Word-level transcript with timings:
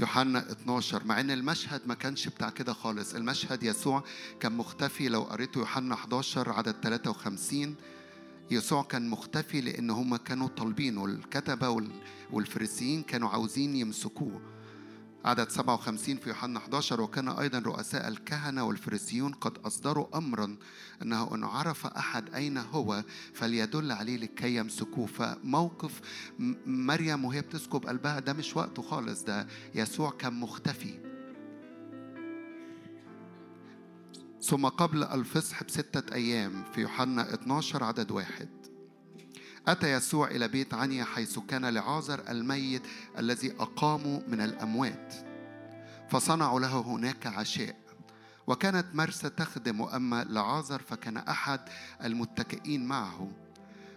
يوحنا 0.00 0.52
12 0.52 1.04
مع 1.04 1.20
إن 1.20 1.30
المشهد 1.30 1.80
ما 1.86 1.94
كانش 1.94 2.28
بتاع 2.28 2.50
كده 2.50 2.72
خالص. 2.72 3.14
المشهد 3.14 3.62
يسوع 3.62 4.04
كان 4.40 4.52
مختفي 4.52 5.08
لو 5.08 5.22
قريته 5.22 5.58
يوحنا 5.58 5.94
11 5.94 6.52
عدد 6.52 6.74
53 6.82 7.74
يسوع 8.50 8.82
كان 8.82 9.08
مختفي 9.10 9.60
لأن 9.60 9.90
هم 9.90 10.16
كانوا 10.16 10.48
طالبينه 10.48 11.04
الكتبه 11.04 11.88
والفريسيين 12.30 13.02
كانوا 13.02 13.28
عاوزين 13.28 13.76
يمسكوه. 13.76 14.40
عدد 15.24 15.48
57 15.48 16.16
في 16.16 16.28
يوحنا 16.28 16.58
11 16.58 17.00
وكان 17.00 17.28
أيضا 17.28 17.58
رؤساء 17.58 18.08
الكهنة 18.08 18.64
والفريسيون 18.64 19.32
قد 19.32 19.58
أصدروا 19.58 20.18
أمرا 20.18 20.56
أنه 21.02 21.34
إن 21.34 21.44
عرف 21.44 21.86
أحد 21.86 22.34
أين 22.34 22.58
هو 22.58 23.04
فليدل 23.34 23.92
عليه 23.92 24.16
لكي 24.16 24.56
يمسكوه. 24.56 25.06
فموقف 25.06 26.00
مريم 26.66 27.24
وهي 27.24 27.40
بتسكب 27.40 27.86
قلبها 27.86 28.20
ده 28.20 28.32
مش 28.32 28.56
وقته 28.56 28.82
خالص 28.82 29.22
ده 29.24 29.46
يسوع 29.74 30.10
كان 30.10 30.40
مختفي. 30.40 30.98
ثم 34.42 34.66
قبل 34.66 35.04
الفصح 35.04 35.64
بستة 35.64 36.14
أيام 36.14 36.64
في 36.74 36.80
يوحنا 36.80 37.34
12 37.34 37.84
عدد 37.84 38.10
واحد. 38.10 38.59
أتى 39.68 39.92
يسوع 39.92 40.30
إلى 40.30 40.48
بيت 40.48 40.74
عنيا 40.74 41.04
حيث 41.04 41.38
كان 41.38 41.66
لعازر 41.66 42.22
الميت 42.28 42.82
الذي 43.18 43.52
أقاموا 43.52 44.20
من 44.28 44.40
الأموات. 44.40 45.14
فصنعوا 46.10 46.60
له 46.60 46.80
هناك 46.80 47.26
عشاء. 47.26 47.76
وكانت 48.46 48.86
مرسى 48.94 49.30
تخدم 49.30 49.82
أما 49.82 50.24
لعازر 50.24 50.82
فكان 50.82 51.16
أحد 51.16 51.60
المتكئين 52.04 52.84
معه. 52.86 53.30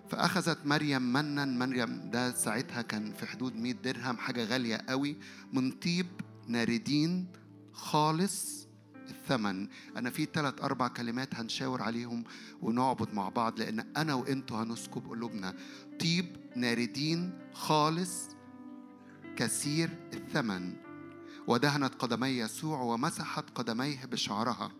فأخذت 0.09 0.65
مريم 0.65 1.01
منا. 1.01 1.45
مريم 1.45 2.09
ده 2.11 2.33
ساعتها 2.33 2.81
كان 2.81 3.13
في 3.13 3.25
حدود 3.25 3.55
100 3.55 3.73
درهم 3.73 4.17
حاجة 4.17 4.43
غالية 4.45 4.81
قوي. 4.89 5.17
من 5.53 5.71
طيب 5.71 6.07
ناردين 6.47 7.27
خالص. 7.73 8.62
الثمن. 9.09 9.67
أنا 9.97 10.09
في 10.09 10.27
ثلاث 10.33 10.61
أربع 10.61 10.87
كلمات 10.87 11.35
هنشاور 11.35 11.81
عليهم 11.81 12.23
ونعبد 12.61 13.13
مع 13.13 13.29
بعض 13.29 13.59
لأن 13.59 13.79
أنا 13.97 14.13
وأنتوا 14.13 14.63
هنسكب 14.63 15.07
قلوبنا. 15.09 15.55
طيب 15.99 16.37
ناردين 16.55 17.39
خالص 17.53 18.29
كثير 19.35 19.89
الثمن. 20.13 20.73
ودهنت 21.47 21.95
قدمي 21.95 22.27
يسوع 22.27 22.81
ومسحت 22.81 23.45
قدميه 23.55 24.05
بشعرها. 24.05 24.71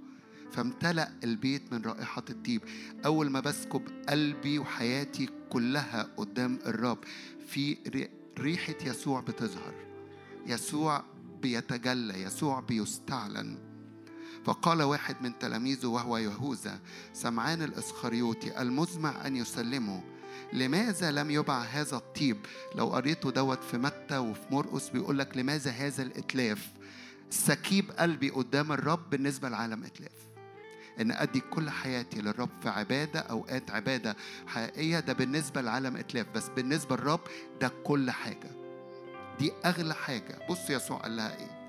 فامتلأ 0.52 1.12
البيت 1.24 1.74
من 1.74 1.82
رائحة 1.82 2.24
الطيب. 2.30 2.62
أول 3.06 3.30
ما 3.30 3.40
بسكب 3.40 3.82
قلبي 4.10 4.60
وحياتي 4.60 5.30
كلها 5.50 6.10
قدام 6.18 6.60
الرب 6.66 6.98
في 7.48 7.78
ريحة 8.40 8.76
يسوع 8.86 9.22
بتظهر. 9.22 9.74
يسوع 10.48 11.04
بيتجلى 11.42 12.22
يسوع 12.22 12.60
بيستعلن. 12.60 13.73
فقال 14.46 14.82
واحد 14.82 15.16
من 15.22 15.40
تلاميذه 15.40 15.88
وهو 15.88 16.18
يهوذا 16.18 16.80
سمعان 17.14 17.62
الإسخريوطي 17.62 18.62
المزمع 18.62 19.28
أن 19.28 19.36
يسلمه 19.36 20.04
لماذا 20.54 21.12
لم 21.12 21.32
يبع 21.32 21.62
هذا 21.62 21.96
الطيب؟ 21.98 22.38
لو 22.76 22.88
قريته 22.88 23.32
دوت 23.32 23.64
في 23.64 23.78
متى 23.78 24.18
وفي 24.18 24.42
مرقس 24.52 24.90
بيقول 24.90 25.20
لك 25.20 25.38
لماذا 25.38 25.72
هذا 25.72 26.04
الإتلاف؟ 26.04 26.68
سكيب 27.30 27.92
قلبي 27.92 28.30
قدام 28.30 28.72
الرب 28.72 29.10
بالنسبة 29.10 29.50
لعالم 29.50 29.84
إتلاف. 29.84 30.12
إن 31.02 31.12
أدي 31.12 31.40
كل 31.40 31.70
حياتي 31.70 32.22
للرب 32.22 32.50
في 32.62 32.70
عبادة 32.70 33.20
أوقات 33.20 33.72
عبادة 33.72 34.16
حقيقية 34.48 35.00
ده 35.00 35.14
بالنسبة 35.14 35.62
لعالم 35.62 35.98
إتلاف. 35.98 36.28
بس 36.36 36.50
بالنسبة 36.50 36.96
للرب 36.96 37.22
ده 37.62 37.72
كل 37.84 38.12
حاجة. 38.12 38.52
دي 39.40 39.52
أغلى 39.66 39.94
حاجة. 39.96 40.40
بص 40.50 40.70
يسوع 40.70 40.98
قال 40.98 41.16
لها 41.18 41.38
إيه؟ 41.38 41.63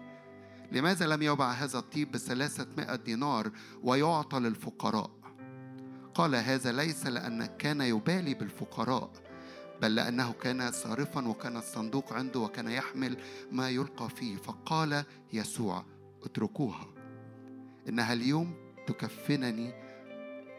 لماذا 0.73 1.07
لم 1.07 1.23
يبع 1.23 1.51
هذا 1.51 1.79
الطيب 1.79 2.13
بثلاثمئة 2.13 2.95
دينار 2.95 3.51
ويعطى 3.83 4.39
للفقراء؟ 4.39 5.11
قال 6.15 6.35
هذا 6.35 6.73
ليس 6.73 7.07
لأن 7.07 7.47
كان 7.47 7.81
يبالي 7.81 8.35
بالفقراء 8.35 9.11
بل 9.83 9.95
لأنه 9.95 10.33
كان 10.33 10.73
سارقا 10.73 11.29
وكان 11.29 11.57
الصندوق 11.57 12.13
عنده 12.13 12.41
وكان 12.41 12.69
يحمل 12.69 13.17
ما 13.53 13.71
يلقى 13.71 14.09
فيه. 14.11 14.37
فقال 14.37 15.05
يسوع 15.33 15.85
اتركوها. 16.25 16.87
إنها 17.89 18.13
اليوم 18.13 18.55
تكفنني 18.87 19.73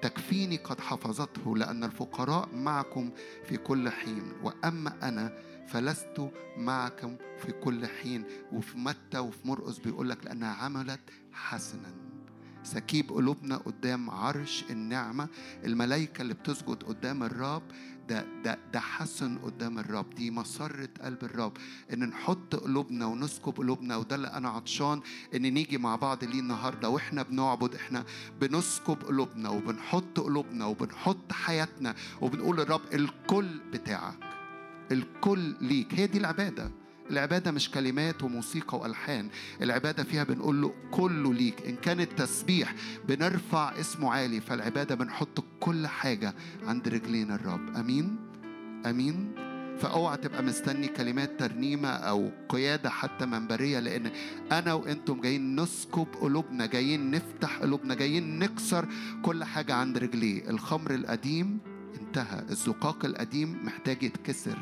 تكفيني 0.01 0.57
قد 0.57 0.79
حفظته 0.79 1.57
لأن 1.57 1.83
الفقراء 1.83 2.49
معكم 2.55 3.11
في 3.43 3.57
كل 3.57 3.89
حين. 3.89 4.33
وأما 4.43 5.07
أنا 5.07 5.33
فلست 5.67 6.31
معكم 6.57 7.17
في 7.39 7.51
كل 7.51 7.87
حين. 7.87 8.23
وفي 8.51 8.77
متى 8.77 9.19
وفي 9.19 9.47
مرقس 9.47 9.77
بيقول 9.77 10.09
لك 10.09 10.25
لأنها 10.25 10.53
عملت 10.55 10.99
حسنا. 11.33 11.93
سكيب 12.63 13.09
قلوبنا 13.11 13.57
قدام 13.57 14.09
عرش 14.09 14.63
النعمة. 14.69 15.27
الملائكة 15.65 16.21
اللي 16.21 16.33
بتسجد 16.33 16.83
قدام 16.83 17.23
الرب 17.23 17.63
ده 18.09 18.25
ده 18.43 18.59
ده 18.73 18.79
حسن 18.79 19.37
قدام 19.37 19.79
الرب. 19.79 20.15
دي 20.15 20.31
مسرة 20.31 20.89
قلب 21.01 21.23
الرب. 21.23 21.57
إن 21.93 22.03
نحط 22.09 22.55
قلوبنا 22.55 23.05
ونسكب 23.05 23.57
قلوبنا 23.57 23.95
وده 23.97 24.15
اللي 24.15 24.27
أنا 24.27 24.49
عطشان 24.49 25.01
إن 25.35 25.41
نيجي 25.41 25.77
مع 25.77 25.95
بعض 25.95 26.23
ليه 26.23 26.39
النهارده. 26.39 26.89
وإحنا 26.89 27.23
بنعبد 27.23 27.75
إحنا 27.75 28.03
بنسكب 28.41 29.03
قلوبنا 29.03 29.49
وبنحط 29.49 30.19
قلوبنا 30.19 30.65
وبنحط 30.65 31.31
حياتنا 31.31 31.95
وبنقول 32.21 32.57
للرب 32.57 32.81
الكل 32.93 33.59
بتاعك. 33.73 34.34
الكل 34.91 35.53
ليك. 35.61 35.93
هي 35.93 36.07
دي 36.07 36.17
العبادة. 36.17 36.71
العبادة 37.11 37.51
مش 37.51 37.71
كلمات 37.71 38.23
وموسيقى 38.23 38.77
وألحان. 38.77 39.29
العبادة 39.61 40.03
فيها 40.03 40.23
بنقول 40.23 40.61
له 40.61 40.73
كله 40.91 41.33
ليك. 41.33 41.61
إن 41.67 41.75
كان 41.75 41.99
التسبيح 41.99 42.75
بنرفع 43.07 43.79
اسمه 43.79 44.11
عالي 44.13 44.41
فالعبادة 44.41 44.95
بنحط 44.95 45.43
كل 45.59 45.87
حاجة 45.87 46.33
عند 46.67 46.87
رجلين 46.87 47.31
الرب. 47.31 47.75
أمين؟ 47.75 48.17
أمين؟ 48.85 49.35
فأوعى 49.79 50.17
تبقى 50.17 50.43
مستني 50.43 50.87
كلمات 50.87 51.39
ترنيمة 51.39 51.89
أو 51.89 52.31
قيادة 52.49 52.89
حتى 52.89 53.25
منبرية 53.25 53.79
لأن 53.79 54.11
أنا 54.51 54.73
وأنتم 54.73 55.21
جايين 55.21 55.59
نسكب 55.61 56.07
قلوبنا 56.21 56.65
جايين 56.65 57.11
نفتح 57.11 57.57
قلوبنا 57.57 57.93
جايين 57.95 58.39
نكسر 58.39 58.85
كل 59.21 59.43
حاجة 59.43 59.73
عند 59.73 59.97
رجليه. 59.97 60.49
الخمر 60.49 60.93
القديم 60.93 61.59
انتهى 62.17 62.43
الزقاق 62.49 63.05
القديم 63.05 63.59
محتاج 63.65 64.03
يتكسر 64.03 64.57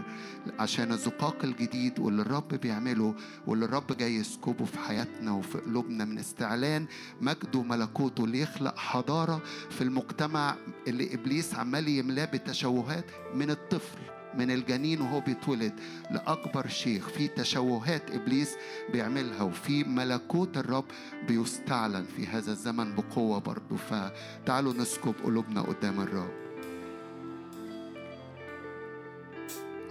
عشان 0.59 0.91
الزقاق 0.91 1.37
الجديد 1.43 1.99
واللي 1.99 2.21
الرب 2.21 2.47
بيعمله 2.47 3.15
واللي 3.47 3.65
الرب 3.65 3.97
جاي 3.97 4.15
يسكبه 4.15 4.65
في 4.65 4.79
حياتنا 4.79 5.31
وفي 5.31 5.57
قلوبنا 5.57 6.05
من 6.05 6.17
استعلان 6.19 6.85
مجده 7.21 7.59
وملكوته 7.59 8.23
اللي 8.25 8.41
يخلق 8.41 8.77
حضارة 8.77 9.41
في 9.69 9.81
المجتمع 9.81 10.55
اللي 10.87 11.13
إبليس 11.13 11.55
عمال 11.55 11.87
يملاه 11.87 12.25
بتشوهات 12.25 13.05
من 13.35 13.51
الطفل 13.51 13.97
من 14.37 14.51
الجنين 14.51 15.01
وهو 15.01 15.19
بيتولد 15.19 15.73
لأكبر 16.11 16.67
شيخ. 16.67 17.09
في 17.09 17.27
تشوهات 17.27 18.11
إبليس 18.11 18.55
بيعملها 18.91 19.41
وفي 19.41 19.83
ملكوت 19.83 20.57
الرب 20.57 20.85
بيستعلن 21.27 22.05
في 22.15 22.27
هذا 22.27 22.51
الزمن 22.51 22.95
بقوة 22.95 23.39
برضه. 23.39 23.75
فتعالوا 23.75 24.73
نسكب 24.73 25.15
قلوبنا 25.23 25.61
قدام 25.61 25.99
الرب. 25.99 26.42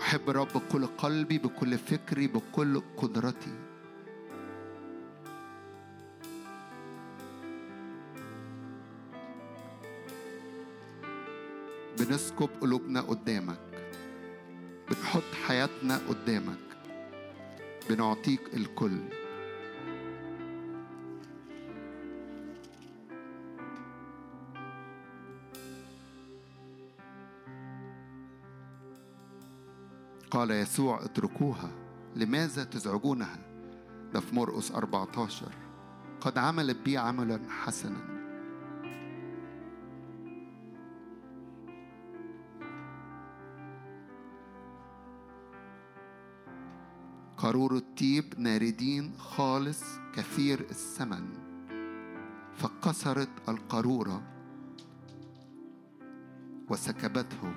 أحب 0.02 0.30
الرب 0.30 0.48
بكل 0.54 0.86
قلبي 0.86 1.38
بكل 1.38 1.78
فكري 1.78 2.26
بكل 2.26 2.82
قدرتي. 2.96 3.54
بنسكب 11.98 12.48
قلوبنا 12.60 13.00
قدامك. 13.00 13.58
بنحط 14.90 15.34
حياتنا 15.46 16.00
قدامك. 16.08 16.58
بنعطيك 17.90 18.54
الكل. 18.54 18.98
قال 30.32 30.50
يسوع 30.50 31.04
اتركوها 31.04 31.70
لماذا 32.16 32.64
تزعجونها؟ 32.64 33.38
ده 34.14 34.20
في 34.20 34.34
مرقس 34.34 34.72
14 34.72 35.52
قد 36.20 36.38
عملت 36.38 36.76
بي 36.84 36.98
عملا 36.98 37.40
حسنا. 37.48 38.12
قارور 47.36 47.76
الطيب 47.76 48.34
ناردين 48.38 49.12
خالص 49.18 49.82
كثير 50.14 50.60
الثمن 50.60 51.28
فكسرت 52.56 53.48
القارورة 53.48 54.22
وسكبته 56.70 57.54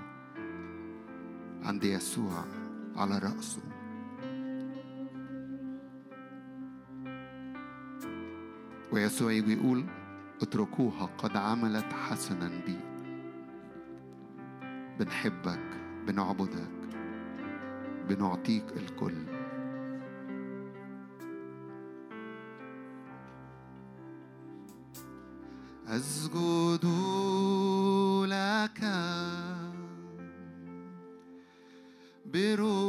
عند 1.64 1.84
يسوع. 1.84 2.55
على 2.96 3.18
رأسه. 3.18 3.62
ويسوع 8.92 9.32
يقول 9.32 9.86
اتركوها 10.42 11.10
قد 11.18 11.38
عملت 11.38 11.94
حسنا 11.94 12.48
بي. 12.66 12.78
بنحبك 15.00 15.80
بنعبدك 16.08 16.72
بنعطيك 18.10 18.66
الكل. 18.78 19.16
أسجد 25.88 26.86
لك 28.26 28.82
بروحي. 32.36 32.86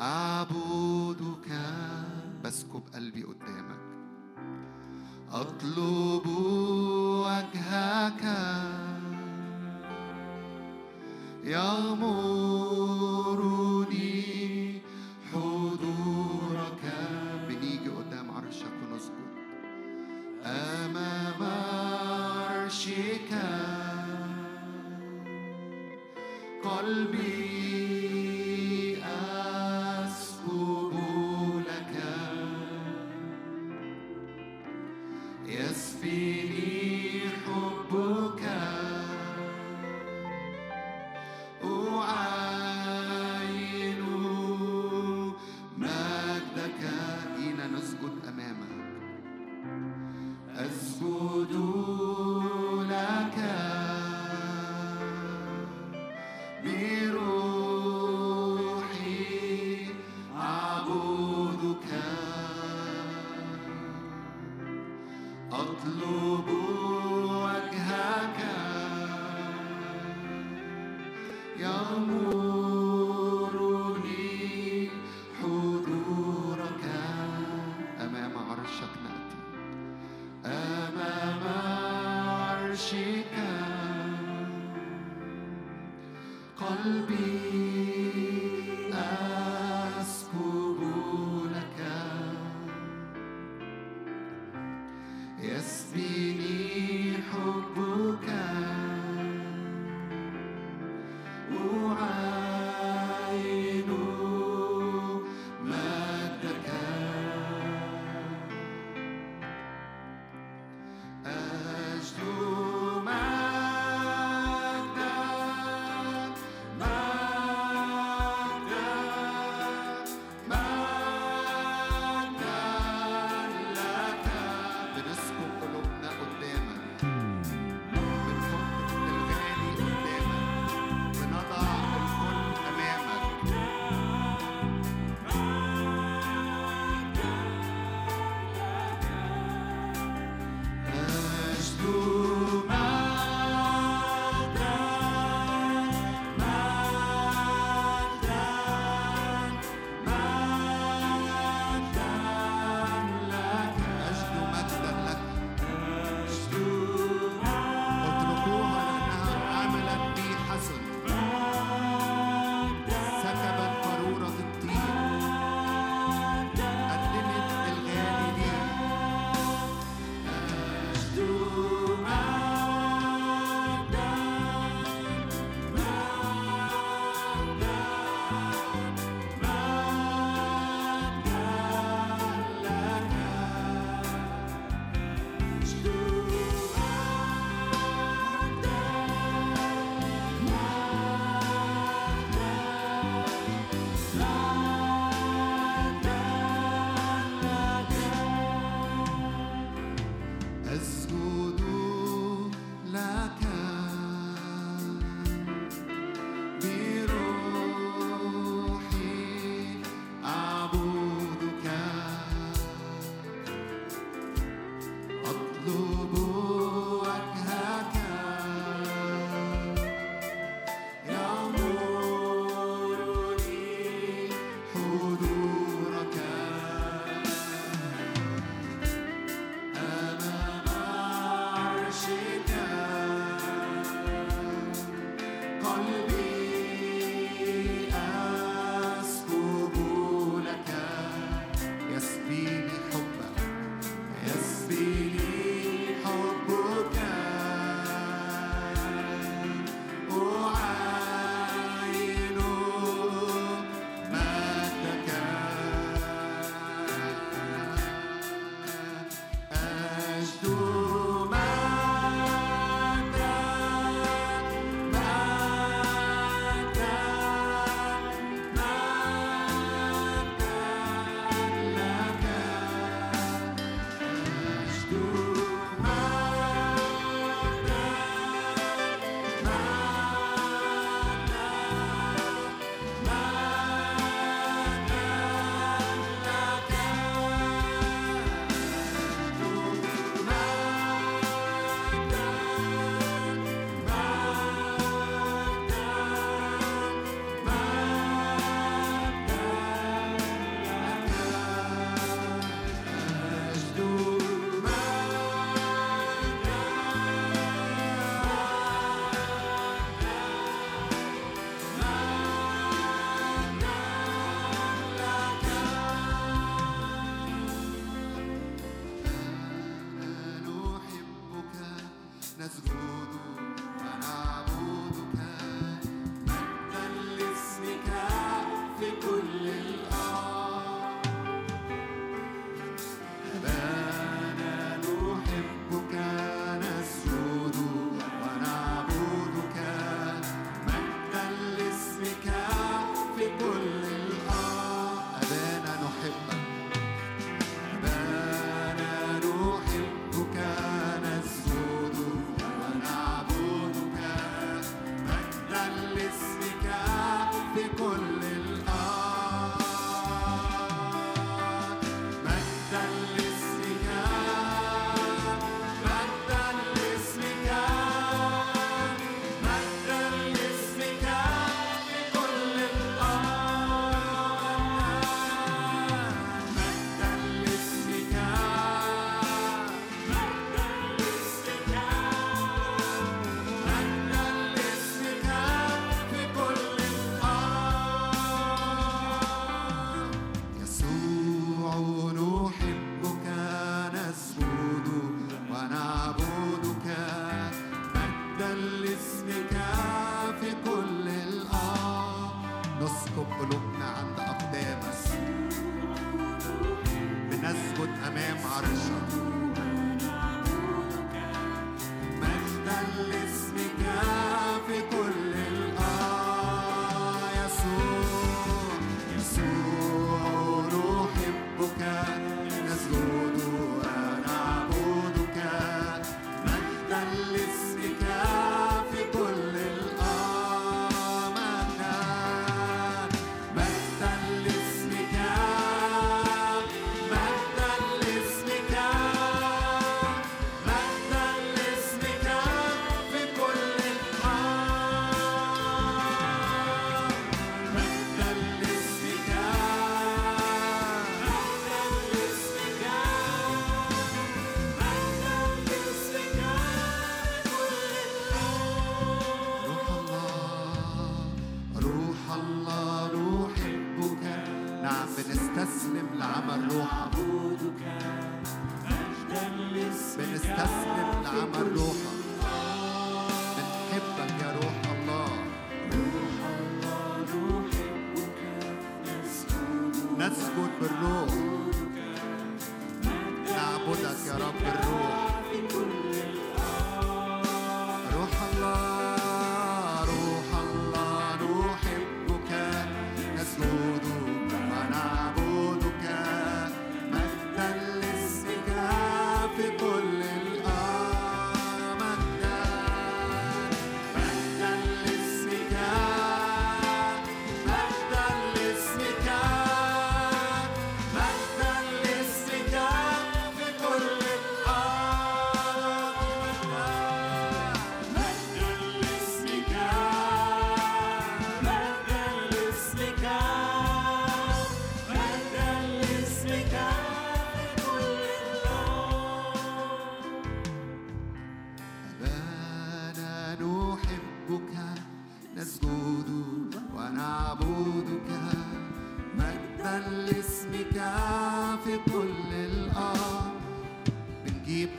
أعبدك. 0.00 1.60
بسكب 2.44 2.82
قلبي 2.94 3.22
قدامك. 3.22 3.80
أطلب 5.32 6.26
وجهك. 7.26 8.22
يغمرني 11.44 12.67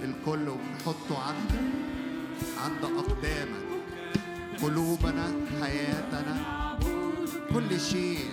الكل 0.03 0.49
وبنحطه 0.49 1.23
عندك 1.27 1.63
عند 2.63 2.83
أقدامك. 2.83 3.69
قلوبنا 4.63 5.31
حياتنا 5.61 6.37
كل 7.53 7.79
شيء 7.79 8.31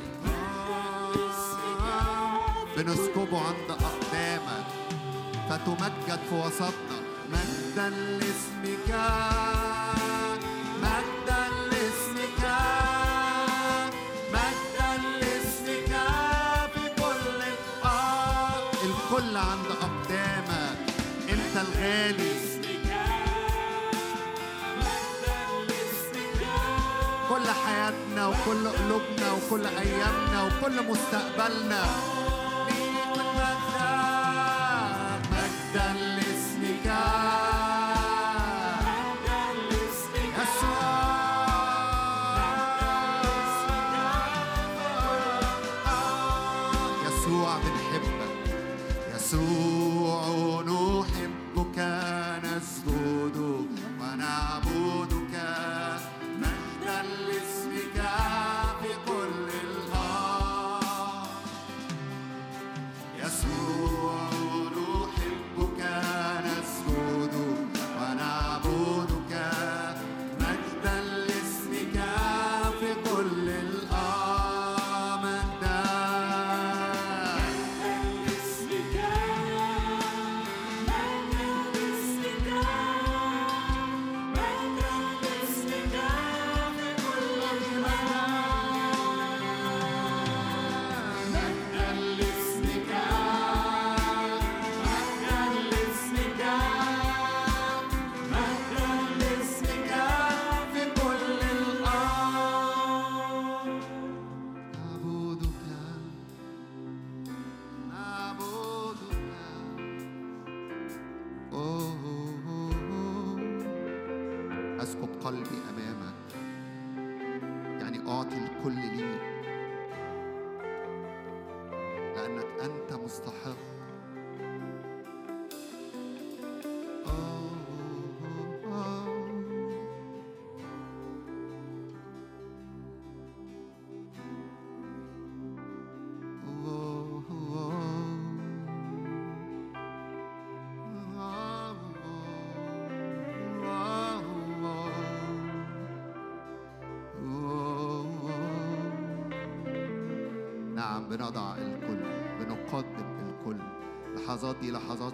بنسكبه 2.77 3.41
عند 3.41 3.71
أقدامك. 3.71 4.67
فتمجد 5.51 6.21
في 6.29 6.35
وسطنا. 6.35 6.99
مجدا 7.33 7.89
لاسمك 7.89 8.91
كل 27.29 27.51
حياتنا 27.51 28.27
وكل 28.27 28.69
قلوبنا 28.69 29.33
وكل 29.33 29.67
أيامنا 29.67 30.43
وكل 30.45 30.83
مستقبلنا. 30.83 31.83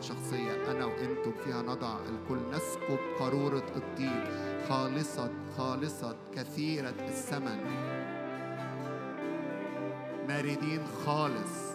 شخصية. 0.03 0.71
أنا 0.71 0.85
وأنتم 0.85 1.33
فيها 1.45 1.63
نضع 1.63 1.99
الكل. 1.99 2.39
نسكب 2.51 2.99
قارورة 3.19 3.65
الطيب 3.77 4.25
خالصة 4.69 5.31
خالصة 5.59 6.17
كثيرة 6.37 6.95
الثمن 7.09 7.61
ماردين 10.29 10.81
خالص. 11.07 11.73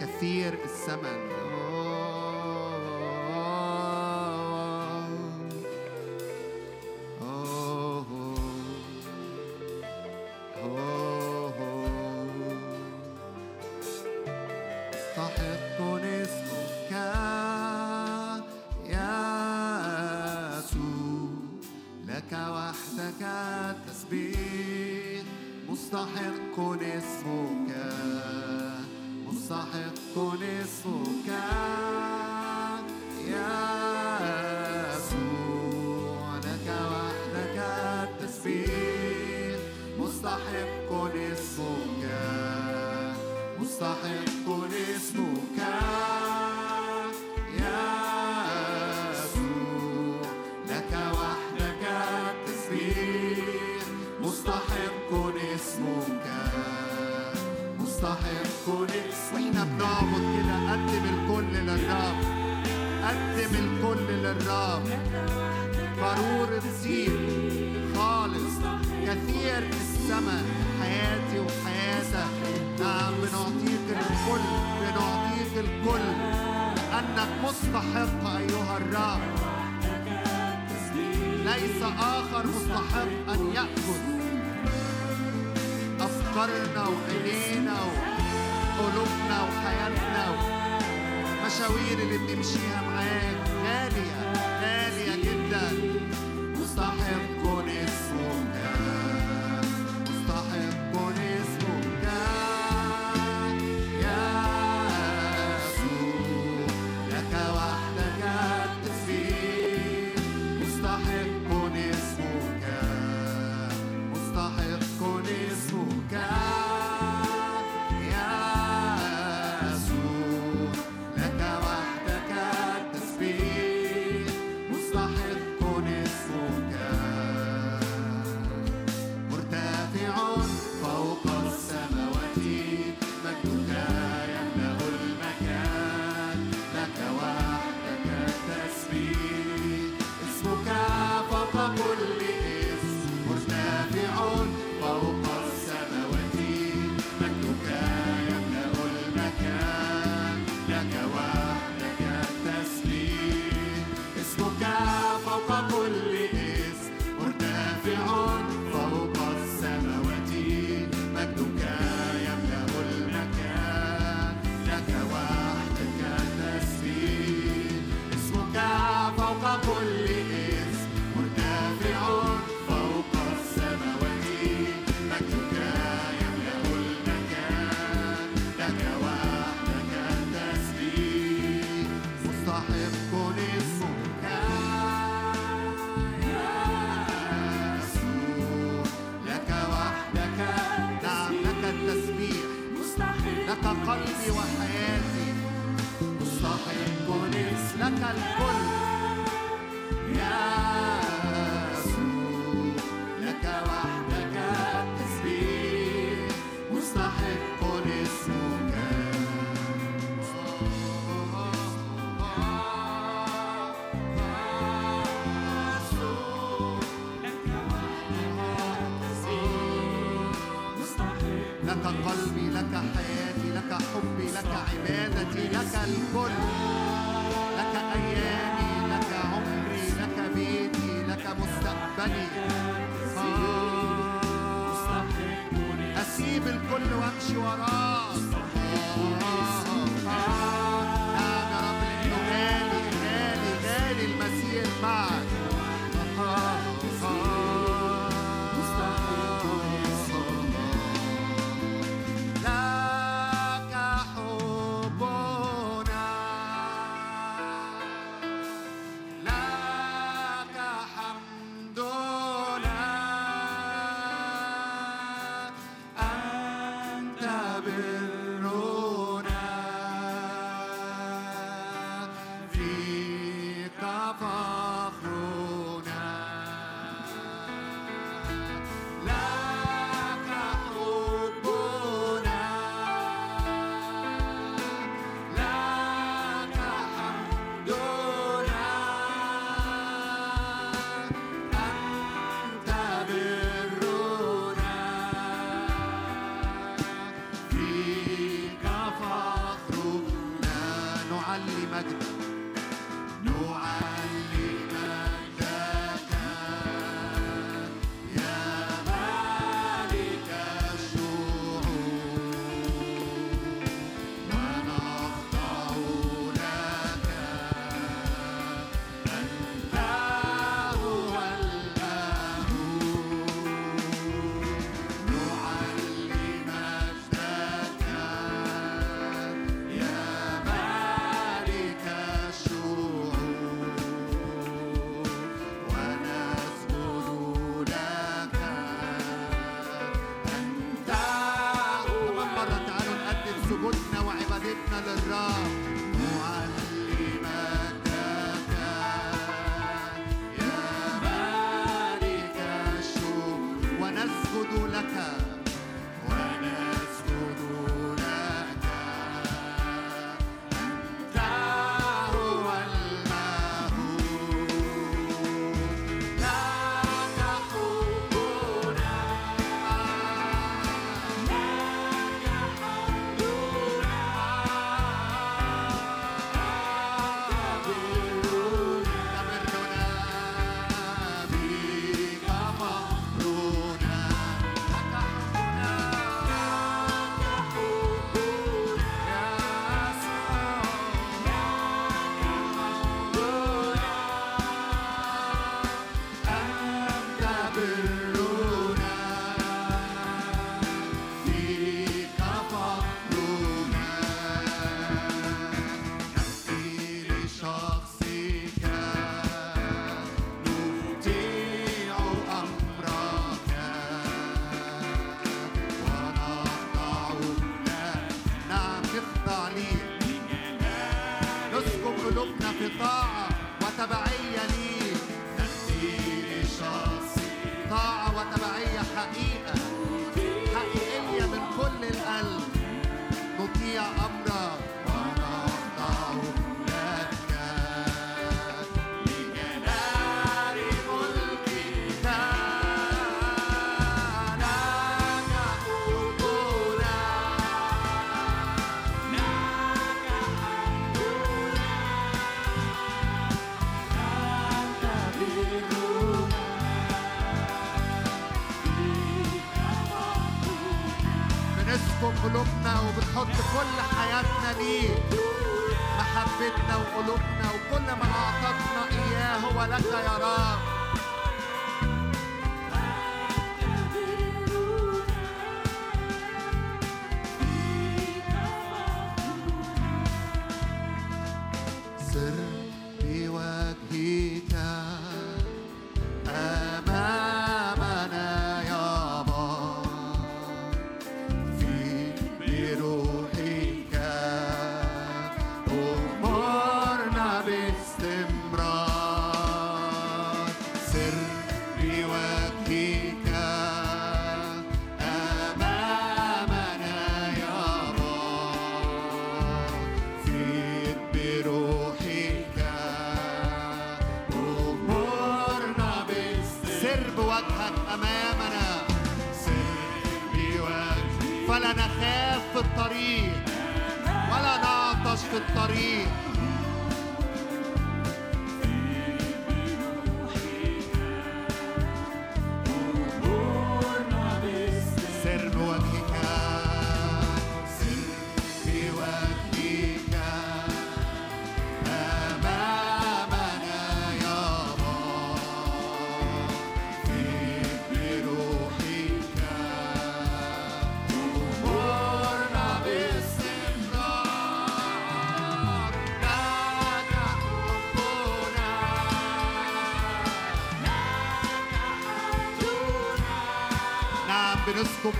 كثير 0.00 0.52
الثمن 0.52 1.47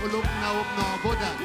قلوبنا 0.01 0.47
وبنعبدك 0.51 1.37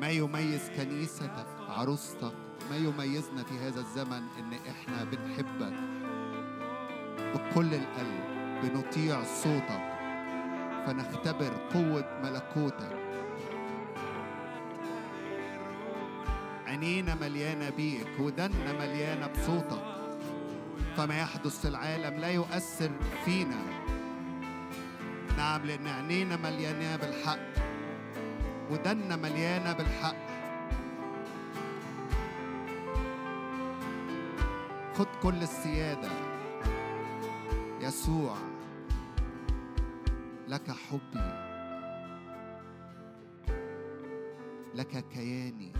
ما 0.00 0.10
يميز 0.10 0.70
كنيستك 0.76 1.46
عروستك؟ 1.68 2.32
ما 2.70 2.76
يميزنا 2.76 3.42
في 3.42 3.58
هذا 3.58 3.80
الزمن 3.80 4.22
إن 4.38 4.52
إحنا 4.70 5.04
بنحبك؟ 5.04 5.74
بكل 7.34 7.74
القلب 7.74 8.24
بنطيع 8.62 9.24
صوتك 9.24 9.94
فنختبر 10.86 11.52
قوة 11.74 12.20
ملكوتك. 12.22 12.98
عينينا 16.66 17.14
مليانة 17.14 17.70
بيك 17.70 18.08
ودنا 18.20 18.72
مليانة 18.72 19.26
بصوتك. 19.26 19.84
فما 20.96 21.20
يحدث 21.20 21.60
في 21.60 21.68
العالم 21.68 22.20
لا 22.20 22.28
يؤثر 22.28 22.90
فينا. 23.24 23.62
نعم 25.36 25.66
لأن 25.66 25.86
عينينا 25.86 26.36
مليانة 26.36 26.96
بالحق. 26.96 27.73
ودنا 28.70 29.16
مليانة 29.16 29.72
بالحق. 29.72 30.16
خد 34.94 35.06
كل 35.22 35.42
السيادة. 35.42 36.08
يسوع 37.80 38.36
لك 40.48 40.70
حبي. 40.70 41.44
لك 44.74 45.04
كياني. 45.08 45.72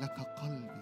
لك 0.00 0.16
قلبي. 0.42 0.81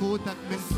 ملكوتك 0.00 0.36
من 0.50 0.75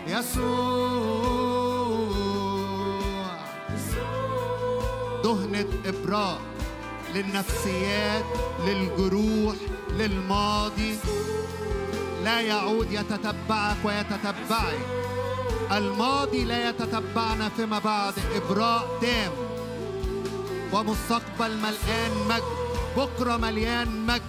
يسوع. 0.08 1.18
دهنة 5.24 5.68
إبراء 5.86 6.40
للنفسيات 7.16 8.26
للجروح 8.66 9.56
للماضي. 9.90 10.98
لا 12.24 12.42
يعود 12.42 12.92
يتتبعك 12.92 13.78
ويتتبعك. 13.84 14.97
الماضي 15.72 16.44
لا 16.44 16.70
يتتبعنا 16.70 17.50
فيما 17.50 17.80
بعد 17.80 18.14
إبراء 18.36 18.88
تام 19.02 19.32
ومستقبل 20.74 21.58
مليان 21.58 22.12
مجد 22.30 22.44
بكرة 22.98 23.38
مليان 23.38 24.06
مجد. 24.06 24.22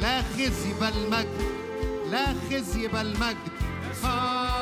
لا 0.00 0.22
خزي 0.22 0.72
بل 0.80 1.10
مجد 1.10 1.50
لا 2.10 2.26
خزي 2.50 2.88
بل 2.88 3.16
مجد 3.20 3.50
آه 4.04 4.56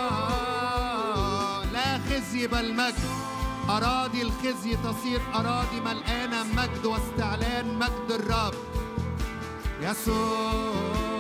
لا 1.73 2.01
خزي 2.11 2.47
بل 2.47 2.75
مجد 2.75 2.95
أراضي 3.71 4.23
الخزي 4.23 4.77
تصير 4.77 5.21
أراضي 5.35 5.81
ملقانة 5.81 6.43
مجد 6.57 6.87
واستعلان 6.87 7.79
مجد 7.79 8.11
الرب. 8.11 8.55
يسوع. 9.83 11.18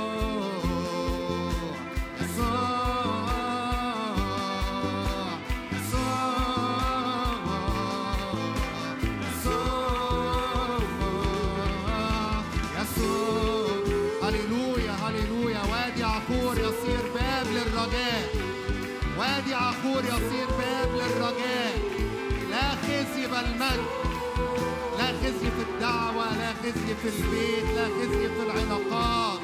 خزي 23.58 23.76
بل 23.76 23.80
مجد 23.80 24.98
لا 24.98 25.06
خزي 25.06 25.50
في 25.50 25.62
الدعوة 25.74 26.36
لا 26.38 26.52
خزي 26.62 26.94
في 27.02 27.08
البيت 27.08 27.76
لا 27.76 27.84
خزي 27.84 28.28
في 28.28 28.42
العلاقات. 28.42 29.40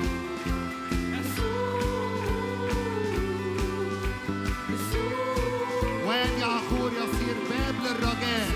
وادي 6.06 6.44
عخور 6.44 6.90
يصير 6.92 7.36
باب 7.50 7.74
للرجاء 7.84 8.50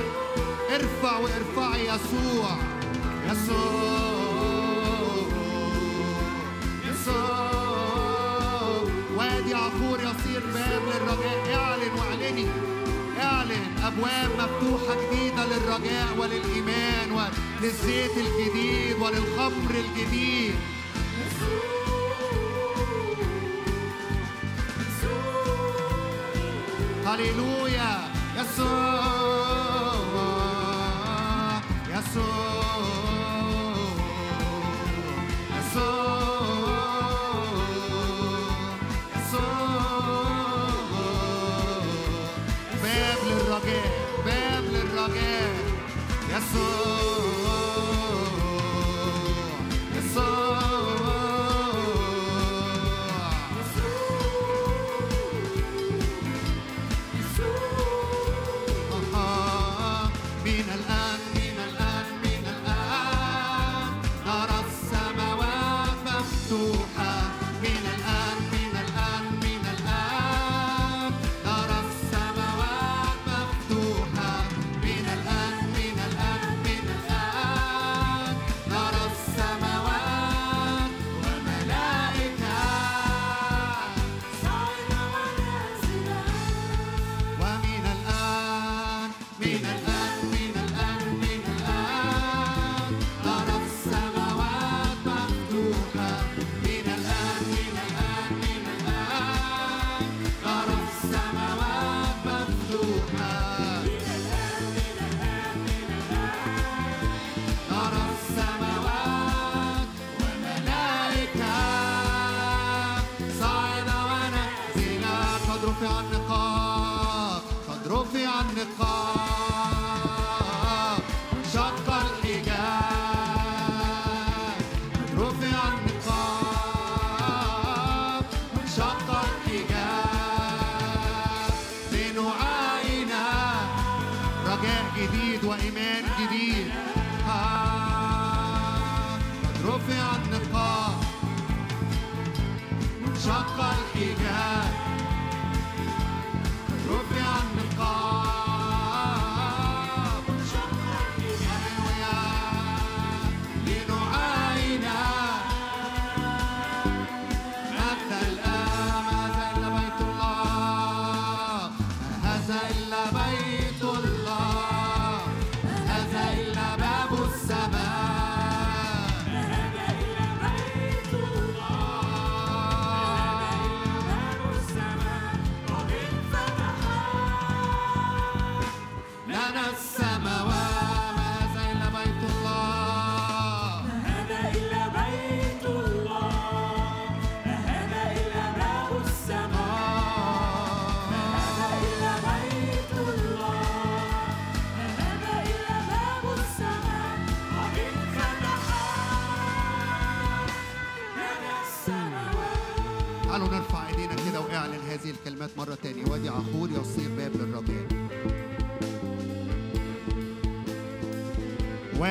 ارفع 0.75 1.19
وارفعي 1.19 1.87
يسوع. 1.87 2.57
يسوع. 3.31 4.08
اعلن 14.05 14.31
ابواب 14.31 14.31
مفتوحة 14.39 14.95
جديدة 14.95 15.47
للرجاء 15.47 16.17
وللإيمان 16.19 17.13
وللزيت 17.13 18.11
الجديد 18.17 18.97
وللخمر 19.01 19.71
الجديد. 19.71 20.55
هللويا. 27.07 27.98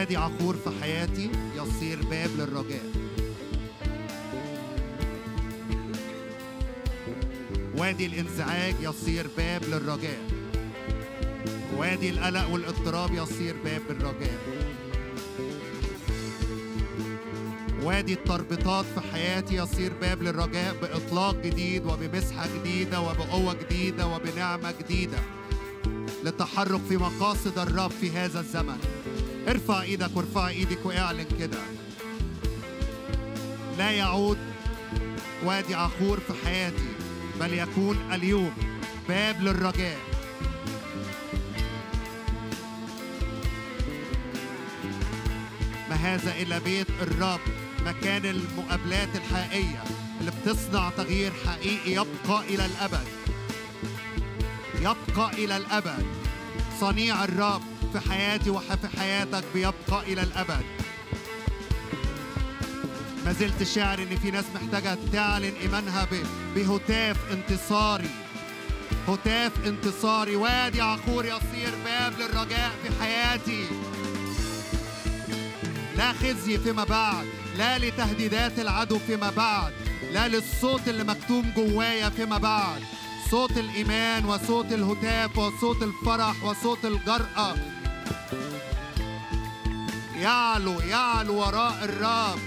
وادي 0.07 0.17
عخور 0.17 0.55
في 0.55 0.69
حياتي 0.81 1.31
يصير 1.55 2.01
باب 2.01 2.29
للرجاء. 2.37 2.85
وادي 7.77 8.05
الإنزعاج 8.05 8.75
يصير 8.81 9.27
باب 9.37 9.63
للرجاء. 9.63 10.19
وادي 11.77 12.09
القلق 12.09 12.49
والاضطراب 12.49 13.13
يصير 13.13 13.55
باب 13.63 13.81
للرجاء. 13.89 14.37
وادي 17.83 18.13
التربطات 18.13 18.85
في 18.85 19.01
حياتي 19.13 19.55
يصير 19.55 19.93
باب 20.01 20.23
للرجاء 20.23 20.75
بإطلاق 20.81 21.35
جديد 21.35 21.85
وبمسحة 21.85 22.47
جديدة 22.59 23.01
وبقوة 23.01 23.53
جديدة 23.53 24.07
وبنعمة 24.07 24.73
جديدة 24.79 25.17
للتحرك 26.23 26.81
في 26.89 26.97
مقاصد 26.97 27.59
الرب 27.59 27.91
في 27.91 28.11
هذا 28.11 28.39
الزمن. 28.39 28.96
ارفع 29.47 29.81
إيدك 29.81 30.17
وارفع 30.17 30.47
إيدك 30.47 30.85
واعلن 30.85 31.25
كده. 31.39 31.59
لا 33.77 33.91
يعود 33.91 34.37
وادي 35.43 35.75
عخور 35.75 36.19
في 36.19 36.33
حياتي 36.45 36.89
بل 37.39 37.53
يكون 37.53 37.97
اليوم 38.13 38.51
باب 39.09 39.41
للرجاء. 39.41 39.97
ما 45.89 45.95
هذا 45.95 46.41
إلا 46.41 46.59
بيت 46.59 46.87
الرب 47.01 47.39
مكان 47.85 48.25
المقابلات 48.25 49.09
الحقيقية 49.15 49.83
اللي 50.19 50.31
بتصنع 50.31 50.89
تغيير 50.89 51.31
حقيقي 51.45 51.91
يبقى 51.91 52.43
إلى 52.49 52.65
الأبد. 52.65 53.07
يبقى 54.81 55.33
إلى 55.33 55.57
الأبد. 55.57 56.05
صنيع 56.79 57.23
الرب. 57.23 57.76
في 57.93 58.09
حياتي 58.09 58.49
وفي 58.49 58.87
حياتك 58.99 59.43
بيبقى 59.53 60.03
إلى 60.07 60.21
الأبد. 60.21 60.65
ما 63.25 63.33
زلت 63.33 63.63
شاعر 63.63 63.99
إن 63.99 64.17
في 64.17 64.31
ناس 64.31 64.45
محتاجة 64.55 64.97
تعلن 65.13 65.53
إيمانها 65.61 66.07
بهتاف 66.55 67.17
انتصاري. 67.31 68.09
هتاف 69.07 69.51
انتصاري. 69.65 70.35
وادي 70.35 70.81
عخور 70.81 71.25
يصير 71.25 71.73
باب 71.85 72.13
للرجاء 72.19 72.71
في 72.83 73.03
حياتي. 73.03 73.65
لا 75.97 76.13
خزي 76.13 76.57
فيما 76.57 76.83
بعد 76.83 77.25
لا 77.57 77.77
لتهديدات 77.77 78.59
العدو 78.59 78.99
فيما 78.99 79.29
بعد 79.29 79.73
لا 80.13 80.27
للصوت 80.27 80.87
اللي 80.87 81.03
مكتوم 81.03 81.53
جوايا 81.55 82.09
فيما 82.09 82.37
بعد. 82.37 82.81
صوت 83.31 83.57
الإيمان 83.57 84.25
وصوت 84.25 84.65
الهتاف 84.65 85.37
وصوت 85.37 85.83
الفرح 85.83 86.43
وصوت 86.43 86.85
الجرأة. 86.85 87.55
يعلو 90.21 90.79
يعلو 90.79 91.35
وراء 91.35 91.83
الرب 91.83 92.39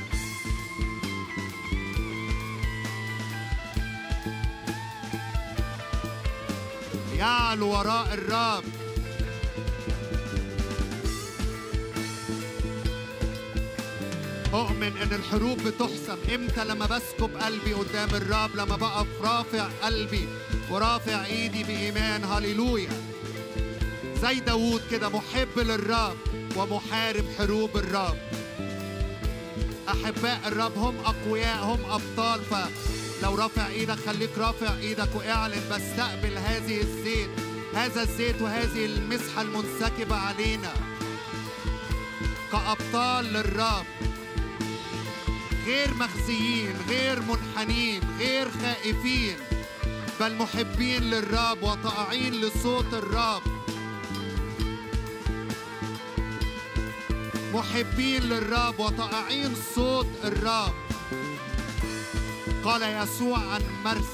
يعلو 7.17 7.69
وراء 7.69 8.15
الرب 8.15 8.65
أؤمن 14.55 14.83
إن 15.03 15.13
الحروب 15.13 15.59
بتحسم. 15.59 16.19
إمتى 16.35 16.65
لما 16.65 16.87
بسكب 16.87 17.37
قلبي 17.37 17.73
قدام 17.73 18.09
الرب 18.09 18.57
لما 18.57 18.77
بقف 18.77 19.07
رافع 19.23 19.69
قلبي 19.83 20.29
ورافع 20.71 21.25
إيدي 21.25 21.65
بإيمان. 21.65 22.25
هللويا. 22.25 22.91
زي 24.23 24.41
داوود 24.41 24.83
كده 24.91 25.09
محب 25.09 25.59
للرب 25.59 26.17
ومحارب 26.57 27.25
حروب 27.39 27.77
الرب. 27.77 28.19
أحباء 29.89 30.41
الرب 30.47 30.79
هم 30.79 30.97
أقوياء 30.99 31.65
هم 31.65 31.81
أبطال. 31.91 32.41
فلو 32.45 33.35
رافع 33.35 33.67
إيدك 33.67 33.99
خليك 34.07 34.39
رافع 34.39 34.77
إيدك 34.79 35.09
واعلن 35.15 35.63
بستقبل 35.71 36.39
هذه 36.39 36.81
الزيت 36.81 37.31
هذا 37.75 38.03
الزيت 38.03 38.43
وهذه 38.43 38.85
المسحة 38.85 39.43
المنسكبة 39.43 40.17
علينا. 40.17 40.73
كأبطال 42.53 43.25
للرب 43.25 43.87
غير 45.67 45.95
مخزيين 45.95 46.75
غير 46.89 47.21
منحنين 47.21 48.01
غير 48.19 48.51
خائفين 48.51 49.37
بل 50.21 50.35
محبين 50.35 51.03
للرب 51.03 51.63
وطائعين 51.63 52.35
لصوت 52.35 52.95
الرب. 52.95 53.43
محبين 57.55 58.23
للرب 58.23 58.81
وطائعين 58.81 59.55
صوت 59.75 60.07
الرب 60.25 60.75
قال 62.65 62.83
يسوع 62.83 63.39
عن 63.39 63.63
مرس 63.85 64.11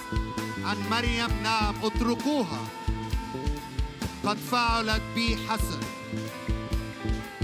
عن 0.65 0.77
مريم 0.91 1.43
نعم 1.43 1.75
اتركوها. 1.85 2.61
قد 4.25 4.39
فعلت 4.51 5.03
بي 5.15 5.37
حسن. 5.49 5.81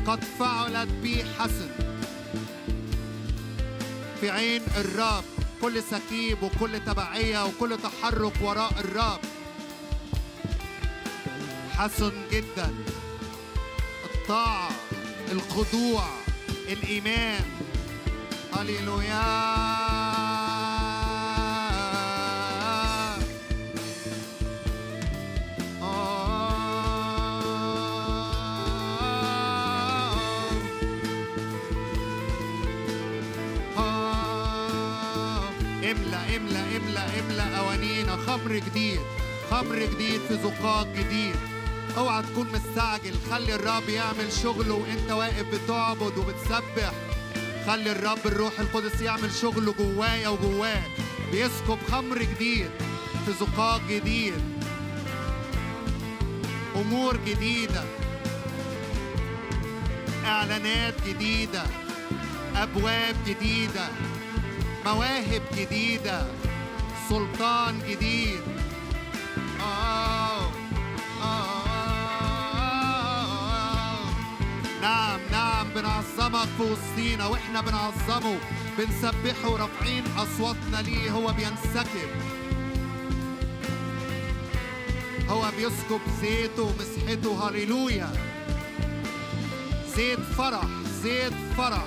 قد 0.06 0.24
فعلت 0.38 0.88
بي 1.02 1.24
حسن. 1.38 1.70
في 4.20 4.30
عين 4.30 4.62
الرب 4.76 5.24
كل 5.62 5.82
سكيب 5.82 6.42
وكل 6.42 6.80
تبعية 6.80 7.44
وكل 7.44 7.78
تحرك 7.78 8.32
وراء 8.42 8.72
الرب 8.78 9.20
حسن 11.78 12.12
جدا. 12.30 12.74
الطاعة. 14.14 14.70
الخضوع 15.32 16.04
الإيمان. 16.68 17.44
هللويا. 18.52 19.52
املى 35.84 36.36
املى 36.36 36.76
املى 36.76 37.04
املى 37.20 37.58
أوانينا. 37.58 38.16
خمر 38.16 38.52
جديد 38.52 39.00
خمر 39.50 39.78
جديد 39.78 40.20
في 40.28 40.34
زقاق 40.34 40.86
جديد. 40.86 41.51
اوعى 41.98 42.22
تكون 42.22 42.52
مستعجل. 42.52 43.14
خلي 43.30 43.54
الرب 43.54 43.88
يعمل 43.88 44.32
شغله 44.42 44.74
وانت 44.74 45.10
واقف 45.10 45.46
بتعبد 45.54 46.18
وبتسبح. 46.18 46.92
خلي 47.66 47.92
الرب 47.92 48.26
الروح 48.26 48.60
القدس 48.60 49.00
يعمل 49.00 49.32
شغله 49.32 49.74
جوايا 49.78 50.28
وجواك 50.28 50.90
بيسكب 51.32 51.78
خمر 51.90 52.18
جديد 52.18 52.70
في 53.26 53.32
زقاق 53.40 53.80
جديد. 53.90 54.34
أمور 56.76 57.16
جديدة. 57.16 57.84
إعلانات 60.24 60.94
جديدة. 61.08 61.62
أبواب 62.56 63.16
جديدة. 63.26 63.88
مواهب 64.84 65.42
جديدة. 65.58 66.26
سلطان 67.08 67.78
جديد. 67.88 68.42
آه. 69.60 70.50
آه. 71.22 71.61
نعم 74.82 75.20
نعم 75.32 75.68
بنعظمك 75.74 76.48
في 76.56 76.62
وسطينا 76.62 77.26
وإحنا 77.26 77.60
بنعظمه 77.60 78.38
بنسبحه 78.78 79.56
رافعين 79.56 80.04
أصواتنا 80.18 80.76
ليه 80.82 81.10
هو 81.10 81.32
بينسكب. 81.32 82.08
هو 85.28 85.42
بيسكب 85.56 86.00
زيته 86.22 86.62
ومسحته 86.62 87.32
هاليلويا 87.48 88.12
زيت 89.96 90.18
فرح 90.20 90.66
زيت 91.02 91.32
فرح. 91.56 91.84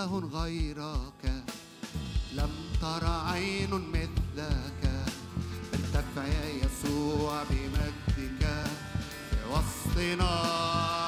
إله 0.00 0.28
غيرك. 0.32 1.44
لم 2.32 2.50
ترى 2.80 3.22
عين 3.28 3.70
مثلك. 3.70 4.82
ارتفع 5.74 6.26
يا 6.26 6.64
يسوع 6.64 7.42
بمجدك. 7.50 8.64
في 9.30 9.36
وسطنا 9.50 10.99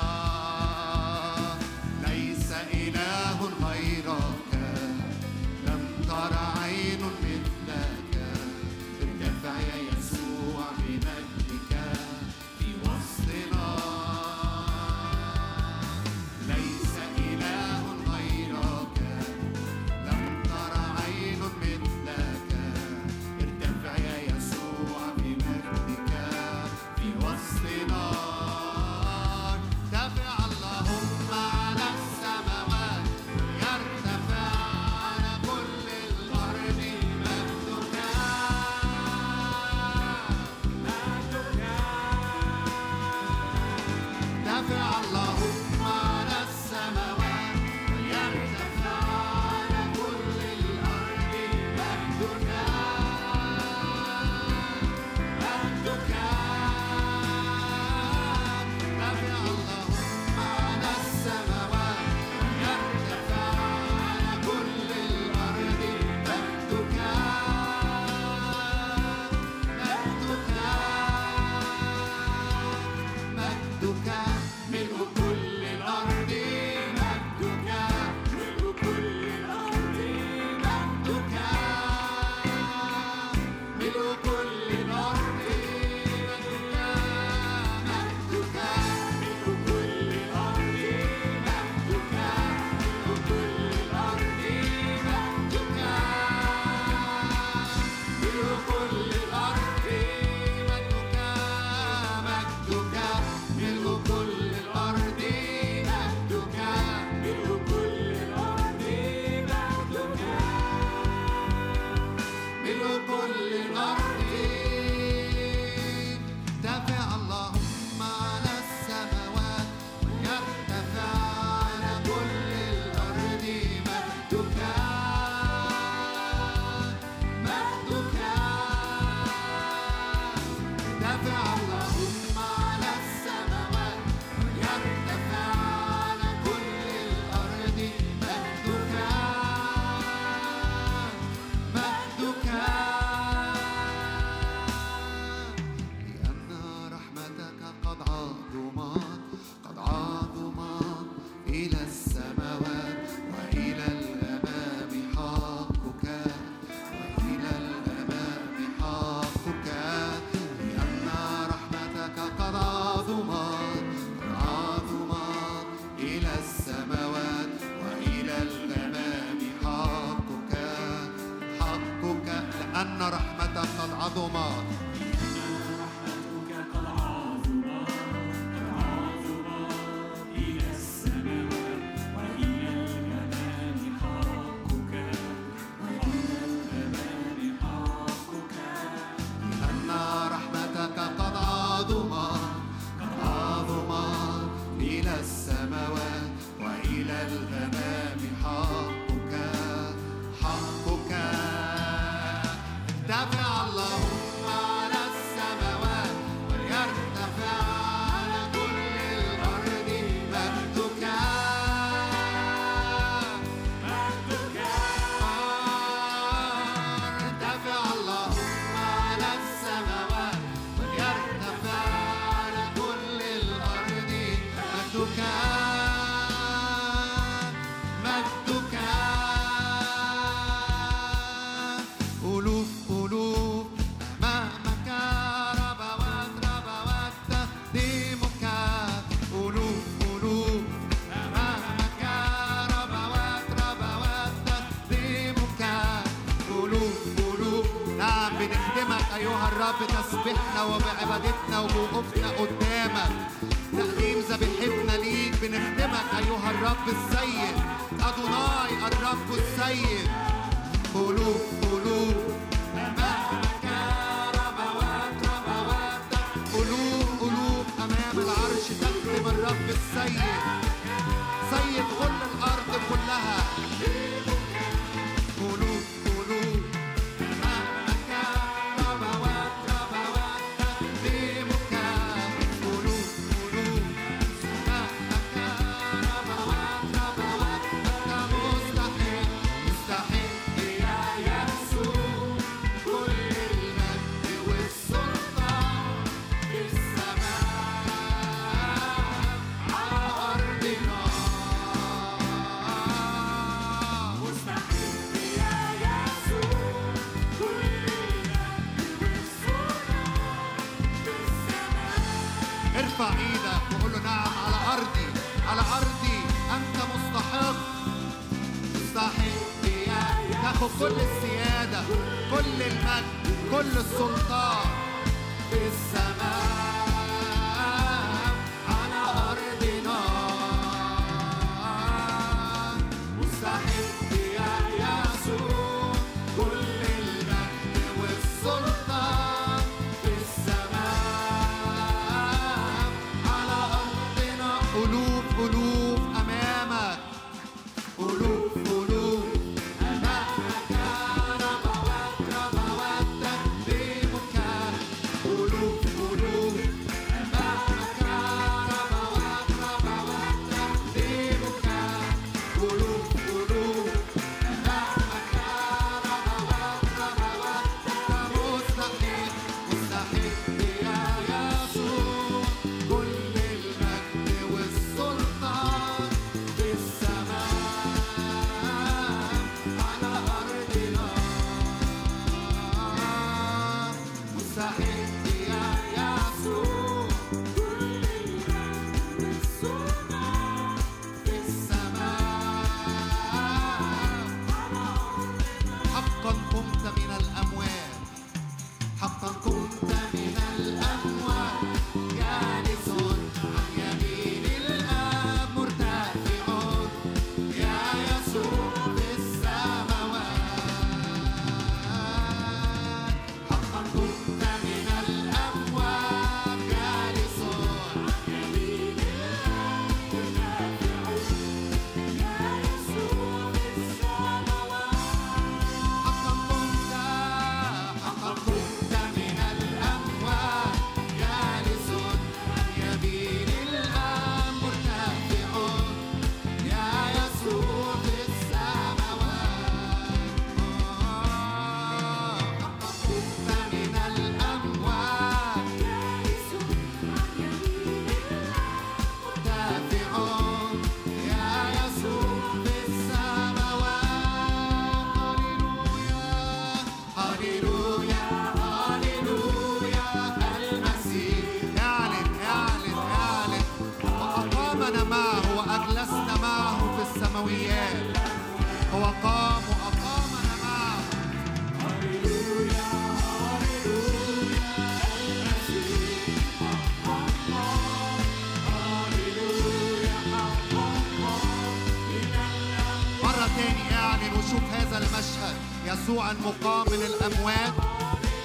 المقام 486.43 486.87
الأموات 486.89 487.73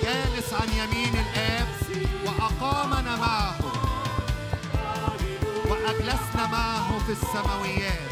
جالس 0.03 0.53
عن 0.53 0.67
يمين 0.69 1.13
الآب 1.15 1.67
وأقامنا 2.25 3.15
معه 3.15 3.55
وأجلسنا 5.69 6.47
معه 6.51 6.99
في 6.99 7.11
السماويات. 7.11 8.06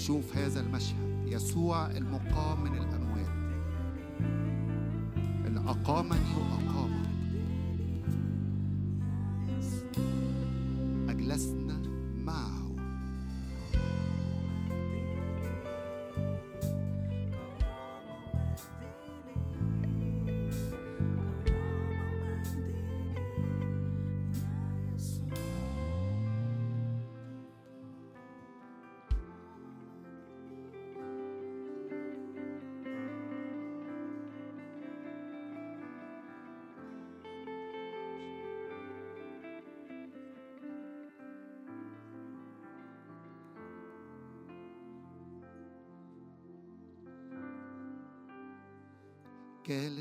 نشوف 0.00 0.36
هذا 0.36 0.60
المشهد. 0.60 1.26
يسوع 1.26 1.90
المقام 1.90 2.62
من 2.62 2.78
الأموات. 2.78 3.30
الأقامني 5.46 6.34
وأقامني 6.36 6.69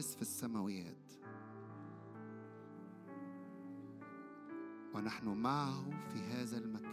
النفس 0.10 0.16
في 0.16 0.22
السماويات. 0.22 0.95
ونحن 4.93 5.28
معه 5.28 5.89
في 6.10 6.20
هذا 6.20 6.57
المكان. 6.57 6.89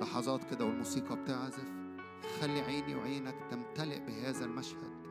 لحظات 0.00 0.50
كده 0.50 0.64
والموسيقى 0.64 1.16
بتعزف. 1.16 1.83
خلي 2.44 2.60
عيني 2.60 2.94
وعينك 2.94 3.34
تمتلئ 3.50 3.98
بهذا 3.98 4.44
المشهد. 4.44 5.03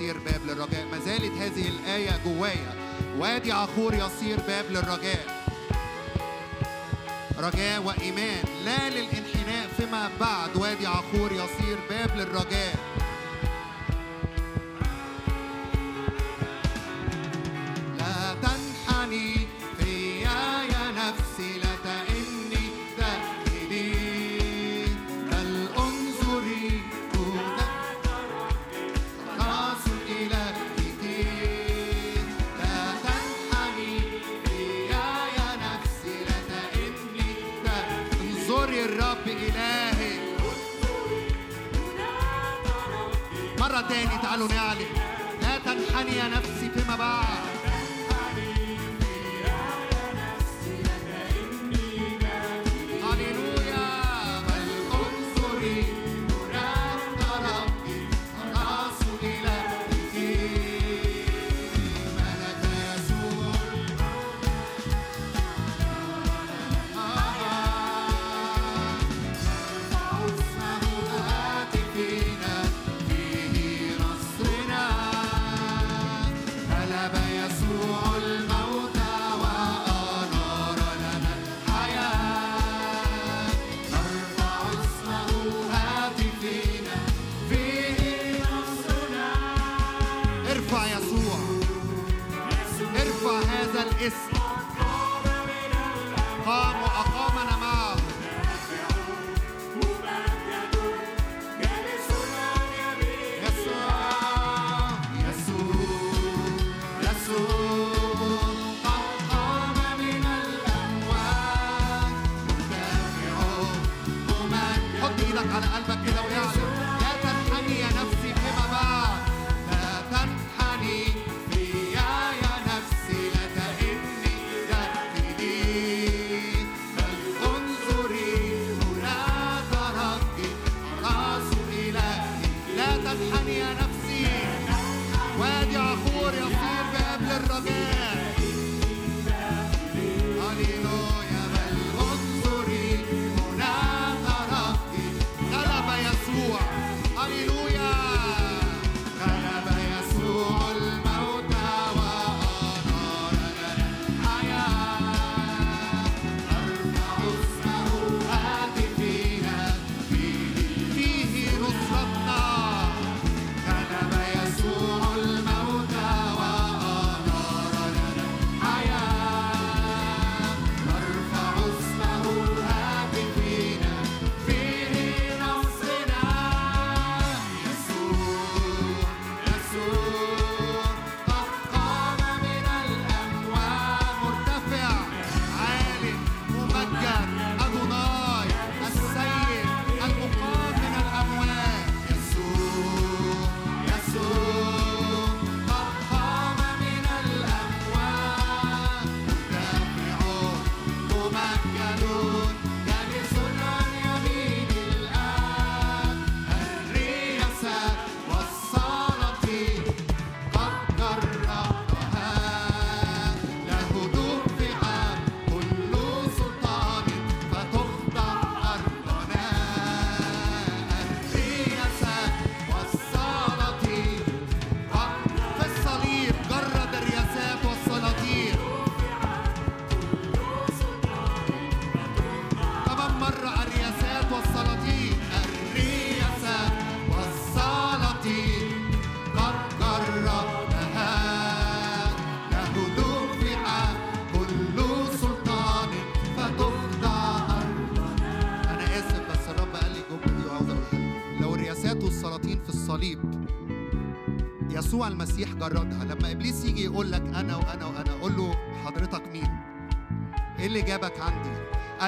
يصير 0.00 0.18
باب 0.18 0.40
للرجاء. 0.46 0.86
ما 0.92 0.98
زالت 0.98 1.32
هذه 1.32 1.68
الآية 1.68 2.20
جوايا. 2.24 2.74
وادي 3.18 3.52
عخور 3.52 3.94
يصير 3.94 4.40
باب 4.48 4.64
للرجاء. 4.70 5.26
رجاء 7.38 7.82
وإيمان. 7.82 8.44
لا 8.64 8.90
للانحناء 8.90 9.68
فيما 9.76 10.10
بعد. 10.20 10.56
وادي 10.56 10.86
عخور 10.86 11.32
يصير 11.32 11.78
باب 11.90 12.16
للرجاء. 12.16 12.74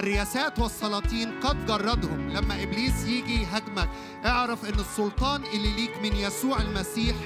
الرياسات 0.02 0.58
والسلاطين 0.58 1.40
قد 1.40 1.66
جردهم. 1.66 2.30
لما 2.30 2.62
إبليس 2.62 3.04
يجي 3.04 3.42
يهاجمك 3.42 3.88
اعرف 4.26 4.64
إن 4.64 4.80
السلطان 4.80 5.42
اللي 5.54 5.70
ليك 5.70 5.90
من 6.02 6.16
يسوع 6.16 6.60
المسيح 6.60 7.16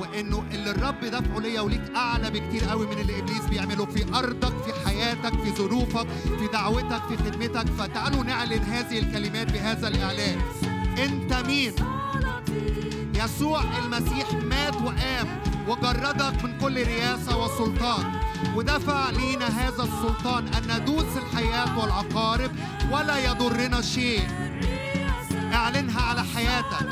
وإنه 0.00 0.44
اللي 0.54 0.70
الرب 0.70 1.00
دفعه 1.04 1.38
ليا 1.40 1.60
وليك 1.60 1.82
أعلى 1.96 2.30
بكتير 2.30 2.64
قوي 2.64 2.86
من 2.86 2.98
اللي 2.98 3.18
إبليس 3.18 3.46
بيعمله 3.50 3.86
في 3.86 4.18
أرضك 4.18 4.62
في 4.64 4.88
حياتك 4.88 5.40
في 5.40 5.50
ظروفك 5.50 6.06
في 6.38 6.46
دعوتك 6.52 7.02
في 7.08 7.16
خدمتك. 7.16 7.66
فتعالوا 7.78 8.24
نعلن 8.24 8.62
هذه 8.62 8.98
الكلمات 8.98 9.52
بهذا 9.52 9.88
الإعلان. 9.88 10.38
أنت 10.98 11.32
مين؟ 11.46 11.74
يسوع 13.14 13.62
المسيح 13.78 14.32
مات 14.32 14.76
وقام 14.76 15.42
وجردك 15.68 16.44
من 16.44 16.58
كل 16.58 16.82
رياسة 16.82 17.44
وسلطان 17.44 18.23
ودفع 18.56 19.10
لينا 19.10 19.46
هذا 19.46 19.82
السلطان 19.82 20.48
أن 20.48 20.80
ندوس 20.80 21.16
الحياة 21.16 21.78
والعقارب 21.78 22.50
ولا 22.90 23.18
يضرنا 23.18 23.82
شيء. 23.82 24.28
اعلنها 25.52 26.02
على 26.02 26.24
حياتك 26.34 26.86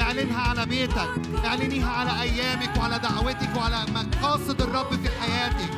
اعلنها 0.00 0.40
على 0.40 0.66
بيتك 0.66 1.10
اعلنيها 1.44 1.90
على 1.90 2.22
أيامك 2.22 2.76
وعلى 2.76 2.98
دعوتك 2.98 3.56
وعلى 3.56 3.78
مقاصد 3.94 4.62
الرب 4.62 4.90
في 4.90 5.08
حياتك. 5.20 5.70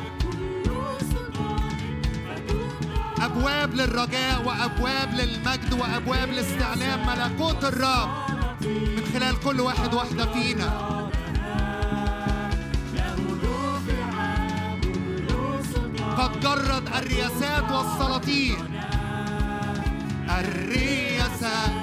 أبواب 3.21 3.73
للرجاء 3.73 4.43
وأبواب 4.45 5.13
للمجد 5.13 5.73
وأبواب 5.73 6.31
لاستعلام 6.31 7.07
ملكوت 7.07 7.63
الرب 7.63 8.09
من 8.69 9.03
خلال 9.13 9.39
كل 9.39 9.61
واحد 9.61 9.93
واحدة 9.93 10.33
فينا. 10.33 11.00
قد 16.21 16.39
جرد 16.39 16.87
الرياسات 16.97 17.71
والسلاطين. 17.71 18.55
الرياسات 20.29 21.80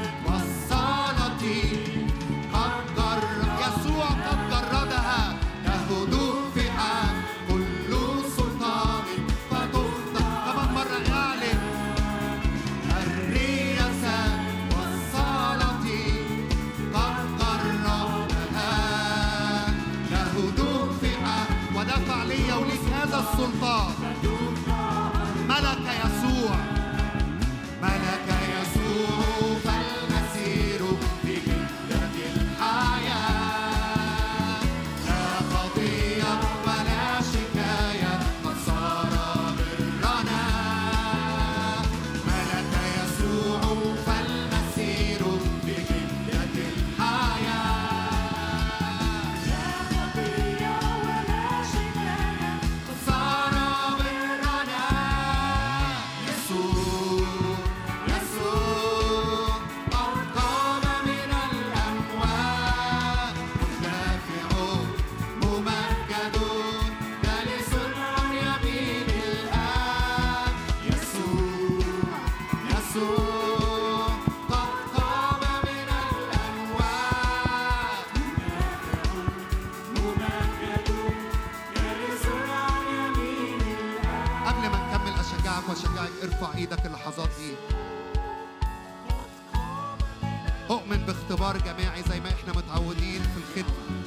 اؤمن 91.39 91.52
باختبار 91.52 91.56
جماعي 91.59 92.02
زي 92.02 92.20
ما 92.20 92.28
إحنا 92.28 92.52
متعودين 92.52 93.23
في 93.23 93.39
الخدمة. 93.39 94.02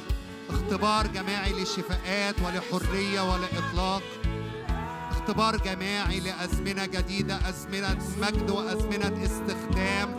اختبار 0.50 1.06
جماعي 1.06 1.52
لشفاءات 1.52 2.34
ولحرية 2.42 3.20
ولإطلاق. 3.20 4.02
اختبار 5.10 5.56
جماعي 5.56 6.20
لأزمنة 6.20 6.86
جديدة 6.86 7.48
أزمنة 7.48 7.98
مجد 8.22 8.50
وأزمنة 8.50 9.24
استخدام. 9.24 10.16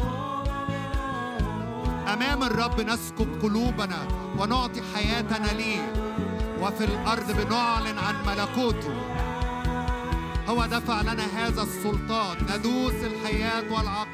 أمام 2.14 2.44
الرب 2.44 2.81
نسكب 2.81 3.41
قلوبنا 3.41 4.07
ونعطي 4.38 4.81
حياتنا 4.95 5.48
ليه. 5.48 5.94
وفي 6.61 6.84
الأرض 6.84 7.31
بنعلن 7.31 7.98
عن 7.98 8.15
ملكوته. 8.26 8.94
هو 10.49 10.65
دفع 10.65 11.02
لنا 11.02 11.26
هذا 11.38 11.61
السلطان. 11.61 12.38
ندوس 12.49 12.94
الحياة 12.94 13.64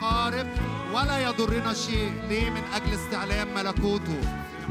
والعقارب 0.10 0.48
ولا 0.94 1.20
يضرنا 1.20 1.74
شيء. 1.74 2.14
ليه؟ 2.30 2.50
من 2.50 2.64
أجل 2.74 2.94
استعلام 2.94 3.54
ملكوته. 3.56 4.22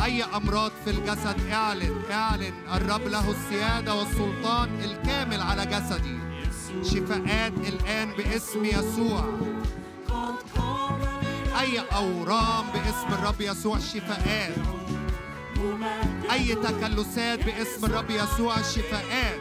أي 0.04 0.24
أمراض 0.24 0.72
في 0.84 0.90
الجسد؟ 0.90 1.50
اعلن 1.52 2.02
اعلن. 2.10 2.52
الرب 2.74 3.08
له 3.08 3.30
السيادة 3.30 3.94
والسلطان 3.94 4.80
الكامل 4.84 5.40
على 5.40 5.66
جسدي. 5.66 6.18
شفاءات 6.82 7.52
الآن 7.52 8.12
باسم 8.12 8.64
يسوع. 8.64 9.24
أي 11.60 11.80
أورام 11.94 12.66
باسم 12.74 13.08
الرب 13.08 13.40
يسوع؟ 13.40 13.78
شفاءات. 13.78 14.52
أي 16.32 16.54
تكلسات 16.54 17.44
باسم 17.44 17.84
الرب 17.84 18.10
يسوع؟ 18.10 18.62
شفاءات. 18.62 19.40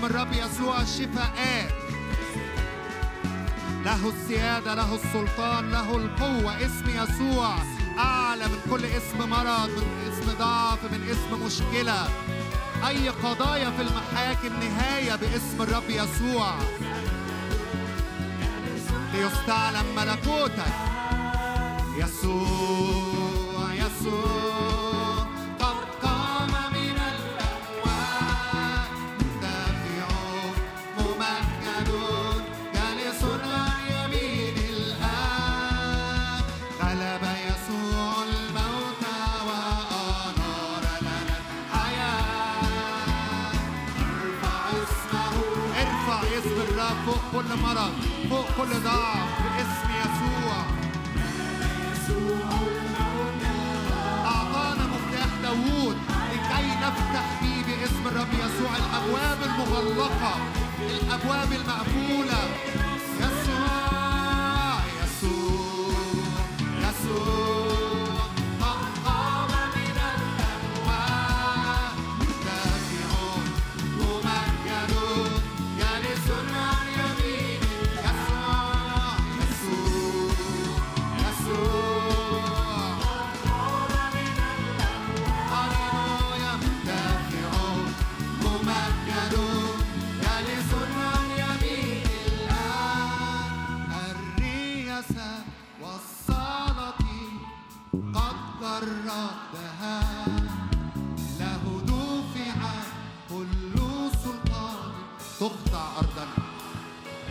باسم 0.00 0.14
الرب 0.14 0.32
يسوع 0.32 0.84
شفاءات 0.84 1.72
له 3.84 4.08
السيادة 4.08 4.74
له 4.74 4.94
السلطان 4.94 5.70
له 5.70 5.96
القوة. 5.96 6.56
اسم 6.66 6.84
يسوع 6.88 7.54
أعلى 7.98 8.44
من 8.44 8.60
كل 8.70 8.84
اسم 8.84 9.30
مرض 9.30 9.70
من 9.70 10.12
اسم 10.12 10.38
ضعف 10.38 10.84
من 10.92 11.08
اسم 11.10 11.46
مشكلة. 11.46 12.08
أي 12.88 13.08
قضايا 13.08 13.70
في 13.70 13.82
المحاكم 13.82 14.60
نهاية 14.60 15.16
باسم 15.16 15.62
الرب 15.62 15.90
يسوع. 15.90 16.54
ليستعلم 19.12 19.86
ملكوتك. 19.96 20.74
يسوع 21.96 23.74
يسوع. 23.74 24.49
كل 47.50 47.56
مرض 47.56 47.92
فوق 48.30 48.46
كل 48.56 48.80
ضعف 48.80 49.28
باسم 49.56 49.90
يسوع. 50.00 50.56
أعطانا 54.24 54.84
مفتاح 54.86 55.28
داوود 55.42 55.96
لكي 56.32 56.66
نفتح 56.82 57.24
فيه 57.40 57.62
باسم 57.66 58.06
الرب 58.06 58.32
يسوع. 58.32 58.70
الأبواب 58.76 59.38
المغلقة 59.42 60.34
الأبواب 60.80 61.52
المقفولة. 61.52 62.40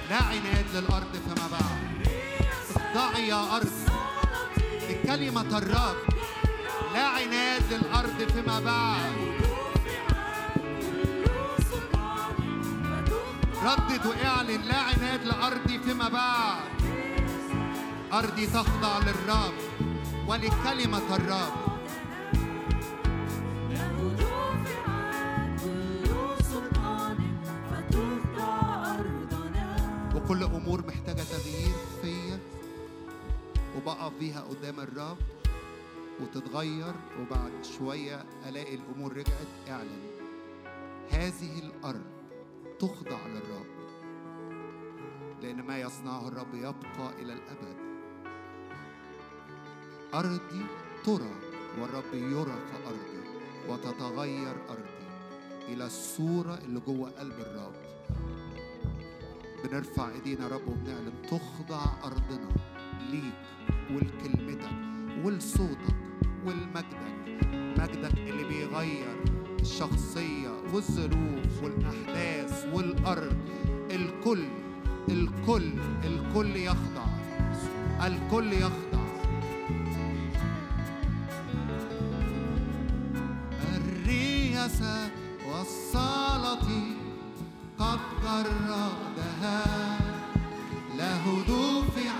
لا 0.09 0.17
عناد 0.17 0.65
للأرض 0.73 1.15
فما 1.25 1.47
بعد. 1.51 2.07
اخضعي 2.75 3.27
يا 3.27 3.55
أرض. 3.55 3.71
لكلمة 4.89 5.57
الرب. 5.57 5.97
لا 6.93 7.07
عناد 7.07 7.73
للأرض 7.73 8.31
فيما 8.33 8.59
بعد. 8.59 9.11
ردد 13.63 14.05
واعلن 14.05 14.61
لا 14.61 14.77
عناد 14.77 15.23
لأرضي 15.23 15.79
فيما 15.79 16.09
بعد. 16.09 16.59
أرضي 18.13 18.47
تخضع 18.47 18.97
للرب 18.97 19.53
ولكلمة 20.27 21.15
الرب. 21.15 21.68
وكل 30.29 30.43
أمور 30.43 30.87
محتاجة 30.87 31.21
تغيير 31.23 31.75
فيا 32.01 32.39
وبقف 33.77 34.13
بيها 34.19 34.41
قدام 34.41 34.79
الرب 34.79 35.17
وتتغير 36.21 36.93
وبعد 37.19 37.51
شوية 37.77 38.25
ألاقي 38.49 38.75
الأمور 38.75 39.11
رجعت 39.11 39.69
أعلن. 39.69 40.01
هذه 41.11 41.59
الأرض 41.59 42.05
تخضع 42.79 43.27
للرب 43.27 43.65
لأن 45.41 45.61
ما 45.61 45.79
يصنعه 45.81 46.27
الرب 46.27 46.53
يبقى 46.53 47.13
إلى 47.19 47.33
الأبد. 47.33 47.77
أرضي 50.13 50.65
ترى 51.05 51.31
والرب 51.81 52.13
يرى 52.13 52.55
في 52.71 52.87
أرضي 52.87 53.29
وتتغير 53.69 54.55
أرضي 54.69 55.07
إلى 55.67 55.85
الصورة 55.85 56.59
اللي 56.65 56.79
جوه 56.79 57.09
قلب 57.09 57.39
الرب. 57.39 57.78
بنرفع 59.63 60.09
ايدينا 60.11 60.43
يا 60.43 60.47
رب 60.47 60.67
وبنعلن 60.67 61.13
تخضع 61.31 61.81
أرضنا 62.03 62.49
ليك 63.11 63.33
ولكلمتك 63.91 64.71
ولصوتك 65.25 65.95
ولمجدك 66.45 67.19
مجدك 67.79 68.17
اللي 68.17 68.43
بيغير 68.43 69.23
الشخصية 69.61 70.49
والظروف 70.73 71.63
والأحداث 71.63 72.65
والأرض. 72.73 73.37
الكل 73.91 74.43
الكل 75.09 75.71
الكل 76.03 76.55
يخضع 76.55 77.05
الكل 78.07 78.53
يخضع. 78.53 78.99
الرياسة 83.75 85.11
قد 87.79 87.99
جردها 88.23 89.63
له 90.97 91.23
دفع 91.47 92.17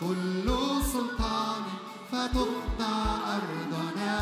كل 0.00 0.48
سلطان 0.92 1.62
فتخضع 2.12 2.96
أرضنا. 3.36 4.18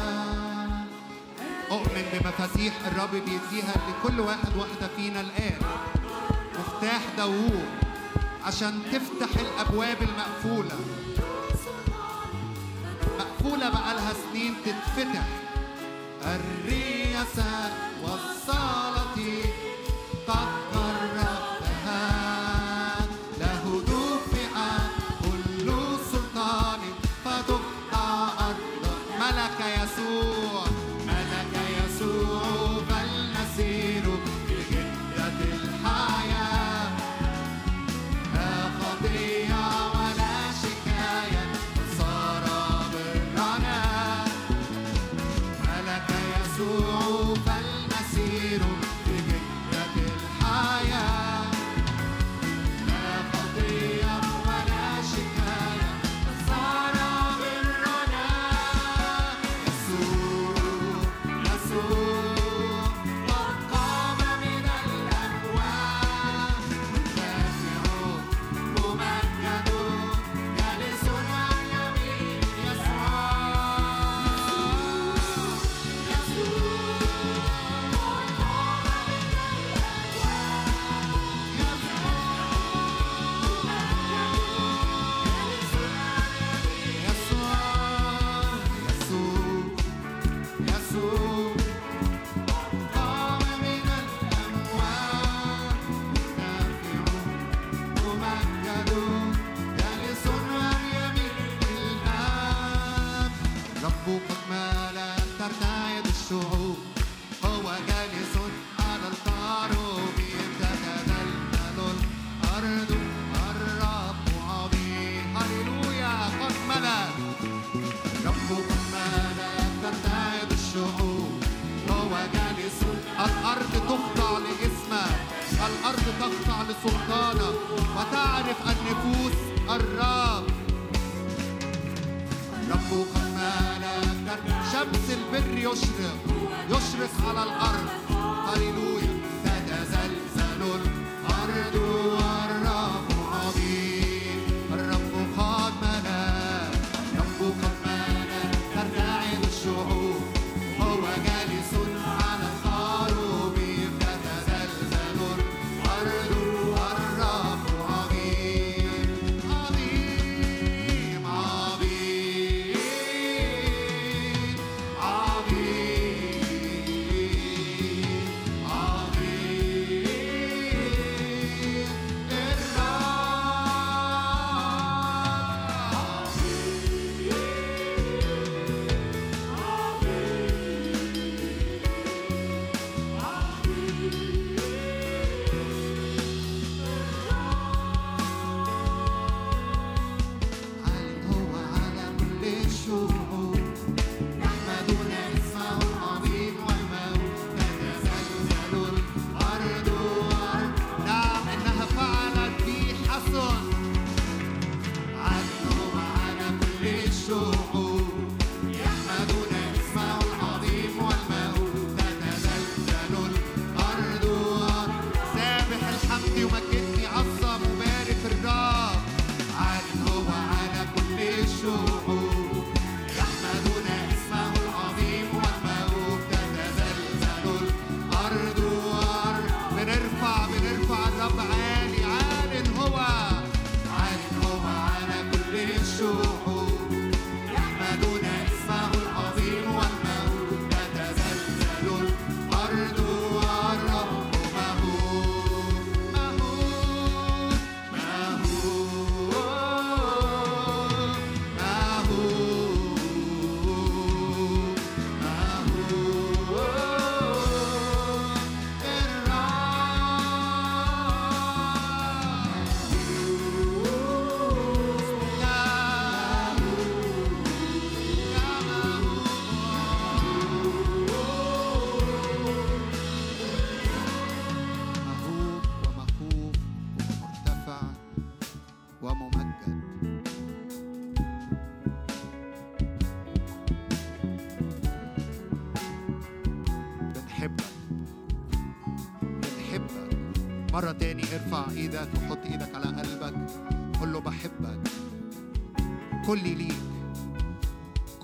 أؤمن 1.71 2.05
بمفاتيح 2.13 2.75
الرب 2.87 3.11
بيديها 3.11 3.75
لكل 3.89 4.21
واحد 4.21 4.57
واحدة 4.57 4.89
فينا 4.97 5.21
الآن. 5.21 5.59
مفتاح 6.59 7.03
داوود 7.17 7.69
عشان 8.45 8.83
تفتح 8.93 9.41
الأبواب 9.41 9.97
المقفولة. 10.03 10.79
مقفولة 13.19 13.71
بقالها 13.71 14.13
سنين 14.13 14.55
تتفتح. 14.65 15.27
الرياسة 16.25 17.73
والصلاة 18.03 19.17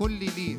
كلي 0.06 0.30
ليك 0.36 0.55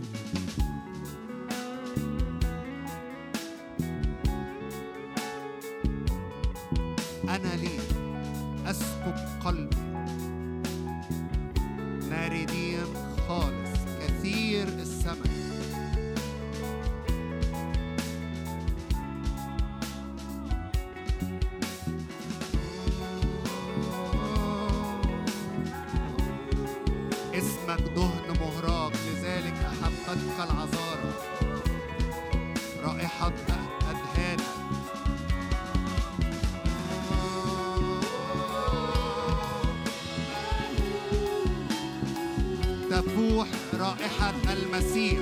المسيح 44.77 45.19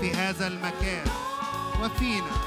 في 0.00 0.14
هذا 0.14 0.46
المكان. 0.46 1.06
وفينا. 1.82 2.41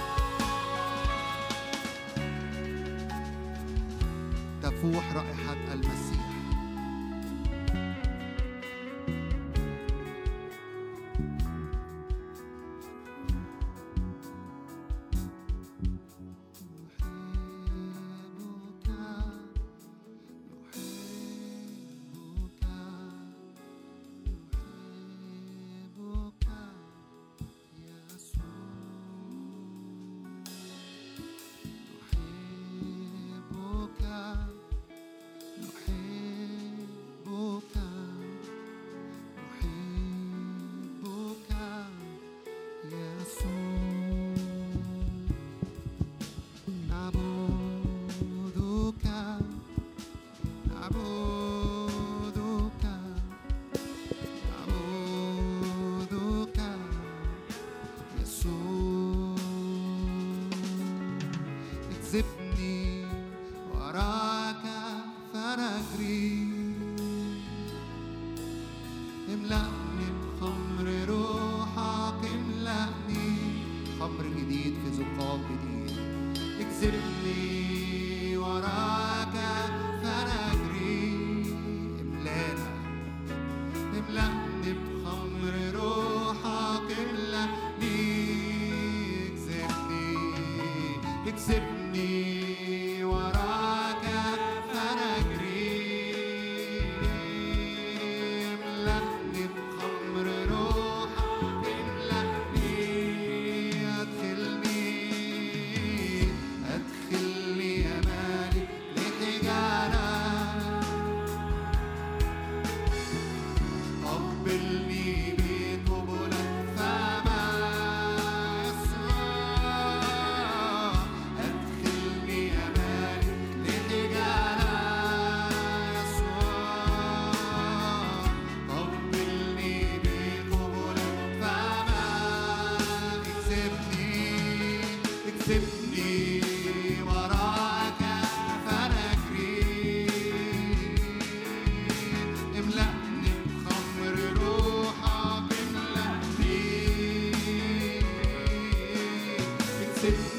Music. 150.06 150.35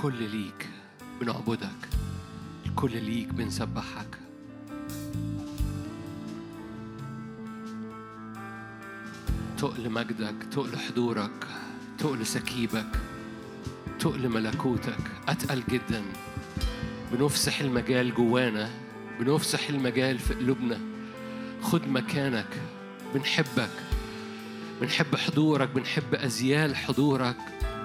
الكل 0.00 0.30
ليك 0.30 0.68
بنعبدك 1.20 1.88
الكل 2.66 3.04
ليك 3.04 3.28
بنسبحك. 3.28 4.18
تقل 9.58 9.90
مجدك 9.90 10.34
تقل 10.52 10.78
حضورك 10.78 11.46
تقل 11.98 12.26
سكيبك 12.26 13.00
تقل 13.98 14.28
ملكوتك. 14.28 15.10
أتقل 15.28 15.62
جدا. 15.70 16.02
بنفسح 17.12 17.60
المجال 17.60 18.14
جوانا 18.14 18.70
بنفسح 19.20 19.68
المجال 19.68 20.18
في 20.18 20.34
قلوبنا. 20.34 20.78
خد 21.62 21.88
مكانك. 21.88 22.60
بنحبك. 23.14 23.70
بنحب 24.80 25.16
حضورك 25.16 25.68
بنحب 25.68 26.14
أزيال 26.14 26.76
حضورك. 26.76 27.36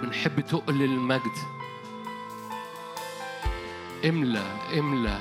بنحب 0.03 0.39
تقل 0.39 0.81
المجد. 0.81 1.44
املى 4.05 4.45
املى 4.79 5.19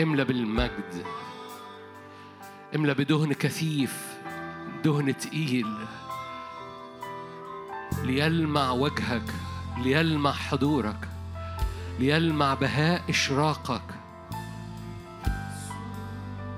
املى 0.00 0.24
بالمجد 0.24 1.04
املى 2.74 2.94
بدهن 2.94 3.32
كثيف 3.32 4.18
دهن 4.84 5.18
تقيل. 5.18 5.74
ليلمع 8.02 8.70
وجهك 8.70 9.34
ليلمع 9.78 10.32
حضورك 10.32 11.08
ليلمع 11.98 12.54
بهاء 12.54 13.02
إشراقك. 13.08 13.94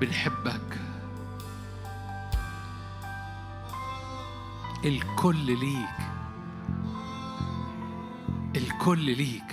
بنحبك. 0.00 0.78
الكل 4.84 5.58
ليك. 5.58 5.98
الكل 8.56 9.16
ليك. 9.16 9.51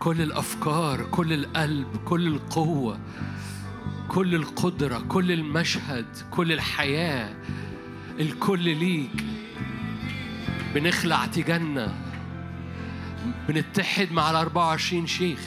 كل 0.00 0.20
الأفكار 0.20 1.02
كل 1.10 1.32
القلب 1.32 1.96
كل 2.04 2.26
القوة 2.26 3.00
كل 4.08 4.34
القدرة 4.34 4.98
كل 4.98 5.32
المشهد 5.32 6.06
كل 6.30 6.52
الحياة 6.52 7.34
الكل 8.20 8.60
ليك. 8.60 9.24
بنخلع 10.74 11.26
تجنة. 11.26 11.94
بنتحد 13.48 14.12
مع 14.12 14.30
ال 14.30 14.36
24 14.36 15.06
شيخ. 15.06 15.40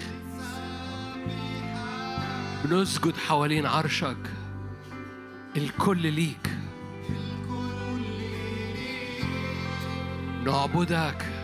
بنسجد 2.66 3.18
حوالين 3.18 3.66
عرشك. 3.66 4.32
الكل 5.58 6.14
ليك. 6.14 6.50
نعبدك. 10.46 11.43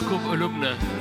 نسكب 0.00 0.30
قلوبنا. 0.30 0.99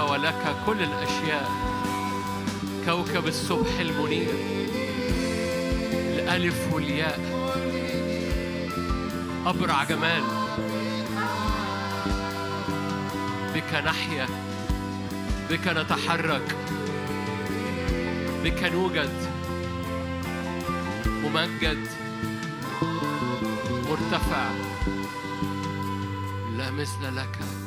ولك 0.00 0.56
كل 0.66 0.82
الأشياء. 0.82 1.50
كوكب 2.86 3.26
الصبح 3.26 3.80
المنير. 3.80 4.34
الألف 6.14 6.72
والياء. 6.72 7.20
أبرع 9.46 9.84
جمال. 9.84 10.22
بك 13.54 13.74
نحيا. 13.74 14.26
بك 15.50 15.68
نتحرك. 15.68 16.56
بك 18.44 18.62
نوجد. 18.62 19.26
ممجد. 21.06 21.86
مرتفع. 23.88 24.50
لا 26.56 26.70
مثل 26.70 27.16
لك. 27.16 27.59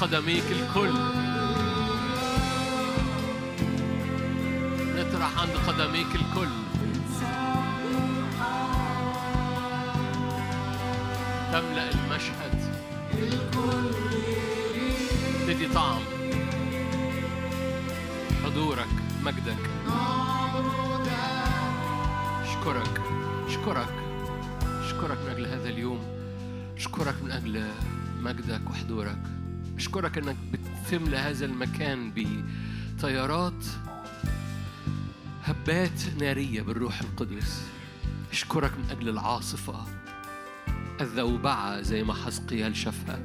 قدميك 0.00 0.44
الكل. 0.50 0.92
نطرح 4.96 5.38
عند 5.38 5.50
قدميك 5.66 6.14
الكل. 6.14 6.48
تملأ 11.52 11.90
المشهد. 11.90 12.74
تدي 15.46 15.68
طعم. 15.74 16.00
حضورك 18.44 18.88
مجدك. 19.22 19.70
اشكرك 22.42 23.00
اشكرك 23.46 23.94
اشكرك 24.84 25.18
من 25.24 25.30
أجل 25.30 25.46
هذا 25.46 25.68
اليوم. 25.68 26.00
اشكرك 26.76 27.14
من 27.22 27.30
أجل 27.30 27.64
مجدك 28.20 28.70
وحضورك. 28.70 29.39
أشكرك 29.80 30.18
أنك 30.18 30.36
بتملى 30.52 31.16
هذا 31.16 31.44
المكان 31.44 32.12
بطيارات 32.16 33.64
هبات 35.44 36.00
نارية 36.18 36.62
بالروح 36.62 37.00
القدس. 37.00 37.62
أشكرك 38.32 38.72
من 38.78 38.90
أجل 38.90 39.08
العاصفة 39.08 39.86
الذوبعة 41.00 41.80
زي 41.80 42.02
ما 42.04 42.14
حزقيال 42.14 42.76
شافها 42.76 43.20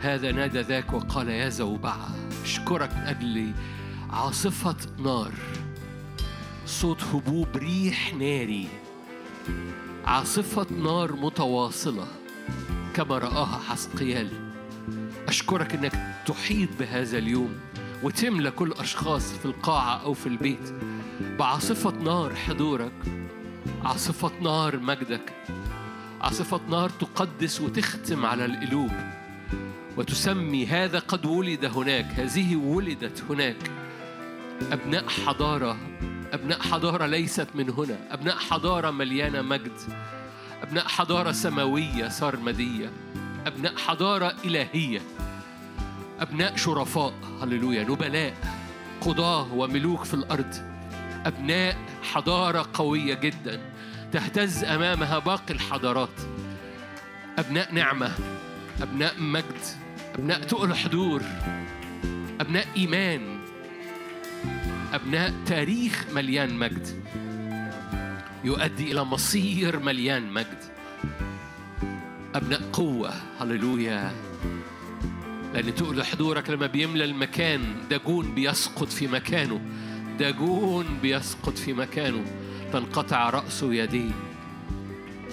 هذا 0.00 0.32
نادى 0.32 0.60
ذاك 0.60 0.92
وقال 0.92 1.28
يا 1.28 1.48
زوبعة 1.48 2.14
أشكرك 2.44 2.92
من 2.92 3.02
أجل 3.02 3.52
عاصفة 4.10 4.76
نار. 4.98 5.32
صوت 6.66 7.02
هبوب 7.02 7.56
ريح 7.56 8.14
ناري. 8.14 8.68
عاصفة 10.04 10.66
نار 10.72 11.12
متواصلة 11.12 12.06
كما 12.94 13.18
رآها 13.18 13.60
حسقيال. 13.68 14.49
أشكرك 15.50 15.74
أنك 15.74 15.92
تحيط 16.26 16.68
بهذا 16.78 17.18
اليوم 17.18 17.60
وتملى 18.02 18.50
كل 18.50 18.72
أشخاص 18.72 19.32
في 19.32 19.44
القاعة 19.44 20.02
أو 20.04 20.14
في 20.14 20.26
البيت. 20.26 20.74
بعاصفة 21.38 21.90
نار 21.90 22.34
حضورك 22.34 22.92
عاصفة 23.84 24.32
نار 24.42 24.78
مجدك 24.78 25.32
عاصفة 26.20 26.60
نار 26.68 26.90
تقدس 26.90 27.60
وتختم 27.60 28.26
على 28.26 28.44
القلوب 28.44 28.90
وتسمي 29.96 30.66
هذا 30.66 30.98
قد 30.98 31.26
ولد 31.26 31.64
هناك 31.64 32.06
هذه 32.06 32.56
ولدت 32.56 33.24
هناك. 33.30 33.70
أبناء 34.72 35.08
حضارة 35.08 35.76
أبناء 36.32 36.60
حضارة 36.60 37.06
ليست 37.06 37.48
من 37.54 37.70
هنا 37.70 37.98
أبناء 38.10 38.36
حضارة 38.36 38.90
مليانة 38.90 39.42
مجد 39.42 39.78
أبناء 40.62 40.88
حضارة 40.88 41.32
سماوية 41.32 42.08
سرمدية 42.08 42.90
أبناء 43.46 43.76
حضارة 43.76 44.34
إلهية. 44.44 45.00
أبناء 46.20 46.56
شرفاء 46.56 47.14
هللويا 47.42 47.84
نبلاء 47.84 48.34
قضاة 49.00 49.54
وملوك 49.54 50.04
في 50.04 50.14
الأرض. 50.14 50.54
أبناء 51.26 51.76
حضارة 52.02 52.68
قوية 52.74 53.14
جدا 53.14 53.60
تهتز 54.12 54.64
أمامها 54.64 55.18
باقي 55.18 55.54
الحضارات. 55.54 56.20
أبناء 57.38 57.74
نعمة 57.74 58.12
أبناء 58.82 59.20
مجد 59.20 59.60
أبناء 60.14 60.40
تقل 60.40 60.74
حضور 60.74 61.22
أبناء 62.40 62.66
إيمان 62.76 63.40
أبناء 64.92 65.34
تاريخ 65.46 66.06
مليان 66.12 66.54
مجد. 66.54 67.02
يؤدي 68.44 68.92
إلى 68.92 69.04
مصير 69.04 69.78
مليان 69.78 70.32
مجد. 70.32 70.58
أبناء 72.34 72.62
قوة 72.72 73.12
هللويا. 73.40 74.29
لأن 75.54 75.74
تقول 75.74 76.04
حضورك 76.04 76.50
لما 76.50 76.66
بيملى 76.66 77.04
المكان 77.04 77.60
داجون 77.90 78.34
بيسقط 78.34 78.88
في 78.88 79.06
مكانه. 79.06 79.60
داجون 80.18 80.86
بيسقط 81.02 81.58
في 81.58 81.72
مكانه. 81.72 82.24
تنقطع 82.72 83.30
رأسه 83.30 83.66
ويديه 83.66 84.10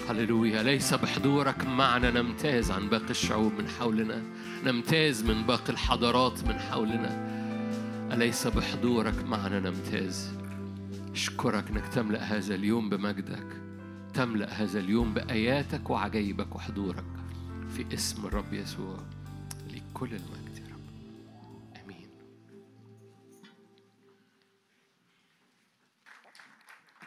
هللويا. 0.08 0.62
ليس 0.62 0.94
بحضورك 0.94 1.66
معنا 1.66 2.10
نمتاز 2.10 2.70
عن 2.70 2.88
باقي 2.88 3.10
الشعوب 3.10 3.52
من 3.58 3.68
حولنا. 3.68 4.22
نمتاز 4.64 5.22
من 5.22 5.42
باقي 5.42 5.72
الحضارات 5.72 6.44
من 6.44 6.58
حولنا. 6.58 7.28
أليس 8.12 8.46
بحضورك 8.46 9.24
معنا 9.24 9.60
نمتاز؟ 9.60 10.30
أشكرك 11.12 11.70
أنك 11.70 11.88
تملأ 11.88 12.22
هذا 12.22 12.54
اليوم 12.54 12.88
بمجدك. 12.88 13.46
تملأ 14.14 14.62
هذا 14.62 14.80
اليوم 14.80 15.14
بآياتك 15.14 15.90
وعجائبك 15.90 16.54
وحضورك. 16.56 17.04
في 17.76 17.94
اسم 17.94 18.26
الرب 18.26 18.52
يسوع. 18.52 18.96
لكل 19.98 20.14
المجد 20.14 20.58
يا 20.58 20.74
رب. 20.74 20.88
آمين. 21.76 22.10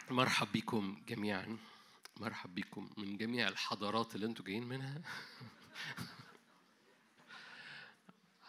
مرحب 0.09 0.47
بكم 0.53 1.03
جميعا. 1.07 1.57
مرحب 2.17 2.55
بكم 2.55 2.89
من 2.97 3.17
جميع 3.17 3.47
الحضارات 3.47 4.15
اللي 4.15 4.25
أنتوا 4.25 4.45
جايين 4.45 4.63
منها. 4.63 5.01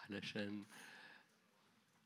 علشان 0.09 0.65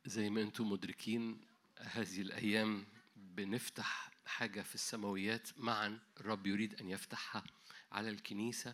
زي 0.06 0.30
ما 0.30 0.42
أنتم 0.42 0.70
مدركين 0.70 1.42
هذه 1.80 2.22
الأيام 2.22 2.86
بنفتح 3.16 4.12
حاجة 4.26 4.62
في 4.62 4.76
السماويات. 4.76 5.60
معا 5.60 6.00
الرب 6.20 6.48
يريد 6.48 6.82
أن 6.82 6.90
يفتحها 6.90 7.44
على 7.92 8.10
الكنيسة 8.10 8.74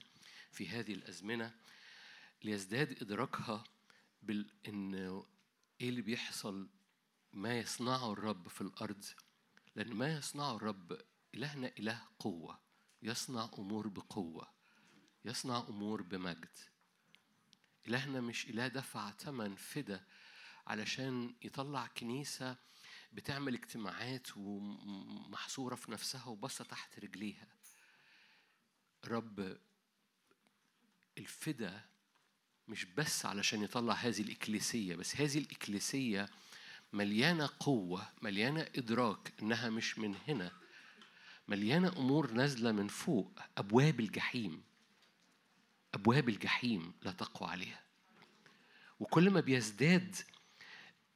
في 0.52 0.70
هذه 0.70 0.94
الأزمنة. 0.94 1.63
ليزداد 2.44 3.02
إدراكها 3.02 3.64
بال 4.24 4.52
إن 4.68 4.96
إيه 5.82 5.90
اللي 5.90 6.02
بيحصل 6.02 6.70
ما 7.34 7.60
يصنعه 7.60 8.14
الرب 8.14 8.48
في 8.48 8.62
الأرض. 8.62 9.06
لأن 9.76 9.94
ما 9.94 10.18
يصنعه 10.18 10.56
الرب 10.56 11.02
إلهنا 11.36 11.72
إله 11.80 12.02
قوة 12.20 12.60
يصنع 13.02 13.50
أمور 13.58 13.88
بقوة 13.88 14.54
يصنع 15.26 15.58
أمور 15.70 16.02
بمجد. 16.02 16.58
إلهنا 17.88 18.22
مش 18.22 18.50
إله 18.50 18.68
دفع 18.68 19.12
ثمن 19.12 19.56
فدا 19.56 20.06
علشان 20.68 21.36
يطلع 21.42 21.88
كنيسة 21.88 22.58
بتعمل 23.14 23.54
اجتماعات 23.54 24.38
ومحصورة 24.38 25.76
في 25.76 25.92
نفسها 25.92 26.26
وبصة 26.26 26.64
تحت 26.64 27.00
رجليها. 27.00 27.48
رب 29.06 29.58
الفدا 31.18 31.93
مش 32.68 32.86
بس 32.86 33.26
علشان 33.26 33.64
يطلع 33.64 33.94
هذه 33.94 34.22
الإكليسية 34.22 34.96
بس 34.96 35.16
هذه 35.16 35.38
الإكليسية 35.38 36.30
مليانة 36.94 37.50
قوة 37.60 38.08
مليانة 38.22 38.68
إدراك 38.76 39.34
إنها 39.42 39.70
مش 39.70 40.00
من 40.00 40.16
هنا 40.28 40.52
مليانة 41.48 41.98
أمور 41.98 42.32
نازلة 42.32 42.72
من 42.72 42.88
فوق 42.88 43.40
أبواب 43.58 44.00
الجحيم 44.00 44.64
أبواب 45.94 46.30
الجحيم 46.30 46.94
لا 47.02 47.12
تقوى 47.12 47.50
عليها. 47.50 47.84
وكل 49.00 49.30
ما 49.30 49.40
بيزداد 49.40 50.16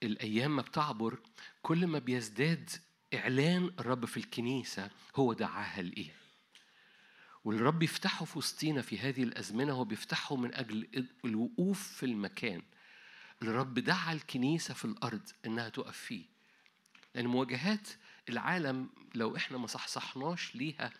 الأيام 0.04 0.56
ما 0.56 0.62
بتعبر 0.62 1.20
كل 1.62 1.88
ما 1.88 2.00
بيزداد 2.00 2.70
إعلان 3.14 3.72
الرب 3.80 4.06
في 4.06 4.18
الكنيسة 4.18 4.90
هو 5.16 5.34
دعاها 5.34 5.82
لإيه؟ 5.82 6.12
والرب 7.48 7.84
يفتحه 7.84 8.26
في 8.26 8.38
وسطينا 8.38 8.82
في 8.82 9.00
هذه 9.00 9.24
الأزمنة 9.24 9.74
هو 9.74 9.84
بيفتحه 9.84 10.36
من 10.36 10.54
أجل 10.54 11.08
الوقوف 11.26 11.88
في 11.88 12.06
المكان. 12.06 12.62
الرب 13.42 13.74
دعا 13.74 14.14
الكنيسة 14.14 14.74
في 14.74 14.86
الأرض 14.86 15.22
إنها 15.46 15.70
تقف 15.70 15.98
فيه. 15.98 16.26
لأن 17.16 17.28
مواجهات 17.28 17.88
العالم 18.30 18.90
لو 19.16 19.36
إحنا 19.36 19.58
ما 19.58 19.68
صحصحناش 19.68 20.56
ليها 20.56 20.92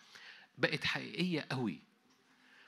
بقت 0.58 0.84
حقيقية 0.84 1.46
قوي. 1.50 1.80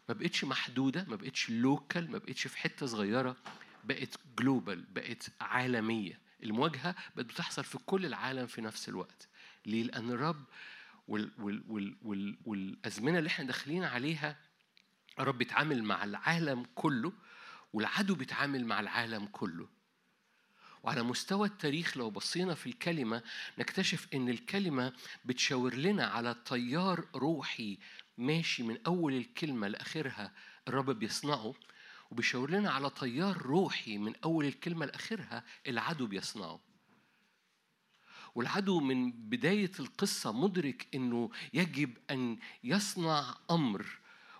ما 0.09 0.15
بقتش 0.15 0.45
محدودة 0.45 1.05
ما 1.09 1.17
بقتش 1.17 1.51
local 1.51 2.11
ما 2.11 2.19
بقتش 2.19 2.47
في 2.47 2.59
حتة 2.59 2.87
صغيرة 2.87 3.37
بقت 3.85 4.15
global 4.39 4.81
بقت 4.81 5.31
عالمية. 5.41 6.19
المواجهة 6.43 6.95
بقت 7.17 7.27
بتحصل 7.27 7.65
في 7.65 7.79
كل 7.79 8.07
العالم 8.07 8.47
في 8.47 8.61
نفس 8.61 8.89
الوقت. 8.89 9.29
ليه؟ 9.67 9.83
لأن 9.83 10.11
الرب 10.11 10.45
وال 11.11 11.31
وال 11.39 11.65
وال 11.69 11.97
وال 12.03 12.37
والأزمنة 12.45 13.19
اللي 13.19 13.29
إحنا 13.29 13.45
داخلين 13.45 13.85
عليها 13.85 14.37
الرب 15.21 15.39
بيتعامل 15.39 15.83
مع 15.85 16.05
العالم 16.05 16.67
كله 16.75 17.13
والعدو 17.73 18.15
بيتعامل 18.15 18.65
مع 18.65 18.81
العالم 18.81 19.27
كله. 19.27 19.69
وعلى 20.83 21.03
مستوى 21.03 21.49
التاريخ 21.49 21.97
لو 21.97 22.11
بصينا 22.11 22.55
في 22.55 22.67
الكلمة 22.67 23.23
نكتشف 23.59 24.07
إن 24.15 24.29
الكلمة 24.29 24.93
بتشاور 25.25 25.75
لنا 25.75 26.07
على 26.07 26.37
تيار 26.45 27.09
روحي 27.15 27.79
ماشي 28.19 28.63
من 28.63 28.79
أول 28.87 29.15
الكلمة 29.15 29.69
لآخرها 29.69 30.33
الرب 30.69 30.91
بيصنعه 30.91 31.55
وبيشاور 32.11 32.51
لنا 32.51 32.71
على 32.71 32.91
تيار 32.91 33.37
روحي 33.37 33.99
من 33.99 34.13
أول 34.25 34.45
الكلمة 34.45 34.87
لآخرها 34.87 35.45
العدو 35.67 36.07
بيصنعه. 36.07 36.70
والعدو 38.35 38.81
من 38.81 39.13
بداية 39.13 39.73
القصة 39.81 40.33
مدرك 40.33 40.87
أنه 40.95 41.31
يجب 41.55 41.91
أن 42.11 42.39
يصنع 42.65 43.35
أمر 43.51 43.87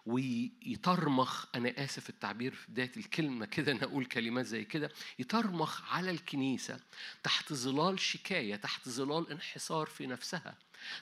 ويطرمخ 0.07 1.47
أنا 1.55 1.85
آسف 1.85 2.09
التعبير 2.09 2.55
في 2.55 2.73
بداية 2.73 2.93
الكلمة 2.97 3.47
كده 3.47 3.73
أنا 3.73 3.85
أقول 3.85 4.05
كلمات 4.05 4.47
زي 4.47 4.65
كده 4.65 4.91
يطرمخ 5.19 5.93
على 5.93 6.11
الكنيسة 6.11 6.81
تحت 7.23 7.53
ظلال 7.53 8.01
شكاية 8.01 8.57
تحت 8.57 8.89
ظلال 8.89 9.31
انحصار 9.31 9.87
في 9.87 10.07
نفسها 10.07 10.55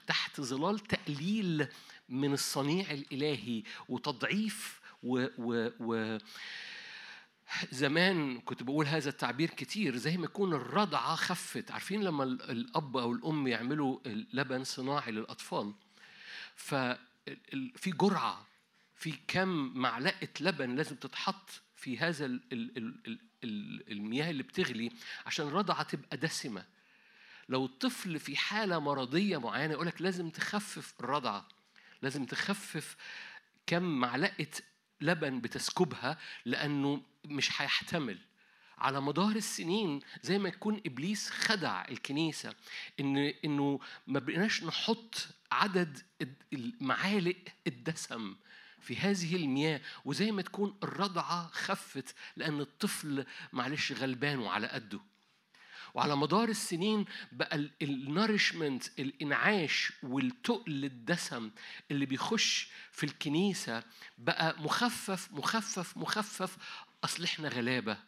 تحت 0.06 0.40
ظلال 0.40 0.78
تقليل 0.78 1.68
من 2.08 2.32
الصنيع 2.32 2.90
الإلهي 2.90 3.62
وتضعيف 3.88 4.80
و, 5.02 5.26
و, 5.38 5.70
و 5.80 6.18
زمان 7.70 8.40
كنت 8.40 8.62
بقول 8.62 8.86
هذا 8.86 9.08
التعبير 9.08 9.50
كتير 9.50 9.96
زي 9.96 10.16
ما 10.16 10.24
يكون 10.24 10.52
الرضعة 10.54 11.14
خفت. 11.16 11.70
عارفين 11.70 12.02
لما 12.02 12.24
الأب 12.24 12.96
أو 12.96 13.12
الأم 13.12 13.46
يعملوا 13.46 13.98
لبن 14.32 14.64
صناعي 14.64 15.12
للأطفال؟ 15.12 15.72
ففي 16.56 17.90
جرعة 17.90 18.46
في 18.96 19.14
كم 19.28 19.48
معلقة 19.74 20.28
لبن 20.40 20.76
لازم 20.76 20.96
تتحط 20.96 21.50
في 21.76 21.98
هذا 21.98 22.38
المياه 23.42 24.30
اللي 24.30 24.42
بتغلي 24.42 24.90
عشان 25.26 25.46
الرضعة 25.46 25.82
تبقى 25.82 26.16
دسمة. 26.16 26.64
لو 27.48 27.64
الطفل 27.64 28.18
في 28.18 28.36
حالة 28.36 28.78
مرضية 28.78 29.38
معينة 29.38 29.72
يقولك 29.72 30.02
لازم 30.02 30.30
تخفف 30.30 30.94
الرضعة 31.00 31.48
لازم 32.02 32.24
تخفف 32.24 32.96
كم 33.66 33.82
معلقة 33.82 34.46
لبن 35.00 35.40
بتسكبها 35.40 36.18
لأنه 36.44 37.02
مش 37.24 37.62
هيحتمل. 37.62 38.18
على 38.78 39.00
مدار 39.00 39.36
السنين 39.36 40.00
زي 40.22 40.38
ما 40.38 40.48
يكون 40.48 40.80
إبليس 40.86 41.30
خدع 41.30 41.84
الكنيسة 41.88 42.54
إن 43.00 43.16
إنه 43.44 43.80
ما 44.06 44.18
بقيناش 44.18 44.64
نحط 44.64 45.26
عدد 45.52 45.98
المعالق 46.52 47.36
الدسم 47.66 48.36
في 48.80 48.96
هذه 48.96 49.36
المياه 49.36 49.80
وزي 50.04 50.30
ما 50.32 50.42
تكون 50.42 50.78
الرضعة 50.82 51.48
خفت 51.52 52.14
لأن 52.36 52.60
الطفل 52.60 53.24
معلش 53.52 53.92
غلبان 53.92 54.38
وعلى 54.38 54.66
قده. 54.66 55.00
وعلى 55.94 56.16
مدار 56.16 56.48
السنين 56.48 57.04
بقى 57.32 57.70
النارشمنت 57.82 58.84
الإنعاش 58.98 59.92
والتقل 60.02 60.84
الدسم 60.84 61.50
اللي 61.90 62.06
بيخش 62.06 62.68
في 62.92 63.04
الكنيسة 63.04 63.82
بقى 64.18 64.56
مخفف 64.62 65.32
مخفف 65.32 65.96
مخفف 65.96 66.56
أصل 67.04 67.24
إحنا 67.24 67.48
غلابة. 67.48 67.98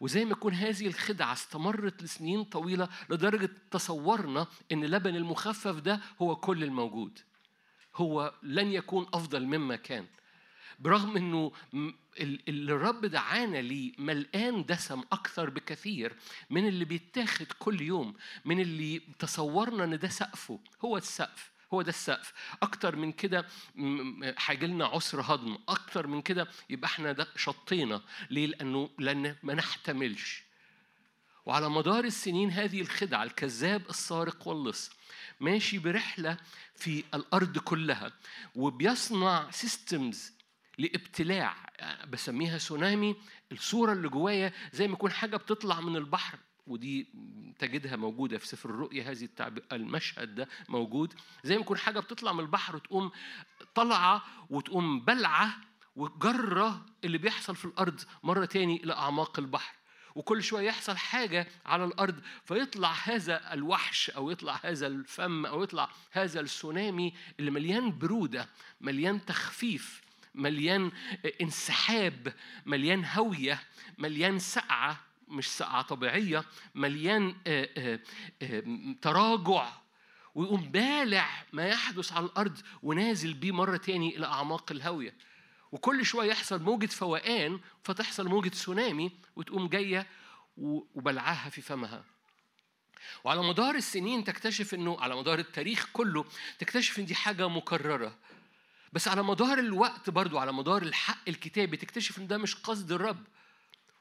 وزي 0.00 0.24
ما 0.24 0.30
يكون 0.30 0.54
هذه 0.54 0.86
الخدعة 0.86 1.32
استمرت 1.32 2.02
لسنين 2.02 2.44
طويلة 2.44 2.88
لدرجة 3.10 3.50
تصورنا 3.70 4.46
أن 4.72 4.84
لبن 4.84 5.16
المخفف 5.16 5.80
ده 5.80 6.00
هو 6.22 6.36
كل 6.36 6.64
الموجود. 6.64 7.18
هو 7.96 8.34
لن 8.42 8.72
يكون 8.72 9.06
أفضل 9.14 9.46
مما 9.46 9.76
كان. 9.76 10.06
برغم 10.78 11.16
أنه 11.16 11.52
اللي 12.20 12.72
الرب 12.72 13.06
دعانا 13.06 13.58
ليه 13.58 13.92
ملقان 13.98 14.64
دسم 14.64 15.00
أكثر 15.12 15.50
بكثير 15.50 16.16
من 16.50 16.68
اللي 16.68 16.84
بيتاخد 16.84 17.46
كل 17.58 17.80
يوم 17.80 18.14
من 18.44 18.60
اللي 18.60 18.98
تصورنا 19.18 19.84
أن 19.84 19.98
ده 19.98 20.08
سقفه 20.08 20.60
هو 20.84 20.96
السقف. 20.96 21.51
هو 21.74 21.82
ده 21.82 21.88
السقف. 21.88 22.32
أكتر 22.62 22.96
من 22.96 23.12
كده 23.12 23.46
هيجي 24.38 24.66
لنا 24.66 24.86
عسر 24.86 25.20
هضم. 25.20 25.58
أكتر 25.68 26.06
من 26.06 26.22
كده 26.22 26.48
يبقى 26.70 26.86
إحنا 26.86 27.12
ده 27.12 27.26
شطينا. 27.36 28.02
ليه؟ 28.30 28.46
لأنه 28.46 28.90
لأن 28.98 29.36
ما 29.42 29.54
نحتملش. 29.54 30.42
وعلى 31.46 31.68
مدار 31.70 32.04
السنين 32.04 32.50
هذه 32.50 32.80
الخدعة 32.80 33.22
الكذاب 33.22 33.88
السارق 33.90 34.48
واللص 34.48 34.90
ماشي 35.40 35.78
برحلة 35.78 36.36
في 36.76 37.04
الأرض 37.14 37.58
كلها 37.58 38.12
وبيصنع 38.54 39.50
سيستمز 39.50 40.32
لابتلاع 40.78 41.56
بسميها 42.08 42.58
سونامي 42.58 43.16
الصورة 43.52 43.92
اللي 43.92 44.08
جوايا 44.08 44.52
زي 44.72 44.86
ما 44.88 44.92
يكون 44.92 45.10
حاجة 45.12 45.36
بتطلع 45.36 45.80
من 45.80 45.96
البحر. 45.96 46.38
ودي 46.66 47.06
تجدها 47.58 47.96
موجودة 47.96 48.38
في 48.38 48.46
سفر 48.46 48.70
الرؤيا 48.70 49.10
هذه 49.10 49.28
المشهد 49.72 50.34
ده 50.34 50.48
موجود. 50.68 51.14
زي 51.44 51.54
ما 51.54 51.60
يكون 51.60 51.78
حاجة 51.78 52.00
بتطلع 52.00 52.32
من 52.32 52.40
البحر 52.40 52.76
وتقوم 52.76 53.10
طالعة 53.74 54.22
وتقوم 54.50 55.00
بلعة 55.00 55.56
وجرة 55.96 56.86
اللي 57.04 57.18
بيحصل 57.18 57.56
في 57.56 57.64
الأرض 57.64 58.00
مرة 58.22 58.44
تاني 58.44 58.84
إلى 58.84 58.92
أعماق 58.92 59.38
البحر. 59.38 59.74
وكل 60.14 60.42
شوية 60.42 60.68
يحصل 60.68 60.96
حاجة 60.96 61.46
على 61.66 61.84
الأرض 61.84 62.20
فيطلع 62.44 62.92
هذا 63.04 63.52
الوحش 63.54 64.10
أو 64.10 64.30
يطلع 64.30 64.60
هذا 64.62 64.86
الفم 64.86 65.46
أو 65.46 65.62
يطلع 65.62 65.90
هذا 66.10 66.40
السونامي 66.40 67.14
اللي 67.40 67.50
مليان 67.50 67.98
برودة 67.98 68.48
مليان 68.80 69.24
تخفيف 69.24 70.02
مليان 70.34 70.90
انسحاب 71.40 72.34
مليان 72.66 73.04
هوية 73.04 73.62
مليان 73.98 74.38
سقعة. 74.38 75.00
مش 75.32 75.48
سقعة 75.48 75.82
طبيعية 75.82 76.44
مليان 76.74 77.34
آه، 77.46 77.68
آه، 77.78 78.00
آه، 78.42 78.62
تراجع 79.02 79.68
ويقوم 80.34 80.60
بالع 80.70 81.28
ما 81.52 81.68
يحدث 81.68 82.12
على 82.12 82.26
الأرض 82.26 82.58
ونازل 82.82 83.34
بيه 83.34 83.52
مرة 83.52 83.76
تاني 83.76 84.16
إلى 84.16 84.26
أعماق 84.26 84.72
الهاوية. 84.72 85.14
وكل 85.72 86.04
شوية 86.04 86.30
يحصل 86.30 86.62
موجة 86.62 86.86
فوقان 86.86 87.60
فتحصل 87.84 88.28
موجة 88.28 88.48
تسونامي 88.48 89.12
وتقوم 89.36 89.68
جاية 89.68 90.06
وبلعها 90.56 91.50
في 91.50 91.60
فمها. 91.60 92.04
وعلى 93.24 93.42
مدار 93.42 93.74
السنين 93.74 94.24
تكتشف 94.24 94.74
إنه 94.74 95.00
على 95.00 95.16
مدار 95.16 95.38
التاريخ 95.38 95.88
كله 95.92 96.24
تكتشف 96.58 96.98
إن 96.98 97.04
دي 97.04 97.14
حاجة 97.14 97.48
مكررة. 97.48 98.18
بس 98.92 99.08
على 99.08 99.22
مدار 99.22 99.58
الوقت 99.58 100.10
برضو 100.10 100.38
على 100.38 100.52
مدار 100.52 100.82
الحق 100.82 101.28
الكتابي 101.28 101.76
تكتشف 101.76 102.18
إن 102.18 102.26
ده 102.26 102.38
مش 102.38 102.54
قصد 102.54 102.92
الرب. 102.92 103.24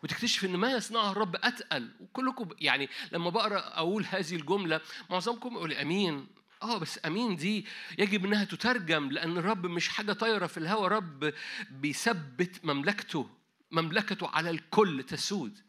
وتكتشف 0.04 0.46
إن 0.46 0.56
ما 0.56 0.72
يصنعه 0.72 1.12
الرب 1.12 1.36
أتقل. 1.36 1.92
وكلكم 2.00 2.50
يعني 2.60 2.90
لما 3.12 3.30
بقرأ 3.30 3.60
أقول 3.60 4.06
هذه 4.10 4.36
الجملة 4.36 4.82
معظمكم 5.10 5.54
يقول 5.54 5.74
أمين. 5.74 6.28
آه 6.64 6.78
بس 6.78 7.00
أمين 7.06 7.36
دي 7.36 7.66
يجب 7.98 8.26
إنها 8.26 8.44
تترجم 8.44 9.12
لأن 9.12 9.38
الرب 9.38 9.66
مش 9.66 9.90
حاجة 9.90 10.14
طايرة 10.14 10.48
في 10.48 10.58
الهواء 10.58 10.88
رب 10.88 11.34
بيثبت 11.72 12.66
مملكته 12.66 13.30
مملكته 13.72 14.28
على 14.30 14.50
الكل 14.50 15.04
تسود. 15.04 15.60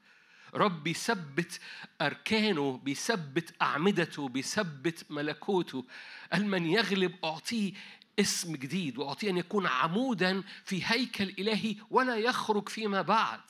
رب 0.55 0.83
بيثبت 0.83 1.61
أركانه 2.01 2.81
بيثبت 2.85 3.55
أعمدته 3.63 4.29
بيثبت 4.29 5.07
ملكوته. 5.11 5.85
قال 6.33 6.47
من 6.47 6.67
يغلب 6.67 7.15
أعطيه 7.25 7.73
اسم 8.19 8.57
جديد 8.57 8.99
وأعطيه 8.99 9.31
أن 9.31 9.37
يكون 9.37 9.67
عمودا 9.67 10.43
في 10.65 10.83
هيكل 10.85 11.29
إلهي 11.39 11.77
ولا 11.91 12.17
يخرج 12.17 12.69
فيما 12.69 13.03
بعد. 13.03 13.41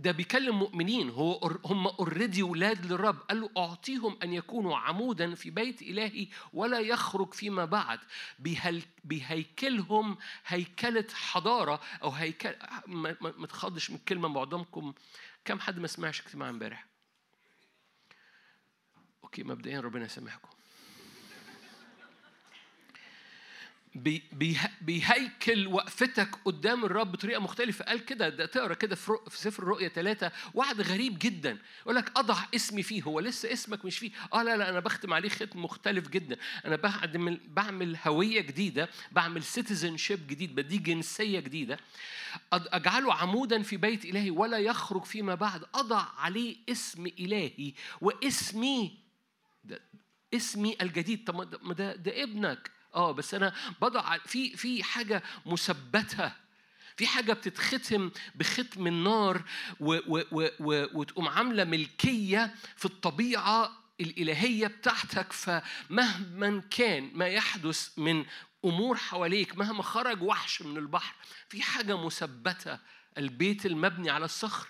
ده 0.00 0.12
بيكلم 0.12 0.58
مؤمنين. 0.58 1.10
هو 1.10 1.58
هم 1.64 1.86
اوريدي 1.86 2.42
ولاد 2.42 2.86
للرب. 2.86 3.16
قال 3.16 3.40
له 3.40 3.50
أعطيهم 3.56 4.18
أن 4.22 4.32
يكونوا 4.32 4.76
عمودا 4.76 5.34
في 5.34 5.50
بيت 5.50 5.82
إلهي 5.82 6.28
ولا 6.52 6.80
يخرج 6.80 7.34
فيما 7.34 7.64
بعد. 7.64 7.98
بهيكلهم 9.04 10.16
هيكلة 10.46 11.06
حضارة 11.12 11.80
أو 12.02 12.10
هيكل 12.10 12.54
ما 13.20 13.46
تخضش 13.46 13.90
من 13.90 13.98
كلمه 13.98 14.28
معظمكم 14.28 14.94
كم 15.44 15.60
حد 15.60 15.78
ما 15.78 15.86
سمعش 15.86 16.20
اجتماع 16.20 16.48
امبارح؟ 16.48 16.86
أوكي 19.24 19.42
مبدئيا 19.42 19.80
ربنا 19.80 20.04
يسامحكم. 20.04 20.48
بيهيكل 24.82 25.66
وقفتك 25.66 26.28
قدام 26.44 26.84
الرب 26.84 27.12
بطريقة 27.12 27.40
مختلفة. 27.40 27.84
قال 27.84 28.04
كده 28.04 28.28
ده 28.28 28.46
تقرأ 28.46 28.74
كده 28.74 28.96
في, 28.96 29.12
في 29.28 29.38
سفر 29.38 29.62
الرؤيا 29.62 29.88
ثلاثة 29.88 30.32
وعد 30.54 30.80
غريب 30.80 31.18
جدا. 31.18 31.58
يقول 31.82 31.96
لك 31.96 32.12
أضع 32.18 32.36
اسمي 32.54 32.82
فيه. 32.82 33.02
هو 33.02 33.20
لسه 33.20 33.52
اسمك 33.52 33.84
مش 33.84 33.98
فيه. 33.98 34.10
آه 34.34 34.42
لا 34.42 34.56
لا 34.56 34.70
أنا 34.70 34.80
بختم 34.80 35.12
عليه 35.12 35.28
ختم 35.28 35.64
مختلف 35.64 36.08
جدا. 36.08 36.36
أنا 36.64 36.76
بعمل 36.76 37.40
بعمل 37.48 37.96
هوية 38.06 38.40
جديدة 38.40 38.88
بعمل 39.12 39.42
سيتيزن 39.42 39.96
شيب 39.96 40.26
جديد 40.26 40.54
بدي 40.54 40.78
جنسية 40.78 41.40
جديدة. 41.40 41.78
أجعله 42.52 43.14
عمودا 43.14 43.62
في 43.62 43.76
بيت 43.76 44.04
إلهي 44.04 44.30
ولا 44.30 44.58
يخرج 44.58 45.04
فيما 45.04 45.34
بعد. 45.34 45.62
أضع 45.74 46.02
عليه 46.18 46.56
اسم 46.68 47.06
إلهي 47.06 47.72
واسمي 48.00 48.98
ده 49.64 49.80
اسمي 50.34 50.76
الجديد. 50.82 51.24
طب 51.24 51.36
ما 51.62 51.74
ده, 51.74 51.96
ده 51.96 52.22
ابنك. 52.22 52.70
آه 52.94 53.12
بس 53.12 53.34
أنا 53.34 53.54
بضع 53.82 54.18
في 54.18 54.56
في 54.56 54.82
حاجة 54.82 55.22
مثبتة 55.46 56.32
في 56.96 57.06
حاجة 57.06 57.32
بتتختم 57.32 58.10
بختم 58.34 58.86
النار 58.86 59.42
و 59.80 59.94
و 59.94 60.22
و 60.32 60.48
و 60.60 60.86
وتقوم 60.98 61.28
عاملة 61.28 61.64
ملكية 61.64 62.54
في 62.76 62.84
الطبيعة 62.84 63.80
الإلهية 64.00 64.66
بتاعتك 64.66 65.32
فمهما 65.32 66.62
كان 66.70 67.10
ما 67.14 67.28
يحدث 67.28 67.98
من 67.98 68.24
أمور 68.64 68.96
حواليك 68.96 69.58
مهما 69.58 69.82
خرج 69.82 70.22
وحش 70.22 70.62
من 70.62 70.76
البحر 70.76 71.14
في 71.48 71.62
حاجة 71.62 71.96
مثبتة 72.06 72.78
البيت 73.18 73.66
المبني 73.66 74.10
على 74.10 74.24
الصخر. 74.24 74.68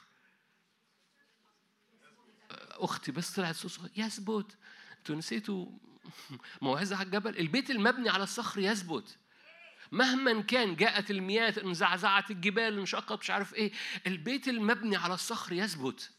أختي 2.70 3.12
بس 3.12 3.30
طلعت 3.30 3.54
صوصها 3.54 3.90
يثبت 3.96 4.56
أنتوا 4.98 5.14
نسيتوا 5.14 5.66
موعظة 6.62 6.96
على 6.96 7.06
الجبل. 7.06 7.38
البيت 7.38 7.70
المبني 7.70 8.08
على 8.08 8.22
الصخر 8.22 8.60
يثبت. 8.60 9.16
مهما 9.92 10.42
كان 10.42 10.76
جاءت 10.76 11.10
المياه 11.10 11.54
انزعزعت 11.64 12.30
الجبال 12.30 12.78
انشقت 12.78 13.18
مش 13.20 13.30
عارف 13.30 13.54
إيه 13.54 13.72
البيت 14.06 14.48
المبني 14.48 14.96
على 14.96 15.14
الصخر 15.14 15.52
يثبت. 15.52 16.10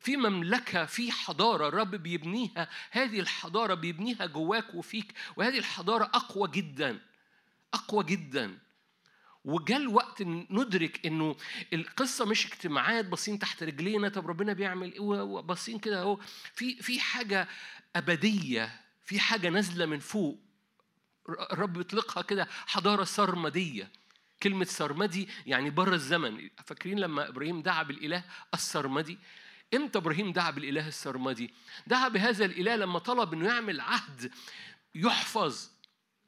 في 0.00 0.16
مملكة 0.16 0.84
في 0.84 1.12
حضارة 1.12 1.68
الرب 1.68 1.90
بيبنيها. 1.90 2.68
هذه 2.90 3.20
الحضارة 3.20 3.74
بيبنيها 3.74 4.26
جواك 4.26 4.74
وفيك 4.74 5.14
وهذه 5.36 5.58
الحضارة 5.58 6.04
أقوى 6.04 6.48
جدا 6.50 7.00
أقوى 7.74 8.04
جدا. 8.04 8.58
وجاء 9.44 9.78
الوقت 9.78 10.22
ندرك 10.22 11.06
إنه 11.06 11.36
القصة 11.72 12.24
مش 12.24 12.46
اجتماعات 12.46 13.04
باصين 13.04 13.38
تحت 13.38 13.62
رجلينا 13.62 14.08
طب 14.08 14.26
ربنا 14.26 14.52
بيعمل 14.52 14.92
إيه؟ 14.92 15.40
باصين 15.40 15.78
كده 15.78 16.00
أهو. 16.00 16.20
في 16.54 16.82
في 16.82 17.00
حاجة 17.00 17.48
أبدية 17.96 18.87
في 19.08 19.20
حاجة 19.20 19.48
نازلة 19.48 19.86
من 19.86 19.98
فوق. 19.98 20.40
الرب 21.28 21.72
بيطلقها 21.72 22.22
كده 22.22 22.48
حضارة 22.66 23.04
سرمدية. 23.04 23.90
كلمة 24.42 24.64
سرمدي 24.64 25.28
يعني 25.46 25.70
بره 25.70 25.94
الزمن. 25.94 26.50
فاكرين 26.66 26.98
لما 26.98 27.28
إبراهيم 27.28 27.62
دعا 27.62 27.82
بالإله 27.82 28.24
السرمدي؟ 28.54 29.18
إمتى 29.74 29.98
إبراهيم 29.98 30.32
دعا 30.32 30.50
بالاله 30.50 30.88
السرمدي؟ 30.88 31.54
دعا 31.86 32.08
بهذا 32.08 32.44
الإله 32.44 32.76
لما 32.76 32.98
طلب 32.98 33.32
إنه 33.32 33.46
يعمل 33.46 33.80
عهد 33.80 34.32
يحفظ. 34.94 35.70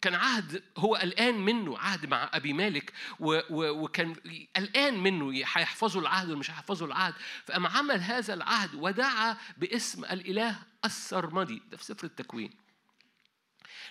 كان 0.02 0.14
عهد 0.14 0.62
هو 0.76 0.94
قلقان 0.94 1.34
منه 1.34 1.78
عهد 1.78 2.06
مع 2.06 2.30
أبي 2.32 2.52
مالك 2.52 2.92
و 3.18 3.40
و 3.50 3.84
وكان 3.84 4.16
قلقان 4.56 5.02
منه. 5.02 5.32
هيحفظوا 5.32 6.00
العهد 6.00 6.28
ولا 6.28 6.38
مش 6.38 6.50
هيحفظوا 6.50 6.86
العهد؟ 6.86 7.14
فقام 7.44 7.66
عمل 7.66 8.00
هذا 8.00 8.34
العهد 8.34 8.74
ودعا 8.74 9.36
باسم 9.56 10.04
الإله 10.04 10.58
السرمدي. 10.84 11.62
ده 11.70 11.76
في 11.76 11.84
سفر 11.84 12.04
التكوين. 12.06 12.69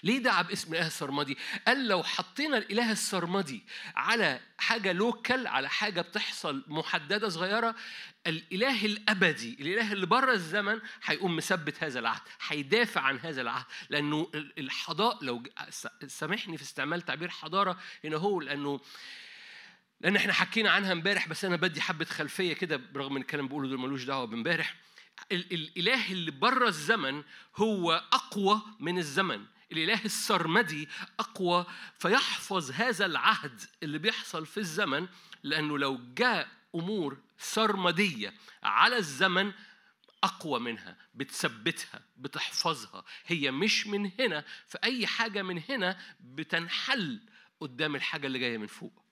ليه 0.03 0.17
دعا 0.17 0.41
باسم 0.41 0.73
الإله 0.73 0.87
السرمدي؟ 0.87 1.37
قال 1.67 1.87
لو 1.87 2.03
حطينا 2.03 2.57
الإله 2.57 2.91
السرمدي 2.91 3.63
على 3.95 4.39
حاجة 4.57 4.91
لوكال 4.91 5.47
على 5.47 5.69
حاجة 5.69 6.01
بتحصل 6.01 6.63
محددة 6.67 7.29
صغيرة 7.29 7.75
الإله 8.27 8.85
الأبدي 8.85 9.57
الإله 9.61 9.91
اللي 9.93 10.05
بره 10.05 10.33
الزمن 10.33 10.79
هيقوم 11.03 11.35
مثبت 11.35 11.83
هذا 11.83 11.99
العهد 11.99 12.21
هيدافع 12.47 13.01
عن 13.01 13.19
هذا 13.19 13.41
العهد. 13.41 13.65
لأنه 13.89 14.31
الحضارة 14.35 15.19
لو 15.21 15.43
سامحني 16.07 16.57
في 16.57 16.63
استعمال 16.63 17.01
تعبير 17.01 17.29
حضارة 17.29 17.79
هنا 18.03 18.17
هو 18.17 18.41
لأنه 18.41 18.79
لأن 20.01 20.15
إحنا 20.15 20.33
حكينا 20.33 20.71
عنها 20.71 20.91
امبارح 20.91 21.27
بس 21.27 21.45
أنا 21.45 21.55
بدي 21.55 21.81
حبة 21.81 22.05
خلفية 22.05 22.53
كده 22.53 22.77
برغم 22.77 23.15
إن 23.15 23.21
الكلام 23.21 23.47
بقوله 23.47 23.69
دول 23.69 23.79
ملوش 23.79 24.03
دعوة 24.03 24.25
بامبارح. 24.25 24.75
الإله 25.31 26.11
اللي 26.11 26.31
بره 26.31 26.67
الزمن 26.67 27.23
هو 27.55 28.03
أقوى 28.13 28.61
من 28.79 28.97
الزمن. 28.97 29.45
الإله 29.71 30.05
السرمدي 30.05 30.89
أقوى 31.19 31.65
فيحفظ 31.99 32.71
هذا 32.71 33.05
العهد 33.05 33.61
اللي 33.83 33.97
بيحصل 33.97 34.45
في 34.45 34.57
الزمن 34.57 35.07
لأنه 35.43 35.77
لو 35.77 35.99
جاء 36.15 36.47
أمور 36.75 37.17
سرمدية 37.37 38.33
على 38.63 38.97
الزمن 38.97 39.53
أقوى 40.23 40.59
منها 40.59 40.97
بتثبتها 41.13 42.01
بتحفظها. 42.17 43.03
هي 43.25 43.51
مش 43.51 43.87
من 43.87 44.11
هنا 44.19 44.45
فأي 44.67 45.07
حاجة 45.07 45.41
من 45.41 45.61
هنا 45.69 45.99
بتنحل 46.19 47.19
قدام 47.59 47.95
الحاجة 47.95 48.27
اللي 48.27 48.39
جاية 48.39 48.57
من 48.57 48.67
فوق. 48.67 49.03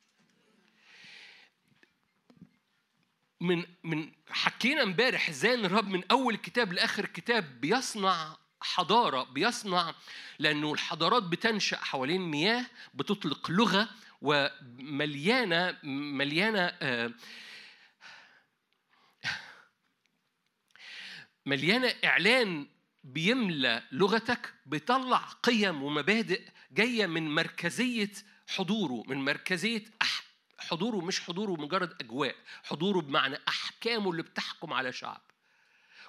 من 3.41 3.65
من 3.83 4.11
حكينا 4.29 4.83
امبارح 4.83 5.29
إزاي 5.29 5.53
الرب 5.53 5.87
من 5.87 6.03
أول 6.11 6.33
الكتاب 6.33 6.73
لآخر 6.73 7.03
الكتاب 7.03 7.61
بيصنع 7.61 8.37
حضارة 8.61 9.23
بيصنع 9.23 9.95
لأنه 10.39 10.73
الحضارات 10.73 11.23
بتنشأ 11.23 11.77
حوالين 11.77 12.21
مياه 12.21 12.65
بتطلق 12.93 13.51
لغة 13.51 13.89
ومليانة 14.21 15.77
مليانة 15.83 16.73
مليانة 21.45 21.95
إعلان 22.05 22.67
بيملى 23.03 23.83
لغتك 23.91 24.53
بيطلع 24.65 25.17
قيم 25.43 25.83
ومبادئ 25.83 26.41
جاية 26.71 27.05
من 27.05 27.35
مركزية 27.35 28.11
حضوره 28.47 29.03
من 29.07 29.17
مركزية 29.17 29.83
حضوره 30.59 31.05
مش 31.05 31.21
حضوره 31.21 31.51
مجرد 31.51 31.95
أجواء 32.01 32.35
حضوره 32.63 33.01
بمعنى 33.01 33.37
أحكامه 33.47 34.11
اللي 34.11 34.23
بتحكم 34.23 34.73
على 34.73 34.93
شعب. 34.93 35.21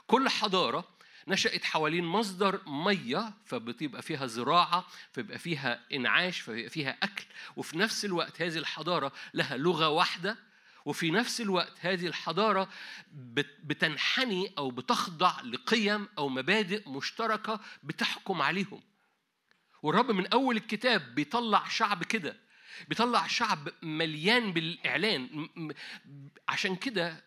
كل 0.07 0.29
حضارة 0.29 0.98
نشأت 1.29 1.65
حوالين 1.65 2.05
مصدر 2.05 2.61
مية 2.67 3.33
فبتبقى 3.45 4.03
فيها 4.03 4.27
زراعة 4.27 4.87
فبيبقى 5.13 5.39
فيها 5.39 5.81
إنعاش 5.93 6.41
فبيبقى 6.41 6.71
فيها 6.71 6.97
أكل 7.03 7.25
وفي 7.57 7.79
نفس 7.79 8.05
الوقت 8.05 8.43
هذه 8.43 8.59
الحضارة 8.59 9.13
لها 9.35 9.57
لغة 9.57 9.89
واحدة 9.89 10.37
وفي 10.85 11.11
نفس 11.11 11.41
الوقت 11.41 11.73
هذه 11.81 12.07
الحضارة 12.07 12.69
بتنحني 13.65 14.53
أو 14.59 14.71
بتخضع 14.71 15.41
لقيم 15.41 16.09
أو 16.19 16.29
مبادئ 16.29 16.89
مشتركة 16.89 17.61
بتحكم 17.83 18.43
عليهم. 18.43 18.83
والرب 19.83 20.11
من 20.11 20.27
أول 20.27 20.57
الكتاب 20.57 21.15
بيطلع 21.15 21.69
شعب 21.69 22.05
كده 22.05 22.37
بيطلع 22.89 23.27
شعب 23.27 23.69
مليان 23.83 24.53
بالإعلان 24.53 25.49
عشان 26.49 26.77
كده 26.77 27.25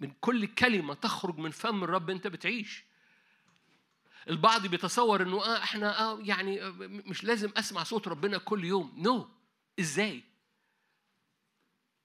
من 0.00 0.10
كل 0.20 0.46
كلمة 0.46 0.94
تخرج 0.94 1.38
من 1.38 1.50
فم 1.50 1.84
الرب 1.84 2.10
أنت 2.10 2.26
بتعيش. 2.26 2.84
البعض 4.30 4.66
بيتصور 4.66 5.22
إنه 5.22 5.44
آه 5.44 5.62
إحنا 5.62 6.00
آه 6.00 6.18
يعني 6.22 6.60
مش 6.80 7.24
لازم 7.24 7.50
أسمع 7.56 7.82
صوت 7.82 8.08
ربنا 8.08 8.38
كل 8.38 8.64
يوم. 8.64 8.94
نو 8.96 9.22
no. 9.22 9.26
إزاي؟ 9.80 10.22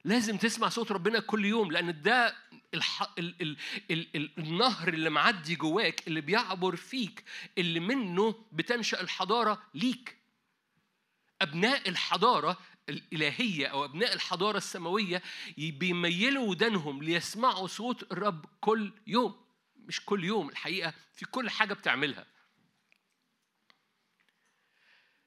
لازم 0.05 0.37
تسمع 0.37 0.69
صوت 0.69 0.91
ربنا 0.91 1.19
كل 1.19 1.45
يوم 1.45 1.71
لأن 1.71 2.01
ده 2.01 2.35
الح... 2.73 3.09
ال... 3.17 3.35
ال... 3.41 3.57
ال... 3.91 4.15
ال... 4.15 4.31
النهر 4.37 4.87
اللي 4.87 5.09
معدي 5.09 5.55
جواك 5.55 6.07
اللي 6.07 6.21
بيعبر 6.21 6.75
فيك 6.75 7.23
اللي 7.57 7.79
منه 7.79 8.35
بتنشأ 8.51 9.01
الحضارة 9.01 9.63
ليك. 9.73 10.17
أبناء 11.41 11.89
الحضارة 11.89 12.57
الإلهية 12.89 13.67
أو 13.67 13.85
أبناء 13.85 14.13
الحضارة 14.13 14.57
السماوية 14.57 15.21
بيميلوا 15.57 16.49
ودانهم 16.49 17.03
ليسمعوا 17.03 17.67
صوت 17.67 18.11
الرب 18.11 18.45
كل 18.61 18.91
يوم. 19.07 19.44
مش 19.87 20.05
كل 20.05 20.23
يوم 20.23 20.49
الحقيقة 20.49 20.93
في 21.13 21.25
كل 21.25 21.49
حاجة 21.49 21.73
بتعملها. 21.73 22.27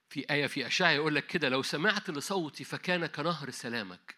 في 0.09 0.31
آية 0.31 0.47
في 0.47 0.67
أشعة 0.67 0.91
يقول 0.91 1.15
لك 1.15 1.27
كده 1.27 1.49
لو 1.49 1.63
سمعت 1.63 2.11
لصوتي 2.11 2.65
فكان 2.65 3.07
كنهر 3.07 3.51
سلامك. 3.51 4.17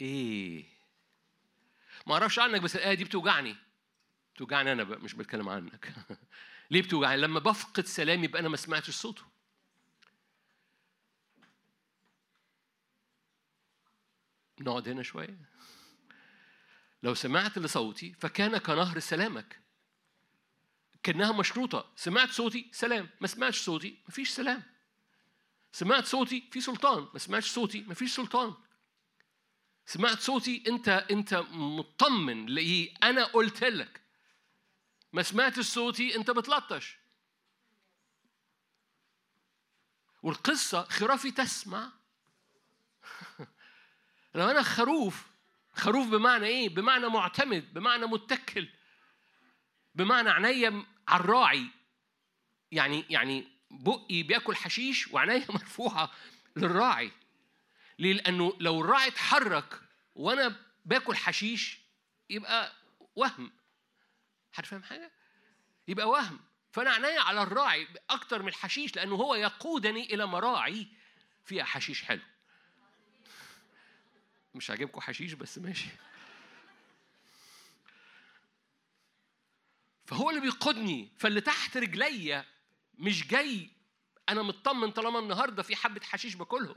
إيه؟ 0.00 0.64
ما 2.06 2.14
أعرفش 2.14 2.38
عنك 2.38 2.60
بس 2.60 2.76
الآية 2.76 2.94
دي 2.94 3.04
بتوجعني. 3.04 3.56
بتوجعني 4.34 4.72
أنا 4.72 4.82
بقى 4.82 5.00
مش 5.00 5.14
بتكلم 5.14 5.48
عنك. 5.48 5.92
ليه 6.70 6.82
بتوجعني؟ 6.82 7.16
لما 7.20 7.40
بفقد 7.40 7.86
سلامي 7.86 8.24
يبقى 8.24 8.40
أنا 8.40 8.48
ما 8.48 8.56
سمعتش 8.56 8.90
صوته. 8.90 9.22
نقعد 14.60 14.88
هنا 14.88 15.02
شوية. 15.02 15.49
لو 17.02 17.14
سمعت 17.14 17.58
لصوتي 17.58 18.12
فكان 18.12 18.58
كنهر 18.58 18.98
سلامك. 18.98 19.60
كأنها 21.02 21.32
مشروطة. 21.32 21.92
سمعت 21.96 22.30
صوتي؟ 22.30 22.70
سلام. 22.72 23.08
ما 23.20 23.26
سمعتش 23.26 23.60
صوتي؟ 23.60 23.98
مفيش 24.08 24.30
سلام. 24.30 24.62
سمعت 25.72 26.04
صوتي؟ 26.04 26.48
في 26.52 26.60
سلطان. 26.60 27.08
ما 27.12 27.18
سمعتش 27.18 27.50
صوتي؟ 27.50 27.80
مفيش 27.80 28.16
سلطان. 28.16 28.54
سمعت 29.86 30.18
صوتي؟ 30.18 30.64
انت 30.68 30.88
انت 30.88 31.34
مطمن. 31.50 32.46
ليه 32.46 32.94
أنا 33.02 33.24
قلت 33.24 33.64
لك. 33.64 34.00
ما 35.12 35.22
سمعتش 35.22 35.64
صوتي؟ 35.64 36.16
انت 36.16 36.30
بتلطش. 36.30 36.98
والقصة 40.22 40.84
خرافي 40.84 41.30
تسمع. 41.30 41.92
لو 44.34 44.50
أنا 44.50 44.62
خروف 44.62 45.29
خروف 45.80 46.08
بمعنى 46.08 46.46
إيه؟ 46.46 46.68
بمعنى 46.68 47.08
معتمد 47.08 47.74
بمعنى 47.74 48.06
متكل 48.06 48.68
بمعنى 49.94 50.30
عينيا 50.30 50.86
على 51.08 51.20
الراعي 51.20 51.66
يعني 52.72 53.04
يعني 53.10 53.48
بقي 53.70 54.22
بياكل 54.22 54.56
حشيش 54.56 55.08
وعينيا 55.08 55.46
مرفوعة 55.56 56.10
للراعي. 56.56 57.12
ليه؟ 57.98 58.12
لأنه 58.12 58.56
لو 58.60 58.80
الراعي 58.80 59.08
اتحرك 59.08 59.80
وأنا 60.14 60.56
باكل 60.84 61.16
حشيش 61.16 61.78
يبقى 62.30 62.72
وهم. 63.16 63.52
حد 64.52 64.66
فاهم 64.66 64.82
حاجة؟ 64.82 65.12
يبقى 65.88 66.08
وهم. 66.08 66.40
فأنا 66.72 66.90
عينيا 66.90 67.20
على 67.20 67.42
الراعي 67.42 67.88
أكتر 68.10 68.42
من 68.42 68.48
الحشيش 68.48 68.96
لأنه 68.96 69.14
هو 69.14 69.34
يقودني 69.34 70.14
إلى 70.14 70.26
مراعي 70.26 70.88
فيها 71.44 71.64
حشيش 71.64 72.02
حلو. 72.02 72.20
مش 74.54 74.70
عاجبكم 74.70 75.00
حشيش 75.00 75.32
بس 75.32 75.58
ماشي. 75.58 75.88
فهو 80.06 80.30
اللي 80.30 80.40
بيقودني 80.40 81.12
فاللي 81.18 81.40
تحت 81.40 81.76
رجليا 81.76 82.44
مش 82.98 83.26
جاي 83.26 83.70
أنا 84.28 84.42
مطمن 84.42 84.90
طالما 84.90 85.18
النهارده 85.18 85.62
في 85.62 85.76
حبة 85.76 86.00
حشيش 86.04 86.34
باكلهم. 86.34 86.76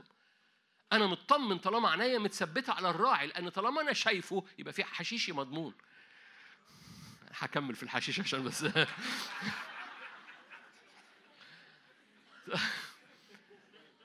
أنا 0.92 1.06
مطمن 1.06 1.58
طالما 1.58 1.90
عينيا 1.90 2.18
متثبتة 2.18 2.72
على 2.72 2.90
الراعي 2.90 3.26
لأن 3.26 3.48
طالما 3.48 3.80
أنا 3.80 3.92
شايفه 3.92 4.44
يبقى 4.58 4.72
في 4.72 4.84
حشيشي 4.84 5.32
مضمون. 5.32 5.74
هكمل 7.30 7.74
في 7.74 7.82
الحشيش 7.82 8.20
عشان 8.20 8.44
بس. 8.44 8.64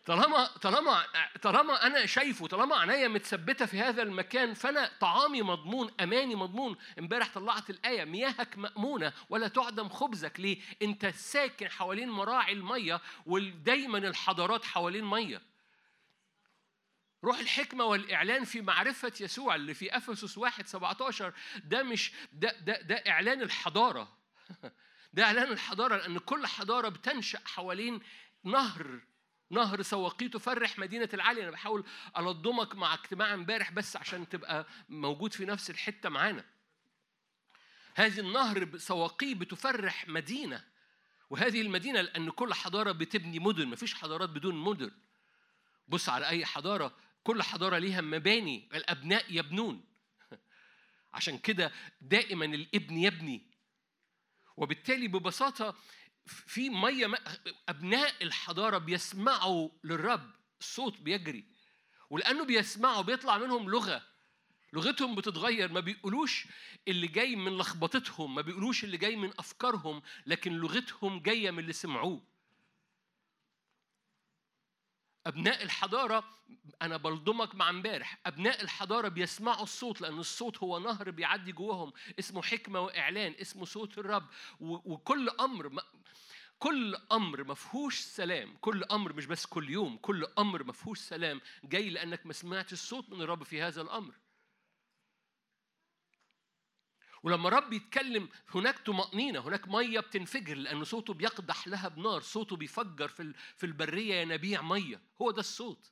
طالما 0.09 0.45
طالما 0.45 1.05
طالما 1.41 1.87
أنا 1.87 2.05
شايفه 2.05 2.47
طالما 2.47 2.75
عينيا 2.75 3.07
متثبتة 3.07 3.65
في 3.65 3.79
هذا 3.79 4.03
المكان 4.03 4.53
فأنا 4.53 4.91
طعامي 4.99 5.41
مضمون 5.41 5.91
أماني 5.99 6.35
مضمون. 6.35 6.77
امبارح 6.99 7.33
طلعت 7.33 7.69
الآية 7.69 8.05
مياهك 8.05 8.57
مأمونة 8.57 9.13
ولا 9.29 9.47
تعدم 9.47 9.89
خبزك. 9.89 10.39
ليه؟ 10.39 10.61
أنت 10.81 11.05
ساكن 11.05 11.69
حوالين 11.69 12.09
مراعي 12.09 12.53
المية 12.53 13.01
ودايما 13.25 13.97
الحضارات 13.97 14.65
حوالين 14.65 15.05
مية. 15.05 15.41
روح 17.23 17.39
الحكمة 17.39 17.85
والإعلان 17.85 18.43
في 18.43 18.61
معرفة 18.61 19.13
يسوع 19.21 19.55
اللي 19.55 19.73
في 19.73 19.97
أفسس 19.97 20.37
1 20.37 20.67
17 20.67 21.33
ده 21.63 21.83
مش 21.83 22.11
ده 22.33 22.59
ده 22.59 22.81
ده 22.81 22.95
إعلان 22.95 23.41
الحضارة. 23.41 24.17
ده 25.13 25.23
إعلان 25.23 25.51
الحضارة 25.51 25.95
لأن 25.95 26.17
كل 26.17 26.47
حضارة 26.47 26.89
بتنشأ 26.89 27.39
حوالين 27.45 27.99
نهر 28.43 29.08
نهر 29.49 29.81
سواقي 29.81 30.27
تفرح 30.27 30.79
مدينة 30.79 31.09
العالية 31.13 31.43
أنا 31.43 31.51
بحاول 31.51 31.83
ألضمك 32.17 32.75
مع 32.75 32.93
اجتماع 32.93 33.33
امبارح 33.33 33.71
بس 33.71 33.95
عشان 33.95 34.29
تبقى 34.29 34.67
موجود 34.89 35.33
في 35.33 35.45
نفس 35.45 35.69
الحتة 35.69 36.09
معانا. 36.09 36.45
هذه 37.95 38.19
النهر 38.19 38.77
سواقي 38.77 39.33
بتفرح 39.33 40.07
مدينة 40.07 40.65
وهذه 41.29 41.61
المدينة 41.61 42.01
لأن 42.01 42.29
كل 42.29 42.53
حضارة 42.53 42.91
بتبني 42.91 43.39
مدن. 43.39 43.67
مفيش 43.67 43.93
حضارات 43.93 44.29
بدون 44.29 44.55
مدن. 44.55 44.91
بص 45.87 46.09
على 46.09 46.27
أي 46.27 46.45
حضارة 46.45 46.95
كل 47.23 47.43
حضارة 47.43 47.77
ليها 47.77 48.01
مباني 48.01 48.69
الأبناء 48.73 49.25
يبنون. 49.29 49.85
عشان 51.13 51.37
كده 51.37 51.71
دائما 52.01 52.45
الابن 52.45 52.97
يبني. 52.97 53.49
وبالتالي 54.57 55.07
ببساطة 55.07 55.75
في 56.29 56.69
مية 56.69 57.11
أبناء 57.69 58.13
الحضارة 58.21 58.77
بيسمعوا 58.77 59.69
للرب 59.83 60.31
الصوت 60.59 61.01
بيجري. 61.01 61.45
ولأنه 62.09 62.43
بيسمعوا 62.45 63.01
بيطلع 63.01 63.37
منهم 63.37 63.69
لغة. 63.69 64.01
لغتهم 64.73 65.15
بتتغير. 65.15 65.71
ما 65.71 65.79
بيقولوش 65.79 66.47
اللي 66.87 67.07
جاي 67.07 67.35
من 67.35 67.57
لخبطتهم 67.57 68.35
ما 68.35 68.41
بيقولوش 68.41 68.83
اللي 68.83 68.97
جاي 68.97 69.15
من 69.15 69.31
أفكارهم 69.39 70.01
لكن 70.25 70.53
لغتهم 70.53 71.19
جاية 71.19 71.51
من 71.51 71.59
اللي 71.59 71.73
سمعوه. 71.73 72.28
أبناء 75.29 75.63
الحضارة 75.63 76.23
أنا 76.81 76.97
بلضمك 76.97 77.55
مع 77.55 77.69
امبارح 77.69 78.19
أبناء 78.25 78.61
الحضارة 78.61 79.07
بيسمعوا 79.07 79.63
الصوت 79.63 80.01
لأن 80.01 80.19
الصوت 80.19 80.57
هو 80.57 80.79
نهر 80.79 81.11
بيعدي 81.11 81.51
جواهم 81.51 81.93
اسمه 82.19 82.41
حكمة 82.41 82.79
وإعلان 82.79 83.35
اسمه 83.41 83.65
صوت 83.65 83.97
الرب 83.97 84.27
وكل 84.59 85.29
أمر 85.29 85.71
كل 86.59 86.95
أمر 87.11 87.43
ما 87.43 87.53
فيهوش 87.53 87.99
سلام 87.99 88.57
كل 88.61 88.83
أمر 88.83 89.13
مش 89.13 89.25
بس 89.25 89.45
كل 89.45 89.69
يوم 89.69 89.97
كل 89.97 90.27
أمر 90.39 90.63
ما 90.63 90.73
فيهوش 90.73 90.99
سلام 90.99 91.41
جاي 91.63 91.89
لأنك 91.89 92.25
ما 92.25 92.33
سمعتش 92.33 92.73
الصوت 92.73 93.09
من 93.09 93.21
الرب 93.21 93.43
في 93.43 93.61
هذا 93.61 93.81
الأمر. 93.81 94.13
ولما 97.23 97.49
رب 97.49 97.73
يتكلم 97.73 98.29
هناك 98.55 98.79
طمأنينة 98.79 99.39
هناك 99.39 99.67
مية 99.67 99.99
بتنفجر 99.99 100.55
لأن 100.55 100.83
صوته 100.83 101.13
بيقدح 101.13 101.67
لها 101.67 101.87
بنار 101.87 102.21
صوته 102.21 102.55
بيفجر 102.55 103.07
في 103.07 103.33
في 103.55 103.65
البرية 103.65 104.15
ينابيع 104.15 104.61
مية. 104.61 105.01
هو 105.21 105.31
ده 105.31 105.39
الصوت. 105.39 105.91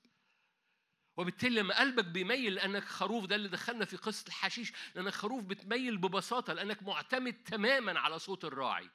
وبالتالي 1.17 1.59
لما 1.59 1.79
قلبك 1.79 2.05
بيميل 2.05 2.53
لأنك 2.53 2.83
خروف 2.83 3.25
ده 3.25 3.35
اللي 3.35 3.47
دخلنا 3.47 3.85
في 3.85 3.97
قصة 3.97 4.27
الحشيش 4.27 4.73
لأنك 4.95 5.13
خروف 5.13 5.43
بتميل 5.43 5.97
ببساطة 5.97 6.53
لأنك 6.53 6.83
معتمد 6.83 7.33
تماما 7.33 7.99
على 7.99 8.19
صوت 8.19 8.45
الراعي. 8.45 8.89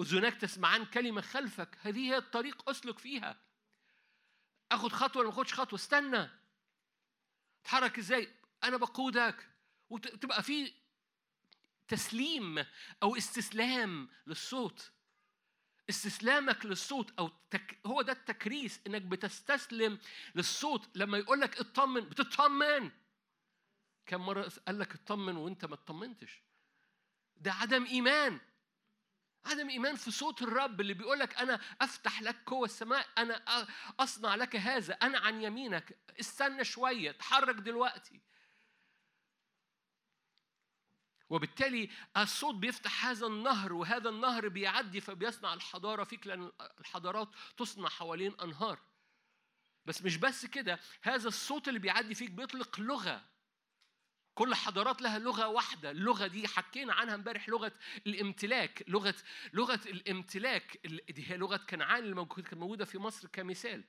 أذناك 0.00 0.34
تسمعان 0.34 0.84
كلمة 0.84 1.20
خلفك. 1.20 1.78
هذه 1.82 1.98
هي 2.10 2.16
الطريق 2.16 2.70
أسلك 2.70 2.98
فيها. 2.98 3.36
أخد 4.72 4.92
خطوة 4.92 5.20
ولا 5.22 5.30
ما 5.30 5.34
أخدش 5.36 5.54
خطوة؟ 5.54 5.78
استنى. 5.78 6.30
أتحرك 7.62 7.98
إزاي؟ 7.98 8.28
أنا 8.64 8.76
بقودك. 8.76 9.48
وتبقى 9.90 10.42
في 10.42 10.72
تسليم 11.88 12.66
أو 13.02 13.16
استسلام 13.16 14.08
للصوت. 14.26 14.92
استسلامك 15.90 16.66
للصوت 16.66 17.18
أو 17.18 17.30
تك 17.50 17.80
هو 17.86 18.02
ده 18.02 18.12
التكريس 18.12 18.80
إنك 18.86 19.02
بتستسلم 19.02 19.98
للصوت. 20.34 20.96
لما 20.96 21.18
يقول 21.18 21.40
لك 21.40 21.58
اطمن 21.58 22.00
بتطمن. 22.00 22.90
كم 24.06 24.20
مرة 24.26 24.52
قال 24.66 24.78
لك 24.78 24.94
اطمن 24.94 25.36
وأنت 25.36 25.64
ما 25.64 25.74
اطمنتش. 25.74 26.42
ده 27.36 27.52
عدم 27.52 27.86
إيمان. 27.86 28.40
عدم 29.44 29.68
إيمان 29.68 29.96
في 29.96 30.10
صوت 30.10 30.42
الرب 30.42 30.80
اللي 30.80 30.94
بيقول 30.94 31.18
لك 31.18 31.38
أنا 31.38 31.60
أفتح 31.80 32.22
لك 32.22 32.36
قوة 32.46 32.64
السماء 32.64 33.08
أنا 33.18 33.66
أصنع 34.00 34.34
لك 34.34 34.56
هذا 34.56 34.94
أنا 34.94 35.18
عن 35.18 35.42
يمينك. 35.42 35.98
استنى 36.20 36.64
شوية 36.64 37.10
اتحرك 37.10 37.54
دلوقتي. 37.54 38.20
وبالتالي 41.32 41.90
الصوت 42.16 42.54
بيفتح 42.54 43.06
هذا 43.06 43.26
النهر 43.26 43.72
وهذا 43.72 44.08
النهر 44.08 44.48
بيعدي 44.48 45.00
فبيصنع 45.00 45.54
الحضارة 45.54 46.04
فيك 46.04 46.26
لأن 46.26 46.52
الحضارات 46.80 47.28
تصنع 47.56 47.88
حوالين 47.88 48.34
أنهار. 48.40 48.78
بس 49.86 50.02
مش 50.02 50.16
بس 50.16 50.46
كده 50.46 50.80
هذا 51.02 51.28
الصوت 51.28 51.68
اللي 51.68 51.78
بيعدي 51.78 52.14
فيك 52.14 52.30
بيطلق 52.30 52.80
لغة. 52.80 53.24
كل 54.34 54.54
حضارات 54.54 55.02
لها 55.02 55.18
لغة 55.18 55.48
واحدة. 55.48 55.90
اللغة 55.90 56.26
دي 56.26 56.48
حكينا 56.48 56.94
عنها 56.94 57.14
امبارح 57.14 57.48
لغة 57.48 57.72
الامتلاك. 58.06 58.84
لغة 58.88 59.14
لغة 59.52 59.80
الامتلاك 59.86 60.86
دي 61.10 61.30
هي 61.30 61.36
لغة 61.36 61.56
كنعان 61.56 62.04
اللي 62.04 62.24
كانت 62.24 62.54
موجودة 62.54 62.84
في 62.84 62.98
مصر 62.98 63.28
كمثال. 63.28 63.84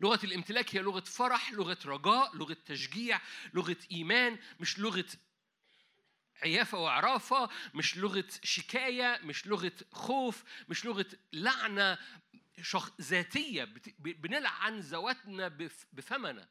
لغة 0.00 0.20
الامتلاك 0.24 0.76
هي 0.76 0.80
لغة 0.80 1.00
فرح 1.00 1.52
لغة 1.52 1.78
رجاء 1.86 2.36
لغة 2.36 2.56
تشجيع 2.66 3.20
لغة 3.54 3.76
إيمان 3.92 4.38
مش 4.60 4.78
لغة 4.78 5.06
عيافة 6.42 6.78
وعرافة 6.78 7.48
مش 7.74 7.96
لغة 7.96 8.24
شكاية 8.42 9.20
مش 9.22 9.46
لغة 9.46 9.72
خوف 9.92 10.44
مش 10.68 10.84
لغة 10.84 11.06
لعنة 11.32 11.98
شخ... 12.62 13.00
ذاتية 13.00 13.64
بنلعن 13.98 14.80
ذواتنا 14.80 15.48
بفمنا. 15.92 16.48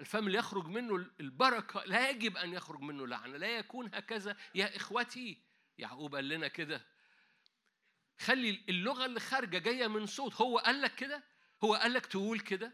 الفم 0.00 0.26
اللي 0.26 0.38
يخرج 0.38 0.66
منه 0.66 1.06
البركة 1.20 1.84
لا 1.84 2.10
يجب 2.10 2.36
أن 2.36 2.52
يخرج 2.52 2.80
منه 2.80 3.06
لعنة 3.06 3.36
لا 3.36 3.58
يكون 3.58 3.94
هكذا. 3.94 4.36
يا 4.54 4.76
إخوتي 4.76 5.42
يعقوب 5.78 6.14
قال 6.14 6.28
لنا 6.28 6.48
كده. 6.48 6.86
خلي 8.18 8.64
اللغة 8.68 9.04
اللي 9.04 9.20
خارجة 9.20 9.58
جاية 9.58 9.86
من 9.86 10.06
صوت 10.06 10.34
هو 10.34 10.58
قال 10.58 10.80
لك 10.80 10.94
كده؟ 10.94 11.22
هو 11.64 11.74
قال 11.74 11.92
لك 11.92 12.06
تقول 12.06 12.40
كده؟ 12.40 12.72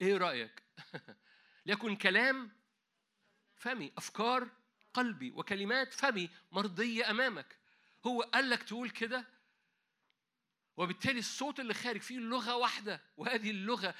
إيه 0.00 0.16
رأيك؟ 0.16 0.62
ليكن 1.66 1.96
كلام 1.96 2.50
فمي 3.54 3.92
أفكار 3.98 4.48
قلبي 4.96 5.30
وكلمات 5.30 5.94
فمي 5.94 6.30
مرضية 6.52 7.10
أمامك. 7.10 7.56
هو 8.06 8.22
قال 8.22 8.50
لك 8.50 8.62
تقول 8.62 8.90
كده؟ 8.90 9.24
وبالتالي 10.76 11.18
الصوت 11.18 11.60
اللي 11.60 11.74
خارج 11.74 12.00
فيه 12.00 12.18
لغة 12.18 12.56
واحدة 12.56 13.02
وهذه 13.16 13.50
اللغة 13.50 13.94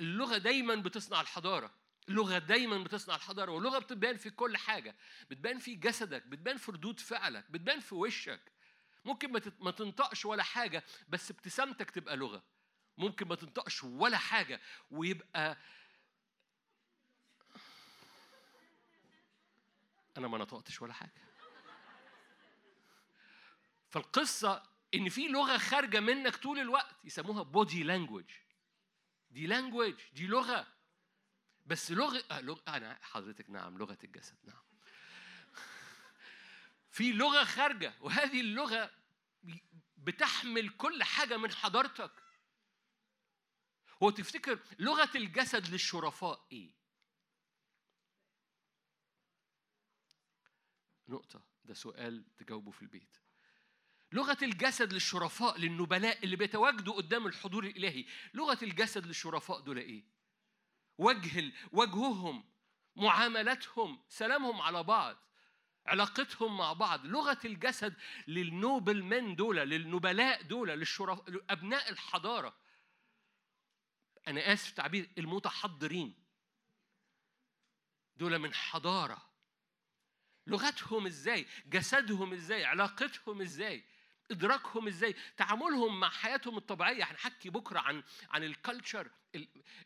اللغة 0.00 0.38
دايما 0.38 0.74
بتصنع 0.74 1.20
الحضارة. 1.20 1.74
اللغة 2.08 2.38
دايما 2.38 2.78
بتصنع 2.78 3.14
الحضارة 3.14 3.52
واللغة 3.52 3.78
بتبان 3.78 4.16
في 4.16 4.30
كل 4.30 4.56
حاجة. 4.56 4.96
بتبان 5.30 5.58
في 5.58 5.74
جسدك 5.74 6.26
بتبان 6.26 6.56
في 6.56 6.72
ردود 6.72 7.00
فعلك 7.00 7.50
بتبان 7.50 7.80
في 7.80 7.94
وشك. 7.94 8.52
ممكن 9.04 9.32
ما 9.60 9.70
تنطقش 9.70 10.24
ولا 10.24 10.42
حاجة 10.42 10.84
بس 11.08 11.30
ابتسامتك 11.30 11.90
تبقى 11.90 12.16
لغة. 12.16 12.42
ممكن 12.98 13.28
ما 13.28 13.34
تنطقش 13.34 13.84
ولا 13.84 14.16
حاجة 14.16 14.60
ويبقى 14.90 15.58
أنا 20.18 20.28
ما 20.28 20.38
نطقتش 20.38 20.82
ولا 20.82 20.92
حاجة. 20.92 21.28
فالقصة 23.90 24.62
إن 24.94 25.08
في 25.08 25.28
لغة 25.28 25.58
خارجة 25.58 26.00
منك 26.00 26.36
طول 26.36 26.58
الوقت 26.58 26.96
يسموها 27.04 27.42
بودي 27.42 27.82
لانجوج 27.82 28.30
دي 29.30 29.46
لانجوج 29.46 29.94
دي 30.12 30.26
لغة. 30.26 30.66
بس 31.66 31.90
لغة 31.90 32.24
آه 32.30 32.40
لغة 32.40 32.62
أنا 32.68 32.98
حضرتك 33.02 33.50
نعم 33.50 33.78
لغة 33.78 33.98
الجسد 34.04 34.36
نعم. 34.44 34.62
في 36.90 37.12
لغة 37.12 37.44
خارجة 37.44 37.94
وهذه 38.00 38.40
اللغة 38.40 38.90
بتحمل 39.96 40.68
كل 40.68 41.04
حاجة 41.04 41.36
من 41.36 41.52
حضارتك. 41.52 42.12
هو 44.02 44.10
تفتكر 44.10 44.58
لغة 44.78 45.10
الجسد 45.14 45.68
للشرفاء 45.68 46.46
إيه؟ 46.52 46.77
نقطة. 51.08 51.42
ده 51.64 51.74
سؤال 51.74 52.24
تجاوبه 52.36 52.70
في 52.70 52.82
البيت. 52.82 53.16
لغة 54.12 54.38
الجسد 54.42 54.92
للشرفاء 54.92 55.58
للنبلاء 55.58 56.24
اللي 56.24 56.36
بيتواجدوا 56.36 56.94
قدام 56.94 57.26
الحضور 57.26 57.64
الإلهي 57.64 58.04
لغة 58.34 58.58
الجسد 58.62 59.06
للشرفاء 59.06 59.60
دول 59.60 59.78
إيه؟ 59.78 60.04
وجه 60.98 61.52
وجههم 61.72 62.44
معاملتهم 62.96 64.00
سلامهم 64.08 64.60
على 64.60 64.82
بعض 64.82 65.16
علاقتهم 65.86 66.56
مع 66.56 66.72
بعض. 66.72 67.06
لغة 67.06 67.38
الجسد 67.44 67.94
لل 68.26 69.02
noblemen 69.02 69.36
دول 69.36 69.56
للنبلاء 69.56 70.42
دول 70.42 70.68
للشرف 70.68 71.20
أبناء 71.50 71.90
الحضارة. 71.90 72.56
أنا 74.28 74.52
آسف 74.52 74.70
تعبير 74.70 75.10
المتحضرين 75.18 76.14
دول 78.16 78.38
من 78.38 78.54
حضارة. 78.54 79.27
لغتهم 80.48 81.06
إزاي؟ 81.06 81.46
جسدهم 81.66 82.32
إزاي؟ 82.32 82.64
علاقتهم 82.64 83.40
إزاي؟ 83.40 83.84
إدراكهم 84.30 84.86
إزاي؟ 84.86 85.14
تعاملهم 85.36 86.00
مع 86.00 86.10
حياتهم 86.10 86.56
الطبيعية. 86.56 87.04
هنحكي 87.04 87.50
بكرة 87.50 87.78
عن 87.80 88.02
عن 88.30 88.44
ال 88.44 88.52
culture 88.52 89.10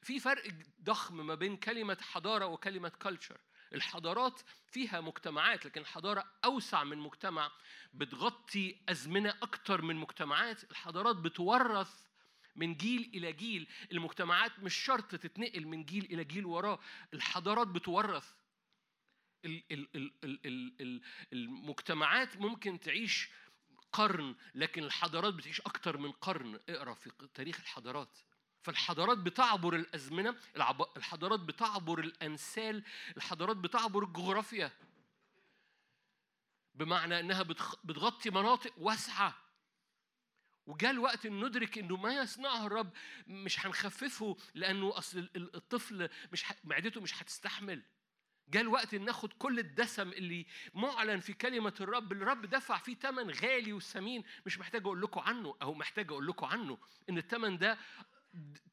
في 0.03 0.21
فرق 0.21 0.43
ضخم 0.83 1.27
ما 1.27 1.35
بين 1.35 1.57
كلمة 1.57 1.97
حضارة 2.01 2.47
وكلمة 2.47 2.89
culture 2.89 3.39
الحضارات 3.75 4.41
فيها 4.67 5.01
مجتمعات 5.01 5.67
لكن 5.67 5.81
الحضارة 5.81 6.25
أوسع 6.45 6.85
من 6.85 6.99
مجتمع 6.99 7.51
بتغطي 7.93 8.77
أزمنة 8.89 9.35
أكتر 9.43 9.83
من 9.83 9.97
مجتمعات. 9.97 10.71
الحضارات 10.71 11.17
بتورث 11.17 12.01
من 12.57 12.75
جيل 12.75 13.11
إلى 13.15 13.33
جيل. 13.33 13.69
المجتمعات 13.93 14.59
مش 14.59 14.75
شرط 14.75 15.15
تتنقل 15.15 15.67
من 15.67 15.85
جيل 15.85 16.05
إلى 16.05 16.25
جيل 16.25 16.47
وراه. 16.47 16.79
الحضارات 17.15 17.67
بتورث 17.67 18.35
المجتمعات 21.33 22.37
ممكن 22.37 22.81
تعيش 22.81 23.31
قرن 23.93 24.35
لكن 24.55 24.85
الحضارات 24.85 25.35
بتعيش 25.35 25.61
أكتر 25.61 25.97
من 25.97 26.13
قرن. 26.13 26.61
اقرأ 26.69 26.95
في 26.95 27.11
تاريخ 27.35 27.61
الحضارات. 27.61 28.19
فالحضارات 28.63 29.19
بتعبر 29.19 29.75
الأزمنة 29.77 30.37
الحضارات 30.97 31.41
بتعبر 31.41 32.01
الأنسال 32.01 32.85
الحضارات 33.17 33.57
بتعبر 33.57 34.05
الجغرافيا. 34.05 34.71
بمعنى 36.75 37.21
أنها 37.21 37.43
بتغطي 37.85 38.31
مناطق 38.31 38.75
واسعة. 38.79 39.39
وجاء 40.67 40.91
الوقت 40.91 41.27
ان 41.27 41.45
ندرك 41.45 41.79
إنه 41.79 41.97
ما 41.97 42.15
يصنعه 42.15 42.67
الرب 42.67 42.91
مش 43.27 43.67
هنخففه 43.67 44.37
لأنه 44.55 44.99
أصل 44.99 45.29
الطفل 45.37 46.09
مش 46.33 46.45
معدته 46.65 47.01
مش 47.01 47.23
هتستحمل. 47.23 47.83
جاء 48.53 48.63
الوقت 48.63 48.95
إن 48.95 49.05
ناخد 49.05 49.33
كل 49.33 49.59
الدسم 49.59 50.09
اللي 50.09 50.47
معلن 50.75 51.21
في 51.21 51.33
كلمة 51.33 51.75
الرب 51.81 52.13
الرب 52.13 52.47
دفع 52.47 52.79
فيه 52.79 52.95
ثمن 52.95 53.31
غالي 53.31 53.73
وثمين 53.73 54.25
مش 54.47 54.59
محتاج 54.59 54.83
أقول 54.83 55.03
لكم 55.03 55.21
عنه 55.21 55.57
أو 55.63 55.75
محتاج 55.75 56.11
أقول 56.13 56.27
لكم 56.27 56.47
عنه 56.47 56.79
إن 57.11 57.19
الثمن 57.19 57.59
ده 57.59 57.79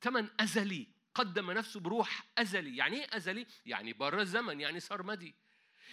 ثمن 0.01 0.27
أزلي. 0.39 0.88
قدم 1.15 1.51
نفسه 1.51 1.80
بروح 1.80 2.23
أزلي. 2.38 2.77
يعني 2.77 2.97
إيه 2.97 3.18
أزلي؟ 3.18 3.45
يعني 3.65 3.93
بره 3.93 4.22
الزمن 4.22 4.60
يعني 4.60 4.80
سرمدي 4.80 5.35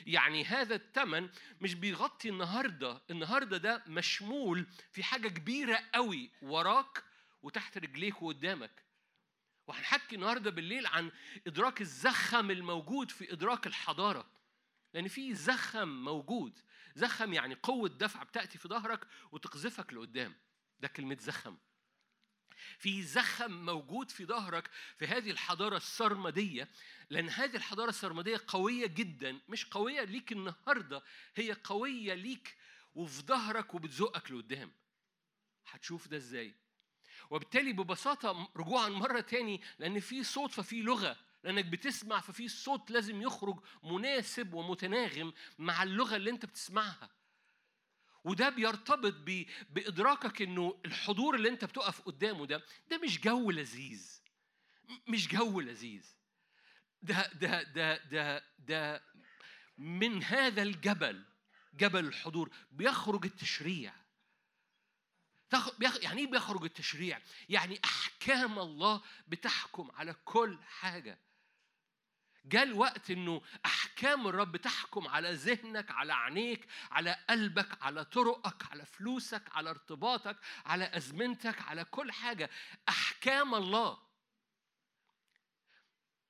يعني 0.06 0.44
هذا 0.44 0.74
الثمن 0.74 1.28
مش 1.60 1.74
بيغطي 1.74 2.28
النهاردة. 2.28 3.02
النهاردة 3.10 3.56
ده 3.56 3.82
مشمول 3.86 4.66
في 4.92 5.02
حاجة 5.02 5.28
كبيرة 5.28 5.80
قوي 5.94 6.30
وراك 6.42 7.02
وتحت 7.42 7.78
رجليك 7.78 8.22
وقدامك. 8.22 8.85
وهنحكي 9.66 10.14
النهارده 10.16 10.50
بالليل 10.50 10.86
عن 10.86 11.12
إدراك 11.46 11.80
الزخم 11.80 12.50
الموجود 12.50 13.10
في 13.10 13.32
إدراك 13.32 13.66
الحضارة. 13.66 14.30
لأن 14.94 15.08
في 15.08 15.34
زخم 15.34 15.88
موجود. 15.88 16.58
زخم 16.94 17.32
يعني 17.32 17.54
قوة 17.54 17.88
دفع 17.88 18.22
بتأتي 18.22 18.58
في 18.58 18.68
ظهرك 18.68 19.06
وتقذفك 19.32 19.92
لقدام. 19.92 20.34
ده 20.80 20.88
كلمة 20.88 21.16
زخم. 21.20 21.56
في 22.78 23.02
زخم 23.02 23.50
موجود 23.52 24.10
في 24.10 24.24
ظهرك 24.26 24.70
في 24.96 25.06
هذه 25.06 25.30
الحضارة 25.30 25.76
السرمدية. 25.76 26.68
لأن 27.10 27.28
هذه 27.28 27.56
الحضارة 27.56 27.88
السرمدية 27.88 28.40
قوية 28.46 28.86
جدا. 28.86 29.40
مش 29.48 29.64
قوية 29.64 30.04
ليك 30.04 30.32
النهاردة 30.32 31.02
هي 31.34 31.52
قوية 31.52 32.14
ليك 32.14 32.56
وفي 32.94 33.22
ظهرك 33.22 33.74
وبتزقك 33.74 34.30
لقدام. 34.30 34.72
هتشوف 35.66 36.08
ده 36.08 36.16
إزاي؟ 36.16 36.54
وبالتالي 37.30 37.72
ببساطة 37.72 38.48
رجوعا 38.56 38.88
مرة 38.88 39.20
تاني 39.20 39.60
لأن 39.78 40.00
في 40.00 40.24
صوت 40.24 40.52
ففي 40.52 40.82
لغة. 40.82 41.16
لأنك 41.44 41.64
بتسمع 41.64 42.20
ففي 42.20 42.48
صوت 42.48 42.90
لازم 42.90 43.22
يخرج 43.22 43.60
مناسب 43.82 44.54
ومتناغم 44.54 45.32
مع 45.58 45.82
اللغة 45.82 46.16
اللي 46.16 46.30
أنت 46.30 46.46
بتسمعها. 46.46 47.10
وده 48.24 48.48
بيرتبط 48.48 49.14
بإدراكك 49.70 50.42
إنه 50.42 50.80
الحضور 50.84 51.34
اللي 51.34 51.48
أنت 51.48 51.64
بتقف 51.64 52.00
قدامه 52.00 52.46
ده 52.46 52.62
ده 52.90 52.98
مش 52.98 53.20
جو 53.20 53.50
لذيذ. 53.50 54.20
مش 55.08 55.28
جو 55.28 55.60
لذيذ. 55.60 56.16
ده 57.02 57.32
ده 57.32 57.62
ده 57.62 57.96
ده 57.96 58.44
ده 58.58 59.02
من 59.78 60.22
هذا 60.22 60.62
الجبل 60.62 61.24
جبل 61.74 62.04
الحضور 62.04 62.50
بيخرج 62.70 63.24
التشريع. 63.24 63.94
يعني 66.00 66.20
إيه 66.20 66.26
بيخرج 66.26 66.64
التشريع؟ 66.64 67.20
يعني 67.48 67.80
أحكام 67.84 68.58
الله 68.58 69.02
بتحكم 69.28 69.90
على 69.90 70.14
كل 70.24 70.58
حاجة. 70.62 71.18
جاء 72.44 72.62
الوقت 72.62 73.10
إنه 73.10 73.42
أحكام 73.66 74.26
الرب 74.26 74.56
تحكم 74.56 75.08
على 75.08 75.32
ذهنك 75.32 75.90
على 75.90 76.12
عينيك 76.12 76.68
على 76.90 77.24
قلبك 77.30 77.82
على 77.82 78.04
طرقك 78.04 78.70
على 78.70 78.86
فلوسك 78.86 79.42
على 79.52 79.70
ارتباطك 79.70 80.36
على 80.66 80.96
أزمنتك 80.96 81.62
على 81.62 81.84
كل 81.84 82.12
حاجة. 82.12 82.50
أحكام 82.88 83.54
الله 83.54 83.98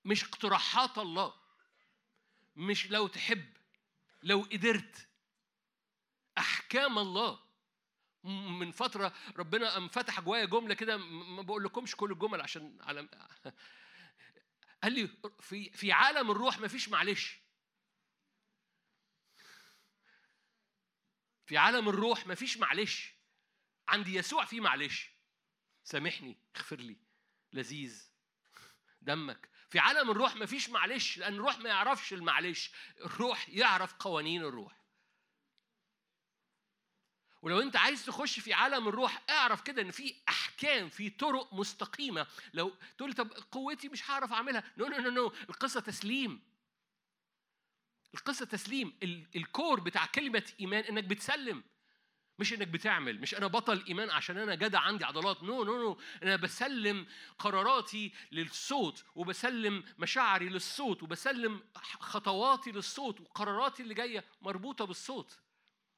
مش 0.04 0.24
اقتراحات 0.24 0.98
الله. 0.98 1.34
مش 2.56 2.90
لو 2.90 3.06
تحب 3.06 3.56
لو 4.22 4.42
قدرت. 4.52 5.08
أحكام 6.38 6.98
الله. 6.98 7.45
من 8.26 8.70
فتره 8.70 9.12
ربنا 9.36 9.70
قام 9.72 9.88
فتح 9.88 10.20
جوايا 10.20 10.44
جمله 10.44 10.74
كده 10.74 10.96
ما 10.96 11.42
بقول 11.42 11.64
لكمش 11.64 11.96
كل 11.96 12.12
الجمل 12.12 12.40
عشان 12.40 12.78
على 12.80 13.08
قال 14.82 14.92
لي 14.92 15.08
في 15.40 15.70
في 15.70 15.92
عالم 15.92 16.30
الروح 16.30 16.58
ما 16.58 16.68
فيش 16.68 16.88
معلش 16.88 17.40
في 21.46 21.56
عالم 21.56 21.88
الروح 21.88 22.26
ما 22.26 22.34
فيش 22.34 22.56
معلش 22.56 23.14
عند 23.88 24.08
يسوع 24.08 24.44
في 24.44 24.60
معلش 24.60 25.10
سامحني 25.84 26.38
اغفر 26.56 26.76
لي 26.76 26.96
لذيذ 27.52 28.10
دمك 29.02 29.50
في 29.70 29.78
عالم 29.78 30.10
الروح 30.10 30.36
ما 30.36 30.46
فيش 30.46 30.68
معلش 30.68 31.18
لأن 31.18 31.34
الروح 31.34 31.58
ما 31.58 31.68
يعرفش 31.68 32.12
المعلش 32.12 32.70
الروح 33.00 33.48
يعرف 33.48 33.94
قوانين 33.94 34.42
الروح 34.42 34.85
ولو 37.46 37.60
انت 37.60 37.76
عايز 37.76 38.04
تخش 38.06 38.40
في 38.40 38.52
عالم 38.52 38.88
الروح 38.88 39.22
اعرف 39.30 39.62
كده 39.62 39.82
ان 39.82 39.90
في 39.90 40.14
احكام 40.28 40.88
في 40.88 41.10
طرق 41.10 41.54
مستقيمة. 41.54 42.26
لو 42.54 42.72
تقول 42.98 43.12
طب 43.12 43.30
قوتي 43.50 43.88
مش 43.88 44.10
هعرف 44.10 44.32
اعملها. 44.32 44.64
no 44.78 44.86
no 44.86 44.96
no 44.98 45.10
no 45.10 45.32
القصة 45.48 45.80
تسليم. 45.80 46.42
القصة 48.14 48.46
تسليم. 48.46 48.98
ال 49.36 49.45
core 49.45 49.80
بتاع 49.80 50.06
كلمة 50.06 50.52
إيمان 50.60 50.84
إنك 50.84 51.04
بتسلم. 51.04 51.62
مش 52.38 52.52
إنك 52.52 52.68
بتعمل 52.68 53.20
مش 53.20 53.34
أنا 53.34 53.46
بطل 53.46 53.84
إيمان 53.88 54.10
عشان 54.10 54.38
أنا 54.38 54.54
جدع 54.54 54.80
عندي 54.80 55.04
عضلات. 55.04 55.42
no 55.42 55.64
no 55.64 55.76
no 55.82 56.00
أنا 56.22 56.36
بسلم 56.36 57.06
قراراتي 57.38 58.12
للصوت 58.32 59.04
وبسلم 59.14 59.84
مشاعري 59.98 60.48
للصوت 60.48 61.02
وبسلم 61.02 61.60
خطواتي 62.00 62.72
للصوت 62.72 63.20
وقراراتي 63.20 63.82
اللي 63.82 63.94
جاية 63.94 64.24
مربوطة 64.42 64.84
بالصوت. 64.84 65.38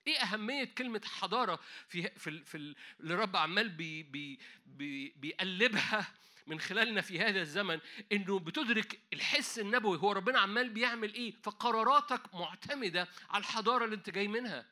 إيه 0.08 0.18
أهمية 0.18 0.64
كلمة 0.64 1.00
حضارة 1.04 1.60
في 1.88 2.10
في 2.16 2.44
في 2.44 2.54
اللي 2.54 3.14
الرب 3.14 3.36
عمال 3.36 3.68
بي 3.68 4.02
بي 4.02 4.38
بي 4.66 5.08
بيقلبها 5.16 6.14
من 6.46 6.60
خلالنا 6.60 7.00
في 7.00 7.20
هذا 7.20 7.40
الزمن 7.40 7.80
إنه 8.12 8.38
بتدرك 8.38 9.00
الحس 9.12 9.58
النبوي 9.58 9.98
هو 9.98 10.12
ربنا 10.12 10.40
عمال 10.40 10.68
بيعمل 10.70 11.14
إيه؟ 11.14 11.34
فقراراتك 11.42 12.34
معتمدة 12.34 13.08
على 13.30 13.40
الحضارة 13.40 13.84
اللي 13.84 13.96
أنت 13.96 14.10
جاي 14.10 14.28
منها. 14.28 14.66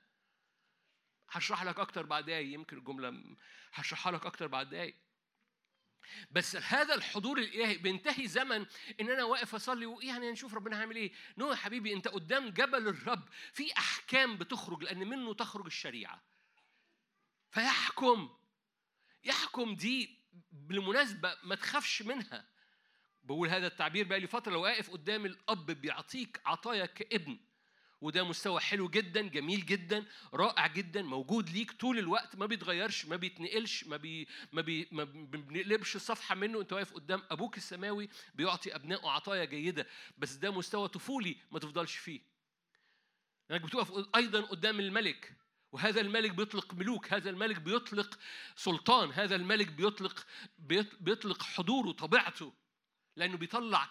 هشرح 1.31 1.63
لك 1.63 1.79
أكتر 1.79 2.07
بعد 2.07 2.25
دقايق 2.25 2.55
يمكن 2.55 2.79
الجملة 2.79 3.23
هشرحها 3.75 4.13
لك 4.13 4.27
أكتر 4.27 4.47
بعد 4.47 4.71
دقايق. 4.71 4.95
بس 6.31 6.57
هذا 6.57 6.95
الحضور 6.95 7.39
الإلهي 7.39 7.79
بينتهي 7.79 8.29
زمن 8.29 8.67
إن 9.01 9.11
أنا 9.11 9.25
واقف 9.25 9.55
أصلي 9.55 9.87
ويعني 9.87 10.31
نشوف 10.31 10.55
ربنا 10.55 10.79
هيعمل 10.79 10.97
إيه. 10.97 11.13
no 11.39 11.51
يا 11.51 11.57
حبيبي 11.57 11.93
أنت 11.93 12.09
قدام 12.09 12.49
جبل 12.49 12.89
الرب. 12.89 13.29
في 13.53 13.73
أحكام 13.79 14.37
بتخرج 14.39 14.83
لأن 14.83 14.99
منه 15.09 15.35
تخرج 15.35 15.67
الشريعة. 15.67 16.23
فيحكم. 17.51 18.37
يحكم 19.25 19.75
دي 19.75 20.19
بالمناسبة 20.53 21.37
ما 21.43 21.55
تخافش 21.55 22.03
منها. 22.03 22.49
بقول 23.23 23.49
هذا 23.49 23.67
التعبير 23.67 24.07
بقى 24.07 24.21
لي 24.21 24.27
فترة 24.27 24.53
لو 24.53 24.63
واقف 24.63 24.91
قدام 24.91 25.27
الأب 25.27 25.67
بيعطيك 25.67 26.41
عطايا 26.45 26.87
كابن. 26.87 27.39
وده 28.07 28.25
مستوى 28.25 28.61
حلو 28.61 28.89
جدا 28.89 29.21
جميل 29.23 29.67
جدا 29.67 30.05
رائع 30.35 30.67
جدا 30.67 31.03
موجود 31.03 31.51
ليك 31.51 31.73
طول 31.73 31.99
الوقت 31.99 32.37
ما 32.37 32.47
بيتغيرش 32.47 33.07
ما 33.07 33.17
بيتنقلش 33.17 33.85
ما 33.85 33.97
بي 33.97 34.29
ما, 34.53 34.61
بي 34.63 34.89
ما 34.93 35.05
بنقلبش 35.05 35.97
الصفحه 35.97 36.35
منه 36.35 36.61
انت 36.61 36.73
واقف 36.73 36.93
قدام 36.93 37.23
أبوك 37.31 37.57
السماوي 37.57 38.09
بيعطي 38.35 38.75
ابنائه 38.75 39.09
عطايا 39.09 39.45
جيدة 39.45 39.87
بس 40.19 40.33
ده 40.33 40.51
مستوى 40.51 40.89
طفولي 40.89 41.37
ما 41.51 41.59
تفضلش 41.59 41.97
فيه. 41.97 42.21
إنك 43.51 43.61
بتقف 43.61 44.07
أيضا 44.17 44.41
قدام 44.41 44.81
الملك 44.81 45.33
وهذا 45.73 46.01
الملك 46.01 46.31
بيطلق 46.31 46.75
ملوك 46.75 47.13
هذا 47.13 47.31
الملك 47.31 47.57
بيطلق 47.61 48.19
سلطان 48.57 49.13
هذا 49.13 49.37
الملك 49.37 49.69
بيطلق 49.69 50.27
بيطلق 51.01 51.43
حضوره 51.43 51.93
طبيعته 51.93 52.53
لأنه 53.17 53.37
بيطلع 53.37 53.91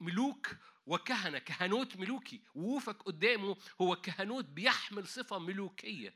ملوك 0.00 0.56
وكهنة 0.86 1.38
كهنوت 1.38 1.96
ملوكي. 1.96 2.40
وقوفك 2.54 3.02
قدامه 3.02 3.56
هو 3.80 3.96
كهنوت 3.96 4.44
بيحمل 4.44 5.06
صفة 5.06 5.38
ملوكية. 5.38 6.14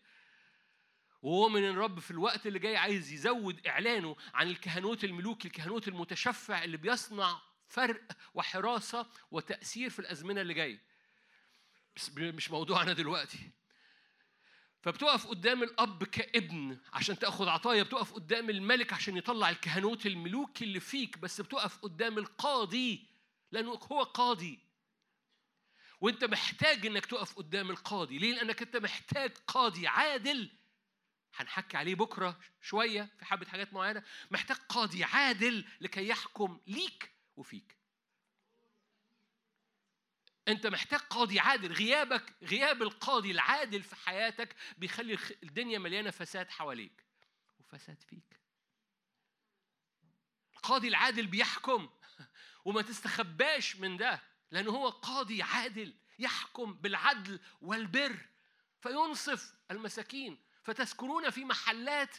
وهو 1.22 1.48
من 1.48 1.68
الرب 1.68 2.00
في 2.00 2.10
الوقت 2.10 2.46
اللي 2.46 2.58
جاي 2.58 2.76
عايز 2.76 3.12
يزود 3.12 3.66
إعلانه 3.66 4.16
عن 4.34 4.48
الكهنوت 4.48 5.04
الملوكي 5.04 5.48
الكهنوت 5.48 5.88
المتشفع 5.88 6.64
اللي 6.64 6.76
بيصنع 6.76 7.40
فرق 7.68 8.02
وحراسة 8.34 9.06
وتأثير 9.30 9.90
في 9.90 9.98
الأزمنة 9.98 10.40
اللي 10.40 10.54
جاية. 10.54 10.82
بس 11.96 12.10
مش 12.16 12.50
موضوعنا 12.50 12.92
دلوقتي. 12.92 13.50
فبتقف 14.82 15.26
قدام 15.26 15.62
الأب 15.62 16.04
كابن 16.04 16.78
عشان 16.92 17.18
تاخد 17.18 17.48
عطايا 17.48 17.82
بتقف 17.82 18.12
قدام 18.12 18.50
الملك 18.50 18.92
عشان 18.92 19.16
يطلع 19.16 19.50
الكهنوت 19.50 20.06
الملوكي 20.06 20.64
اللي 20.64 20.80
فيك 20.80 21.18
بس 21.18 21.40
بتقف 21.40 21.78
قدام 21.78 22.18
القاضي 22.18 23.09
لأنه 23.52 23.70
هو 23.92 24.02
قاضي. 24.02 24.58
وأنت 26.00 26.24
محتاج 26.24 26.86
إنك 26.86 27.06
تقف 27.06 27.34
قدام 27.34 27.70
القاضي. 27.70 28.18
ليه؟ 28.18 28.34
لأنك 28.34 28.62
أنت 28.62 28.76
محتاج 28.76 29.36
قاضي 29.46 29.86
عادل. 29.86 30.50
هنحكي 31.34 31.76
عليه 31.76 31.94
بكرة 31.94 32.40
شوية 32.60 33.08
في 33.18 33.24
حبة 33.24 33.46
حاجات 33.46 33.72
معينة. 33.72 34.04
محتاج 34.30 34.56
قاضي 34.56 35.04
عادل 35.04 35.64
لكي 35.80 36.08
يحكم 36.08 36.60
ليك 36.66 37.12
وفيك. 37.36 37.76
أنت 40.48 40.66
محتاج 40.66 41.00
قاضي 41.00 41.40
عادل. 41.40 41.72
غيابك 41.72 42.34
غياب 42.42 42.82
القاضي 42.82 43.30
العادل 43.30 43.82
في 43.82 43.96
حياتك 43.96 44.56
بيخلي 44.78 45.18
الدنيا 45.42 45.78
مليانة 45.78 46.10
فساد 46.10 46.50
حواليك 46.50 47.04
وفساد 47.58 48.02
فيك. 48.02 48.40
القاضي 50.52 50.88
العادل 50.88 51.26
بيحكم. 51.26 51.88
وما 52.64 52.82
تستخباش 52.82 53.76
من 53.76 53.96
ده 53.96 54.22
لأنه 54.50 54.70
هو 54.70 54.88
قاضي 54.88 55.42
عادل 55.42 55.94
يحكم 56.18 56.74
بالعدل 56.74 57.40
والبر. 57.60 58.26
فينصف 58.80 59.54
المساكين 59.70 60.38
فتسكنون 60.62 61.30
في 61.30 61.44
محلات 61.44 62.16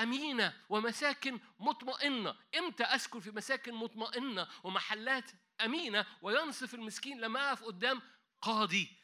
أمينة 0.00 0.60
ومساكن 0.68 1.40
مطمئنة. 1.58 2.36
إمتى 2.58 2.84
أسكن 2.84 3.20
في 3.20 3.30
مساكن 3.30 3.74
مطمئنة 3.74 4.48
ومحلات 4.64 5.30
أمينة 5.60 6.06
وينصف 6.22 6.74
المسكين 6.74 7.20
لما 7.20 7.48
أقف 7.48 7.64
قدام 7.64 8.02
قاضي؟ 8.40 8.96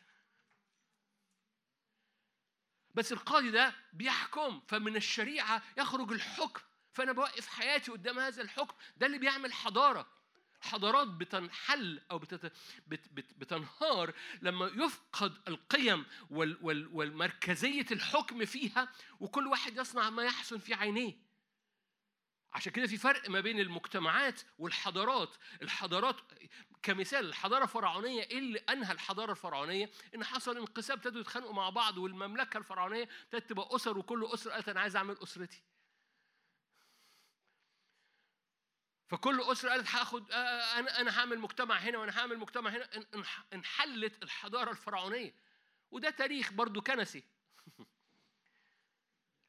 بس 2.94 3.12
القاضي 3.12 3.51
ده 3.51 3.74
بيحكم 3.93 4.60
فمن 4.69 4.97
الشريعة 4.97 5.62
يخرج 5.78 6.12
الحكم. 6.12 6.60
فأنا 6.93 7.12
بوقف 7.12 7.48
حياتي 7.48 7.90
قدام 7.90 8.19
هذا 8.19 8.43
الحكم 8.43 8.77
ده 8.97 9.06
اللي 9.06 9.19
بيعمل 9.19 9.52
حضارة. 9.52 10.18
حضارات 10.60 11.09
بتنحل 11.09 12.01
أو 12.10 12.18
بتت... 12.18 12.52
بت... 12.86 13.09
بت... 13.12 13.35
بتنهار 13.39 14.14
لما 14.43 14.66
يفقد 14.66 15.39
القيم 15.48 16.06
وال... 16.30 16.59
وال... 16.62 16.89
والمركزية 16.93 17.86
الحكم 17.93 18.44
فيها 18.44 18.89
وكل 19.20 19.47
واحد 19.47 19.76
يصنع 19.76 20.10
ما 20.10 20.22
يحسن 20.22 20.59
في 20.59 20.74
عينيه. 20.74 21.28
عشان 22.52 22.72
كده 22.72 22.86
في 22.86 22.97
فرق 22.97 23.30
ما 23.30 23.40
بين 23.40 23.60
المجتمعات 23.60 24.40
والحضارات. 24.59 25.36
الحضارات 25.62 26.16
كمثال 26.82 27.24
الحضارة 27.26 27.62
الفرعونية 27.64 28.22
إيه 28.22 28.39
اللي 28.39 28.59
أنهى 28.59 28.93
الحضارة 28.93 29.30
الفرعونية؟ 29.30 29.90
إن 30.14 30.24
حصل 30.24 30.56
انقسام 30.56 30.97
ابتدوا 30.97 31.20
يتخانقوا 31.20 31.55
مع 31.55 31.70
بعض 31.70 31.98
والمملكة 31.98 32.59
الفرعونية 32.59 33.09
ابتدت 33.24 33.51
تبقى 33.51 33.76
أسر 33.76 33.98
وكل 33.98 34.28
أسرة 34.35 34.52
قالت 34.52 34.68
أنا 34.68 34.80
عايز 34.80 34.97
أعمل 34.97 35.16
أسرتي. 35.22 35.62
فكل 39.09 39.40
أسرة 39.40 39.70
قالت 39.70 39.89
هاخد 39.89 40.32
أنا 40.32 41.01
أنا 41.01 41.18
هعمل 41.18 41.39
مجتمع 41.39 41.78
هنا 41.78 41.98
وأنا 41.98 42.18
هعمل 42.18 42.39
مجتمع 42.39 42.70
هنا. 42.70 42.89
انحلت 43.52 44.22
الحضارة 44.22 44.70
الفرعونية. 44.70 45.35
وده 45.90 46.10
تاريخ 46.10 46.52
برضو 46.52 46.82
كنسي. 46.82 47.24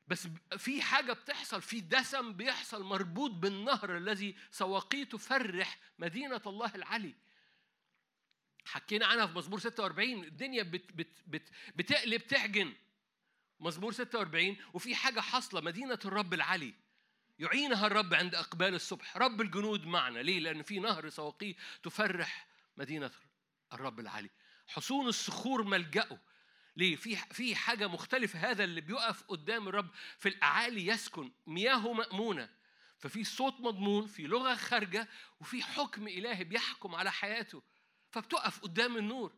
بس 0.08 0.28
في 0.58 0.82
حاجة 0.82 1.14
بتحصل 1.14 1.62
في 1.62 1.82
دسم 1.82 2.34
بيحصل 2.34 2.84
مربوط 2.84 3.32
بالنهر 3.32 3.98
الذي 3.98 4.36
سواقيه 4.52 5.04
تفرح 5.04 5.78
مدينة 6.00 6.42
الله 6.48 6.76
العلي. 6.76 7.16
حكينا 8.66 9.06
عنها 9.06 9.26
في 9.26 9.34
مزمور 9.34 9.60
46 9.60 10.24
الدنيا 10.24 10.64
بت 10.64 10.92
بت 10.94 11.24
بت 11.28 11.50
بتقلب 11.76 12.28
تحجن. 12.28 12.74
مزمور 13.60 13.92
46 13.92 14.58
وفي 14.74 14.96
حاجة 14.96 15.20
حاصلة 15.20 15.62
مدينة 15.62 16.00
الرب 16.06 16.34
العلي. 16.34 16.74
يعينها 17.40 17.88
الرب 17.88 18.14
عند 18.14 18.36
أقبال 18.36 18.76
الصبح. 18.76 19.18
رب 19.18 19.42
الجنود 19.42 19.86
معنا. 19.86 20.20
ليه؟ 20.20 20.40
لأن 20.40 20.64
في 20.64 20.80
نهر 20.80 21.10
سواقيه 21.10 21.56
تفرح 21.84 22.48
مدينة 22.78 23.12
الرب 23.74 24.00
العلي 24.00 24.30
حصون 24.68 25.08
الصخور 25.08 25.64
ملجأه. 25.64 26.20
ليه؟ 26.76 26.96
في 26.96 27.16
في 27.16 27.56
حاجة 27.56 27.88
مختلفة. 27.88 28.40
هذا 28.40 28.64
اللي 28.64 28.82
بيقف 28.82 29.24
قدام 29.24 29.68
الرب 29.68 29.90
في 30.18 30.30
الأعالي 30.30 30.88
يسكن. 30.88 31.32
مياهه 31.48 31.94
مأمونة. 31.94 32.50
ففي 32.98 33.24
صوت 33.24 33.60
مضمون 33.60 34.08
في 34.08 34.24
لغة 34.24 34.56
خارجة 34.56 35.08
وفي 35.40 35.64
حكم 35.64 36.08
إلهي 36.08 36.44
بيحكم 36.44 36.96
على 36.96 37.12
حياته. 37.12 37.64
فبتقف 38.12 38.60
قدام 38.60 38.98
النور. 38.98 39.34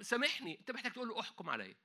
سامحني. 0.00 0.58
أنت 0.60 0.70
محتاج 0.70 0.92
تقول 0.92 1.08
له 1.08 1.20
أحكم 1.20 1.50
عليا. 1.50 1.76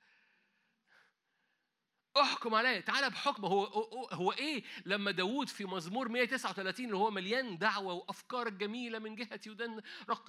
احكم 2.18 2.56
عليا 2.56 2.80
تعالى 2.80 3.10
بحكم 3.10 3.46
هو 3.46 3.64
هو 4.12 4.32
إيه؟ 4.32 4.64
لما 4.86 5.12
داوود 5.12 5.50
في 5.50 5.66
مزمور 5.66 6.10
139 6.10 6.86
اللي 6.86 6.98
هو 6.98 7.12
مليان 7.12 7.58
دعوة 7.58 7.94
وأفكار 7.94 8.50
جميلة 8.50 9.00
من 9.00 9.16
جهتي 9.16 9.50
ودن 9.50 9.82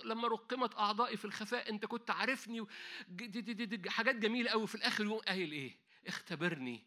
لما 0.04 0.28
رقمت 0.28 0.74
أعضائي 0.74 1.16
في 1.16 1.24
الخفاء 1.24 1.70
أنت 1.70 1.86
كنت 1.86 2.10
عارفني 2.10 2.66
حاجات 3.88 4.14
جميلة 4.16 4.50
قوي 4.50 4.66
في 4.66 4.74
الآخر 4.74 5.04
يوم 5.04 5.18
قايل 5.18 5.52
إيه؟ 5.52 5.76
اختبرني. 6.06 6.84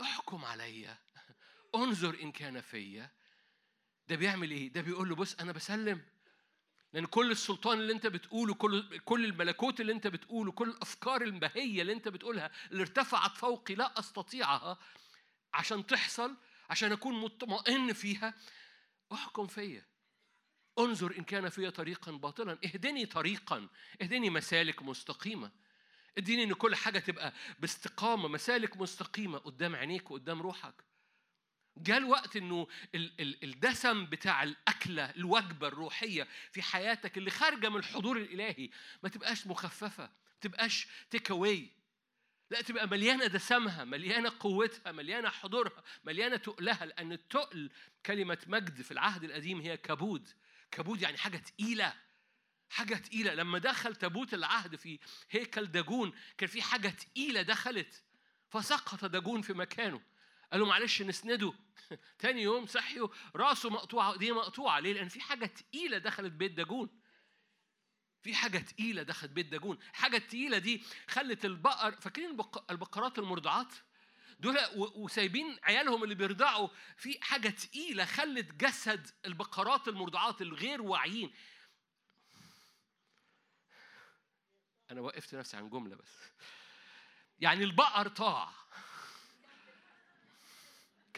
احكم 0.00 0.44
عليا 0.44 0.98
انظر 1.74 2.22
إن 2.22 2.32
كان 2.32 2.60
فيا. 2.60 3.10
ده 4.08 4.16
بيعمل 4.16 4.50
إيه؟ 4.50 4.72
ده 4.72 4.80
بيقول 4.80 5.08
له 5.08 5.14
بص 5.14 5.34
أنا 5.34 5.52
بسلم. 5.52 6.02
لأن 6.92 7.06
كل 7.06 7.30
السلطان 7.30 7.78
اللي 7.78 7.92
أنت 7.92 8.06
بتقوله 8.06 8.54
كل 8.54 8.98
كل 8.98 9.24
الملكوت 9.24 9.80
اللي 9.80 9.92
أنت 9.92 10.06
بتقوله 10.06 10.52
كل 10.52 10.68
الأفكار 10.68 11.22
البهية 11.22 11.82
اللي 11.82 11.92
أنت 11.92 12.08
بتقولها 12.08 12.50
اللي 12.70 12.82
ارتفعت 12.82 13.36
فوقي 13.36 13.74
لا 13.74 13.98
أستطيعها 13.98 14.78
عشان 15.54 15.86
تحصل 15.86 16.36
عشان 16.70 16.92
أكون 16.92 17.14
مطمئن 17.20 17.92
فيها 17.92 18.34
أحكم 19.12 19.46
فيا. 19.46 19.86
انظر 20.78 21.18
إن 21.18 21.24
كان 21.24 21.48
في 21.48 21.70
طريقا 21.70 22.12
باطلا. 22.12 22.58
اهدني 22.64 23.06
طريقا. 23.06 23.68
اهدني 24.02 24.30
مسالك 24.30 24.82
مستقيمة. 24.82 25.52
اديني 26.18 26.44
إن 26.44 26.52
كل 26.52 26.74
حاجة 26.74 26.98
تبقى 26.98 27.32
باستقامة. 27.58 28.28
مسالك 28.28 28.76
مستقيمة 28.76 29.38
قدام 29.38 29.76
عينيك 29.76 30.10
وقدام 30.10 30.42
روحك. 30.42 30.87
جاء 31.82 31.98
الوقت 31.98 32.36
إنه 32.36 32.66
الدسم 32.94 34.06
بتاع 34.06 34.42
الأكلة 34.42 35.10
الوجبة 35.10 35.68
الروحية 35.68 36.28
في 36.52 36.62
حياتك 36.62 37.18
اللي 37.18 37.30
خارجة 37.30 37.68
من 37.68 37.76
الحضور 37.76 38.16
الإلهي 38.16 38.70
ما 39.02 39.08
تبقاش 39.08 39.46
مخففة 39.46 40.04
ما 40.04 40.40
تبقاش 40.40 40.88
تيك 41.10 41.30
اواي 41.30 41.70
لا 42.50 42.60
تبقى 42.60 42.88
مليانة 42.88 43.26
دسمها 43.26 43.84
مليانة 43.84 44.32
قوتها 44.40 44.92
مليانة 44.92 45.28
حضورها 45.28 45.82
مليانة 46.04 46.36
تقلها 46.36 46.86
لأن 46.86 47.12
التقل 47.12 47.70
كلمة 48.06 48.38
مجد 48.46 48.82
في 48.82 48.90
العهد 48.90 49.24
القديم 49.24 49.60
هي 49.60 49.76
كبود 49.76 50.28
كبود 50.70 51.02
يعني 51.02 51.18
حاجة 51.18 51.36
تقيلة 51.36 51.94
حاجة 52.70 52.94
تقيلة. 52.94 53.34
لما 53.34 53.58
دخل 53.58 53.96
تابوت 53.96 54.34
العهد 54.34 54.76
في 54.76 54.98
هيكل 55.30 55.66
داجون 55.66 56.12
كان 56.38 56.48
في 56.48 56.62
حاجة 56.62 56.88
تقيلة 56.88 57.42
دخلت 57.42 58.02
فسقط 58.48 59.04
داجون 59.04 59.42
في 59.42 59.52
مكانه. 59.52 60.00
قالوا 60.52 60.66
معلش 60.66 61.02
نسنده. 61.02 61.52
تاني 62.18 62.42
يوم 62.42 62.66
صحيوا 62.66 63.08
راسه 63.36 63.70
مقطوعة 63.70 64.10
وايديه 64.10 64.32
مقطوعة. 64.32 64.80
ليه؟ 64.80 64.92
لأن 64.92 65.08
في 65.08 65.20
حاجة 65.20 65.46
تقيلة 65.46 65.98
دخلت 65.98 66.32
بيت 66.32 66.52
داجون. 66.52 66.88
في 68.22 68.34
حاجة 68.34 68.58
تقيلة 68.58 69.02
دخلت 69.02 69.30
بيت 69.30 69.46
داجون، 69.46 69.78
الحاجة 69.90 70.16
التقيلة 70.16 70.58
دي 70.58 70.82
خلت 71.08 71.44
البقر 71.44 71.92
فاكرين 71.92 72.30
البقرات 72.70 73.18
المرضعات؟ 73.18 73.72
دول 74.40 74.58
وسايبين 74.74 75.58
عيالهم 75.62 76.04
اللي 76.04 76.14
بيرضعوا. 76.14 76.68
في 76.96 77.18
حاجة 77.22 77.48
تقيلة 77.48 78.04
خلت 78.04 78.54
جسد 78.54 79.10
البقرات 79.26 79.88
المرضعات 79.88 80.42
الغير 80.42 80.82
واعيين. 80.82 81.34
أنا 84.90 85.00
وقفت 85.00 85.34
نفسي 85.34 85.56
عن 85.56 85.70
جملة 85.70 85.96
بس. 85.96 86.18
يعني 87.40 87.64
البقر 87.64 88.08
طاع. 88.08 88.50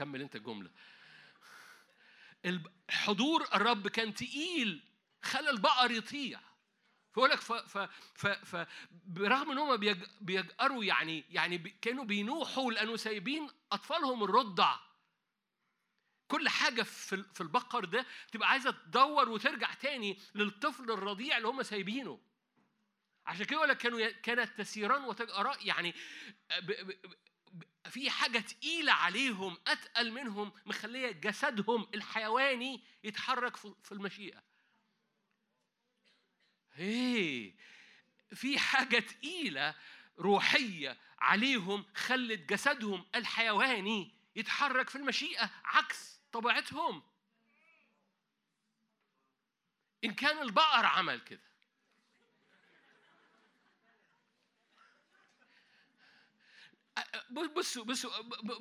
كمل 0.01 0.21
انت 0.21 0.37
الجملة. 0.37 0.71
حضور 2.91 3.49
الرب 3.55 3.89
كان 3.89 4.15
تقيل 4.15 4.83
خلى 5.23 5.51
البقر 5.51 5.91
يطيع. 5.91 6.41
فيقول 7.13 7.31
لك 7.31 7.41
برغم 9.07 9.51
إن 9.51 9.59
هم 9.59 9.77
بيجأروا 10.21 10.85
يعني 10.85 11.25
يعني 11.31 11.59
كانوا 11.59 12.05
بينوحوا 12.05 12.73
لأنه 12.73 12.97
سايبين 12.97 13.49
أطفالهم 13.73 14.25
الرضع. 14.25 14.77
كل 16.29 16.49
حاجة 16.49 16.83
في 16.83 17.23
في 17.35 17.41
البقر 17.41 17.85
ده 17.85 18.07
تبقى 18.33 18.49
عايزة 18.49 18.71
تدور 18.71 19.29
وترجع 19.29 19.75
تاني 19.75 20.19
للطفل 20.35 20.91
الرضيع 20.91 21.37
اللي 21.37 21.49
هم 21.49 21.63
سايبينه. 21.63 22.21
عشان 23.27 23.45
كده 23.47 23.57
يقول 23.57 23.69
لك 23.69 23.79
كانوا 23.79 24.11
كانت 24.11 24.59
تسيران 24.59 25.05
وتجأراء 25.05 25.67
يعني 25.67 25.95
في 27.91 28.11
حاجة 28.11 28.39
تقيلة 28.39 28.93
عليهم 28.93 29.59
أتقل 29.67 30.13
منهم 30.13 30.53
مخلية 30.67 31.11
جسدهم 31.11 31.89
الحيواني 31.95 32.85
يتحرك 33.05 33.57
في 33.57 33.93
المشيئة. 33.93 34.43
هي 36.73 37.53
في 38.35 38.59
حاجة 38.59 38.99
تقيلة 38.99 39.75
روحية 40.19 40.99
عليهم 41.19 41.85
خلت 41.95 42.41
جسدهم 42.53 43.07
الحيواني 43.15 44.15
يتحرك 44.37 44.91
في 44.91 44.97
المشيئة 44.97 45.51
عكس 45.65 46.21
طبيعتهم. 46.33 47.03
إن 50.05 50.15
كان 50.15 50.43
البقر 50.43 50.87
عمل 50.87 51.21
كده. 51.21 51.50
بصوا 57.57 57.85
بصوا 57.85 58.11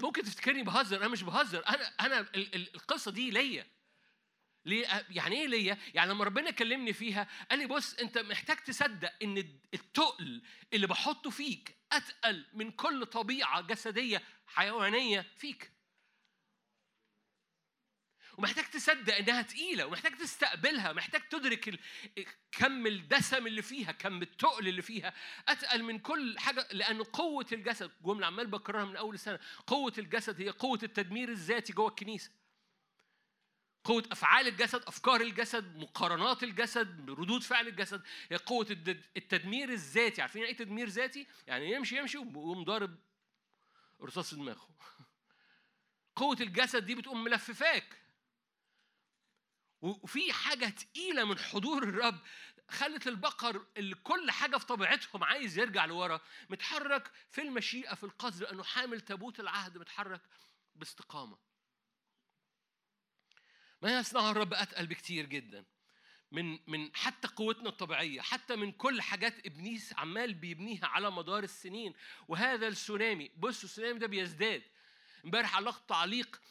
ممكن 0.01 0.23
تفتكرني 0.23 0.63
بهزر 0.63 0.97
أنا 0.97 1.07
مش 1.07 1.23
بهزر 1.23 1.67
أنا 1.67 1.83
أنا 1.99 2.19
ال- 2.19 2.55
ال- 2.55 2.75
القصة 2.75 3.11
دي 3.11 3.31
ليا. 3.31 3.67
ليه؟ 4.65 5.05
يعني 5.09 5.35
إيه 5.41 5.47
ليا؟ 5.47 5.77
يعني 5.93 6.11
لما 6.11 6.23
ربنا 6.23 6.51
كلمني 6.51 6.93
فيها 6.93 7.27
قال 7.49 7.59
لي 7.59 7.65
بص 7.65 7.93
أنت 7.93 8.17
محتاج 8.17 8.57
تصدق 8.57 9.13
إن 9.23 9.37
التقل 9.73 10.41
اللي 10.73 10.87
بحطه 10.87 11.29
فيك 11.29 11.77
أتقل 11.91 12.45
من 12.53 12.71
كل 12.71 13.05
طبيعة 13.05 13.61
جسدية 13.61 14.23
حيوانية 14.47 15.21
فيك. 15.37 15.71
ومحتاج 18.39 18.65
تصدق 18.65 19.15
إنها 19.15 19.41
تقيلة 19.41 19.85
ومحتاج 19.85 20.17
تستقبلها 20.17 20.93
محتاج 20.93 21.21
تدرك 21.29 21.79
كم 22.51 22.87
الدسم 22.87 23.47
اللي 23.47 23.61
فيها 23.61 23.91
كم 23.91 24.21
التقل 24.21 24.67
اللي 24.67 24.81
فيها 24.81 25.13
أتقل 25.47 25.83
من 25.83 25.99
كل 25.99 26.39
حاجة 26.39 26.67
لأن 26.71 27.03
قوة 27.03 27.45
الجسد 27.51 27.91
جملة 28.01 28.27
عمال 28.27 28.47
بكررها 28.47 28.85
من 28.85 28.95
أول 28.95 29.13
السنة 29.13 29.39
قوة 29.67 29.93
الجسد 29.97 30.41
هي 30.41 30.49
قوة 30.49 30.79
التدمير 30.83 31.29
الذاتي 31.29 31.73
جوه 31.73 31.87
الكنيسة 31.87 32.31
قوة 33.83 34.03
أفعال 34.11 34.47
الجسد، 34.47 34.81
أفكار 34.87 35.21
الجسد، 35.21 35.77
مقارنات 35.77 36.43
الجسد، 36.43 37.09
ردود 37.09 37.43
فعل 37.43 37.67
الجسد، 37.67 38.01
هي 38.31 38.37
قوة 38.37 38.67
التدمير 39.17 39.69
الذاتي، 39.69 40.21
عارفين 40.21 40.43
إيه 40.43 40.57
تدمير 40.57 40.89
ذاتي؟ 40.89 41.27
يعني 41.47 41.71
يمشي 41.71 41.97
يمشي 41.97 42.17
ويقوم 42.17 42.63
ضارب 42.63 42.97
رصاص 44.01 44.29
في 44.29 44.35
دماغه. 44.35 44.69
قوة 46.15 46.37
الجسد 46.41 46.85
دي 46.85 46.95
بتقوم 46.95 47.23
ملففاك. 47.23 48.08
وفي 49.81 50.33
حاجة 50.33 50.65
تقيلة 50.69 51.23
من 51.23 51.39
حضور 51.39 51.83
الرب 51.83 52.19
خلت 52.69 53.07
البقر 53.07 53.65
اللي 53.77 53.95
كل 53.95 54.31
حاجة 54.31 54.57
في 54.57 54.65
طبيعتهم 54.65 55.23
عايز 55.23 55.57
يرجع 55.57 55.85
لورا 55.85 56.21
متحرك 56.49 57.11
في 57.29 57.41
المشيئة 57.41 57.95
في 57.95 58.03
القصد 58.03 58.43
لأنه 58.43 58.63
حامل 58.63 59.01
تابوت 59.01 59.39
العهد 59.39 59.77
متحرك 59.77 60.21
باستقامة. 60.75 61.37
ما 63.81 63.99
يصنعه 63.99 64.31
الرب 64.31 64.53
أتقل 64.53 64.87
بكتير 64.87 65.25
جدا 65.25 65.65
من 66.31 66.59
من 66.67 66.95
حتى 66.95 67.27
قوتنا 67.27 67.69
الطبيعية 67.69 68.21
حتى 68.21 68.55
من 68.55 68.71
كل 68.71 69.01
حاجات 69.01 69.45
إبليس 69.45 69.93
عمال 69.93 70.33
بيبنيها 70.33 70.85
على 70.87 71.11
مدار 71.11 71.43
السنين. 71.43 71.93
وهذا 72.27 72.67
السونامي 72.67 73.31
بصوا 73.37 73.63
السونامي 73.63 73.99
ده 73.99 74.07
بيزداد. 74.07 74.63
امبارح 75.25 75.55
علقت 75.55 75.89
تعليق 75.89 76.41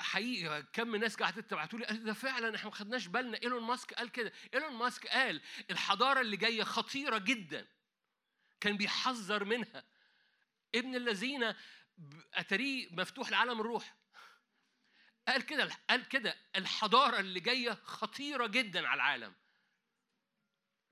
حقيقي 0.00 0.62
كم 0.72 0.96
ناس 0.96 1.16
قاعدة 1.16 1.42
تبعتوا 1.42 1.78
لي 1.78 1.86
ده 1.86 2.12
فعلا 2.12 2.56
إحنا 2.56 2.68
ما 2.68 2.74
خدناش 2.74 3.06
بالنا. 3.06 3.38
إيلون 3.42 3.62
ماسك 3.62 3.94
قال 3.94 4.08
كده. 4.12 4.32
إيلون 4.54 4.72
ماسك 4.72 5.06
قال 5.06 5.42
الحضارة 5.70 6.20
اللي 6.20 6.36
جاية 6.36 6.62
خطيرة 6.62 7.18
جدا. 7.18 7.66
كان 8.60 8.76
بيحذر 8.76 9.44
منها. 9.44 9.84
ابن 10.74 10.96
الذين 10.96 11.54
أتاريه 12.34 12.88
مفتوح 12.90 13.30
لعالم 13.30 13.60
الروح. 13.60 13.96
قال 15.28 15.42
كده 15.42 15.68
قال 15.90 16.08
كده 16.08 16.36
الحضارة 16.56 17.20
اللي 17.20 17.40
جاية 17.40 17.70
خطيرة 17.84 18.46
جدا 18.46 18.88
على 18.88 18.96
العالم. 18.96 19.34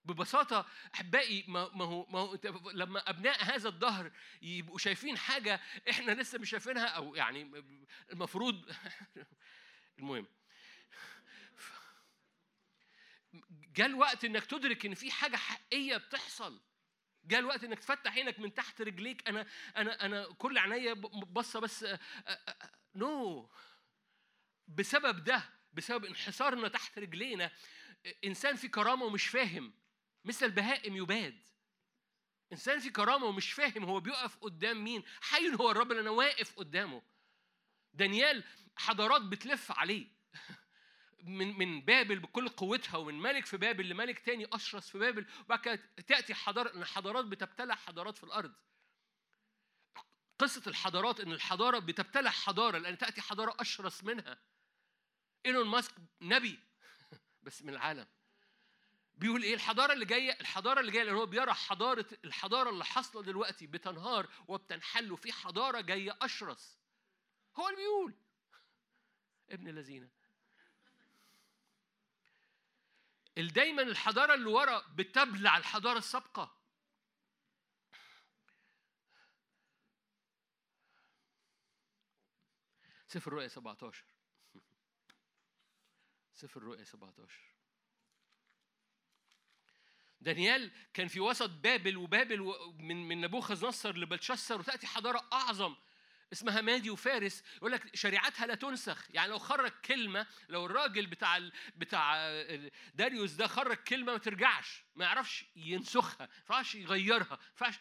ببساطة 0.07 0.66
أحبائي 0.95 1.45
ما 1.49 1.85
هو 1.85 2.07
ما 2.07 2.19
هو 2.19 2.39
لما 2.73 3.11
أبناء 3.11 3.45
هذا 3.45 3.69
الدهر 3.69 4.12
يبقوا 4.43 4.78
شايفين 4.78 5.19
حاجة 5.19 5.61
إحنا 5.91 6.12
لسه 6.12 6.39
مش 6.39 6.51
شايفينها 6.51 6.87
أو 6.87 7.15
يعني 7.15 7.65
المفروض 8.12 8.73
المهم. 9.99 10.27
جاء 13.77 13.87
الوقت 13.87 14.24
إنك 14.24 14.45
تدرك 14.47 14.87
إن 14.87 14.95
في 14.95 15.11
حاجة 15.11 15.37
حقيقية 15.37 15.97
بتحصل. 15.97 16.61
جاء 17.24 17.41
الوقت 17.41 17.65
إنك 17.65 17.78
تفتح 17.78 18.12
عينك 18.12 18.41
من 18.41 18.55
تحت 18.55 18.83
رجليك. 18.83 19.28
أنا 19.28 19.47
أنا 19.77 20.05
أنا 20.07 20.27
كل 20.39 20.59
عينيا 20.59 20.93
باصة 20.93 21.61
بس 21.61 21.87
نو. 22.95 23.51
بسبب 24.69 25.24
ده 25.24 25.43
بسبب 25.73 26.05
انحسارنا 26.05 26.69
تحت 26.69 26.99
رجلينا 26.99 27.51
إنسان 28.24 28.57
في 28.57 28.69
كرامة 28.69 29.05
ومش 29.05 29.27
فاهم. 29.27 29.73
مثل 30.27 30.47
البهائم 30.47 30.97
يباد 30.97 31.48
إنسان 32.53 32.81
في 32.81 32.90
كرامة 32.90 33.27
ومش 33.27 33.53
فاهم 33.53 33.85
هو 33.85 34.01
بيقف 34.01 34.36
قدام 34.36 34.85
مين. 34.85 35.05
حي 35.20 35.55
هو 35.61 35.70
الرب 35.70 35.90
اللي 35.90 36.03
أنا 36.03 36.11
واقف 36.11 36.55
قدامه. 36.57 37.03
دانيال 37.94 38.44
حضارات 38.77 39.23
بتلف 39.23 39.73
عليه. 39.73 40.07
من 41.23 41.59
من 41.59 41.81
بابل 41.81 42.19
بكل 42.19 42.48
قوتها 42.48 42.97
ومن 42.97 43.15
ملك 43.20 43.47
في 43.47 43.57
بابل 43.57 43.89
لملك 43.89 44.19
تاني 44.19 44.47
أشرس 44.53 44.90
في 44.90 44.98
بابل. 44.98 45.27
وبعد 45.44 45.59
كده 45.59 45.81
تأتي 46.07 46.35
حضاره 46.35 46.74
إن 46.74 46.82
الحضارات 46.82 47.24
بتبتلع 47.24 47.74
حضارات 47.74 48.19
في 48.19 48.24
الأرض. 48.24 48.55
قصة 50.39 50.62
الحضارات 50.66 51.20
إن 51.20 51.32
الحضارة 51.32 51.78
بتبتلع 51.78 52.31
حضارة 52.31 52.78
لأن 52.78 52.98
تأتي 52.98 53.20
حضارة 53.20 53.57
أشرس 53.61 54.05
منها. 54.05 54.39
إيلون 55.47 55.69
ماسك 55.69 55.94
نبي. 56.20 56.59
بس 57.43 57.62
من 57.62 57.69
العالم. 57.69 58.07
بيقول 59.17 59.43
إيه؟ 59.43 59.55
الحضارة 59.55 59.93
اللي 59.93 60.05
جاية 60.05 60.41
الحضارة 60.41 60.81
اللي 60.81 60.93
جاية 60.93 61.03
لأن 61.03 61.15
هو 61.15 61.27
بيرى 61.27 61.55
حضارة 61.55 62.07
الحضارة 62.25 62.71
اللي 62.71 62.85
حاصلة 62.85 63.23
دلوقتي 63.23 63.67
بتنهار 63.67 64.29
وبتنحل 64.49 65.13
وفي 65.13 65.33
حضارة 65.33 65.81
جاية 65.81 66.19
أشرس. 66.23 66.79
هو 67.57 67.69
اللي 67.69 67.81
بيقول. 67.81 68.15
ابن 69.51 69.69
الذين. 69.69 70.11
دايما 73.37 73.83
الحضارة 73.83 74.35
اللي 74.35 74.51
ورا 74.51 74.83
بتبلع 74.95 75.57
الحضارة 75.57 75.99
السابقة. 75.99 76.57
سفر 83.09 83.33
الرؤيا 83.33 83.49
17 83.49 84.05
سفر 86.41 86.61
الرؤيا 86.61 86.85
17 86.85 87.56
دانيال 90.21 90.71
كان 90.95 91.09
في 91.09 91.21
وسط 91.21 91.51
بابل 91.51 91.97
وبابل 91.97 92.41
من 92.79 93.09
من 93.09 93.21
نبوخذ 93.21 93.67
نصر 93.67 93.97
لبلشسر 93.97 94.61
وتأتي 94.61 94.87
حضارة 94.87 95.29
أعظم 95.33 95.77
اسمها 96.33 96.61
مادي 96.61 96.91
وفارس 96.91 97.43
يقول 97.57 97.73
لك 97.73 97.97
شريعتها 97.97 98.47
لا 98.47 98.55
تنسخ. 98.55 99.07
يعني 99.11 99.31
لو 99.31 99.39
خرج 99.39 99.71
كلمة 99.71 100.27
لو 100.49 100.67
الراجل 100.67 101.07
بتاع 101.07 101.37
ال... 101.37 101.53
بتاع 101.77 102.17
داريوس 102.95 103.33
ده 103.33 103.47
خرج 103.47 103.77
كلمة 103.77 104.13
ما 104.13 104.19
ترجعش 104.19 104.85
ما 104.95 105.05
يعرفش 105.05 105.45
ينسخها 105.57 106.27
ما 106.51 106.55
يعرفش 106.55 106.75
يغيرها 106.75 107.29
ما 107.31 107.39
ينفعش 107.51 107.79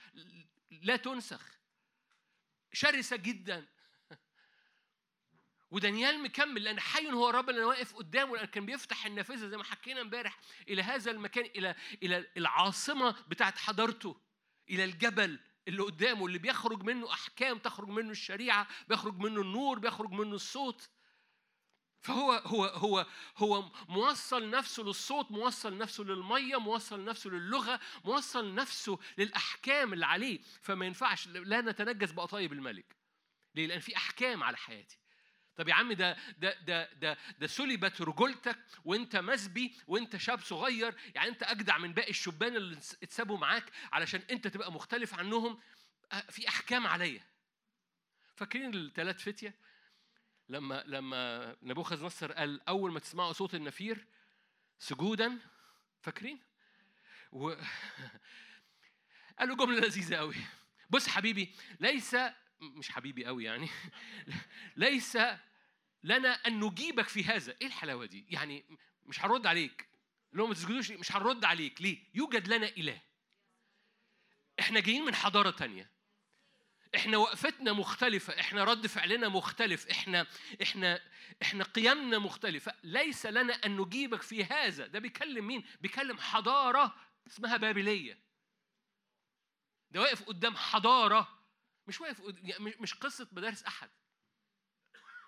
لا 0.71 0.95
تنسخ. 0.95 1.55
شرسة 2.73 3.15
جدا. 3.15 3.67
ودانيال 5.75 6.23
مكمل 6.23 6.63
لأن 6.63 6.79
حي 6.79 7.11
هو 7.11 7.29
الرب 7.29 7.49
اللي 7.49 7.63
واقف 7.63 7.95
قدامه 7.95 8.35
لأن 8.35 8.45
كان 8.45 8.65
بيفتح 8.65 9.05
النافذة 9.05 9.47
زي 9.47 9.57
ما 9.57 9.63
حكينا 9.63 10.01
امبارح 10.01 10.39
إلى 10.69 10.81
هذا 10.81 11.11
المكان 11.11 11.45
إلى 11.45 11.75
إلى 12.03 12.27
العاصمة 12.37 13.15
بتاعت 13.27 13.57
حضارته 13.57 14.21
إلى 14.69 14.83
الجبل 14.83 15.39
اللي 15.67 15.83
قدامه 15.83 16.25
اللي 16.25 16.37
بيخرج 16.37 16.83
منه 16.83 17.13
أحكام 17.13 17.57
تخرج 17.57 17.87
منه 17.87 18.11
الشريعة 18.11 18.67
بيخرج 18.87 19.17
منه 19.17 19.41
النور 19.41 19.79
بيخرج 19.79 20.11
منه 20.11 20.35
الصوت. 20.35 20.89
فهو 22.01 22.31
هو 22.31 22.65
هو 22.65 23.05
هو 23.37 23.71
موصل 23.89 24.49
نفسه 24.49 24.83
للصوت 24.83 25.31
موصل 25.31 25.77
نفسه 25.77 26.03
للمية 26.03 26.59
موصل 26.59 27.05
نفسه 27.05 27.29
للغة 27.29 27.79
موصل 28.05 28.55
نفسه 28.55 28.99
للأحكام 29.17 29.93
اللي 29.93 30.05
عليه. 30.05 30.39
فما 30.61 30.85
ينفعش 30.85 31.27
لا 31.27 31.61
نتنجس 31.61 32.11
بقطايب 32.11 32.53
الملك 32.53 32.95
ليه؟ 33.55 33.67
لأن 33.67 33.79
في 33.79 33.97
أحكام 33.97 34.43
على 34.43 34.57
حياتي. 34.57 35.04
طب 35.57 35.67
يا 35.67 35.73
عم 35.73 35.93
ده 35.93 36.17
ده 36.37 36.59
ده 36.61 36.93
ده 36.93 37.17
ده 37.39 37.47
سلبت 37.47 38.01
رجولتك 38.01 38.59
وأنت 38.85 39.15
مسبي 39.15 39.75
وأنت 39.87 40.17
شاب 40.17 40.39
صغير 40.39 40.95
يعني 41.15 41.29
أنت 41.29 41.43
أجدع 41.43 41.77
من 41.77 41.93
باقي 41.93 42.09
الشبان 42.09 42.55
اللي 42.55 42.77
اتسابوا 43.03 43.37
معاك 43.37 43.71
علشان 43.91 44.21
أنت 44.31 44.47
تبقى 44.47 44.71
مختلف 44.71 45.13
عنهم؟ 45.13 45.59
في 46.29 46.47
أحكام 46.47 46.87
عليا. 46.87 47.21
فاكرين 48.35 48.73
الثلاث 48.73 49.23
فتية؟ 49.23 49.55
لما 50.49 50.83
لما 50.85 51.55
نبوخذ 51.63 52.05
نصر 52.05 52.31
قال 52.31 52.67
أول 52.67 52.91
ما 52.91 52.99
تسمعوا 52.99 53.33
صوت 53.33 53.55
النفير 53.55 54.07
سجودا 54.79 55.39
فاكرين؟ 56.01 56.39
و 57.31 57.53
قالوا 59.39 59.55
جملة 59.55 59.79
لذيذة 59.79 60.15
قوي 60.15 60.35
بص 60.89 61.07
حبيبي 61.07 61.55
ليس 61.79 62.15
مش 62.61 62.91
حبيبي 62.91 63.25
قوي 63.25 63.43
يعني. 63.43 63.69
ليس 64.75 65.17
لنا 66.03 66.47
أن 66.47 66.59
نجيبك 66.59 67.07
في 67.07 67.23
هذا. 67.23 67.55
إيه 67.61 67.67
الحلاوة 67.67 68.05
دي؟ 68.05 68.25
يعني 68.29 68.65
مش 69.05 69.25
هرد 69.25 69.47
عليك. 69.47 69.87
لو 70.33 70.47
ما 70.47 70.53
تسجدوش 70.53 70.91
مش 70.91 71.11
هنرد 71.11 71.45
عليك. 71.45 71.81
ليه؟ 71.81 71.97
يوجد 72.13 72.47
لنا 72.47 72.67
إله. 72.67 73.01
إحنا 74.59 74.79
جايين 74.79 75.05
من 75.05 75.15
حضارة 75.15 75.51
تانية. 75.51 75.95
إحنا 76.95 77.17
وقفتنا 77.17 77.73
مختلفة، 77.73 78.39
إحنا 78.39 78.63
رد 78.63 78.87
فعلنا 78.87 79.29
مختلف، 79.29 79.87
إحنا 79.87 80.27
إحنا 80.61 81.01
إحنا 81.41 81.63
قيمنا 81.63 82.19
مختلفة، 82.19 82.73
ليس 82.83 83.25
لنا 83.25 83.53
أن 83.53 83.77
نجيبك 83.77 84.21
في 84.21 84.43
هذا، 84.43 84.87
ده 84.87 84.99
بيكلم 84.99 85.47
مين؟ 85.47 85.63
بيكلم 85.81 86.17
حضارة 86.17 86.95
اسمها 87.27 87.57
بابلية. 87.57 88.19
ده 89.91 90.01
واقف 90.01 90.23
قدام 90.23 90.55
حضارة 90.55 91.44
مش 91.87 92.01
واقف 92.01 92.21
يعني 92.43 92.75
مش 92.79 92.93
قصة 92.93 93.27
مدارس 93.31 93.63
أحد. 93.63 93.89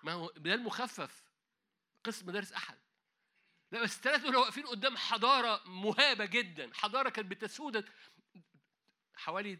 ما 0.02 0.12
هو 0.12 0.30
ده 0.36 0.54
المخفف 0.54 1.24
قصة 2.04 2.26
مدارس 2.26 2.52
أحد. 2.52 2.78
لا 3.72 3.82
بس 3.82 3.96
الثلاثة 3.96 4.22
دول 4.22 4.36
واقفين 4.36 4.66
قدام 4.66 4.96
حضارة 4.96 5.68
مهابة 5.68 6.24
جدا، 6.24 6.70
حضارة 6.74 7.08
كانت 7.10 7.30
بتسود 7.30 7.88
حوالي 9.14 9.58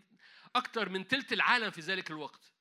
أكثر 0.56 0.88
من 0.88 1.04
ثلث 1.04 1.32
العالم 1.32 1.70
في 1.70 1.80
ذلك 1.80 2.10
الوقت. 2.10 2.52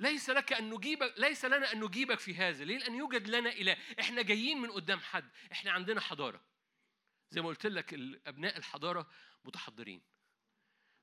ليس 0.00 0.30
لك 0.30 0.52
أن 0.52 0.70
نجيبك 0.70 1.14
ليس 1.16 1.44
لنا 1.44 1.72
أن 1.72 1.84
نجيبك 1.84 2.18
في 2.18 2.34
هذا، 2.34 2.64
ليه؟ 2.64 2.78
لأن 2.78 2.94
يوجد 2.94 3.28
لنا 3.28 3.50
إله، 3.50 3.76
إحنا 4.00 4.22
جايين 4.22 4.58
من 4.60 4.70
قدام 4.70 5.00
حد، 5.00 5.30
إحنا 5.52 5.72
عندنا 5.72 6.00
حضارة. 6.00 6.44
زي 7.30 7.40
ما 7.40 7.48
قلت 7.48 7.66
لك 7.66 7.94
ال- 7.94 8.28
أبناء 8.28 8.56
الحضارة 8.58 9.10
متحضرين. 9.44 10.02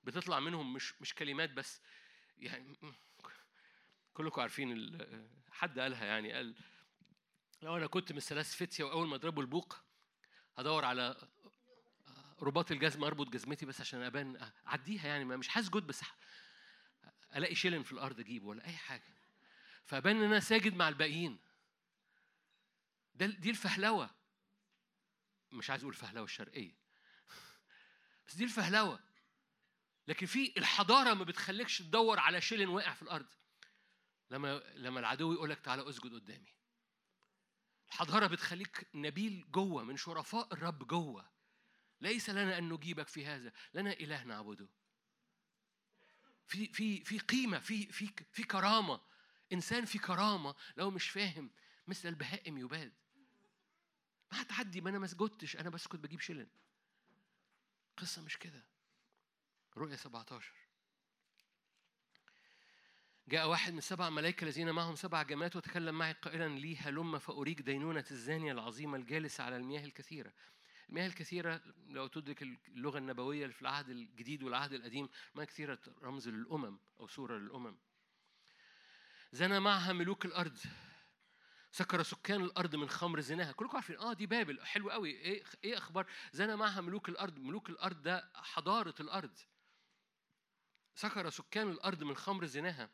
بتطلع 0.04 0.40
منهم 0.40 0.74
مش 0.74 1.02
مش 1.02 1.14
كلمات 1.14 1.50
بس 1.50 1.82
يعني 2.38 2.78
كلكم 4.14 4.42
عارفين 4.42 4.98
حد 5.52 5.80
قالها 5.80 6.06
يعني 6.06 6.34
قال 6.34 6.56
لو 7.62 7.78
أنا 7.78 7.88
كنت 7.88 8.12
من 8.12 8.20
ثلاث 8.20 8.56
فتية 8.56 8.84
وأول 8.84 9.08
ما 9.08 9.16
اضربوا 9.16 9.44
البوق 9.44 9.78
هدور 10.58 10.86
على 10.86 11.28
رباط 12.42 12.72
الجزمة 12.72 13.08
أربط 13.08 13.30
جزمتي 13.30 13.66
بس 13.66 13.82
عشان 13.82 14.02
أبان 14.02 14.52
أعديها 14.68 15.08
يعني 15.08 15.26
ما 15.26 15.38
مش 15.38 15.58
هسجد 15.58 15.84
بس 15.84 16.02
ألاقي 17.36 17.56
شيلن 17.56 17.84
في 17.84 17.92
الأرض 17.92 18.20
أجيبه 18.20 18.48
ولا 18.48 18.66
أي 18.66 18.76
حاجة. 18.78 19.16
فأبان 19.86 20.18
إن 20.18 20.24
أنا 20.24 20.40
ساجد 20.40 20.74
مع 20.74 20.90
الباقيين. 20.90 21.40
ده 23.16 23.26
دي 23.26 23.50
الفهلوة. 23.50 24.10
مش 25.52 25.70
عايز 25.70 25.82
أقول 25.82 25.94
الفهلوة 25.94 26.24
الشرقية. 26.24 26.76
بس 28.28 28.36
دي 28.36 28.44
الفهلوة. 28.44 29.00
لكن 30.08 30.26
في 30.26 30.54
الحضارة 30.58 31.14
ما 31.14 31.24
بتخليكش 31.24 31.80
تدور 31.80 32.20
على 32.20 32.42
شيلن 32.42 32.68
واقع 32.70 32.94
في 32.94 33.02
الأرض. 33.02 33.28
لما 34.32 34.64
لما 34.76 35.00
العدو 35.00 35.34
يقول 35.34 35.50
لك 35.50 35.60
تعالى 35.60 35.90
أسجد 35.90 36.14
قدامي. 36.14 36.56
الحضارة 37.88 38.28
بتخليك 38.28 38.88
نبيل 38.94 39.52
جوه 39.52 39.84
من 39.84 39.98
شرفاء 39.98 40.54
الرب 40.54 40.88
جوه. 40.88 41.30
ليس 42.02 42.30
لنا 42.30 42.58
أن 42.58 42.70
نجيبك 42.70 43.08
في 43.08 43.26
هذا. 43.26 43.54
لنا 43.74 43.94
إله 43.94 44.24
نعبده. 44.24 44.68
في 46.48 46.74
في 46.74 47.04
في 47.04 47.20
قيمة 47.20 47.60
في 47.60 47.92
في 47.92 48.10
في 48.32 48.44
كرامة. 48.44 49.02
إنسان 49.54 49.86
في 49.86 50.00
كرامة 50.00 50.56
لو 50.78 50.92
مش 50.92 51.10
فاهم 51.10 51.52
مثل 51.88 52.10
البهائم 52.10 52.58
يباد. 52.58 52.94
ما 54.32 54.42
هتعدي 54.42 54.82
ما 54.82 54.90
أنا 54.90 55.00
ما 55.00 55.08
سجدتش 55.08 55.56
أنا 55.56 55.70
بس 55.70 55.88
كنت 55.88 56.04
بجيب 56.04 56.20
شيلن. 56.22 56.48
قصة 57.98 58.22
مش 58.22 58.38
كده. 58.38 58.75
رؤيا 59.78 59.96
17 59.96 60.54
جاء 63.28 63.48
واحد 63.50 63.74
من 63.74 63.82
سبع 63.82 64.10
ملائكة 64.10 64.44
الذين 64.44 64.72
معهم 64.72 64.96
سبع 64.96 65.24
جمات 65.24 65.56
وتكلم 65.56 65.98
معي 65.98 66.14
قائلا 66.14 66.60
لي 66.60 66.78
هلم 66.78 67.20
فأريك 67.20 67.62
دينونة 67.62 68.06
الزانية 68.12 68.52
العظيمة 68.52 68.98
الجالسة 68.98 69.44
على 69.44 69.58
المياه 69.58 69.86
الكثيرة. 69.86 70.34
المياه 70.90 71.08
الكثيرة 71.08 71.62
لو 71.88 72.08
تدرك 72.08 72.42
اللغة 72.68 72.98
النبوية 72.98 73.48
في 73.48 73.62
العهد 73.62 73.90
الجديد 73.90 74.44
والعهد 74.44 74.74
القديم 74.74 75.10
المياه 75.32 75.46
كثيرة 75.46 75.80
رمز 76.02 76.30
للأمم 76.30 76.78
أو 77.00 77.08
صورة 77.08 77.38
للأمم. 77.38 77.78
زنى 79.32 79.60
معها 79.60 79.94
ملوك 79.94 80.26
الأرض. 80.26 80.58
سكر 81.72 82.04
سكان 82.04 82.44
الأرض 82.44 82.76
من 82.76 82.90
خمر 82.90 83.20
زناها. 83.20 83.52
كلكم 83.52 83.76
عارفين. 83.78 83.98
آه 83.98 84.14
دي 84.14 84.26
بابل. 84.26 84.66
حلو 84.66 84.90
قوي. 84.90 85.10
إيه 85.12 85.44
إيه 85.64 85.78
أخبار؟ 85.78 86.06
زنى 86.34 86.56
معها 86.56 86.82
ملوك 86.82 87.10
الأرض. 87.10 87.40
ملوك 87.40 87.70
الأرض 87.70 88.02
ده 88.02 88.32
حضارة 88.36 88.96
الأرض. 89.00 89.38
سكر 90.96 91.30
سكان 91.30 91.70
الأرض 91.70 92.04
من 92.04 92.16
خمر 92.16 92.46
زناها. 92.46 92.90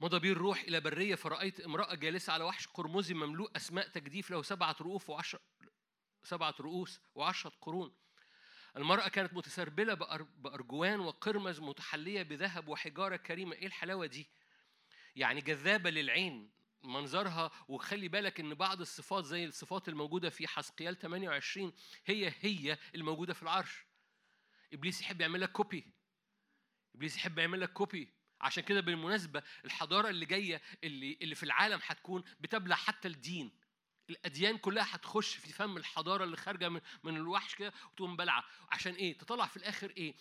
مضى 0.00 0.18
بي 0.18 0.32
الروح 0.32 0.60
إلى 0.60 0.80
برية 0.80 1.14
فرأيت 1.14 1.60
امرأة 1.60 1.94
جالسة 1.94 2.32
على 2.32 2.44
وحش 2.44 2.66
قرمزي 2.66 3.14
مملوء 3.14 3.56
أسماء 3.56 3.88
تجديف 3.88 4.30
له 4.30 4.42
سبعة 4.42 4.76
رؤوف 4.80 5.10
وعشر 5.10 5.38
سبعة 6.24 6.54
رؤوس 6.60 7.00
وعشرة 7.14 7.52
قرون. 7.60 7.96
المرأة 8.76 9.08
كانت 9.08 9.34
متسربلة 9.34 9.94
بأر- 9.94 10.22
بأرجوان 10.22 11.00
وقرمز 11.00 11.60
متحلية 11.60 12.22
بذهب 12.22 12.68
وحجارة 12.68 13.16
كريمة، 13.16 13.52
إيه 13.56 13.66
الحلاوة 13.66 14.06
دي؟ 14.06 14.30
يعني 15.16 15.40
جذابة 15.40 15.90
للعين 15.90 16.50
منظرها 16.82 17.50
وخلي 17.68 18.08
بالك 18.08 18.40
إن 18.40 18.54
بعض 18.54 18.80
الصفات 18.80 19.24
زي 19.24 19.44
الصفات 19.44 19.88
الموجودة 19.88 20.30
في 20.30 20.46
حسقيال 20.48 20.98
28 20.98 21.72
هي 22.06 22.32
هي 22.40 22.78
الموجودة 22.94 23.34
في 23.34 23.42
العرش. 23.42 23.86
إبليس 24.72 25.00
يحب 25.00 25.20
يعمل 25.20 25.40
لك 25.40 25.52
copy 25.52 25.95
إبليس 26.96 27.16
يحب 27.16 27.38
يعمل 27.38 27.60
لك 27.60 27.72
copy 27.72 28.08
عشان 28.40 28.62
كده 28.62 28.80
بالمناسبة 28.80 29.42
الحضارة 29.64 30.08
اللي 30.08 30.26
جاية 30.26 30.62
اللي 30.84 31.18
اللي 31.22 31.34
في 31.34 31.42
العالم 31.42 31.80
هتكون 31.86 32.24
بتبلع 32.40 32.76
حتى 32.76 33.08
الدين. 33.08 33.50
الأديان 34.10 34.58
كلها 34.58 34.86
هتخش 34.94 35.36
في 35.36 35.52
فم 35.52 35.76
الحضارة 35.76 36.24
اللي 36.24 36.36
خارجة 36.36 36.68
من 36.68 36.80
من 37.04 37.16
الوحش 37.16 37.54
كده 37.54 37.72
وتقوم 37.92 38.16
بلعة. 38.16 38.44
عشان 38.72 38.92
إيه؟ 38.94 39.18
تطلع 39.18 39.46
في 39.46 39.56
الآخر 39.56 39.90
إيه. 39.96 40.14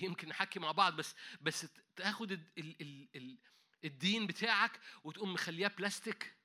يمكن 0.00 0.28
نحكي 0.28 0.60
مع 0.60 0.72
بعض 0.72 0.96
بس 0.96 1.14
بس 1.40 1.66
تاخد 1.96 2.32
ال... 2.32 2.42
ال... 2.58 2.76
ال... 2.80 3.08
ال... 3.16 3.38
الدين 3.84 4.26
بتاعك 4.26 4.80
وتقوم 5.04 5.32
مخليها 5.32 5.68
بلاستيك 5.68 6.36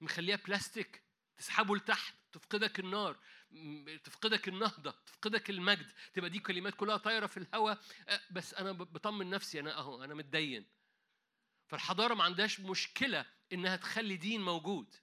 مخليها 0.00 0.36
بلاستيك 0.36 1.02
تسحبه 1.36 1.76
لتحت 1.76 2.14
تفقدك 2.32 2.80
النار. 2.80 3.16
تفقدك 4.04 4.48
النهضة 4.48 4.90
تفقدك 5.06 5.50
المجد 5.50 5.92
تبقى 6.14 6.30
دي 6.30 6.38
كلمات 6.38 6.74
كلها 6.74 6.96
طايرة 6.96 7.26
في 7.26 7.36
الهواء 7.36 7.78
أه، 8.08 8.20
بس 8.30 8.54
أنا 8.54 8.72
بطمن 8.72 9.30
نفسي 9.30 9.60
أنا 9.60 9.78
أهو 9.78 10.04
أنا 10.04 10.14
متدين. 10.14 10.66
فالحضارة 11.68 12.14
ما 12.14 12.24
عندهاش 12.24 12.60
مشكلة 12.60 13.26
إنها 13.52 13.76
تخلي 13.76 14.16
دين 14.16 14.40
موجود. 14.42 14.96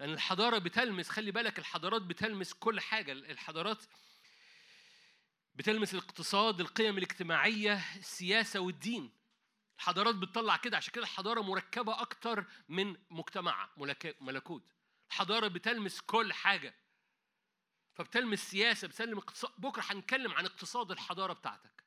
لأن 0.00 0.12
الحضارة 0.12 0.58
بتلمس 0.58 1.08
خلي 1.08 1.30
بالك 1.30 1.58
الحضارات 1.58 2.02
بتلمس 2.02 2.52
كل 2.52 2.80
حاجة. 2.80 3.12
الحضارات 3.12 3.84
بتلمس 5.54 5.94
الاقتصاد 5.94 6.60
القيم 6.60 6.98
الاجتماعية 6.98 7.84
السياسة 7.96 8.60
والدين. 8.60 9.12
الحضارات 9.78 10.14
بتطلع 10.14 10.56
كده 10.56 10.76
عشان 10.76 10.92
كده 10.92 11.04
الحضارة 11.04 11.40
مركبة 11.40 12.00
أكتر 12.00 12.44
من 12.68 12.96
مجتمع 13.10 13.68
ملك- 13.76 14.16
ملكوت. 14.20 14.75
الحضارة 15.10 15.48
بتلمس 15.48 16.00
كل 16.00 16.32
حاجة. 16.32 16.74
فبتلمس 17.94 18.50
سياسة 18.50 18.88
بتلمس 18.88 19.22
اقتصاد. 19.22 19.52
بكرة 19.58 19.82
هنتكلم 19.86 20.32
عن 20.32 20.44
اقتصاد 20.44 20.90
الحضارة 20.90 21.32
بتاعتك. 21.32 21.84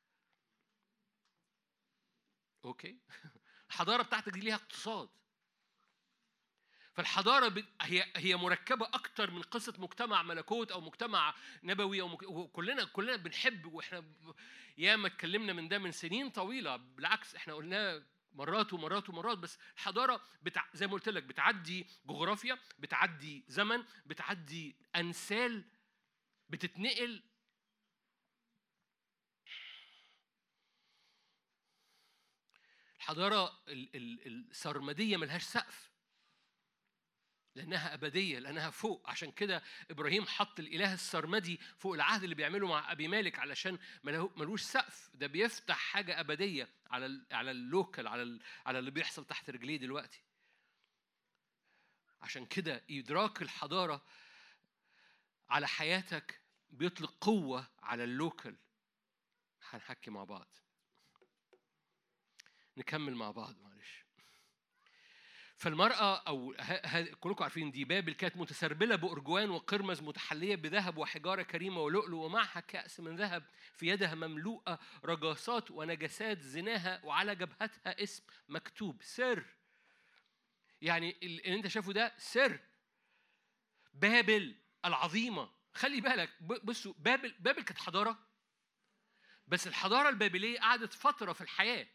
أوكي؟ 2.64 2.98
الحضارة 3.70 4.02
بتاعتك 4.02 4.32
دي 4.32 4.40
ليها 4.40 4.54
اقتصاد. 4.54 5.08
فالحضارة 6.92 7.48
ب... 7.48 7.64
هي 7.82 8.12
هي 8.16 8.36
مركبة 8.36 8.86
أكتر 8.86 9.30
من 9.30 9.42
قصة 9.42 9.74
مجتمع 9.78 10.22
ملكوت 10.22 10.72
أو 10.72 10.80
مجتمع 10.80 11.34
نبوي 11.62 12.00
أو 12.00 12.08
مك... 12.08 12.22
وكلنا 12.22 12.84
كلنا 12.84 13.16
بنحب 13.16 13.66
وإحنا 13.66 14.00
ب... 14.00 14.34
ياما 14.78 15.06
اتكلمنا 15.08 15.52
من 15.52 15.68
ده 15.68 15.78
من 15.78 15.92
سنين 15.92 16.30
طويلة. 16.30 16.76
بالعكس 16.76 17.34
إحنا 17.34 17.54
قلناه 17.54 18.02
مرات 18.32 18.72
ومرات 18.72 19.08
ومرات 19.08 19.38
بس 19.38 19.58
الحضارة 19.76 20.22
بتع... 20.42 20.64
زي 20.74 20.86
ما 20.86 20.92
قلت 20.92 21.08
لك 21.08 21.22
بتعدي 21.22 21.86
جغرافيا 22.06 22.58
بتعدي 22.78 23.44
زمن 23.48 23.84
بتعدي 24.06 24.76
أنسال 24.96 25.64
بتتنقل. 26.48 27.22
الحضارة 32.96 33.58
ال- 33.68 33.96
ال- 33.96 34.50
السرمدية 34.50 35.16
ملهاش 35.16 35.42
سقف. 35.42 35.89
لأنها 37.54 37.94
أبدية 37.94 38.38
لأنها 38.38 38.70
فوق. 38.70 39.10
عشان 39.10 39.32
كده 39.32 39.62
إبراهيم 39.90 40.26
حط 40.26 40.60
الإله 40.60 40.94
السرمدي 40.94 41.60
فوق 41.78 41.94
العهد 41.94 42.22
اللي 42.22 42.34
بيعمله 42.34 42.68
مع 42.68 42.92
أبي 42.92 43.08
مالك 43.08 43.38
علشان 43.38 43.78
ملوش 44.36 44.62
سقف. 44.62 45.10
ده 45.14 45.26
بيفتح 45.26 45.76
حاجة 45.78 46.20
أبدية 46.20 46.68
على 46.90 47.26
على 47.32 47.50
ال 47.50 47.59
local 47.59 48.06
على 48.08 48.40
على 48.66 48.78
اللي 48.78 48.90
بيحصل 48.90 49.24
تحت 49.24 49.50
رجليه 49.50 49.76
دلوقتي. 49.76 50.22
عشان 52.22 52.46
كده 52.46 52.84
إدراك 52.90 53.42
الحضارة 53.42 54.04
على 55.48 55.68
حياتك 55.68 56.40
بيطلق 56.70 57.14
قوة 57.20 57.70
على 57.82 58.04
ال 58.04 58.11
local. 58.11 58.56
هنحكي 59.70 60.10
مع 60.10 60.24
بعض. 60.24 60.56
نكمل 62.76 63.14
مع 63.14 63.30
بعض 63.30 63.58
معلش. 63.60 63.99
فالمرأة 65.60 66.16
أو 66.16 66.54
كلكم 67.20 67.42
عارفين 67.44 67.70
دي 67.70 67.84
بابل 67.84 68.12
كانت 68.12 68.36
متسربلة 68.36 68.96
بأرجوان 68.96 69.50
وقرمز 69.50 70.00
متحلية 70.02 70.56
بذهب 70.56 70.98
وحجارة 70.98 71.42
كريمة 71.42 71.80
ولؤلؤ 71.80 72.16
ومعها 72.16 72.60
كأس 72.60 73.00
من 73.00 73.16
ذهب 73.16 73.42
في 73.76 73.86
يدها 73.86 74.14
مملوءة 74.14 74.78
رجاسات 75.04 75.70
ونجسات 75.70 76.40
زناها 76.40 77.04
وعلى 77.04 77.34
جبهتها 77.34 78.02
اسم 78.02 78.22
مكتوب 78.48 79.02
سر. 79.02 79.44
يعني 80.82 81.10
ال- 81.22 81.46
اللي 81.46 81.56
أنت 81.56 81.66
شايفه 81.66 81.92
ده 81.92 82.12
سر. 82.18 82.60
بابل 83.94 84.56
العظيمة. 84.84 85.50
خلي 85.74 86.00
بالك 86.00 86.42
بصوا 86.42 86.94
بابل 86.98 87.34
بابل 87.40 87.62
كانت 87.62 87.78
حضارة. 87.78 88.18
بس 89.46 89.66
الحضارة 89.66 90.08
البابلية 90.08 90.60
قعدت 90.60 90.92
فترة 90.94 91.32
في 91.32 91.40
الحياة. 91.40 91.86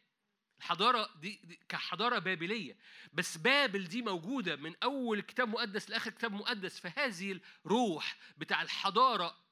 الحضارة 0.59 1.09
دي, 1.15 1.59
كحضارة 1.69 2.19
بابلية. 2.19 2.77
بس 3.13 3.37
بابل 3.37 3.83
دي 3.87 4.01
موجودة 4.01 4.55
من 4.55 4.75
أول 4.83 5.21
كتاب 5.21 5.49
مقدس 5.49 5.89
لآخر 5.89 6.11
كتاب 6.11 6.31
مقدس 6.33 6.79
فهذه 6.79 7.39
الروح 7.65 8.17
بتاع 8.37 8.61
الحضارة 8.61 9.45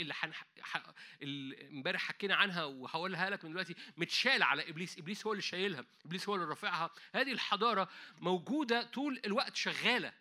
اللي 0.00 0.14
حن... 0.14 0.32
ح... 0.60 0.82
اللي 1.22 1.68
امبارح 1.68 2.02
حكينا 2.02 2.34
عنها 2.34 2.64
وهقولها 2.64 3.30
لك 3.30 3.44
من 3.44 3.50
دلوقتي 3.50 3.74
متشالة 3.96 4.44
على 4.44 4.70
إبليس. 4.70 4.98
إبليس 4.98 5.26
هو 5.26 5.32
اللي 5.32 5.42
شايلها 5.42 5.84
إبليس 6.04 6.28
هو 6.28 6.34
اللي 6.34 6.46
رافعها. 6.46 6.90
هذه 7.14 7.32
الحضارة 7.32 7.88
موجودة 8.18 8.82
طول 8.82 9.20
الوقت 9.24 9.56
شغالة. 9.56 10.12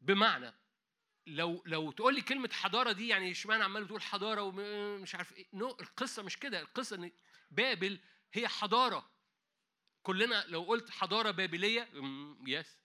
بمعنى 0.00 0.54
لو 1.26 1.62
لو 1.66 1.90
تقول 1.92 2.14
لي 2.14 2.20
كلمة 2.20 2.50
حضارة 2.52 2.92
دي 2.92 3.08
يعني 3.08 3.30
اشمعنى 3.30 3.64
عمال 3.64 3.84
بتقول 3.84 4.02
حضارة 4.02 4.42
ومش 4.42 5.14
عارف 5.14 5.32
إيه. 5.32 5.46
نو 5.52 5.76
القصة 5.80 6.22
مش 6.22 6.38
كده. 6.38 6.60
القصة 6.60 6.96
إن 6.96 7.10
بابل 7.50 8.00
هي 8.34 8.48
حضارة. 8.48 9.10
كلنا 10.02 10.44
لو 10.48 10.62
قلت 10.62 10.90
حضارة 10.90 11.30
بابلية 11.30 11.88
أمم، 11.92 12.44
يس 12.48 12.78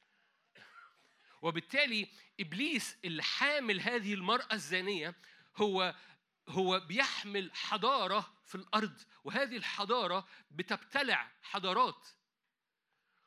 وبالتالي 1.42 2.08
إبليس 2.40 2.98
اللي 3.06 3.24
حامل 3.24 3.82
هذه 3.82 4.14
المرأة 4.14 4.54
الزانية 4.54 5.16
هو 5.56 5.96
هو 6.50 6.80
بيحمل 6.80 7.52
حضارة 7.54 8.34
في 8.46 8.56
الأرض 8.56 9.02
وهذه 9.24 9.58
الحضارة 9.58 10.28
بتبتلع 10.52 11.32
حضارات. 11.42 12.08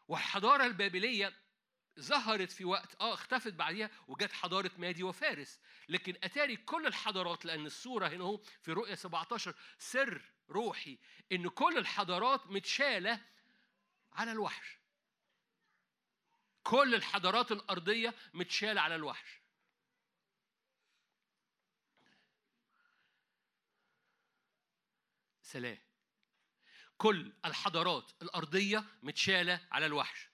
والحضارة 0.09 0.67
البابلية 0.67 1.33
ظهرت 2.01 2.51
في 2.51 2.65
وقت 2.65 2.94
آه 3.01 3.15
اختفت 3.15 3.52
بعديها 3.52 3.91
وجت 4.09 4.33
حضارة 4.33 4.70
مادي 4.78 5.02
وفارس. 5.02 5.60
لكن 5.89 6.15
أتاري 6.23 6.57
كل 6.57 6.86
الحضارات 6.86 7.44
لأن 7.44 7.67
الصورة 7.67 8.09
هنا 8.09 8.25
أهو 8.25 8.36
في 8.36 8.73
رؤية 8.73 8.94
17 8.94 9.55
سر 9.78 10.23
روحي 10.52 10.98
إن 11.32 11.48
كل 11.48 11.78
الحضارات 11.78 12.47
متشالة 12.47 13.20
على 14.12 14.32
الوحش. 14.32 14.78
كل 16.62 16.94
الحضارات 16.94 17.52
الأرضية 17.52 18.14
متشالة 18.34 18.81
على 18.81 18.94
الوحش. 18.94 19.40
سلام. 25.42 25.78
كل 26.98 27.32
الحضارات 27.44 28.12
الأرضية 28.22 28.84
متشالة 29.02 29.68
على 29.70 29.86
الوحش. 29.86 30.28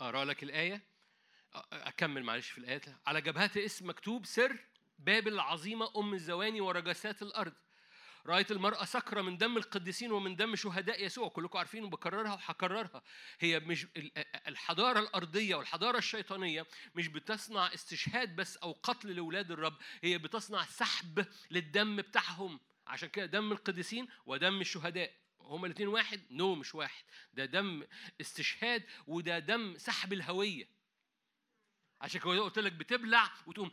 أقرأ 0.00 0.24
لك 0.24 0.42
الآية. 0.42 0.96
أكمل 1.72 2.22
معلش 2.22 2.50
في 2.50 2.58
الايات 2.58 2.84
على 3.06 3.20
جبهتها 3.20 3.64
اسم 3.64 3.88
مكتوب 3.88 4.26
سر 4.26 4.58
بابل 4.98 5.32
العظيمة 5.32 5.92
أم 5.96 6.14
الزواني 6.14 6.60
ورجسات 6.60 7.22
الأرض. 7.22 7.52
رأيت 8.26 8.50
المرأة 8.50 8.84
سكرة 8.84 9.22
من 9.22 9.38
دم 9.38 9.56
القديسين 9.56 10.12
ومن 10.12 10.36
دم 10.36 10.56
شهداء 10.56 11.04
يسوع. 11.04 11.28
كلكم 11.28 11.58
عارفين 11.58 11.84
وبكررها 11.84 12.32
وهكررها 12.32 13.02
هي 13.40 13.60
مش 13.60 13.86
الحضارة 14.48 15.00
الأرضية 15.00 15.54
والحضارة 15.54 15.98
الشيطانية 15.98 16.66
مش 16.94 17.08
بتصنع 17.08 17.74
استشهاد 17.74 18.36
بس 18.36 18.56
أو 18.56 18.72
قتل 18.82 19.16
لأولاد 19.16 19.50
الرب. 19.50 19.76
هي 20.02 20.18
بتصنع 20.18 20.64
سحب 20.64 21.26
للدم 21.50 21.96
بتاعهم. 21.96 22.60
عشان 22.86 23.08
كده 23.08 23.26
دم 23.26 23.52
القديسين 23.52 24.08
ودم 24.26 24.60
الشهداء. 24.60 25.12
هما 25.40 25.66
الاثنين 25.66 25.88
واحد؟ 25.88 26.20
نو 26.30 26.54
مش 26.54 26.74
واحد. 26.74 27.04
ده 27.34 27.44
دم 27.44 27.86
استشهاد 28.20 28.82
وده 29.06 29.38
دم 29.38 29.78
سحب 29.78 30.12
الهوية. 30.12 30.75
عشان 32.00 32.20
كده 32.20 32.40
قلت 32.40 32.58
لك 32.58 32.72
بتبلع 32.72 33.32
وتقوم 33.46 33.70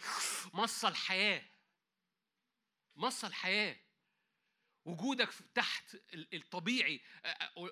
مص 0.54 0.86
الحياة. 0.86 1.44
مص 2.96 3.26
الحياة. 3.26 3.76
وجودك 4.86 5.30
تحت 5.56 5.98
الطبيعي. 6.14 7.02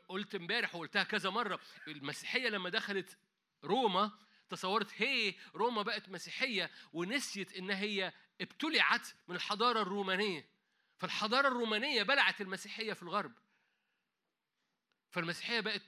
قلت 0.07 0.35
امبارح 0.35 0.75
وقلتها 0.75 1.03
كذا 1.03 1.29
مرة 1.29 1.59
المسيحية 1.87 2.49
لما 2.49 2.69
دخلت 2.69 3.17
روما 3.63 4.11
تصورت 4.49 5.01
هي 5.01 5.35
روما 5.55 5.81
بقت 5.81 6.09
مسيحية 6.09 6.71
ونسيت 6.93 7.53
إن 7.53 7.71
هي 7.71 8.13
ابتلعت 8.41 9.07
من 9.27 9.35
الحضارة 9.35 9.81
الرومانية. 9.81 10.49
فالحضارة 10.97 11.47
الرومانية 11.47 12.03
بلعت 12.03 12.41
المسيحية 12.41 12.93
في 12.93 13.03
الغرب. 13.03 13.33
فالمسيحية 15.11 15.59
بقت 15.59 15.81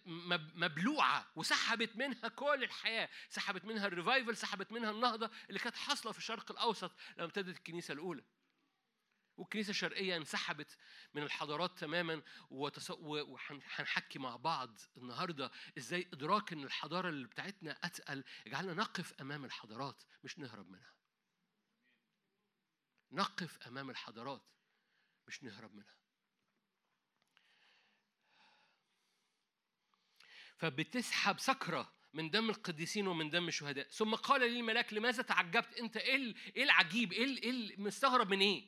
مبلوعة 0.55 1.31
وسحبت 1.35 1.95
منها 1.95 2.27
كل 2.27 2.63
الحياة 2.63 3.09
سحبت 3.29 3.65
منها 3.65 3.87
الريفايفل 3.87 4.37
سحبت 4.37 4.71
منها 4.71 4.91
النهضة 4.91 5.31
اللي 5.49 5.59
كانت 5.59 5.75
حاصلة 5.75 6.11
في 6.11 6.17
الشرق 6.17 6.51
الأوسط 6.51 6.91
لما 7.17 7.25
ابتدت 7.25 7.57
الكنيسة 7.57 7.93
الأولى 7.93 8.23
والكنيسة 9.37 9.69
الشرقية 9.69 10.17
انسحبت 10.17 10.77
من 11.13 11.23
الحضارات 11.23 11.79
تماما 11.79 12.21
وهنحكي 12.49 14.19
مع 14.19 14.35
بعض 14.35 14.79
النهاردة 14.97 15.51
إزاي 15.77 16.07
إدراك 16.13 16.53
إن 16.53 16.63
الحضارة 16.63 17.09
اللي 17.09 17.27
بتاعتنا 17.27 17.79
أتقل 17.83 18.23
يجعلنا 18.45 18.73
نقف 18.73 19.13
أمام 19.21 19.45
الحضارات 19.45 20.03
مش 20.23 20.39
نهرب 20.39 20.69
منها. 20.69 20.93
نقف 23.11 23.67
أمام 23.67 23.89
الحضارات 23.89 24.43
مش 25.27 25.43
نهرب 25.43 25.75
منها. 25.75 26.02
فبتسحب 30.63 31.39
سكرة 31.39 31.91
من 32.13 32.29
دم 32.29 32.49
القديسين 32.49 33.07
ومن 33.07 33.29
دم 33.29 33.47
الشهداء. 33.47 33.87
ثم 33.89 34.15
قال 34.15 34.41
لي 34.41 34.59
الملاك 34.59 34.93
لماذا 34.93 35.23
تعجبت؟ 35.23 35.77
أنت 35.79 35.97
إيه 35.97 36.33
إيه 36.55 36.63
العجيب؟ 36.63 37.13
إيه 37.13 37.43
إيه 37.43 37.77
مستغرب 37.77 38.29
من 38.29 38.39
إيه؟ 38.39 38.65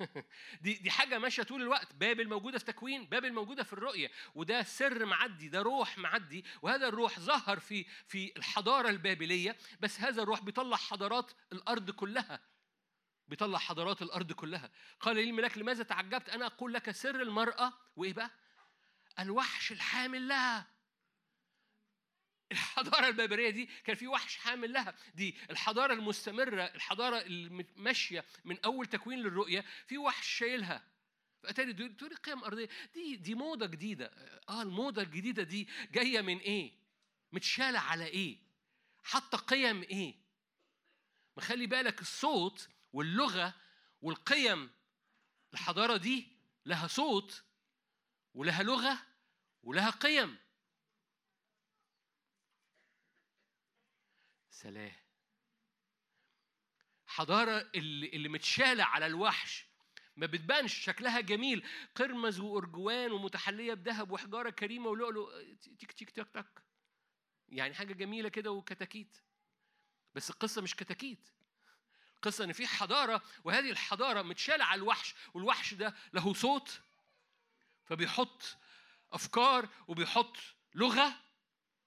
دي 0.62 0.74
دي 0.74 0.90
حاجة 0.90 1.18
ماشية 1.18 1.42
طول 1.42 1.62
الوقت. 1.62 1.94
بابل 1.94 2.28
موجوده 2.28 2.58
في 2.58 2.64
تكوين 2.64 3.04
بابل 3.06 3.32
موجوده 3.32 3.62
في 3.62 3.72
الرؤية. 3.72 4.10
وده 4.34 4.62
سر 4.62 5.04
معدي 5.04 5.48
ده 5.48 5.62
روح 5.62 5.98
معدي. 5.98 6.44
وهذا 6.62 6.88
الروح 6.88 7.20
ظهر 7.20 7.60
في 7.60 7.86
في 8.08 8.32
الحضارة 8.36 8.88
البابلية. 8.88 9.56
بس 9.80 10.00
هذا 10.00 10.22
الروح 10.22 10.42
بيطلع 10.42 10.76
حضارات 10.76 11.32
الأرض 11.52 11.90
كلها. 11.90 12.40
بيطلع 13.28 13.58
حضارات 13.58 14.02
الأرض 14.02 14.32
كلها. 14.32 14.70
قال 15.00 15.16
لي 15.16 15.30
الملاك 15.30 15.58
لماذا 15.58 15.82
تعجبت؟ 15.82 16.28
أنا 16.28 16.46
أقول 16.46 16.72
لك 16.74 16.90
سر 16.90 17.22
المرأة. 17.22 17.72
وإيه 17.96 18.12
بقى؟ 18.12 18.30
الوحش 19.18 19.72
الحامل 19.72 20.28
لها. 20.28 20.81
الحضارة 22.52 23.08
البابليه 23.08 23.50
دي 23.50 23.68
كان 23.84 23.96
في 23.96 24.06
وحش 24.06 24.36
حامل 24.36 24.72
لها. 24.72 24.94
دي 25.14 25.36
الحضارة 25.50 25.92
المستمرة 25.94 26.62
الحضارة 26.64 27.18
الماشيه 27.26 28.24
من 28.44 28.58
أول 28.64 28.86
تكوين 28.86 29.18
للرؤية 29.18 29.64
في 29.86 29.98
وحش 29.98 30.26
شايلها. 30.28 30.82
فأتاري 31.42 31.72
تقولي 31.72 32.14
قيم 32.14 32.44
أرضية. 32.44 32.68
دي 32.94 33.16
دي 33.16 33.34
موضة 33.34 33.66
جديدة. 33.66 34.06
آه 34.48 34.62
الموضة 34.62 35.02
الجديدة 35.02 35.42
دي 35.42 35.68
جاية 35.92 36.20
من 36.20 36.38
إيه؟ 36.38 36.72
متشالة 37.32 37.78
على 37.78 38.06
إيه؟ 38.06 38.38
حاطة 39.02 39.38
قيم 39.38 39.82
إيه؟ 39.82 40.14
ما 41.36 41.42
خلي 41.42 41.66
بالك 41.66 42.00
الصوت 42.00 42.68
واللغة 42.92 43.54
والقيم 44.02 44.70
الحضارة 45.54 45.96
دي 45.96 46.28
لها 46.66 46.86
صوت 46.86 47.42
ولها 48.34 48.62
لغة 48.62 48.98
ولها 49.62 49.90
قيم. 49.90 50.38
سلام 54.62 54.92
حضارة 57.06 57.70
اللي, 57.74 58.08
اللي 58.08 58.28
متشالة 58.28 58.84
على 58.84 59.06
الوحش 59.06 59.66
ما 60.16 60.26
بتبانش 60.26 60.74
شكلها 60.74 61.20
جميل. 61.20 61.66
قرمز 61.94 62.40
وأرجوان 62.40 63.12
ومتحلية 63.12 63.74
بذهب 63.74 64.10
وحجارة 64.10 64.50
كريمة 64.50 64.88
ولؤلؤ 64.88 65.54
تيك 65.78 65.92
تيك 65.92 66.10
تك 66.10 66.28
تك. 66.28 66.62
يعني 67.48 67.74
حاجة 67.74 67.92
جميلة 67.92 68.28
كده 68.28 68.50
وكتاكيت. 68.50 69.16
بس 70.14 70.30
القصة 70.30 70.62
مش 70.62 70.76
كتاكيت. 70.76 71.28
القصة 72.16 72.44
إن 72.44 72.52
في 72.52 72.66
حضارة 72.66 73.22
وهذه 73.44 73.70
الحضارة 73.70 74.22
متشالة 74.22 74.64
على 74.64 74.78
الوحش 74.78 75.14
والوحش 75.34 75.74
ده 75.74 75.94
له 76.12 76.34
صوت 76.34 76.80
فبيحط 77.84 78.56
أفكار 79.12 79.68
وبيحط 79.88 80.36
لغة 80.74 81.14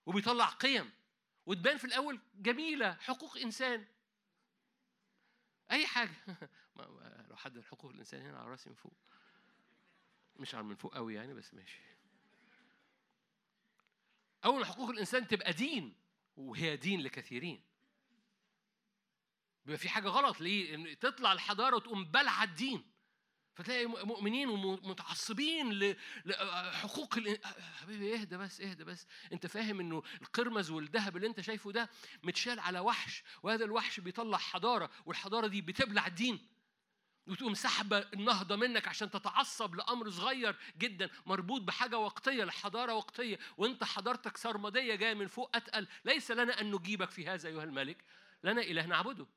وبيطلع 0.05 0.45
قيم. 0.45 1.04
وتبان 1.45 1.77
في 1.77 1.85
الأول 1.85 2.19
جميلة 2.35 2.93
حقوق 2.93 3.37
إنسان. 3.37 3.85
أي 5.71 5.87
حاجة. 5.87 6.15
لو 7.29 7.35
حد 7.35 7.59
حقوق 7.59 7.91
الإنسان 7.91 8.21
هنا 8.21 8.39
على 8.39 8.49
رأسي 8.51 8.69
من 8.69 8.75
فوق. 8.75 8.93
مش 10.35 10.55
على 10.55 10.63
من 10.63 10.75
فوق 10.75 10.95
قوي 10.95 11.13
يعني 11.13 11.33
بس 11.33 11.53
ماشي. 11.53 11.81
أول 14.45 14.59
ما 14.59 14.65
حقوق 14.65 14.89
الإنسان 14.89 15.27
تبقى 15.27 15.53
دين 15.53 15.95
وهي 16.37 16.77
دين 16.77 17.01
لكثيرين. 17.01 17.61
بيبقى 19.65 19.77
في 19.77 19.89
حاجة 19.89 20.07
غلط 20.07 20.41
ليه؟ 20.41 20.93
تطلع 20.93 21.33
الحضارة 21.33 21.75
وتقوم 21.75 22.05
بلع 22.05 22.43
الدين 22.43 22.94
فتلاقي 23.55 23.85
مؤمنين 23.85 24.49
ومتعصبين 24.49 25.95
لحقوق 26.25 27.19
حبيبي 27.81 28.15
اهدى 28.15 28.37
بس 28.37 28.61
اهدى 28.61 28.83
بس. 28.83 29.07
انت 29.33 29.47
فاهم 29.47 29.79
انه 29.79 30.03
القرمز 30.21 30.71
والذهب 30.71 31.15
اللي 31.15 31.27
انت 31.27 31.41
شايفه 31.41 31.71
ده 31.71 31.89
متشال 32.23 32.59
على 32.59 32.79
وحش 32.79 33.23
وهذا 33.43 33.65
الوحش 33.65 33.99
بيطلع 33.99 34.37
حضارة 34.37 34.89
والحضارة 35.05 35.47
دي 35.47 35.61
بتبلع 35.61 36.07
الدين. 36.07 36.47
وتقوم 37.27 37.53
سحبة 37.53 37.97
النهضة 37.97 38.55
منك 38.55 38.87
عشان 38.87 39.11
تتعصب 39.11 39.75
لأمر 39.75 40.09
صغير 40.09 40.55
جدا 40.77 41.09
مربوط 41.25 41.61
بحاجة 41.61 41.97
وقتية 41.97 42.43
لحضارة 42.43 42.93
وقتية. 42.93 43.39
وانت 43.57 43.83
حضارتك 43.83 44.37
سرمدية 44.37 44.95
جاية 44.95 45.13
من 45.13 45.27
فوق 45.27 45.55
أتقل. 45.55 45.87
ليس 46.05 46.31
لنا 46.31 46.61
أن 46.61 46.71
نجيبك 46.71 47.09
في 47.11 47.27
هذا 47.27 47.49
أيها 47.49 47.63
الملك. 47.63 47.97
لنا 48.43 48.61
إله 48.61 48.85
نعبده. 48.85 49.27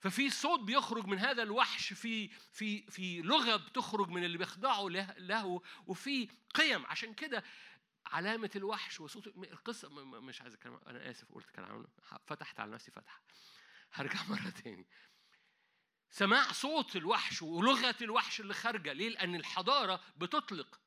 ففي 0.00 0.30
صوت 0.30 0.60
بيخرج 0.60 1.06
من 1.06 1.18
هذا 1.18 1.42
الوحش 1.42 1.92
في 1.92 2.28
في 2.28 2.90
في 2.90 3.22
لغه 3.22 3.56
بتخرج 3.56 4.08
من 4.08 4.24
اللي 4.24 4.38
بيخضعوا 4.38 4.90
له 4.90 5.62
وفي 5.86 6.28
قيم. 6.54 6.86
عشان 6.86 7.14
كده 7.14 7.44
علامة 8.06 8.50
الوحش 8.56 9.00
وصوت 9.00 9.26
القصة 9.26 9.88
مش 10.04 10.42
عايز 10.42 10.54
أتكلم 10.54 10.80
أنا 10.86 11.10
آسف 11.10 11.32
قلت 11.32 11.50
كلام 11.50 11.86
فتحت 12.26 12.60
على 12.60 12.70
نفسي 12.70 12.90
فتحة. 12.90 13.22
هرجع 13.92 14.22
مرة 14.30 14.50
تاني. 14.50 14.86
سماع 16.10 16.52
صوت 16.52 16.96
الوحش 16.96 17.42
ولغة 17.42 17.96
الوحش 18.02 18.40
اللي 18.40 18.54
خارجة. 18.54 18.92
ليه؟ 18.92 19.08
لأن 19.08 19.34
الحضارة 19.34 20.00
بتطلق. 20.16 20.80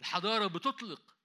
الحضارة 0.00 0.46
بتطلق 0.46 1.16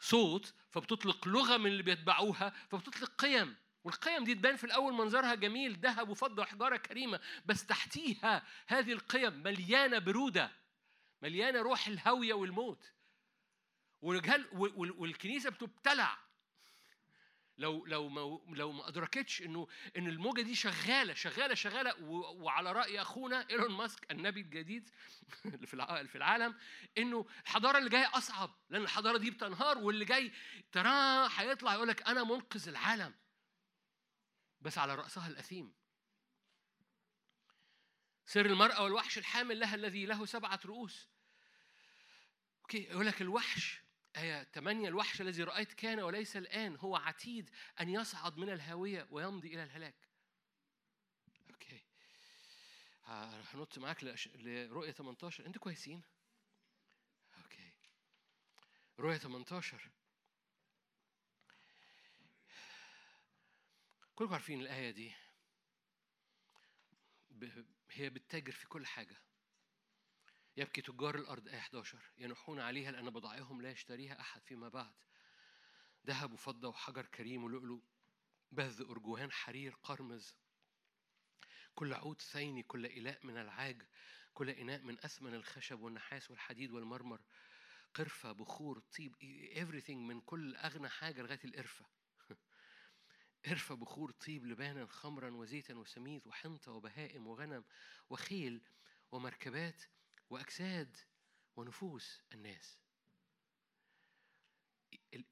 صوت 0.00 0.54
فبتطلق 0.70 1.28
لغة 1.28 1.56
من 1.56 1.66
اللي 1.66 1.82
بيتبعوها 1.82 2.50
فبتطلق 2.70 3.10
قيم. 3.18 3.61
والقيم 3.84 4.24
دي 4.24 4.34
تبان 4.34 4.56
في 4.56 4.64
الأول 4.64 4.92
منظرها 4.92 5.34
جميل 5.34 5.72
ذهب 5.72 6.08
وفضة 6.08 6.42
وحجارة 6.42 6.76
كريمة 6.76 7.20
بس 7.46 7.66
تحتيها 7.66 8.42
هذه 8.66 8.92
القيم 8.92 9.42
مليانة 9.42 9.98
برودة 9.98 10.50
مليانة 11.22 11.62
روح 11.62 11.86
الهوية 11.86 12.34
والموت. 12.34 12.92
والكنيسة 14.02 15.50
بتبتلع. 15.50 16.18
لو 17.58 17.86
لو 17.86 18.08
ما 18.08 18.40
لو 18.56 18.72
ما 18.72 18.88
أدركتش 18.88 19.42
إنه 19.42 19.68
إن 19.96 20.06
الموجة 20.06 20.42
دي 20.42 20.54
شغالة 20.54 21.14
شغالة 21.14 21.54
شغالة 21.54 21.94
وعلى 22.04 22.72
رأي 22.72 23.02
أخونا 23.02 23.50
إيلون 23.50 23.72
ماسك 23.72 24.10
النبي 24.10 24.40
الجديد 24.40 24.90
اللي 25.44 25.66
في 25.66 26.06
في 26.08 26.14
العالم 26.14 26.54
إنه 26.98 27.26
الحضارة 27.42 27.78
اللي 27.78 27.90
جاية 27.90 28.10
أصعب 28.14 28.50
لأن 28.70 28.82
الحضارة 28.82 29.18
دي 29.18 29.30
بتنهار 29.30 29.78
واللي 29.78 30.04
جاي 30.04 30.32
تراه 30.72 31.28
هيطلع 31.28 31.74
يقول 31.74 31.88
لك 31.88 32.08
أنا 32.08 32.24
منقذ 32.24 32.68
العالم. 32.68 33.14
بس 34.62 34.78
على 34.78 34.94
رأسها 34.94 35.26
الأثيم. 35.28 35.74
سر 38.26 38.46
المرأة 38.46 38.82
والوحش 38.82 39.18
الحامل 39.18 39.60
لها 39.60 39.74
الذي 39.74 40.06
له 40.06 40.26
سبعة 40.26 40.60
رؤوس. 40.64 41.08
أوكي 42.62 42.82
يقول 42.82 43.06
لك 43.06 43.22
الوحش 43.22 43.82
آية 44.16 44.44
8 44.44 44.88
الوحش 44.88 45.20
الذي 45.20 45.42
رأيت 45.42 45.72
كان 45.72 46.00
وليس 46.00 46.36
الآن 46.36 46.76
هو 46.76 46.96
عتيد 46.96 47.50
أن 47.80 47.88
يصعد 47.88 48.36
من 48.36 48.50
الهاوية 48.50 49.06
ويمضي 49.10 49.54
إلى 49.54 49.62
الهلاك. 49.62 50.08
okay. 51.50 51.84
هنط 53.04 53.78
معاك 53.78 54.04
لرؤية 54.34 54.92
18 54.92 55.46
أنتوا 55.46 55.62
كويسين؟ 55.62 56.02
okay. 57.38 57.72
رؤية 58.98 59.18
18 59.18 59.90
كلكم 64.14 64.32
عارفين 64.32 64.60
الآية 64.60 64.90
دي. 64.90 65.14
هي 67.90 68.10
بتتاجر 68.10 68.52
في 68.52 68.66
كل 68.66 68.86
حاجة. 68.86 69.22
يبكي 70.56 70.82
تجار 70.82 71.14
الأرض 71.14 71.48
آية 71.48 71.58
11 71.58 72.10
ينوحون 72.18 72.60
عليها 72.60 72.90
لأن 72.90 73.10
بضائعهم 73.10 73.62
لا 73.62 73.70
يشتريها 73.70 74.20
أحد 74.20 74.42
فيما 74.44 74.68
بعد. 74.68 74.94
ذهب 76.06 76.32
وفضة 76.32 76.68
وحجر 76.68 77.06
كريم 77.06 77.44
ولؤلؤ 77.44 77.80
بذ 78.52 78.80
أرجوهان 78.90 79.32
حرير 79.32 79.74
قرمز. 79.82 80.34
كل 81.74 81.92
عود 81.94 82.20
ثيني 82.20 82.62
كل 82.62 82.86
إلاء 82.86 83.26
من 83.26 83.36
العاج 83.36 83.82
كل 84.34 84.50
إناء 84.50 84.80
من 84.82 84.98
أثمن 85.04 85.34
الخشب 85.34 85.80
والنحاس 85.80 86.30
والحديد 86.30 86.70
والمرمر. 86.70 87.20
قرفة 87.94 88.32
بخور 88.32 88.78
طيب 88.78 89.14
everything 89.54 89.90
من 89.96 90.20
كل 90.20 90.56
أغنى 90.56 90.88
حاجة 90.88 91.22
لغاية 91.22 91.40
القرفة. 91.44 91.86
ارفع 93.46 93.74
بخور 93.74 94.10
طيب 94.10 94.46
لبانا 94.46 94.86
خمرا 94.86 95.30
وزيتا 95.30 95.74
وسميد 95.74 96.26
وحنطة 96.26 96.72
وبهائم 96.72 97.26
وغنم 97.26 97.64
وخيل 98.10 98.62
ومركبات 99.12 99.82
وأجساد 100.30 100.96
ونفوس 101.56 102.22
الناس. 102.32 102.78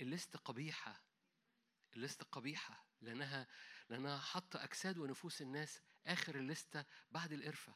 الليستة 0.00 0.38
قبيحة 0.38 1.02
الليستة 1.94 2.24
قبيحة 2.24 2.84
لأنها 3.00 3.46
لأنها 3.88 4.18
حاطة 4.18 4.64
أجساد 4.64 4.98
ونفوس 4.98 5.42
الناس 5.42 5.80
آخر 6.06 6.34
الليستة 6.34 6.84
بعد 7.10 7.32
القرفة. 7.32 7.74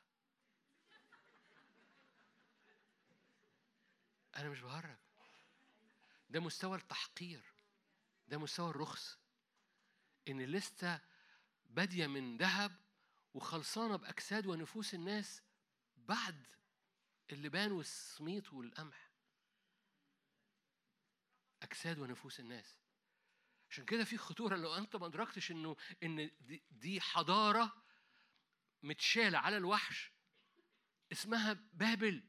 أنا 4.36 4.48
مش 4.48 4.60
بهرج 4.60 4.96
ده 6.30 6.40
مستوى 6.40 6.76
التحقير 6.78 7.52
ده 8.28 8.38
مستوى 8.38 8.70
الرخص. 8.70 9.18
إن 10.28 10.42
لسه 10.42 11.00
بادية 11.70 12.06
من 12.06 12.36
ذهب 12.36 12.76
وخلصانة 13.34 13.96
بأجساد 13.96 14.46
ونفوس 14.46 14.94
الناس 14.94 15.42
بعد 15.96 16.46
اللبان 17.32 17.72
والسميط 17.72 18.52
والقمح. 18.52 19.10
أجساد 21.62 21.98
ونفوس 21.98 22.40
الناس. 22.40 22.78
عشان 23.70 23.84
كده 23.84 24.04
في 24.04 24.16
خطورة 24.16 24.56
لو 24.56 24.74
أنت 24.74 24.96
ما 24.96 25.06
أدركتش 25.06 25.50
إنه 25.50 25.76
إن 26.02 26.30
دي 26.70 27.00
حضارة 27.00 27.84
متشالة 28.82 29.38
على 29.38 29.56
الوحش 29.56 30.12
اسمها 31.12 31.52
بابل. 31.72 32.22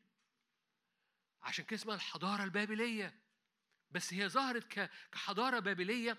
عشان 1.41 1.65
كده 1.65 1.79
اسمها 1.79 1.95
الحضارة 1.95 2.43
البابلية. 2.43 3.19
بس 3.91 4.13
هي 4.13 4.29
ظهرت 4.29 4.67
كحضارة 5.11 5.59
بابلية 5.59 6.17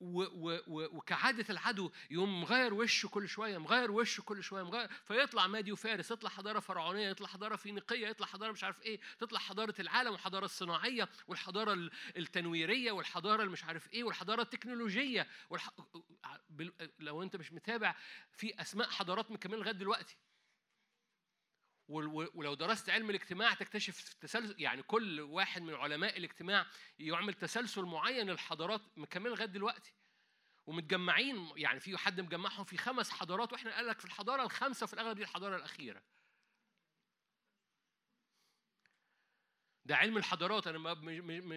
وكعادة 0.00 1.44
العدو 1.50 1.90
يقوم 2.10 2.40
مغير 2.40 2.74
وشه 2.74 3.08
كل 3.08 3.28
شوية 3.28 3.58
مغير 3.58 3.90
وشه 3.90 4.22
كل 4.22 4.42
شوية 4.42 4.62
مغير 4.62 4.88
فيطلع 5.04 5.46
مادي 5.46 5.72
وفارس 5.72 6.10
يطلع 6.10 6.30
حضارة 6.30 6.60
فرعونية 6.60 7.08
يطلع 7.08 7.28
حضارة 7.28 7.56
فينيقية 7.56 8.08
يطلع 8.08 8.26
حضارة 8.26 8.52
مش 8.52 8.64
عارف 8.64 8.82
إيه 8.82 9.00
تطلع 9.18 9.38
حضارة 9.38 9.74
العالم 9.78 10.10
والحضارة 10.12 10.44
الصناعية 10.44 11.08
والحضارة 11.28 11.90
التنويرية 12.16 12.92
والحضارة 12.92 13.40
اللي 13.40 13.52
مش 13.52 13.64
عارف 13.64 13.92
إيه 13.92 14.04
والحضارة 14.04 14.42
التكنولوجية 14.42 15.26
والح... 15.50 15.70
لو 16.98 17.22
أنت 17.22 17.36
مش 17.36 17.52
متابع 17.52 17.94
في 18.32 18.60
أسماء 18.60 18.88
حضارات 18.90 19.30
مكملة 19.30 19.56
لغاية 19.58 19.72
دلوقتي. 19.72 20.16
ولو 21.88 22.54
درست 22.54 22.90
علم 22.90 23.10
الاجتماع 23.10 23.54
تكتشف 23.54 24.14
تسلسل 24.14 24.60
يعني 24.60 24.82
كل 24.82 25.20
واحد 25.20 25.62
من 25.62 25.74
علماء 25.74 26.16
الاجتماع 26.18 26.66
يعمل 26.98 27.34
تسلسل 27.34 27.82
معين 27.82 28.30
للحضارات 28.30 28.80
مكمل 28.98 29.30
لغاية 29.30 29.46
دلوقتي. 29.46 29.94
ومتجمعين 30.66 31.52
يعني 31.56 31.80
في 31.80 31.96
حد 31.98 32.20
مجمعهم 32.20 32.64
في 32.64 32.76
خمس 32.76 33.10
حضارات 33.10 33.52
وإحنا 33.52 33.74
قال 33.76 33.86
لك 33.86 33.98
في 33.98 34.04
الحضارة 34.04 34.42
الخامسه 34.42 34.86
في 34.86 34.94
الأغلب 34.94 35.16
دي 35.16 35.22
الحضارة 35.22 35.56
الأخيرة. 35.56 36.02
ده 39.84 39.96
علم 39.96 40.16
الحضارات 40.16 40.66
أنا 40.66 40.94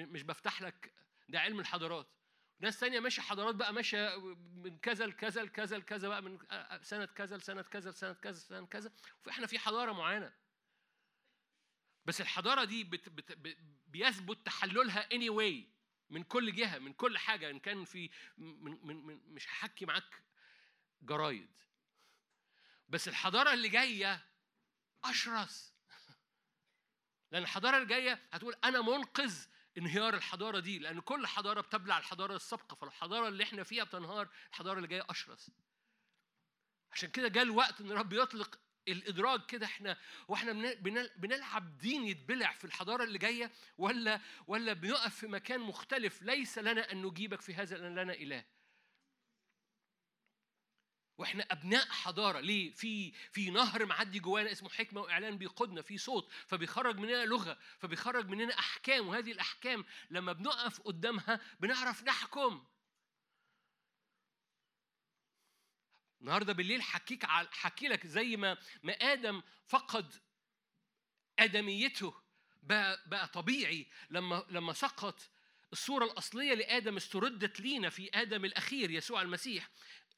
مش 0.06 0.24
بفتح 0.24 0.62
لك 0.62 0.94
ده 1.30 1.40
علم 1.40 1.60
الحضارات. 1.60 2.17
ناس 2.60 2.80
تانية 2.80 3.00
ماشية 3.00 3.22
حضارات 3.22 3.56
بقى 3.56 3.74
ماشية 3.74 4.16
من 4.36 4.78
كذا 4.78 5.06
لكذا 5.06 5.44
لكذا 5.44 5.78
لكذا 5.78 6.08
بقى 6.08 6.22
من 6.22 6.40
سنة 6.82 7.06
كذا 7.06 7.38
لسنة 7.38 7.62
كذا 7.62 7.92
لسنة 7.92 8.14
كذا 8.14 8.32
لسنة 8.32 8.66
كذا. 8.66 8.92
فإحنا 9.22 9.48
في 9.48 9.60
حضارة 9.60 9.92
معينة. 9.92 10.34
بس 12.06 12.22
الحضارة 12.22 12.64
دي 12.64 12.84
بت 12.84 13.10
بت 13.10 13.58
بيثبت 13.88 14.46
تحللها 14.46 15.10
anyway 15.10 15.66
من 16.10 16.24
كل 16.24 16.56
جهة 16.56 16.78
من 16.78 16.94
كل 16.94 17.18
حاجة. 17.18 17.50
إن 17.50 17.60
كان 17.60 17.86
في 17.86 18.10
من 18.38 18.88
من 18.88 19.06
من 19.06 19.34
مش 19.34 19.48
هحكي 19.48 19.86
معاك 19.86 20.24
جرايد. 21.02 21.50
بس 22.90 23.08
الحضارة 23.08 23.54
اللي 23.54 23.70
جاية 23.70 24.26
أشرس. 25.04 25.74
لأن 27.32 27.42
الحضارة 27.42 27.78
اللي 27.78 27.88
جاية 27.88 28.28
هتقول 28.32 28.56
أنا 28.64 28.82
منقذ 28.82 29.48
انهيار 29.78 30.14
الحضارة 30.16 30.60
دي 30.60 30.80
لأن 30.80 31.00
كل 31.00 31.28
حضارة 31.28 31.62
بتبلع 31.62 31.98
الحضارة 31.98 32.36
السابقة 32.36 32.76
فالحضارة 32.76 33.28
اللي 33.28 33.44
إحنا 33.44 33.64
فيها 33.64 33.84
بتنهار 33.84 34.30
الحضارة 34.50 34.78
اللي 34.78 34.88
جاية 34.88 35.06
أشرس. 35.10 35.52
عشان 36.92 37.10
كده 37.10 37.28
جاء 37.28 37.44
الوقت 37.44 37.82
إن 37.82 37.92
الرب 37.92 38.14
يطلق 38.14 38.60
الادراك 38.88 39.46
كده 39.46 39.66
إحنا 39.66 39.98
وإحنا 40.28 40.54
بن- 40.54 40.74
بن- 40.74 41.10
بنلعب 41.18 41.78
دين 41.78 42.08
يتبلع 42.08 42.52
في 42.54 42.66
الحضارة 42.66 43.04
اللي 43.04 43.18
جاية 43.18 43.52
ولا 43.78 44.22
ولا 44.48 44.74
بنقف 44.74 45.16
في 45.16 45.28
مكان 45.28 45.60
مختلف. 45.60 46.22
ليس 46.22 46.58
لنا 46.58 46.92
أن 46.92 47.02
نجيبك 47.06 47.42
في 47.42 47.54
هذا 47.54 47.78
لأن 47.78 48.00
لنا 48.00 48.14
إله. 48.14 48.46
وإحنا 51.18 51.44
أبناء 51.52 51.88
حضارة. 51.90 52.40
ليه؟ 52.40 52.74
في 52.74 53.12
في 53.12 53.50
نهر 53.50 53.86
معدي 53.86 54.20
جوانا 54.20 54.52
اسمه 54.52 54.70
حكمة 54.70 55.02
وإعلان 55.02 55.38
بيقودنا 55.38 55.82
في 55.82 55.98
صوت 55.98 56.32
فبيخرج 56.48 56.98
مننا 56.98 57.26
لغة 57.26 57.58
فبيخرج 57.80 58.28
مننا 58.30 58.60
أحكام 58.60 59.08
وهذه 59.08 59.32
الأحكام 59.32 59.86
لما 60.10 60.34
بنقف 60.34 60.82
قدامها 60.82 61.40
بنعرف 61.60 62.04
نحكم. 62.04 62.66
النهارده 66.22 66.54
بالليل 66.54 66.82
حكيك 66.82 67.26
حكي 67.52 67.88
لك 67.88 68.08
زي 68.08 68.38
ما 68.38 68.58
ما 68.84 68.94
آدم 68.94 69.42
فقد 69.68 70.14
أدميته. 71.40 72.14
بقى, 72.64 73.04
بقى 73.08 73.28
طبيعي. 73.28 73.88
لما 74.10 74.46
لما 74.50 74.74
سقط 74.74 75.30
الصورة 75.74 76.06
الأصلية 76.06 76.54
لآدم 76.54 76.98
استردت 76.98 77.60
لينا 77.60 77.90
في 77.90 78.10
آدم 78.14 78.46
الأخير 78.46 78.92
يسوع 78.92 79.22
المسيح 79.22 79.70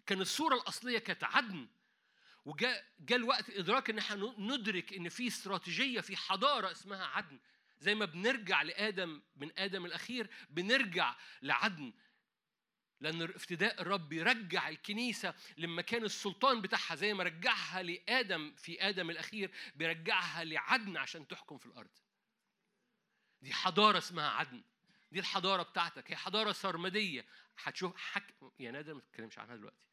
كان 0.10 0.22
الصورة 0.22 0.56
الأصلية 0.56 1.00
كانت 1.00 1.24
عدن 1.24 1.68
وجاء 2.46 2.86
جاء 3.00 3.18
الوقت 3.18 3.50
إدراك 3.50 3.90
إن 3.90 3.98
إحنا 3.98 4.36
ندرك 4.38 4.94
إن 4.94 5.10
في 5.10 5.28
استراتيجية 5.28 6.02
في 6.02 6.18
حضارة 6.18 6.72
اسمها 6.72 7.06
عدن 7.06 7.40
زي 7.80 7.96
ما 7.96 8.06
بنرجع 8.06 8.62
لآدم 8.62 9.22
من 9.36 9.60
آدم 9.60 9.86
الأخير 9.86 10.30
بنرجع 10.50 11.16
لعدن 11.42 11.94
لأن 13.02 13.22
افتداء 13.22 13.82
الرب 13.82 14.10
بيرجع 14.10 14.70
الكنيسة 14.70 15.34
لمكان 15.58 16.04
السلطان 16.04 16.62
بتاعها 16.62 16.96
زي 16.96 17.14
ما 17.14 17.24
رجعها 17.24 17.84
لآدم 17.84 18.56
في 18.56 18.90
آدم 18.90 19.10
الأخير 19.10 19.52
بيرجعها 19.76 20.44
لعدن 20.44 20.98
عشان 20.98 21.28
تحكم 21.28 21.58
في 21.58 21.66
الأرض. 21.66 21.98
دي 23.42 23.54
حضارة 23.54 23.98
اسمها 23.98 24.30
عدن. 24.30 24.64
دي 25.12 25.20
الحضارة 25.20 25.64
بتاعتك 25.64 26.12
هي 26.12 26.16
حضارة 26.16 26.52
سرمدية 26.52 27.26
هتشوف 27.64 27.98
حك... 27.98 28.36
يا 28.60 28.72
نادر 28.72 28.94
ما 28.94 29.02
تتكلمش 29.02 29.40
عنها 29.40 29.56
دلوقتي. 29.56 29.89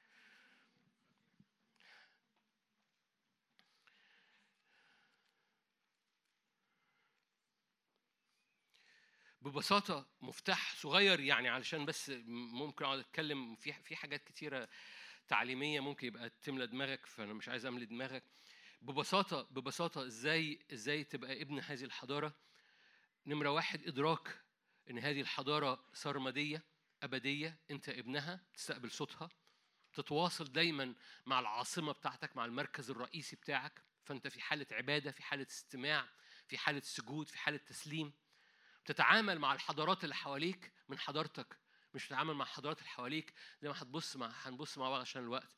ببساطة 9.46 10.06
مفتاح 10.20 10.74
صغير 10.74 11.20
يعني 11.20 11.48
علشان 11.48 11.84
بس 11.84 12.12
ممكن 12.26 12.84
أقعد 12.84 12.98
أتكلم. 12.98 13.56
في 13.56 13.72
في 13.72 13.96
حاجات 13.96 14.24
كتيرة 14.24 14.68
تعليمية 15.28 15.80
ممكن 15.80 16.06
يبقى 16.06 16.30
تملى 16.30 16.66
دماغك 16.66 17.06
فأنا 17.06 17.32
مش 17.32 17.48
عايز 17.48 17.66
أملي 17.66 17.86
دماغك. 17.86 18.22
ببساطة 18.82 19.42
ببساطة 19.50 20.06
إزاي 20.06 20.58
إزاي 20.72 21.04
تبقى 21.04 21.42
ابن 21.42 21.60
هذه 21.60 21.84
الحضارة؟ 21.84 22.34
نمرة 23.26 23.50
واحد 23.50 23.86
إدراك 23.86 24.40
إن 24.90 24.98
هذه 24.98 25.20
الحضارة 25.20 25.84
سرمدية 25.94 26.62
أبدية 27.02 27.58
أنت 27.70 27.88
ابنها 27.88 28.40
تستقبل 28.54 28.90
صوتها 28.90 29.28
تتواصل 29.92 30.44
دايما 30.44 30.94
مع 31.26 31.40
العاصمة 31.40 31.92
بتاعتك 31.92 32.36
مع 32.36 32.44
المركز 32.44 32.90
الرئيسي 32.90 33.36
بتاعك. 33.36 33.82
فأنت 34.04 34.28
في 34.28 34.40
حالة 34.40 34.66
عبادة 34.72 35.10
في 35.10 35.22
حالة 35.22 35.46
استماع 35.50 36.08
في 36.48 36.58
حالة 36.58 36.80
سجود 36.80 37.28
في 37.28 37.38
حالة 37.38 37.56
تسليم. 37.56 38.12
تتعامل 38.86 39.38
مع 39.38 39.52
الحضارات 39.52 40.04
اللي 40.04 40.14
حواليك 40.14 40.72
من 40.88 40.98
حضارتك 40.98 41.58
مش 41.94 42.06
تتعامل 42.08 42.34
مع 42.34 42.44
الحضارات 42.44 42.78
اللي 42.78 42.90
حواليك 42.90 43.34
زي 43.62 43.68
ما 43.68 43.74
هتبص 43.82 44.16
مع 44.16 44.32
هنبص 44.42 44.78
مع 44.78 44.90
بعض 44.90 45.00
عشان 45.00 45.22
الوقت. 45.22 45.56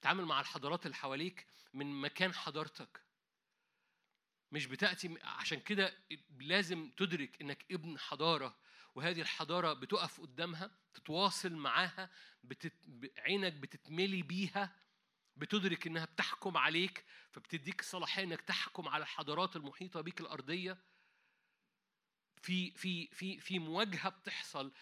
تتعامل 0.00 0.24
مع 0.24 0.40
الحضارات 0.40 0.86
اللي 0.86 0.96
حواليك 0.96 1.46
من 1.74 2.00
مكان 2.00 2.34
حضارتك. 2.34 3.00
مش 4.52 4.66
بتأتي 4.66 5.18
عشان 5.22 5.60
كده 5.60 5.94
لازم 6.40 6.90
تدرك 6.96 7.40
إنك 7.40 7.64
ابن 7.72 7.98
حضارة 7.98 8.58
وهذه 8.94 9.20
الحضارة 9.20 9.72
بتقف 9.72 10.20
قدامها 10.20 10.70
تتواصل 10.94 11.52
معاها 11.52 12.10
بتت... 12.44 12.74
عينك 13.18 13.52
بتتملي 13.52 14.22
بيها 14.22 14.76
بتدرك 15.36 15.86
إنها 15.86 16.04
بتحكم 16.04 16.56
عليك 16.56 17.04
فبتديك 17.30 17.82
صلاحية 17.82 18.24
إنك 18.24 18.40
تحكم 18.40 18.88
على 18.88 19.02
الحضارات 19.02 19.56
المحيطة 19.56 20.00
بيك 20.00 20.20
الأرضية. 20.20 20.78
في 22.42 22.70
في 22.70 23.06
في 23.06 23.40
في 23.40 23.58
مواجهة 23.58 24.08
بتحصل. 24.08 24.72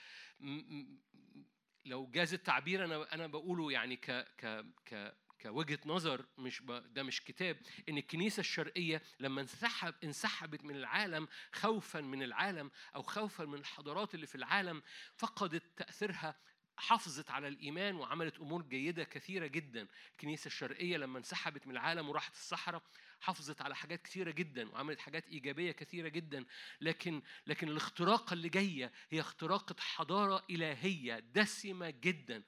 لو 1.85 2.07
جاز 2.07 2.35
التعبير 2.35 2.85
أنا 2.85 3.15
أنا 3.15 3.27
بقوله 3.27 3.73
يعني 3.73 3.97
ك 3.97 4.11
ك 4.11 4.65
ك 4.87 5.17
كوجهة 5.43 5.79
نظر 5.87 6.27
مش 6.39 6.61
ب... 6.61 6.73
ده 6.95 7.03
مش 7.03 7.25
كتاب. 7.25 7.57
إن 7.89 7.99
الكنيسة 7.99 8.41
الشرقية 8.41 9.03
لما 9.21 9.41
انسحب 9.41 9.95
انسحبت 10.05 10.65
من 10.65 10.77
العالم 10.77 11.29
خوفا 11.53 12.01
من 12.01 12.23
العالم 12.23 12.71
أو 12.95 13.03
خوفا 13.03 13.45
من 13.45 13.59
الحضارات 13.59 14.15
اللي 14.15 14.27
في 14.27 14.35
العالم 14.35 14.83
فقدت 15.17 15.63
تأثيرها 15.77 16.41
حافظت 16.77 17.31
على 17.31 17.49
الإيمان 17.49 17.95
وعملت 17.97 18.39
أمور 18.41 18.63
جيدة 18.63 19.05
كثيرة 19.05 19.47
جدا. 19.47 19.89
الكنيسة 20.13 20.47
الشرقية 20.47 20.97
لما 20.97 21.19
انسحبت 21.19 21.67
من 21.67 21.73
العالم 21.73 22.09
وراحت 22.09 22.33
الصحراء 22.35 22.83
حافظت 23.20 23.62
على 23.62 23.76
حاجات 23.76 24.02
كثيره 24.02 24.31
جدا 24.31 24.68
وعملت 24.70 24.99
حاجات 25.00 25.28
إيجابية 25.28 25.73
كثيره 25.73 26.08
جدا 26.08 26.44
لكن 26.81 27.23
لكن 27.47 27.68
الاختراقه 27.68 28.34
اللي 28.34 28.49
جاية 28.49 28.92
هي 29.10 29.20
اختراقه 29.20 29.76
حضارة 29.78 30.44
إلهية 30.50 31.18
دسمة 31.18 31.90
جدا 31.90 32.42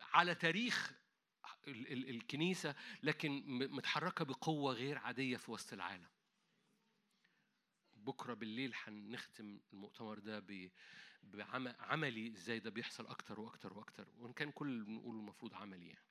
على 0.00 0.34
تاريخ 0.34 0.92
ال- 1.68 1.92
ال- 1.92 2.10
الكنيسة 2.10 2.74
لكن 3.02 3.44
متحركة 3.48 4.24
بقوة 4.24 4.72
غير 4.72 4.98
عادية 4.98 5.36
في 5.36 5.50
وسط 5.50 5.72
العالم. 5.72 6.08
بكرة 7.94 8.34
بالليل 8.34 8.72
هنختم 8.84 9.60
المؤتمر 9.72 10.18
ده 10.18 10.44
بعملي 11.22 12.28
إزاي 12.32 12.58
ده 12.58 12.70
بيحصل 12.70 13.06
أكتر 13.06 13.40
وأكتر 13.40 13.72
وأكتر 13.78 14.08
وإن 14.18 14.32
كان 14.32 14.50
كل 14.50 14.68
اللي 14.68 14.84
بنقوله 14.84 15.18
المفروض 15.18 15.54
عملي 15.54 15.88
يعني. 15.88 16.09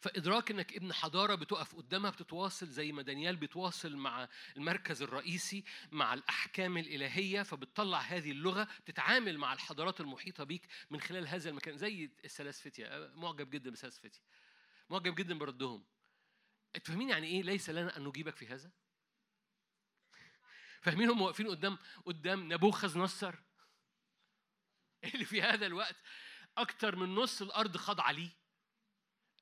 فإدراك 0.00 0.50
إنك 0.50 0.76
ابن 0.76 0.92
حضارة 0.92 1.34
بتقف 1.34 1.74
قدامها 1.74 2.10
بتتواصل 2.10 2.66
زي 2.66 2.92
ما 2.92 3.02
دانيال 3.02 3.36
بيتواصل 3.36 3.96
مع 3.96 4.28
المركز 4.56 5.02
الرئيسي 5.02 5.64
مع 5.92 6.14
الأحكام 6.14 6.78
الإلهية 6.78 7.42
فبتطلع 7.42 7.98
هذه 7.98 8.30
اللغة 8.30 8.68
تتعامل 8.86 9.38
مع 9.38 9.52
الحضارات 9.52 10.00
المحيطة 10.00 10.44
بيك 10.44 10.66
من 10.90 11.00
خلال 11.00 11.28
هذا 11.28 11.50
المكان 11.50 11.76
زي 11.76 12.10
الثلاث 12.24 12.60
فتية 12.60 13.10
معجب 13.14 13.50
جدا 13.50 13.70
بثلاث 13.70 13.98
فتية 13.98 14.20
معجب 14.90 15.14
جدا 15.14 15.38
بردهم. 15.38 15.84
أنتوا 16.76 16.94
فاهمين 16.94 17.10
يعني 17.10 17.26
إيه 17.26 17.42
ليس 17.42 17.70
لنا 17.70 17.96
أن 17.96 18.04
نجيبك 18.04 18.36
في 18.36 18.46
هذا؟ 18.46 18.70
فاهمين 20.82 21.10
هم 21.10 21.22
واقفين 21.22 21.48
قدام 21.48 21.78
قدام 22.06 22.52
نبوخذ 22.52 22.98
نصر؟ 22.98 23.34
اللي 25.14 25.24
في 25.24 25.42
هذا 25.42 25.66
الوقت 25.66 25.96
أكتر 26.56 26.96
من 26.96 27.14
نص 27.14 27.42
الأرض 27.42 27.76
خاضعه 27.76 28.12
ليه 28.12 28.39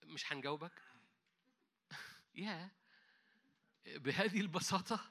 مش 0.08 0.32
هنجاوبك؟ 0.32 0.82
يا 2.34 2.70
بهذه 3.86 4.40
البساطة 4.40 5.10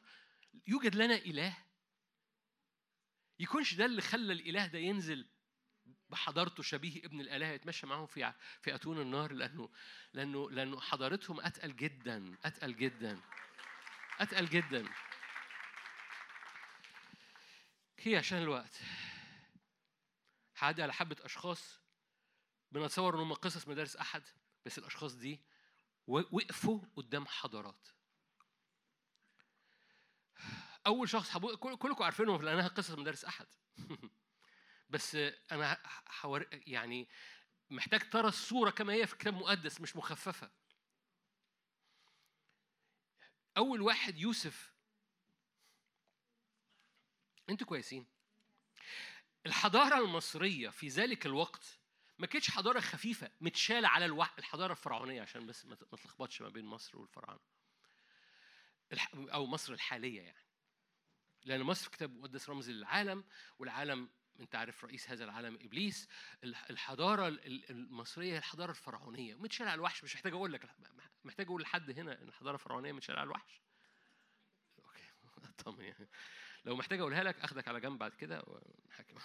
يوجد 0.67 0.95
لنا 0.95 1.15
إله. 1.15 1.57
يكونش 3.39 3.73
ده 3.73 3.85
اللي 3.85 4.01
خلى 4.01 4.33
الإله 4.33 4.65
ده 4.67 4.79
ينزل 4.79 5.27
بحضارته 6.09 6.63
شبيه 6.63 7.05
ابن 7.05 7.21
الآلهة 7.21 7.47
يتمشى 7.47 7.87
معاهم 7.87 8.05
في 8.05 8.33
في 8.61 8.75
أتون 8.75 9.01
النار 9.01 9.31
لأنه 9.31 9.69
لأنه 10.13 10.51
لأنه 10.51 10.79
حضارتهم 10.79 11.39
أتقل 11.41 11.75
جدا 11.75 12.37
أتقل 12.45 12.75
جدا 12.75 13.21
أتقل 14.19 14.49
جدا. 14.49 14.89
هي 17.99 18.17
عشان 18.17 18.37
الوقت. 18.37 18.79
هعدي 20.57 20.83
على 20.83 20.93
حبة 20.93 21.17
أشخاص. 21.21 21.79
بنتصور 22.71 23.15
إن 23.15 23.19
هم 23.19 23.33
قصص 23.33 23.67
مدارس 23.67 23.95
أحد. 23.95 24.23
بس 24.67 24.77
الأشخاص 24.77 25.15
دي 25.15 25.41
وقفوا 26.07 26.81
قدام 26.95 27.25
حضارات. 27.27 27.87
أول 30.87 31.09
شخص 31.09 31.29
حبو... 31.29 31.57
كلكم 31.57 32.03
عارفينهم 32.03 32.41
لانها 32.41 32.67
قصص 32.67 32.91
مدارس 32.91 33.25
أحد. 33.25 33.47
بس 34.89 35.15
أنا 35.51 35.77
حور... 36.05 36.47
يعني 36.51 37.09
محتاج 37.69 38.09
ترى 38.09 38.27
الصورة 38.27 38.69
كما 38.69 38.93
هي 38.93 39.07
في 39.07 39.15
كتاب 39.15 39.33
مقدس 39.33 39.81
مش 39.81 39.95
مخففة. 39.95 40.51
أول 43.57 43.81
واحد 43.81 44.17
يوسف. 44.17 44.73
أنتوا 47.49 47.67
كويسين. 47.67 48.05
الحضارة 49.45 49.97
المصرية 49.97 50.69
في 50.69 50.87
ذلك 50.87 51.25
الوقت 51.25 51.79
ما 52.19 52.27
كانتش 52.27 52.51
حضارة 52.51 52.79
خفيفة 52.79 53.31
متشالة 53.41 53.87
على 53.87 54.05
الحضارة 54.39 54.71
الفرعونية 54.71 55.21
عشان 55.21 55.47
بس 55.47 55.65
ما 55.65 55.75
تلخبطش 55.75 56.41
ما 56.41 56.49
بين 56.49 56.65
مصر 56.65 56.97
والفراعنه 56.97 57.39
أو 59.15 59.45
مصر 59.45 59.73
الحالية 59.73 60.21
يعني. 60.21 60.47
لأن 61.45 61.63
مصر 61.63 61.89
كتاب 61.91 62.11
مقدس 62.11 62.49
رمز 62.49 62.69
للعالم 62.69 63.23
والعالم 63.59 64.09
أنت 64.39 64.55
عارف 64.55 64.85
رئيس 64.85 65.09
هذا 65.09 65.23
العالم 65.25 65.55
إبليس. 65.55 66.07
الح- 66.43 66.69
الحضارة 66.69 67.27
ال- 67.27 67.45
ال- 67.45 67.69
المصرية 67.69 68.33
هي 68.33 68.37
الحضارة 68.37 68.71
الفرعونية 68.71 69.35
متشال 69.35 69.67
على 69.67 69.75
الوحش. 69.75 70.03
مش 70.03 70.15
محتاج 70.15 70.33
أقول 70.33 70.53
لك 70.53 70.69
محتاج 71.23 71.45
أقول 71.45 71.61
لحد 71.61 71.99
هنا 71.99 72.21
إن 72.21 72.27
الحضارة 72.27 72.53
الفرعونية 72.53 72.91
متشال 72.91 73.15
على 73.17 73.23
الوحش. 73.25 73.61
أوكي. 74.79 75.03
اطمن 75.59 75.85
يعني. 75.85 76.09
لو 76.65 76.75
محتاج 76.75 76.99
أقولها 76.99 77.23
لك 77.23 77.39
أخدك 77.39 77.67
على 77.67 77.79
جنب 77.79 77.99
بعد 77.99 78.13
كده 78.13 78.43
ونحكي 78.47 79.15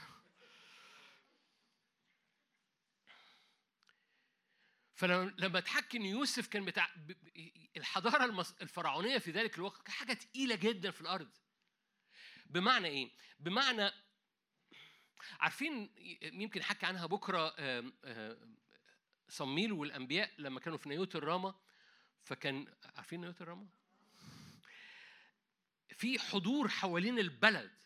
فلما 4.94 5.60
تحكي 5.60 5.96
ان 5.96 6.06
يوسف 6.06 6.46
كان 6.46 6.64
بتاع 6.64 6.90
الحضارة 7.76 8.46
الفرعونية 8.60 9.18
في 9.18 9.30
ذلك 9.30 9.56
الوقت 9.58 9.76
كانت 9.76 9.90
حاجة 9.90 10.12
تقيلة 10.12 10.54
جدا 10.54 10.90
في 10.90 11.00
الأرض. 11.00 11.30
بمعنى 12.46 12.88
إيه؟ 12.88 13.10
بمعنى 13.38 13.90
عارفين 15.40 15.90
يمكن 16.22 16.60
احكي 16.60 16.86
عنها 16.86 17.06
بكرة 17.06 17.54
صميل 19.28 19.72
والأنبياء 19.72 20.30
لما 20.38 20.60
كانوا 20.60 20.78
في 20.78 20.88
نيوت 20.88 21.16
الراما 21.16 21.54
فكان 22.24 22.74
عارفين 22.96 23.20
نيوت 23.20 23.42
الراما 23.42 23.66
في 25.96 26.18
حضور 26.18 26.68
حوالين 26.68 27.18
البلد. 27.18 27.82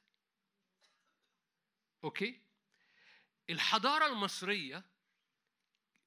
أوكي؟ 2.05 2.41
الحضارة 3.51 4.07
المصرية 4.07 4.85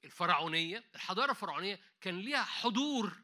الفرعونية 0.03 0.89
الحضارة 0.95 1.31
الفرعونية 1.31 1.79
كان 2.01 2.19
ليها 2.19 2.43
حضور 2.43 3.23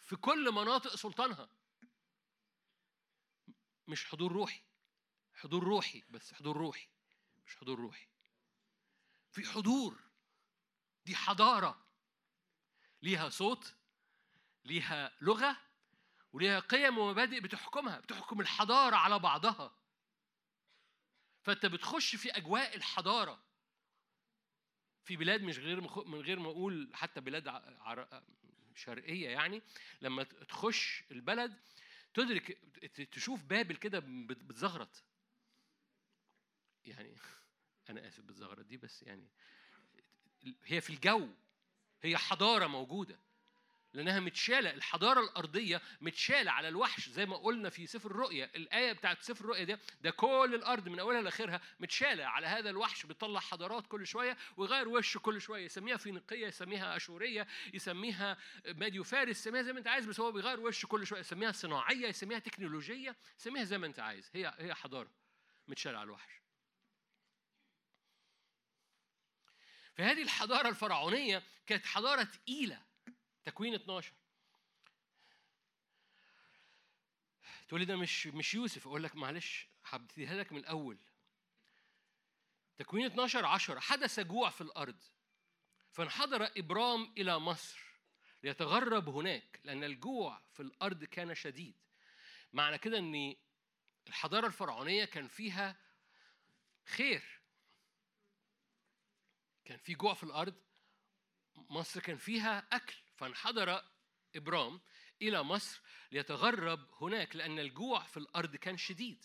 في 0.00 0.16
كل 0.16 0.52
مناطق 0.52 0.94
سلطانها. 0.94 1.48
مش 3.88 4.06
حضور 4.06 4.32
روحي 4.32 4.62
حضور 5.34 5.64
روحي 5.64 6.04
بس 6.10 6.34
حضور 6.34 6.56
روحي 6.56 6.88
مش 7.46 7.56
حضور 7.56 7.78
روحي. 7.80 8.08
في 9.32 9.44
حضور 9.44 10.00
دي 11.04 11.16
حضارة. 11.16 11.86
ليها 13.02 13.28
صوت 13.28 13.74
ليها 14.64 15.12
لغة 15.20 15.56
وليها 16.32 16.60
قيم 16.60 16.98
ومبادئ 16.98 17.40
بتحكمها 17.40 18.00
بتحكم 18.00 18.40
الحضارة 18.40 18.96
على 18.96 19.18
بعضها. 19.18 19.76
فأنت 21.42 21.66
بتخش 21.66 22.16
في 22.16 22.30
أجواء 22.30 22.76
الحضارة. 22.76 23.45
في 25.06 25.16
بلاد 25.16 25.42
مش 25.42 25.58
غير. 25.58 25.80
من 26.06 26.20
غير 26.20 26.38
ما 26.38 26.50
أقول 26.50 26.90
حتى 26.92 27.20
بلاد. 27.20 27.48
شرقية 28.74 29.28
يعني 29.28 29.62
لما 30.02 30.22
تخش 30.22 31.04
البلد 31.10 31.56
تدرك 32.14 32.58
تشوف 33.12 33.44
بابل 33.44 33.76
كده 33.76 33.98
بت- 33.98 34.44
بتزغرط 34.44 35.04
يعني 36.84 37.14
أنا 37.90 38.08
آسف 38.08 38.20
بتزغرط 38.20 38.66
دي 38.66 38.76
بس 38.76 39.02
يعني 39.02 39.28
هي 40.64 40.80
في 40.80 40.90
الجو 40.90 41.28
هي 42.02 42.16
حضارة 42.16 42.66
موجودة 42.66 43.18
لأنها 43.94 44.20
متشالة 44.20 44.70
الحضارة 44.70 45.20
الأرضية 45.20 45.82
متشالة 46.00 46.50
على 46.50 46.68
الوحش 46.68 47.08
زي 47.08 47.26
ما 47.26 47.36
قلنا 47.36 47.70
في 47.70 47.86
سفر 47.86 48.10
الرؤيا 48.10 48.50
الآية 48.56 48.92
بتاعت 48.92 49.22
سفر 49.22 49.44
الرؤيا 49.44 49.64
ده 49.64 49.78
ده 50.00 50.10
كل 50.10 50.52
الأرض 50.54 50.88
من 50.88 50.98
أولها 50.98 51.22
لآخرها 51.22 51.60
متشالة 51.80 52.24
على 52.24 52.46
هذا 52.46 52.70
الوحش 52.70 53.06
بيطلع 53.06 53.40
حضارات 53.40 53.86
كل 53.86 54.06
شوية 54.06 54.36
ويغير 54.56 54.88
وشه 54.88 55.18
كل 55.18 55.40
شوية 55.40 55.64
يسميها 55.64 55.96
فينيقية 55.96 56.46
يسميها 56.46 56.96
أشورية 56.96 57.46
يسميها 57.74 58.36
ماديو 58.66 59.04
فارس 59.04 59.40
يسميها 59.40 59.62
زي 59.62 59.72
ما 59.72 59.78
أنت 59.78 59.88
عايز 59.88 60.06
بس 60.06 60.20
هو 60.20 60.32
بيغير 60.32 60.60
وشه 60.60 60.86
كل 60.86 61.06
شوية 61.06 61.20
يسميها 61.20 61.52
صناعية 61.52 62.08
يسميها 62.08 62.38
تكنولوجية 62.38 63.16
يسميها 63.38 63.64
زي 63.64 63.78
ما 63.78 63.86
أنت 63.86 63.98
عايز 64.00 64.30
هي 64.34 64.54
هي 64.58 64.74
حضارة 64.74 65.10
متشالة 65.68 65.98
على 65.98 66.04
الوحش. 66.06 66.36
فهذه 69.94 70.22
الحضارة 70.22 70.68
الفرعونية 70.68 71.42
كانت 71.66 71.86
حضارة 71.86 72.22
تقيلة 72.22 72.85
تكوين 73.46 73.74
12 73.74 74.12
تقول 77.68 77.80
لي 77.80 77.86
ده 77.86 77.96
مش 77.96 78.26
مش 78.26 78.54
يوسف. 78.54 78.86
أقول 78.86 79.02
لك 79.02 79.16
معلش 79.16 79.68
هبتديها 79.84 80.34
لك 80.34 80.52
من 80.52 80.58
الأول. 80.58 80.98
تكوين 82.78 83.06
12 83.06 83.46
10 83.46 83.80
حدث 83.80 84.20
جوع 84.20 84.50
في 84.50 84.60
الأرض 84.60 85.02
فانحدر 85.92 86.50
ابرام 86.56 87.12
إلى 87.18 87.38
مصر 87.38 87.78
ليتغرب 88.42 89.08
هناك 89.08 89.60
لأن 89.64 89.84
الجوع 89.84 90.42
في 90.52 90.60
الأرض 90.60 91.04
كان 91.04 91.34
شديد. 91.34 91.76
معنى 92.52 92.78
كده 92.78 92.98
إن 92.98 93.34
الحضارة 94.08 94.46
الفرعونية 94.46 95.04
كان 95.04 95.28
فيها 95.28 95.76
خير. 96.84 97.40
كان 99.64 99.78
في 99.78 99.94
جوع 99.94 100.14
في 100.14 100.22
الأرض 100.22 100.54
مصر 101.56 102.00
كان 102.00 102.16
فيها 102.16 102.68
أكل. 102.72 103.05
فانحدر 103.16 103.82
إبرام 104.36 104.80
إلى 105.22 105.42
مصر 105.42 105.80
ليتغرب 106.12 106.88
هناك 107.00 107.36
لأن 107.36 107.58
الجوع 107.58 108.00
في 108.00 108.16
الأرض 108.16 108.56
كان 108.56 108.76
شديد. 108.76 109.24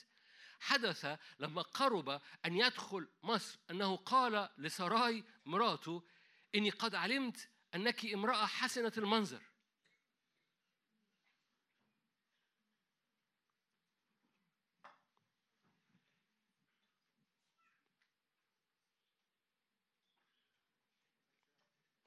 حدث 0.60 1.06
لما 1.40 1.61
قرب 1.61 2.22
أن 2.45 2.58
يدخل 2.58 3.08
مصر 3.24 3.60
أنه 3.72 3.95
قال 3.95 4.50
لسراي 4.58 5.24
مراته 5.45 6.03
إني 6.56 6.70
قد 6.70 6.95
علمت 6.95 7.50
أنك 7.76 8.06
امرأة 8.06 8.45
حسنة 8.45 8.94
المنظر. 8.98 9.42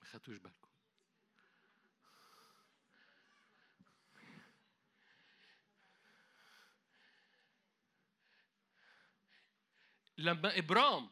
ما 0.01 0.07
خدتوش 0.09 0.37
بالكم. 0.39 0.64
لما 10.19 10.59
إبرام 10.59 11.11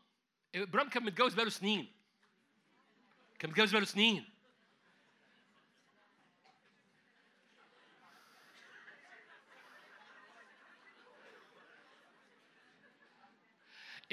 إبرام 0.55 0.89
كان 0.89 1.05
متجوز 1.05 1.35
بقاله 1.35 1.51
سنين. 1.51 1.93
كان 3.39 3.51
متجوز 3.51 3.71
بقاله 3.71 3.87
سنين. 3.87 4.29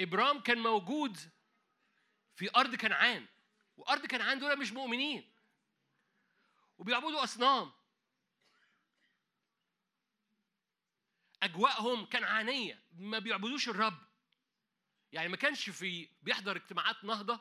إبرام 0.00 0.40
كان 0.40 0.58
موجود 0.58 1.18
في 2.36 2.50
أرض 2.56 2.74
كنعان 2.74 3.26
وأرض 3.76 4.06
كنعان 4.06 4.38
دول 4.38 4.58
مش 4.58 4.72
مؤمنين. 4.72 5.30
وبيعبدوا 6.78 7.24
أصنام. 7.24 7.72
أجواءهم 11.42 12.06
كنعانية 12.06 12.82
ما 12.92 13.18
بيعبدوش 13.18 13.68
الرب. 13.68 14.09
يعني 15.12 15.28
ما 15.28 15.36
كانش 15.36 15.70
في 15.70 16.08
بيحضر 16.22 16.56
اجتماعات 16.56 17.04
نهضة 17.04 17.40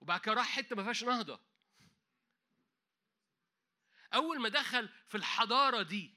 وبعد 0.00 0.20
كده 0.20 0.34
راح 0.34 0.46
حتة 0.48 0.76
ما 0.76 0.82
فيهاش 0.82 1.04
نهضة. 1.04 1.40
أول 4.14 4.40
ما 4.40 4.48
دخل 4.48 4.88
في 5.08 5.16
الحضارة 5.16 5.82
دي 5.82 6.14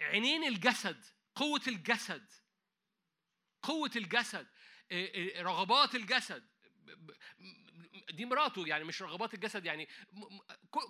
عينين 0.00 0.44
الجسد 0.44 1.04
قوة 1.34 1.62
الجسد 1.66 2.30
قوة 3.62 3.90
الجسد 3.96 4.46
إيه 4.90 5.14
إيه 5.14 5.42
رغبات 5.42 5.94
الجسد 5.94 6.48
دي 8.10 8.24
مراته 8.24 8.66
يعني 8.66 8.84
مش 8.84 9.02
رغبات 9.02 9.34
الجسد 9.34 9.64
يعني 9.66 9.88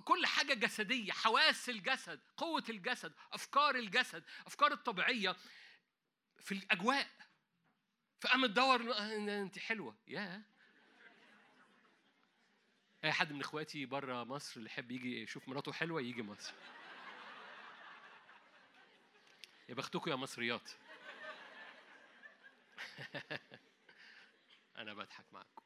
كل 0.05 0.27
حاجة 0.27 0.55
جسدية 0.55 1.13
حواس 1.13 1.69
الجسد 1.69 2.21
قوة 2.37 2.65
الجسد 2.69 3.13
أفكار 3.33 3.75
الجسد 3.75 4.25
أفكار 4.47 4.73
الطبيعية 4.73 5.37
في 6.41 6.53
الأجواء. 6.53 7.09
فقام 8.27 8.47
تدور 8.47 8.93
آه، 8.93 9.43
أنت 9.43 9.59
حلوة. 9.59 9.97
يا 10.09 10.43
أي 13.05 13.13
حد 13.13 13.33
من 13.33 13.41
إخواتي 13.41 13.87
بره 13.87 14.25
مصر 14.25 14.57
اللي 14.57 14.67
يحب 14.71 14.91
يجي 14.91 15.23
يشوف 15.23 15.49
مراته 15.49 15.73
حلوة 15.73 16.01
يجي 16.01 16.23
مصر. 16.23 16.55
يا 19.69 19.75
بختكم 19.75 20.11
يا 20.11 20.17
مصريات. 20.17 20.71
أنا 24.79 24.95
بضحك 24.95 25.25
معاكم. 25.33 25.63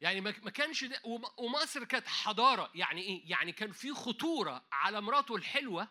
يعني 0.00 0.20
ما 0.20 0.30
كانش 0.30 0.84
ومصر 1.38 1.84
كانت 1.84 2.06
حضارة. 2.06 2.70
يعني 2.74 3.00
إيه؟ 3.00 3.30
يعني 3.30 3.52
كان 3.52 3.72
في 3.72 3.92
خطورة 3.92 4.64
على 4.72 5.00
مراته 5.00 5.36
الحلوة 5.36 5.88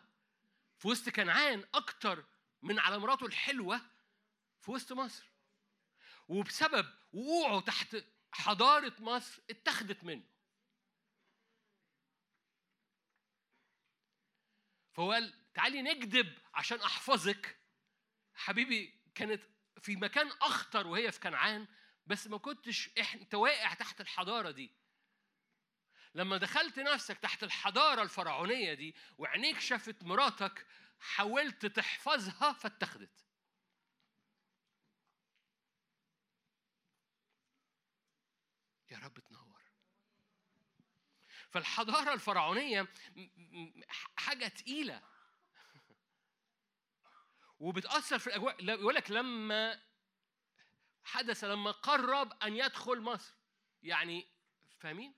في 0.78 0.88
وسط 0.88 1.10
كنعان 1.10 1.66
أكتر 1.74 2.26
من 2.62 2.80
على 2.80 3.00
مراته 3.00 3.26
الحلوة 3.26 3.82
في 4.62 4.72
وسط 4.72 4.92
مصر. 4.94 5.30
وبسبب 6.28 6.94
وقوعه 7.14 7.62
تحت 7.62 7.98
حضارة 8.32 8.94
مصر 9.00 9.42
اتخذت 9.50 10.04
منه. 10.04 10.24
فهو 14.92 15.12
قال 15.12 15.34
تعالي 15.54 15.82
نكذب 15.82 16.38
عشان 16.54 16.82
أحفظك 16.82 17.60
حبيبي 18.34 19.00
كانت 19.16 19.44
في 19.82 19.96
مكان 19.96 20.28
أخطر 20.28 20.88
وهي 20.88 21.12
في 21.12 21.20
كنعان 21.20 21.68
بس 22.08 22.28
ما 22.28 22.38
كنتش 22.38 22.90
أنت 22.98 23.36
واقع 23.36 23.74
تحت 23.74 24.02
الحضارة 24.02 24.52
دي 24.52 24.72
لما 26.16 26.38
دخلت 26.38 26.80
نفسك 26.80 27.18
تحت 27.18 27.44
الحضارة 27.44 28.02
الفرعونية 28.02 28.74
دي 28.74 28.96
وعينيك 29.18 29.60
شافت 29.60 30.04
مراتك 30.04 30.68
حاولت 31.00 31.66
تحفظها 31.66 32.54
فاتخذت. 32.54 33.26
يا 38.92 38.98
رب 38.98 39.20
تنور. 39.20 39.64
م- 43.16 43.30
م- 43.38 43.82
حاجة 44.18 44.48
تقيلة. 44.48 45.04
وبتأثر 47.60 48.20
في 48.20 48.28
الأجواء. 48.28 48.64
لا- 48.64 48.74
يقول 48.74 48.96
لك 48.96 49.12
لما 49.12 49.82
حدث 51.04 51.44
لما 51.44 51.72
قرب 51.72 52.34
أن 52.44 52.56
يدخل 52.56 53.02
مصر. 53.02 53.34
يعني 53.84 54.28
فاهمين؟ 54.80 55.16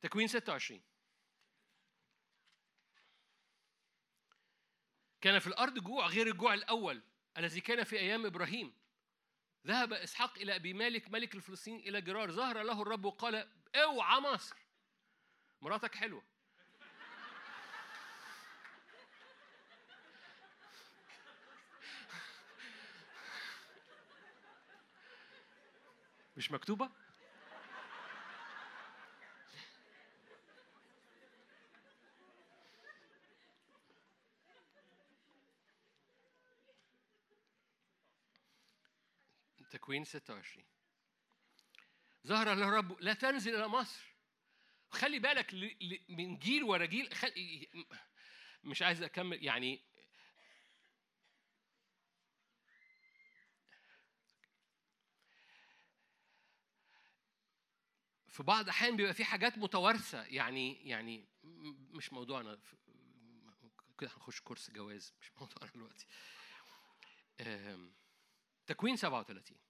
تكوين 0.00 0.28
26 0.28 0.87
كان 5.20 5.38
في 5.38 5.46
الأرض 5.46 5.78
جوع 5.78 6.06
غير 6.06 6.26
الجوع 6.26 6.54
الأول 6.54 7.02
الذي 7.38 7.60
كان 7.60 7.84
في 7.84 7.98
أيام 7.98 8.26
إبراهيم. 8.26 8.72
ذهب 9.66 9.92
إسحاق 9.92 10.38
إلى 10.38 10.56
أبي 10.56 10.72
مالك 10.72 11.10
ملك 11.10 11.34
الفلسطينيين 11.34 11.88
إلى 11.88 12.00
جرار 12.00 12.32
ظهر 12.32 12.62
له 12.62 12.82
الرب 12.82 13.04
وقال 13.04 13.48
أوعى 13.74 14.20
مصر. 14.20 14.56
مراتك 15.62 15.94
حلوة. 15.94 16.22
مش 26.36 26.50
مكتوبة؟ 26.52 26.90
تكوين 39.88 40.04
26 40.04 40.64
ظهر 42.26 42.52
الرب 42.52 43.00
لا 43.00 43.14
تنزل 43.14 43.54
إلى 43.54 43.68
مصر. 43.68 44.04
خلي 44.90 45.18
بالك 45.18 45.54
من 46.08 46.38
جيل 46.38 46.62
ورا 46.64 46.84
جيل. 46.86 47.10
مش 48.64 48.82
عايز 48.82 49.02
أكمل 49.02 49.44
يعني 49.44 49.82
في 58.28 58.42
بعض 58.42 58.64
الأحيان 58.64 58.96
بيبقى 58.96 59.14
في 59.14 59.24
حاجات 59.24 59.58
متوارثة 59.58 60.22
يعني 60.22 60.88
يعني 60.88 61.28
مش 61.90 62.12
موضوعنا 62.12 62.58
كده 63.98 64.10
هنخش 64.16 64.40
كورس 64.40 64.70
جواز 64.70 65.14
مش 65.20 65.32
موضوعنا 65.40 65.70
دلوقتي. 65.74 66.06
تكوين 68.66 68.96
37 68.96 69.67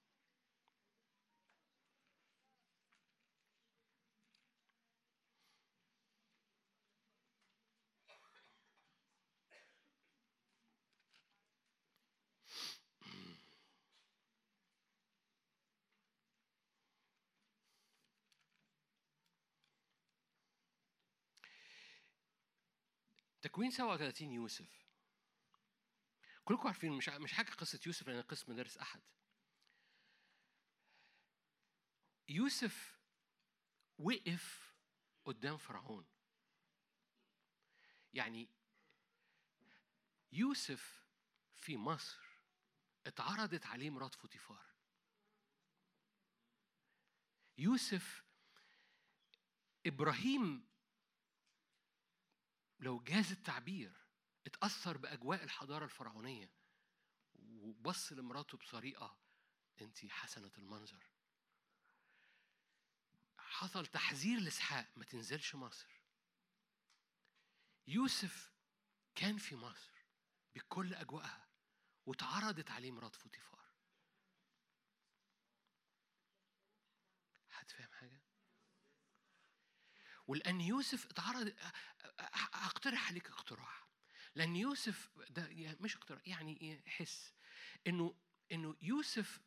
تكوين 23.59 23.71
37 23.71 24.31
يوسف؟ 24.33 24.85
كلكم 26.45 26.67
عارفين 26.67 26.91
مش 26.91 27.09
مش 27.09 27.33
حاجة 27.33 27.51
قصة 27.51 27.79
يوسف 27.85 28.07
لأن 28.07 28.21
قصه 28.21 28.45
مدارس 28.49 28.77
أحد. 28.77 29.01
يوسف 32.29 32.99
وقف 33.97 34.75
قدام 35.25 35.57
فرعون. 35.57 36.05
يعني 38.13 38.49
يوسف 40.31 41.07
في 41.55 41.77
مصر 41.77 42.19
اتعرضت 43.05 43.65
عليه 43.65 43.89
مرات 43.89 44.15
فوتيفار. 44.15 44.65
يوسف 47.57 48.23
إبراهيم 49.85 50.68
لو 52.79 52.99
جاز 52.99 53.31
التعبير 53.31 54.05
اتأثر 54.45 54.97
بأجواء 54.97 55.43
الحضارة 55.43 55.85
الفرعونية 55.85 56.51
وبص 57.35 58.11
لمراته 58.11 58.57
بطريقة 58.57 59.17
أنت 59.81 60.05
حسنة 60.05 60.51
المنظر. 60.57 61.09
حصل 63.37 63.85
تحذير 63.85 64.39
لإسحاق 64.39 64.97
ما 64.97 65.05
تنزلش 65.05 65.55
مصر. 65.55 66.01
يوسف 67.87 68.53
كان 69.15 69.37
في 69.37 69.55
مصر 69.55 69.91
بكل 70.55 70.93
أجواءها 70.93 71.47
واتعرضت 72.05 72.71
عليه 72.71 72.91
مرات 72.91 73.15
فوتيفار 73.15 73.65
هتفهم 77.51 77.87
حاجة؟ 77.93 78.21
ولأن 80.29 80.61
يوسف 80.61 81.05
اتعرض 81.05 81.53
هقترح 82.53 83.07
عليك 83.07 83.29
اقتراح. 83.29 83.87
لأن 84.35 84.55
يوسف 84.55 85.09
ده 85.29 85.75
مش 85.79 85.95
اقتراح 85.95 86.27
يعني 86.27 86.83
حس 86.87 87.33
إنه 87.87 88.15
إنه 88.51 88.75
يوسف 88.81 89.39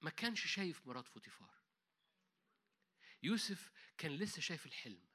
ما 0.00 0.10
كانش 0.10 0.46
شايف 0.46 0.86
مرات 0.86 1.08
فوتيفار. 1.08 1.54
يوسف 3.22 3.72
كان 3.98 4.12
لسه 4.12 4.40
شايف 4.40 4.66
الحلم. 4.66 5.06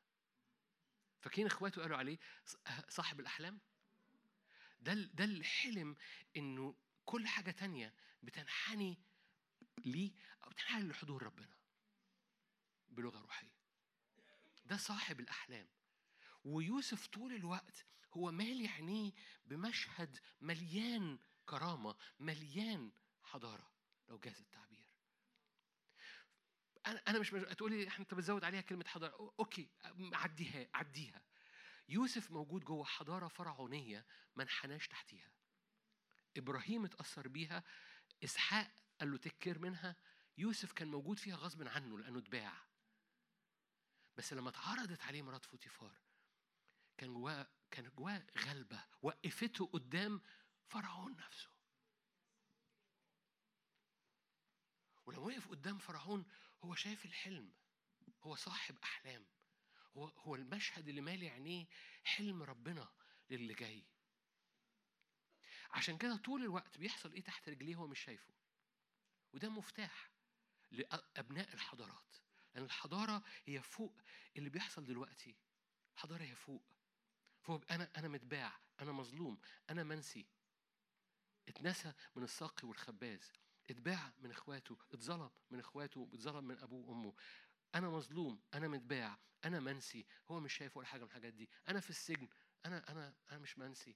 فاكرين 1.22 1.48
إخواته 1.48 1.82
قالوا 1.82 1.98
عليه 1.98 2.20
صاحب 2.90 3.20
الأحلام؟ 3.20 3.60
ده 4.80 4.94
ده 4.94 5.24
الحلم 5.24 5.96
إنه 6.38 6.76
كل 7.06 7.28
حاجة 7.28 7.52
تانية 7.52 7.94
بتنحني 8.24 8.98
ليه 9.86 10.12
أو 10.44 10.50
بتنحني 10.50 10.88
لحضور 10.90 11.24
ربنا 11.24 11.58
بلغة 12.90 13.20
روحية. 13.20 13.61
ده 14.72 14.78
صاحب 14.78 15.20
الأحلام. 15.20 15.68
ويوسف 16.44 17.08
طول 17.08 17.34
الوقت 17.34 17.86
هو 18.14 18.32
مالي 18.32 18.68
عينيه 18.68 19.12
بمشهد 19.46 20.20
مليان 20.42 21.20
كرامة 21.46 21.96
مليان 22.20 22.92
حضارة 23.24 23.72
لو 24.10 24.20
جاز 24.20 24.40
التعبير. 24.40 24.90
أنا 26.88 27.02
أنا 27.08 27.20
مش 27.20 27.34
مش 27.34 27.56
تقولي 27.56 27.88
إحنا 27.88 28.04
أنت 28.04 28.14
بتزود 28.14 28.44
عليها 28.44 28.62
كلمة 28.62 28.86
حضارة. 28.88 29.12
أو- 29.12 29.34
أوكي 29.40 29.70
عديها 30.14 30.70
عديها. 30.74 31.26
يوسف 31.90 32.32
موجود 32.32 32.64
جوه 32.64 32.86
حضارة 32.86 33.28
فرعونية 33.28 34.06
ما 34.36 34.44
انحناش 34.44 34.88
تحتيها. 34.88 35.32
إبراهيم 36.38 36.86
اتأثر 36.86 37.28
بيها 37.28 37.64
إسحاق 38.24 38.72
قال 39.00 39.12
له 39.12 39.18
تكر 39.18 39.60
منها. 39.60 39.96
يوسف 40.38 40.72
كان 40.72 40.88
موجود 40.88 41.20
فيها 41.20 41.36
غصب 41.36 41.68
عنه 41.68 42.00
لأنه 42.00 42.20
اتباع. 42.20 42.71
بس 44.22 44.34
لما 44.34 44.50
اتعرضت 44.50 45.02
عليه 45.02 45.22
مرات 45.22 45.46
فوتيفار 45.46 46.02
كان 46.98 47.14
جواه 47.14 47.48
كان 47.72 47.90
جواه 47.90 48.28
غلبة 48.38 48.84
وقفته 49.02 49.66
قدام 49.66 50.22
فرعون 50.66 51.16
نفسه. 51.16 51.50
ولما 55.06 55.22
وقف 55.22 55.48
قدام 55.48 55.78
فرعون 55.78 56.26
هو 56.64 56.76
شايف 56.76 57.06
الحلم 57.06 57.54
هو 58.24 58.36
صاحب 58.36 58.78
أحلام 58.84 59.26
هو 59.98 60.08
هو 60.08 60.36
المشهد 60.36 60.88
اللي 60.88 61.02
مالي 61.02 61.30
عينيه 61.30 61.68
حلم 62.04 62.44
ربنا 62.44 62.94
للي 63.30 63.54
جاي. 63.54 63.86
عشان 65.72 65.98
كده 65.98 66.18
طول 66.18 66.42
الوقت 66.42 66.78
بيحصل 66.78 67.14
إيه 67.14 67.24
تحت 67.24 67.50
رجليه 67.50 67.76
هو 67.76 67.88
مش 67.88 68.00
شايفه. 68.00 68.34
وده 69.34 69.50
مفتاح 69.50 70.12
لابناء 70.72 71.54
الحضارات. 71.54 72.31
لأن 72.56 72.64
الحضارة 72.64 73.24
هي 73.46 73.62
فوق 73.62 74.02
اللي 74.38 74.50
بيحصل 74.50 74.86
دلوقتي. 74.86 75.36
الحضارة 75.96 76.24
هي 76.24 76.36
فوق. 76.36 76.64
فوق 77.42 77.72
أنا 77.72 77.90
أنا 77.98 78.08
متباع 78.08 78.60
أنا 78.80 78.92
مظلوم 78.92 79.40
أنا 79.70 79.84
منسي. 79.84 80.26
اتنسى 81.48 81.94
من 82.16 82.24
الساقي 82.24 82.68
والخباز 82.68 83.32
اتباع 83.70 84.14
من 84.20 84.32
إخواته 84.32 84.78
اتظلم 84.94 85.32
من 85.52 85.60
إخواته 85.60 86.10
اتظلم 86.14 86.44
من 86.44 86.58
أبوه 86.58 86.90
وأمه. 86.90 87.14
أنا 87.76 87.90
مظلوم 87.90 88.42
أنا 88.54 88.68
متباع 88.68 89.20
أنا 89.46 89.60
منسي. 89.60 90.06
هو 90.32 90.40
مش 90.40 90.54
شايف 90.54 90.78
ولا 90.78 90.88
حاجة 90.88 91.02
من 91.02 91.08
الحاجات 91.08 91.34
دي. 91.34 91.50
أنا 91.68 91.80
في 91.80 91.90
السجن 91.90 92.28
أنا 92.66 92.92
أنا 92.92 93.14
أنا 93.32 93.40
مش 93.40 93.58
منسي. 93.58 93.96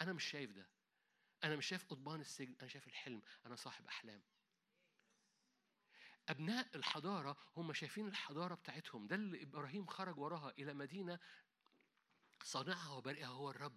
أنا 0.00 0.12
مش 0.12 0.24
شايف 0.24 0.50
ده. 0.52 0.68
أنا 1.44 1.56
مش 1.56 1.66
شايف 1.66 1.84
قضبان 1.84 2.20
السجن 2.20 2.56
أنا 2.60 2.68
شايف 2.68 2.86
الحلم 2.86 3.22
أنا 3.46 3.56
صاحب 3.56 3.86
أحلام. 3.86 4.22
أبناء 6.28 6.76
الحضارة 6.76 7.36
هم 7.56 7.72
شايفين 7.72 8.08
الحضارة 8.08 8.54
بتاعتهم. 8.54 9.06
ده 9.06 9.16
اللي 9.16 9.42
إبراهيم 9.42 9.86
خرج 9.86 10.18
وراها 10.18 10.50
إلى 10.58 10.74
مدينة 10.74 11.18
صانعها 12.42 12.92
وبارئها 12.92 13.26
هو 13.28 13.50
الرب. 13.50 13.76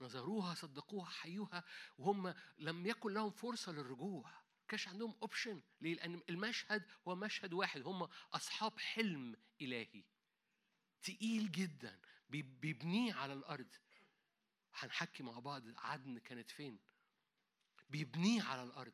نظروها 0.00 0.54
صدقوها 0.54 1.10
حيوها 1.10 1.64
وهم 1.98 2.34
لم 2.58 2.86
يكن 2.86 3.12
لهم 3.14 3.30
فرصة 3.30 3.72
للرجوع. 3.72 4.30
كانش 4.68 4.88
عندهم 4.88 5.16
option 5.22 5.62
ليه؟ 5.80 5.94
لأن 5.94 6.22
المشهد 6.28 6.86
هو 7.08 7.14
مشهد 7.14 7.52
واحد. 7.52 7.82
هم 7.86 8.08
أصحاب 8.32 8.78
حلم 8.78 9.36
إلهي. 9.60 10.04
تقيل 11.02 11.52
جدا. 11.52 12.00
بي- 12.28 12.42
بيبنيه 12.42 13.14
على 13.14 13.32
الأرض. 13.32 13.74
هنحكي 14.74 15.22
مع 15.22 15.38
بعض 15.38 15.62
عدن 15.78 16.18
كانت 16.18 16.50
فين. 16.50 16.78
بيبنيه 17.90 18.42
على 18.42 18.62
الأرض. 18.62 18.92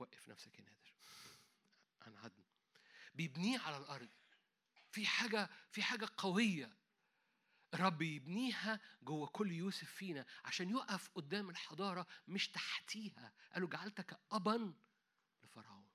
وقف 0.00 0.28
نفسك 0.28 0.58
يا 0.58 0.64
نادر. 0.64 0.92
عن 2.02 2.16
عدن 2.16 2.44
بيبنيه 3.14 3.58
على 3.58 3.76
الأرض. 3.76 4.08
في 4.90 5.06
حاجة 5.06 5.50
في 5.70 5.82
حاجة 5.82 6.08
قوية. 6.16 6.76
الرب 7.74 8.02
يبنيها 8.02 8.80
جوه 9.02 9.26
كل 9.26 9.52
يوسف 9.52 9.90
فينا 9.92 10.26
عشان 10.44 10.70
يقف 10.70 11.08
قدام 11.14 11.50
الحضارة 11.50 12.06
مش 12.28 12.48
تحتيها. 12.48 13.32
قالوا 13.52 13.68
جعلتك 13.68 14.20
ابا 14.32 14.74
لفرعون. 15.42 15.88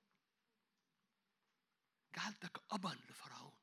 جعلتك 2.16 2.62
ابا 2.70 2.88
لفرعون. 2.88 3.56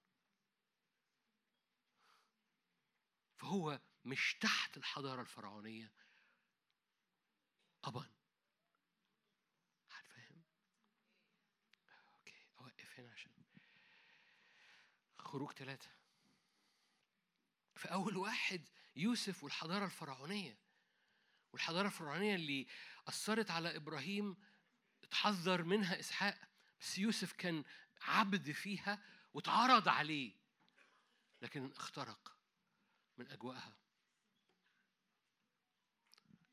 فهو 3.38 3.80
مش 4.06 4.38
تحت 4.42 4.78
الحضارة 4.78 5.22
الفرعونية. 5.22 5.92
ابا. 7.84 8.21
هنا 13.02 13.12
عشان 13.12 13.32
خروج 15.18 15.52
ثلاثة 15.52 15.90
فأول 17.76 18.18
واحد 18.18 18.70
يوسف 18.96 19.44
والحضارة 19.44 19.86
الفرعونية 19.86 20.58
والحضارة 21.54 21.88
الفرعونية 21.88 22.36
اللي 22.36 22.68
أثرت 23.08 23.52
على 23.52 23.76
إبراهيم 23.76 24.38
اتحذر 25.04 25.64
منها 25.64 26.00
إسحاق 26.00 26.50
بس 26.82 26.98
يوسف 26.98 27.34
كان 27.34 27.64
عبد 28.02 28.52
فيها 28.52 29.04
واتعرض 29.34 29.88
عليه 29.88 30.34
لكن 31.42 31.72
اخترق 31.72 32.38
من 33.18 33.32
أجواءها. 33.32 33.78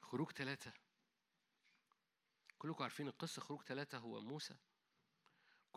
خروج 0.02 0.32
ثلاثة 0.32 0.72
كلكم 2.58 2.82
عارفين 2.82 3.08
القصة 3.08 3.42
خروج 3.42 3.62
ثلاثة 3.62 3.98
هو 3.98 4.20
موسى. 4.20 4.56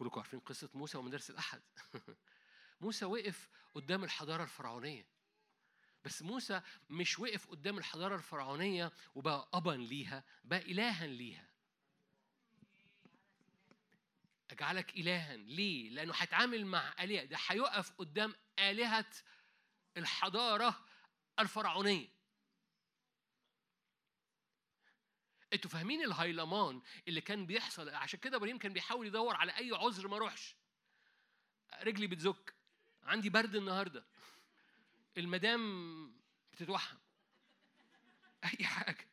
كلكم 0.01 0.19
عارفين 0.19 0.39
قصة 0.39 0.69
موسى 0.73 0.97
ومدارس 0.97 1.29
الأحد. 1.29 1.61
موسى 2.81 3.05
وقف 3.05 3.49
قدام 3.75 4.03
الحضارة 4.03 4.43
الفرعونية. 4.43 5.05
بس 6.05 6.21
موسى 6.21 6.61
مش 6.89 7.19
وقف 7.19 7.47
قدام 7.47 7.77
الحضارة 7.77 8.15
الفرعونية 8.15 8.91
وبقى 9.15 9.49
أبا 9.53 9.71
ليها 9.71 10.23
بقى 10.43 10.59
إلها 10.59 11.07
ليها. 11.07 11.49
أجعلك 14.51 14.95
إلها. 14.97 15.35
ليه؟ 15.35 15.89
لأنه 15.89 16.13
هيتعامل 16.15 16.65
مع 16.65 16.93
آلهة. 16.99 17.23
ده 17.25 17.37
هيقف 17.47 17.91
قدام 17.91 18.35
آلهة 18.59 19.11
الحضارة 19.97 20.85
الفرعونية. 21.39 22.07
أنتوا 25.53 25.69
فاهمين 25.69 26.03
الهيلمان 26.03 26.81
اللي 27.07 27.21
كان 27.21 27.45
بيحصل؟ 27.45 27.89
عشان 27.89 28.19
كده 28.19 28.37
إبراهيم 28.37 28.57
كان 28.57 28.73
بيحاول 28.73 29.07
يدور 29.07 29.35
على 29.35 29.57
أي 29.57 29.71
عذر 29.75 30.07
ما 30.07 30.15
اروحش 30.15 30.55
رجلي 31.83 32.07
بتزك. 32.07 32.55
عندي 33.03 33.29
برد 33.29 33.55
النهارده. 33.55 34.05
المدام 35.17 36.13
بتتوحم 36.53 36.97
أي 38.43 38.65
حاجة. 38.65 39.07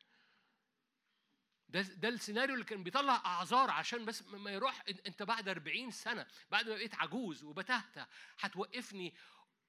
ده 1.69 1.81
ده 1.81 2.09
السيناريو 2.09 2.53
اللي 2.53 2.65
كان 2.65 2.83
بيطلع 2.83 3.15
أعذار 3.25 3.71
عشان 3.71 4.05
بس 4.05 4.23
ما 4.23 4.51
يروح. 4.51 4.83
أنت 5.07 5.23
بعد 5.23 5.49
40 5.49 5.91
سنة 5.91 6.27
بعد 6.51 6.69
ما 6.69 6.75
بقيت 6.75 6.95
عجوز 6.95 7.43
وبتهته 7.43 8.05
هتوقفني 8.39 9.13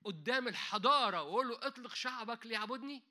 قدام 0.04 0.48
الحضارة 0.48 1.22
وأقول 1.22 1.48
له 1.48 1.58
اطلق 1.66 1.94
شعبك 1.94 2.46
ليعبدني؟ 2.46 3.02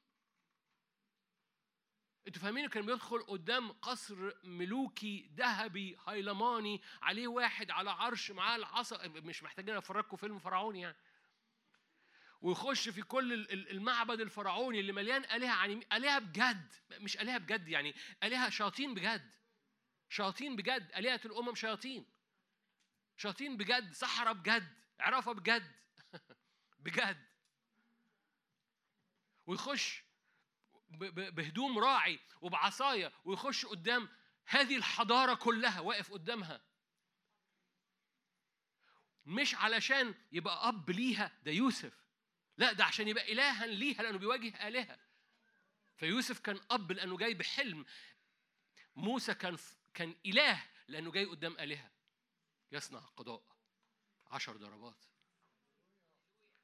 أنتوا 2.29 2.41
فاهمين 2.41 2.69
كان 2.69 2.85
بيدخل 2.85 3.21
قدام 3.23 3.71
قصر 3.71 4.33
ملوكي 4.43 5.29
ذهبي 5.35 5.97
هيلماني 6.07 6.81
عليه 7.01 7.27
واحد 7.27 7.71
على 7.71 7.91
عرش 7.91 8.31
معاه 8.31 8.55
العصا 8.55 9.07
مش 9.07 9.43
محتاجين 9.43 9.75
افرجكم 9.75 10.17
فيلم 10.17 10.39
فرعوني 10.39 10.81
يعني. 10.81 10.95
ويخش 12.41 12.89
في 12.89 13.01
كل 13.01 13.33
ال- 13.33 13.51
ال- 13.53 13.71
المعبد 13.71 14.21
الفرعوني 14.21 14.79
اللي 14.79 14.91
مليان 14.91 15.23
آلهة 15.23 15.65
يعني 15.65 15.87
آلهة 15.93 16.19
بجد 16.19 16.73
مش 16.91 17.17
آلهة 17.17 17.37
بجد 17.37 17.67
يعني 17.67 17.95
آلهة 18.23 18.49
شياطين 18.49 18.93
بجد. 18.93 19.31
شياطين 20.09 20.55
بجد 20.55 20.91
آلهة 20.95 21.21
الأمم 21.25 21.55
شياطين. 21.55 22.05
شياطين 23.17 23.57
بجد 23.57 23.91
سحرة 23.93 24.31
بجد 24.31 24.73
عرافة 24.99 25.31
بجد. 25.33 25.71
بجد. 26.85 27.25
ويخش 29.47 30.08
بهدوم 30.89 31.79
راعي 31.79 32.19
وبعصاية 32.41 33.11
ويخش 33.25 33.65
قدام 33.65 34.09
هذه 34.45 34.75
الحضارة 34.75 35.33
كلها 35.33 35.79
واقف 35.79 36.11
قدامها. 36.11 36.61
مش 39.25 39.55
علشان 39.55 40.15
يبقى 40.31 40.67
أب 40.67 40.89
ليها 40.89 41.31
ده 41.43 41.51
يوسف. 41.51 41.93
لا 42.57 42.73
ده 42.73 42.85
عشان 42.85 43.07
يبقى 43.07 43.31
إلها 43.31 43.65
ليها 43.65 44.03
لأنه 44.03 44.17
بيواجه 44.17 44.67
آلهة. 44.67 44.99
فيوسف 45.97 46.39
كان 46.39 46.59
أب 46.71 46.91
لأنه 46.91 47.17
جاي 47.17 47.33
بحلم. 47.33 47.85
موسى 48.95 49.33
كان 49.33 49.57
كان 49.93 50.15
إله 50.25 50.65
لأنه 50.87 51.11
جاي 51.11 51.25
قدام 51.25 51.57
آلهة. 51.59 51.91
يصنع 52.71 52.99
قضاء. 52.99 53.43
عشر 54.31 54.57
ضربات. 54.57 55.05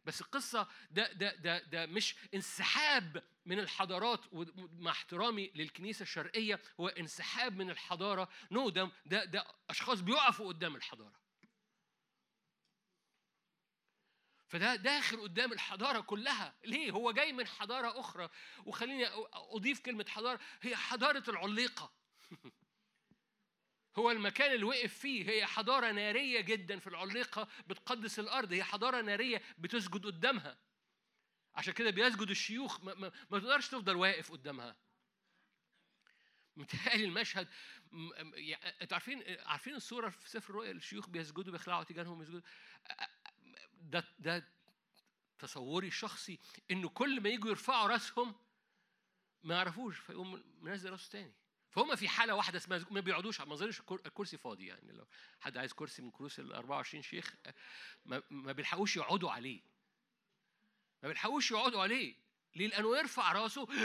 بس 0.05 0.21
القصة 0.21 0.67
ده 0.91 1.11
ده 1.13 1.35
ده 1.35 1.59
ده 1.59 1.85
مش 1.85 2.15
انسحاب 2.33 3.23
من 3.45 3.59
الحضارات 3.59 4.21
ومع 4.31 4.91
احترامي 4.91 5.51
للكنيسة 5.55 6.03
الشرقية 6.03 6.61
هو 6.79 6.87
انسحاب 6.87 7.55
من 7.57 7.69
الحضارة. 7.69 8.29
نو 8.51 8.69
ده 8.69 8.91
ده 9.05 9.25
ده 9.25 9.45
أشخاص 9.69 10.01
بيقفوا 10.01 10.47
قدام 10.47 10.75
الحضارة. 10.75 11.25
فده 14.47 14.75
داخل 14.75 15.21
قدام 15.21 15.53
الحضارة 15.53 15.99
كلها. 15.99 16.55
ليه؟ 16.63 16.91
هو 16.91 17.11
جاي 17.11 17.33
من 17.33 17.47
حضارة 17.47 17.99
أخرى. 17.99 18.29
وخليني 18.65 19.07
أضيف 19.33 19.79
كلمة 19.79 20.05
حضارة. 20.09 20.39
هي 20.61 20.75
حضارة 20.75 21.23
العليقة. 21.29 21.91
هو 23.97 24.11
المكان 24.11 24.53
اللي 24.53 24.65
وقف 24.65 24.93
فيه. 24.97 25.29
هي 25.29 25.45
حضارة 25.45 25.91
نارية 25.91 26.41
جدا 26.41 26.79
في 26.79 26.87
العليقة 26.87 27.47
بتقدس 27.67 28.19
الأرض. 28.19 28.53
هي 28.53 28.63
حضارة 28.63 29.01
نارية 29.01 29.41
بتسجد 29.57 30.05
قدامها. 30.05 30.57
عشان 31.55 31.73
كده 31.73 31.89
بيسجد 31.89 32.29
الشيوخ. 32.29 32.83
ما, 32.83 32.93
ما, 32.93 33.11
ما 33.31 33.39
تقدرش 33.39 33.67
تفضل 33.67 33.95
واقف 33.95 34.31
قدامها. 34.31 34.75
متهيألي 36.57 37.05
المشهد 37.05 37.47
أنتوا 38.81 38.93
عارفين 38.95 39.23
عارفين 39.45 39.75
الصورة 39.75 40.09
في 40.09 40.29
سفر 40.29 40.49
الرؤيا 40.49 40.71
الشيوخ 40.71 41.09
بيسجدوا 41.09 41.51
بيخلعوا 41.51 41.83
تيجانهم 41.83 42.21
يسجدوا 42.21 42.41
ده 43.73 44.03
ده 44.19 44.47
تصوري 45.39 45.87
الشخصي 45.87 46.39
إنه 46.71 46.89
كل 46.89 47.21
ما 47.21 47.29
يجوا 47.29 47.49
يرفعوا 47.49 47.87
راسهم 47.87 48.35
ما 49.43 49.55
يعرفوش 49.55 49.97
فيقوم 49.97 50.43
منزل 50.61 50.89
راسه 50.89 51.11
تاني. 51.11 51.33
فهم 51.75 51.95
في 51.95 52.07
حالة 52.07 52.35
واحدة 52.35 52.57
اسمها 52.57 52.85
ما 52.91 52.99
بيقعدوش 52.99 53.41
ما 53.41 53.53
اظنش 53.53 53.79
الكر- 53.79 54.01
الكرسي 54.05 54.37
فاضي 54.37 54.65
يعني. 54.67 54.91
لو 54.91 55.07
حد 55.41 55.57
عايز 55.57 55.73
كرسي 55.73 56.01
من 56.01 56.11
كروس 56.11 56.39
ال 56.39 56.53
24 56.53 57.03
شيخ 57.03 57.33
ما 58.29 58.51
بيلحقوش 58.51 58.97
يقعدوا 58.97 59.31
عليه. 59.31 59.61
ما 61.03 61.07
بيلحقوش 61.07 61.51
يقعدوا 61.51 61.81
عليه. 61.81 62.15
ليه؟ 62.55 62.67
لأنه 62.67 62.97
يرفع 62.97 63.31
رأسه 63.31 63.67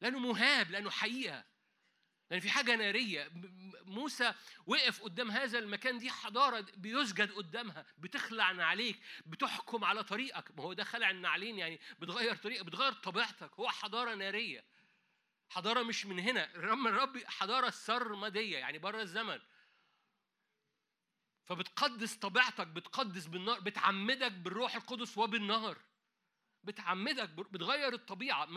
لأنه 0.00 0.18
مهاب 0.18 0.70
لأنه 0.70 0.90
حقيقة. 0.90 1.44
لأن 2.30 2.40
في 2.40 2.50
م- 3.28 3.38
م- 3.38 3.72
موسى 3.84 4.34
وقف 4.66 5.02
قدام 5.02 5.30
هذا 5.30 5.58
المكان 5.58 5.98
دي 5.98 6.10
حضارة 6.10 6.66
بيسجد 6.76 7.32
قدامها 7.32 7.86
بتخلع 7.98 8.44
عليك 8.44 9.00
بتحكم 9.26 9.84
على 9.84 10.04
طريقك. 10.04 10.50
ما 10.56 10.62
هو 10.64 10.72
ده 10.72 10.84
خلع 10.84 11.10
النعلين 11.10 11.58
يعني 11.58 11.80
بتغير 11.98 12.36
طريقك 12.36 12.64
بتغير 12.64 12.92
طبيعتك. 12.92 13.50
هو 13.54 13.68
حضارة 13.68 14.14
نارية. 14.14 14.64
حضارة 15.48 15.82
مش 15.82 16.06
من 16.06 16.18
هنا. 16.18 16.50
رب 16.56 16.86
الرب 16.86 17.18
حضارة 17.26 17.70
سرمدية 17.70 18.58
يعني 18.58 18.78
بره 18.78 19.02
الزمن. 19.02 19.38
فبتقدس 21.44 22.14
طبيعتك 22.14 22.66
بتقدس 22.66 23.26
بالنار 23.26 23.60
بتعمدك 23.60 24.32
بالروح 24.32 24.74
القدس 24.74 25.18
وبالنار 25.18 25.78
بتعمدك 26.64 27.28
بتغير 27.28 27.94
الطبيعة. 27.94 28.48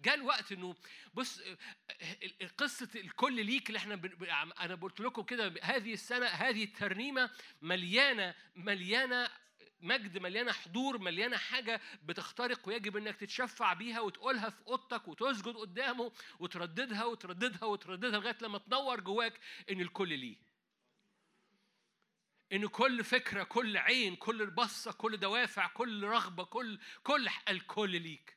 جاء 0.00 0.14
الوقت 0.14 0.52
إنه 0.52 0.74
بص 1.14 1.40
قصة 2.58 2.88
الكل 2.94 3.46
ليك 3.46 3.68
اللي 3.68 3.78
إحنا 3.78 3.94
بن- 3.96 4.30
أنا 4.60 4.74
قلت 4.74 5.00
لكم 5.00 5.22
كده 5.22 5.54
هذه 5.62 5.92
السنة 5.92 6.26
هذه 6.26 6.64
الترنيمة 6.64 7.30
مليانة 7.62 8.34
مليانة 8.56 9.28
مجد 9.80 10.18
مليانة 10.18 10.52
حضور 10.52 10.98
مليانة 10.98 11.36
حاجة 11.36 11.80
بتخترق 12.02 12.68
ويجب 12.68 12.96
إنك 12.96 13.16
تتشفع 13.16 13.72
بيها 13.72 14.00
وتقولها 14.00 14.50
في 14.50 14.62
أوضتك 14.66 15.08
وتسجد 15.08 15.54
قدامه 15.56 16.12
وترددها 16.38 17.04
وترددها 17.04 17.64
وترددها 17.64 18.10
لغاية 18.20 18.36
لما 18.42 18.58
تنور 18.58 19.00
جواك 19.00 19.40
إن 19.70 19.80
الكل 19.80 20.18
ليه 20.18 20.36
ان 22.54 22.66
كل 22.66 23.04
فكرة 23.04 23.42
كل 23.42 23.76
عين 23.76 24.16
كل 24.16 24.50
بصه 24.50 24.92
كل 24.92 25.16
دوافع 25.16 25.66
كل 25.66 26.04
رغبة 26.04 26.44
كل 26.44 26.78
كل 27.02 27.28
الكل 27.48 28.02
ليك. 28.02 28.36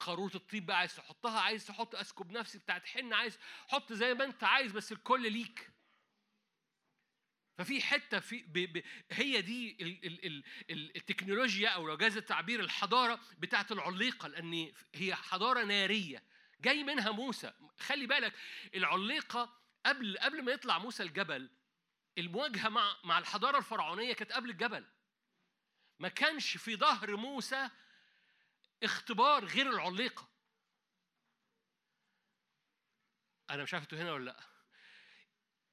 قاروره 0.00 0.34
الطيب 0.34 0.66
بقى 0.66 0.78
عايز 0.78 0.96
تحطها 0.96 1.40
عايز 1.40 1.66
تحط 1.66 1.94
اسكب 1.94 2.30
نفسي 2.30 2.58
بتاعت 2.58 2.86
حنه 2.86 3.16
عايز 3.16 3.38
حط 3.68 3.92
زي 3.92 4.14
ما 4.14 4.24
أنت 4.24 4.44
عايز 4.44 4.72
بس 4.72 4.92
الكل 4.92 5.32
ليك. 5.32 5.70
ففي 7.58 7.82
حتة 7.82 8.20
في 8.20 8.42
ب 8.42 8.52
ب 8.52 8.82
هي 9.10 9.42
دي 9.42 9.76
ال 9.80 10.06
ال 10.06 10.44
ال 10.70 10.96
التكنولوجيا 10.96 11.68
أو 11.68 11.86
لو 11.88 11.96
جاز 11.96 12.16
التعبير 12.16 12.60
الحضارة 12.60 13.20
بتاعت 13.38 13.72
العليقة 13.72 14.28
لأن 14.28 14.72
هي 14.94 15.14
حضارة 15.14 15.64
نارية. 15.64 16.22
جاي 16.60 16.84
منها 16.84 17.10
موسى. 17.10 17.52
خلي 17.78 18.06
بالك 18.06 18.32
العليقة 18.74 19.60
قبل 19.86 20.18
قبل 20.18 20.42
ما 20.42 20.52
يطلع 20.52 20.78
موسى 20.78 21.02
الجبل 21.02 21.50
المواجهه 22.20 22.68
مع 22.68 22.96
مع 23.04 23.18
الحضارة 23.18 23.58
الفرعونية 23.58 24.12
كانت 24.12 24.32
قبل 24.32 24.50
الجبل. 24.50 24.86
ما 25.98 26.08
كانش 26.08 26.56
في 26.56 26.76
ظهر 26.76 27.16
موسى 27.16 27.70
اختبار 28.82 29.44
غير 29.44 29.70
العليقة. 29.70 30.28
أنا 33.50 33.62
مش 33.62 33.74
عارف 33.74 33.84
أنتوا 33.84 33.98
هنا 33.98 34.12
ولا 34.12 34.24
لأ. 34.24 34.40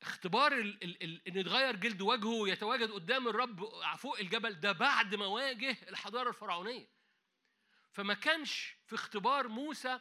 اختبار 0.01 0.53
ال 0.53 0.83
ال 0.83 1.03
ال 1.03 1.27
إن 1.27 1.37
يتغير 1.37 1.75
جلد 1.75 2.01
وجهه 2.01 2.27
ويتواجد 2.41 2.91
قدام 2.91 3.27
الرب 3.27 3.69
فوق 3.97 4.19
الجبل 4.19 4.59
ده 4.59 4.71
بعد 4.71 5.15
ما 5.15 5.25
واجه 5.25 5.77
الحضارة 5.89 6.29
الفرعونية. 6.29 6.87
فما 7.91 8.13
كانش 8.13 8.75
في 8.85 8.95
اختبار 8.95 9.47
موسى 9.47 9.99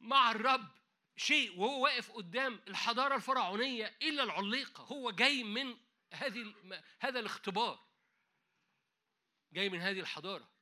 مع 0.00 0.30
الرب 0.30 0.83
شيء 1.16 1.60
وهو 1.60 1.84
واقف 1.84 2.12
قدام 2.12 2.60
الحضارة 2.68 3.16
الفرعونية 3.16 3.96
إلا 4.02 4.22
العليقة. 4.22 4.84
هو 4.84 5.10
جاي 5.10 5.44
من 5.44 5.76
هذه 6.12 6.54
هذا 7.00 7.20
الاختبار. 7.20 7.84
جاي 9.52 9.68
من 9.68 9.80
هذه 9.80 10.00
الحضارة. 10.00 10.54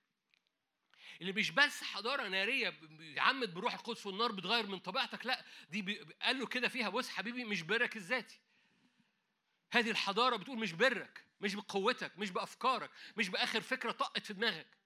اللي 1.21 1.33
مش 1.33 1.51
بس 1.51 1.83
حضارة 1.83 2.29
نارية 2.29 2.69
بيعمد 2.71 3.55
بروح 3.55 3.75
القدس 3.75 4.07
والنار 4.07 4.33
بتغير 4.33 4.67
من 4.67 4.79
طبيعتك 4.79 5.27
لا 5.27 5.45
دي 5.71 6.01
قال 6.23 6.39
له 6.39 6.47
كده 6.47 6.69
فيها 6.69 6.89
بص 6.89 7.09
حبيبي 7.09 7.45
مش 7.45 7.63
برك 7.63 7.97
الذاتي. 7.97 8.41
هذه 9.73 9.91
الحضارة 9.91 10.37
بتقول 10.37 10.59
مش 10.59 10.73
برك 10.73 11.27
مش 11.41 11.55
بقوتك 11.55 12.19
مش 12.19 12.31
بأفكارك 12.31 12.91
مش 13.17 13.29
بآخر 13.29 13.61
فكرة 13.61 13.93
طقت 13.93 14.27
في 14.27 14.33
دماغك. 14.35 14.82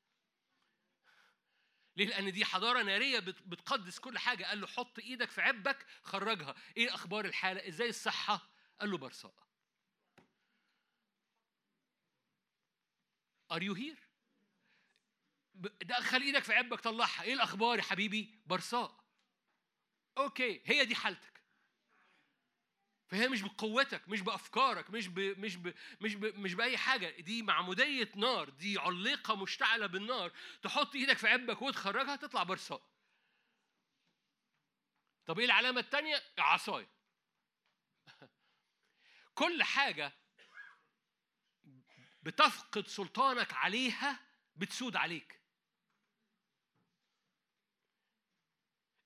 ليه؟ 1.96 2.06
لأن 2.06 2.32
دي 2.32 2.44
حضارة 2.44 2.82
نارية 2.82 3.18
بت- 3.18 3.42
بتقدس 3.42 3.98
كل 3.98 4.18
حاجة، 4.18 4.44
قال 4.44 4.60
له 4.60 4.66
حط 4.66 4.98
إيدك 4.98 5.30
في 5.30 5.40
عبك 5.40 5.86
خرجها، 6.02 6.54
إيه 6.76 6.94
أخبار 6.94 7.24
الحالة؟ 7.24 7.68
إزاي 7.68 7.88
الصحة؟ 7.88 8.48
قال 8.80 8.90
له 8.90 8.98
برصاء. 8.98 9.34
Are 13.52 13.60
you 13.62 13.74
here؟ 13.74 13.98
دخل 15.84 16.20
إيدك 16.22 16.44
في 16.44 16.52
عبك 16.54 16.80
طلعها، 16.80 17.22
إيه 17.22 17.34
الأخبار 17.34 17.78
يا 17.78 17.82
حبيبي؟ 17.82 18.40
برصاء. 18.46 19.04
أوكي، 20.18 20.62
هي 20.66 20.84
دي 20.84 20.94
حالتك. 20.94 21.35
فهي 23.08 23.28
مش 23.28 23.42
بقوتك 23.42 24.08
مش 24.08 24.20
بأفكارك 24.20 24.90
مش 24.90 25.08
ب 25.08 25.18
مش 25.20 25.56
ب 25.56 25.74
مش 26.00 26.14
ب 26.14 26.24
مش 26.24 26.54
بأي 26.54 26.76
حاجة. 26.78 27.20
دي 27.20 27.42
معمودية 27.42 28.12
نار 28.16 28.48
دي 28.50 28.78
عليقه 28.78 29.36
مشتعلة 29.36 29.86
بالنار. 29.86 30.32
تحط 30.62 30.94
إيدك 30.94 31.18
في 31.18 31.28
عبك 31.28 31.62
وتخرجها 31.62 32.16
تطلع 32.16 32.42
برصاء 32.42 32.82
طب 35.26 35.38
إيه 35.38 35.44
العلامة 35.46 35.80
الثانية 35.80 36.22
عصايه 36.38 36.88
كل 39.34 39.62
حاجة 39.62 40.12
بتفقد 42.22 42.86
سلطانك 42.86 43.54
عليها 43.54 44.20
بتسود 44.56 44.96
عليك. 44.96 45.45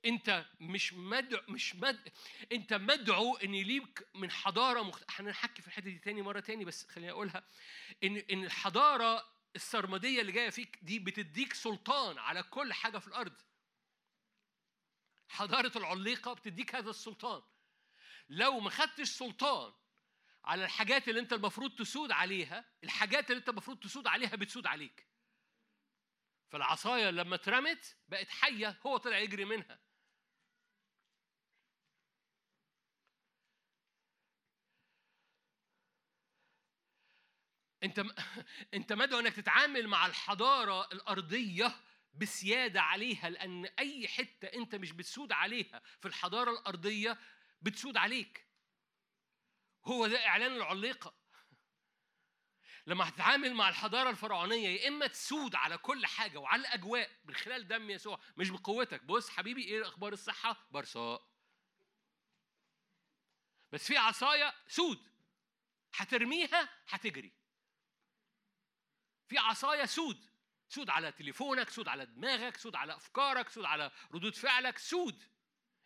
انت 0.05 0.47
مش 0.61 0.93
مدعو 0.93 1.43
مش 1.49 1.75
مد... 1.75 2.13
انت 2.53 2.73
مدعو 2.73 3.37
ان 3.37 3.53
ليك 3.53 4.09
من 4.15 4.31
حضارة 4.31 4.83
مخت... 4.83 5.05
هنحكي 5.11 5.63
في 5.63 5.69
الحتة 5.69 5.85
دي 5.85 5.99
تاني 5.99 6.23
مرة 6.23 6.41
تاني 6.41 6.65
بس 6.65 6.87
خليني 6.87 7.11
أقولها. 7.11 7.45
إن 8.05 8.17
إن 8.17 8.45
الحضارة 8.45 9.29
السرمديه 9.57 10.21
اللي 10.21 10.33
جاية 10.33 10.51
فيك 10.51 10.79
دي 10.83 10.99
بتديك 10.99 11.53
سلطان 11.55 12.19
على 12.19 12.43
كل 12.43 12.73
حاجة 12.73 12.99
في 12.99 13.09
الأرض. 13.09 13.41
حضارة 15.29 15.73
العليقة 15.79 16.33
بتديك 16.33 16.75
هذا 16.75 16.91
السلطان. 16.91 17.43
لو 18.29 18.61
ما 18.61 18.71
خدتش 18.71 19.09
سلطان 19.09 19.73
على 20.45 20.65
الحاجات 20.65 21.09
اللي 21.09 21.21
انت 21.21 21.33
المفروض 21.33 21.75
تسود 21.79 22.13
عليها 22.13 22.65
الحاجات 22.85 23.31
اللي 23.31 23.39
انت 23.41 23.49
المفروض 23.49 23.79
تسود 23.79 24.07
عليها 24.07 24.37
بتسود 24.37 24.67
عليك. 24.67 25.07
فالعصاية 26.51 27.11
لما 27.11 27.35
اترمت 27.35 27.97
بقت 28.09 28.29
حية 28.29 28.81
هو 28.87 28.97
طلع 28.97 29.19
يجري 29.19 29.45
منها. 29.45 29.90
انت 37.85 38.05
انت 38.75 38.93
مدعو 38.93 39.21
انك 39.21 39.33
تتعامل 39.37 39.89
مع 39.89 40.07
الحضارة 40.07 40.89
الأرضية 40.93 41.73
بسيادة 42.15 42.83
عليها 42.83 43.31
لأن 43.31 43.65
أي 43.65 44.09
حتة 44.09 44.47
انت 44.47 44.75
مش 44.75 44.93
بتسود 44.93 45.33
عليها 45.33 45.83
في 46.01 46.09
الحضارة 46.09 46.51
الأرضية 46.51 47.19
بتسود 47.63 47.97
عليك. 47.97 48.47
هو 49.85 50.07
ده 50.07 50.27
إعلان 50.27 50.57
العليقة. 50.57 51.15
لما 52.87 53.09
هتتعامل 53.09 53.55
مع 53.55 53.69
الحضارة 53.69 54.11
الفرعونية 54.11 54.69
يا 54.69 54.89
إما 54.89 55.07
تسود 55.07 55.55
على 55.55 55.79
كل 55.79 56.07
حاجة 56.07 56.39
وعلى 56.39 56.61
الأجواء 56.61 57.11
من 57.25 57.35
خلال 57.35 57.69
دم 57.69 57.91
يسوع 57.91 58.21
مش 58.37 58.51
بقوتك. 58.51 59.03
بص 59.03 59.31
حبيبي 59.31 59.65
إيه 59.65 59.83
أخبار 59.83 60.13
الصحة؟ 60.13 60.67
برصاء 60.71 61.31
بس 63.73 63.87
في 63.87 63.97
عصاية 63.97 64.55
سود. 64.69 65.09
هترميها 65.95 66.69
هتجري. 66.89 67.40
في 69.31 69.39
عصايه 69.39 69.85
سود. 69.85 70.27
سود 70.69 70.91
على 70.91 71.13
تليفونك 71.13 71.71
سود 71.71 71.89
على 71.89 72.07
دماغك 72.07 72.57
سود 72.57 72.77
على 72.77 72.95
أفكارك 72.95 73.49
سود 73.49 73.65
على 73.65 73.91
ردود 74.13 74.35
فعلك 74.35 74.79
سود. 74.79 75.23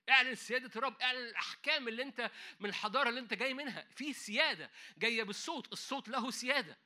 اعلن 0.08 0.34
سيادة 0.34 0.70
الرب 0.76 1.00
اعلن 1.02 1.18
الأحكام 1.28 1.88
اللي 1.88 2.02
أنت 2.02 2.30
من 2.60 2.68
الحضارة 2.68 3.08
اللي 3.08 3.20
أنت 3.20 3.34
جاي 3.34 3.54
منها. 3.54 3.88
في 3.96 4.12
سيادة 4.12 4.70
جاية 4.98 5.22
بالصوت 5.22 5.72
الصوت 5.72 6.08
له 6.08 6.30
سيادة. 6.30 6.78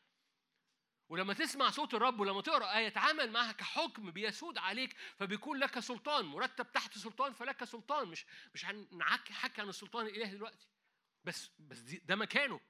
ولما 1.09 1.35
تسمع 1.35 1.71
صوت 1.71 1.95
الرب 1.95 2.21
ولما 2.21 2.43
تقرأ 2.43 2.77
آية 2.79 2.87
يتعامل 2.87 3.31
معها 3.31 3.53
كحكم 3.53 4.11
بيسود 4.11 4.59
عليك 4.59 4.97
فبيكون 5.17 5.59
لك 5.59 5.79
سلطان 5.79 6.25
مرتب 6.25 6.73
تحت 6.73 6.99
سلطان 6.99 7.33
فلك 7.33 7.65
سلطان. 7.65 8.09
مش 8.09 8.27
مش 8.55 8.65
هنحكي 8.65 9.33
حكي 9.33 9.61
عن 9.61 9.69
السلطان 9.69 10.07
الإلهي 10.07 10.31
دلوقتي. 10.31 10.67
بس 11.25 11.51
بس 11.59 11.79
ده 11.79 12.17
مكانه. 12.17 12.61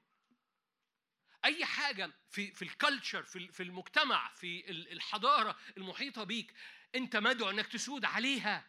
أي 1.45 1.65
حاجة 1.65 2.11
في 2.29 2.51
في 2.51 2.61
الكالتشر 2.61 3.23
في 3.23 3.51
في 3.51 3.63
المجتمع 3.63 4.33
في 4.33 4.69
الحضارة 4.71 5.57
المحيطة 5.77 6.23
بيك 6.23 6.53
أنت 6.95 7.15
مدعو 7.15 7.49
إنك 7.49 7.67
تسود 7.67 8.05
عليها. 8.05 8.65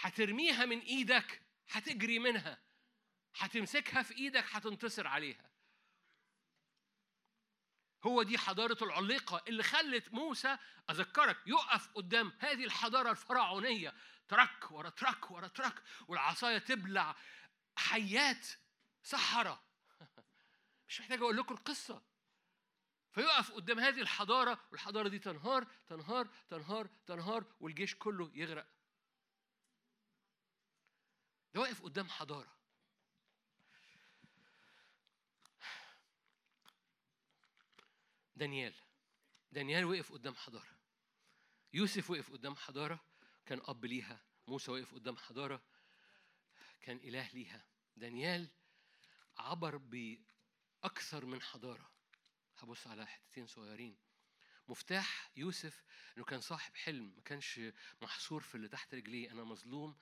هترميها 0.00 0.64
من 0.64 0.80
إيدك 0.80 1.42
هتجري 1.70 2.18
منها. 2.18 2.58
هتمسكها 3.36 4.02
في 4.02 4.14
إيدك 4.14 4.44
هتنتصر 4.50 5.06
عليها. 5.06 5.50
هو 8.04 8.22
دي 8.22 8.38
حضارة 8.38 8.84
العليقة 8.84 9.44
اللي 9.48 9.62
خلت 9.62 10.12
موسى 10.12 10.58
أذكرك 10.90 11.38
يقف 11.46 11.88
قدام 11.88 12.32
هذه 12.38 12.64
الحضارة 12.64 13.10
الفرعونية. 13.10 13.94
ترك 14.28 14.70
ورا 14.70 14.90
ترك 14.90 15.30
ورا 15.30 15.48
ترك 15.48 15.82
والعصاية 16.08 16.58
تبلع 16.58 17.16
حيات 17.76 18.46
سحرة. 19.02 19.71
مش 20.92 21.00
محتاج 21.00 21.18
أقول 21.18 21.36
لكم 21.36 21.54
القصة. 21.54 22.02
فيقف 23.12 23.52
قدام 23.52 23.80
هذه 23.80 24.00
الحضارة 24.00 24.60
والحضارة 24.72 25.08
دي 25.08 25.18
تنهار 25.18 25.66
تنهار 25.86 26.28
تنهار 26.48 26.86
تنهار 27.06 27.44
والجيش 27.60 27.94
كله 27.94 28.30
يغرق. 28.34 28.66
ده 31.54 31.60
واقف 31.60 31.82
قدام 31.82 32.08
حضارة. 32.08 32.56
دانيال. 38.36 38.74
دانيال 39.52 39.84
وقف 39.84 40.12
قدام 40.12 40.34
حضارة. 40.34 40.78
يوسف 41.72 42.10
وقف 42.10 42.32
قدام 42.32 42.56
حضارة. 42.56 43.04
كان 43.46 43.60
أب 43.64 43.84
ليها. 43.84 44.20
موسى 44.46 44.70
وقف 44.70 44.94
قدام 44.94 45.16
حضارة. 45.16 45.62
كان 46.80 46.96
إله 46.96 47.28
ليها. 47.28 47.64
دانيال 47.96 48.48
عبر 49.38 49.76
بأكثر 50.82 51.24
من 51.26 51.42
حضارة. 51.42 51.90
هبص 52.58 52.86
على 52.86 53.06
حتتين 53.06 53.46
صغيرين. 53.46 53.96
مفتاح 54.68 55.30
يوسف 55.36 55.84
إنه 56.16 56.24
كان 56.24 56.40
صاحب 56.40 56.76
حلم 56.76 57.12
ما 57.16 57.22
كانش 57.22 57.60
محصور 58.02 58.40
في 58.40 58.54
اللي 58.54 58.68
تحت 58.68 58.94
رجليه. 58.94 59.30
أنا 59.32 59.44
مظلوم 59.44 59.96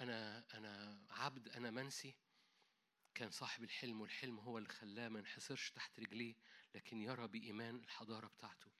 أنا 0.00 0.44
أنا 0.54 1.00
عبد 1.10 1.48
أنا 1.48 1.70
منسي. 1.70 2.14
كان 3.14 3.30
صاحب 3.30 3.64
الحلم 3.64 4.00
والحلم 4.00 4.38
هو 4.38 4.58
اللي 4.58 4.68
خلاه 4.68 5.08
ما 5.08 5.18
ينحصرش 5.18 5.70
تحت 5.70 6.00
رجليه. 6.00 6.34
لكن 6.74 7.00
يرى 7.00 7.28
بإيمان 7.28 7.76
الحضارة 7.76 8.26
بتاعته. 8.26 8.70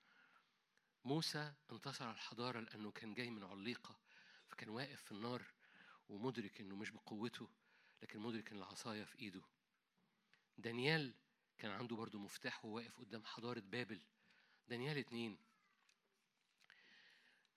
موسى 1.05 1.53
انتصر 1.73 2.05
على 2.05 2.15
الحضارة 2.15 2.61
لأنه 2.61 2.91
كان 2.91 3.15
جاي 3.15 3.31
من 3.31 3.45
عليقة 3.45 3.99
فكان 4.49 4.69
واقف 4.69 5.03
في 5.03 5.13
النار 5.13 5.43
ومدرك 6.09 6.61
إنه 6.61 6.77
مش 6.77 6.91
بقوته 6.91 7.49
لكن 8.03 8.19
مدرك 8.21 8.51
إن 8.53 8.59
العصاية 8.59 9.05
في 9.05 9.19
إيده. 9.19 9.43
دانيال 10.59 11.15
كان 11.61 11.71
عنده 11.71 11.97
برضو 11.97 12.19
مفتاح 12.19 12.65
وهو 12.65 12.77
واقف 12.77 12.99
قدام 12.99 13.25
حضارة 13.25 13.61
بابل. 13.61 14.01
دانيال 14.69 14.99
اتنين. 14.99 15.39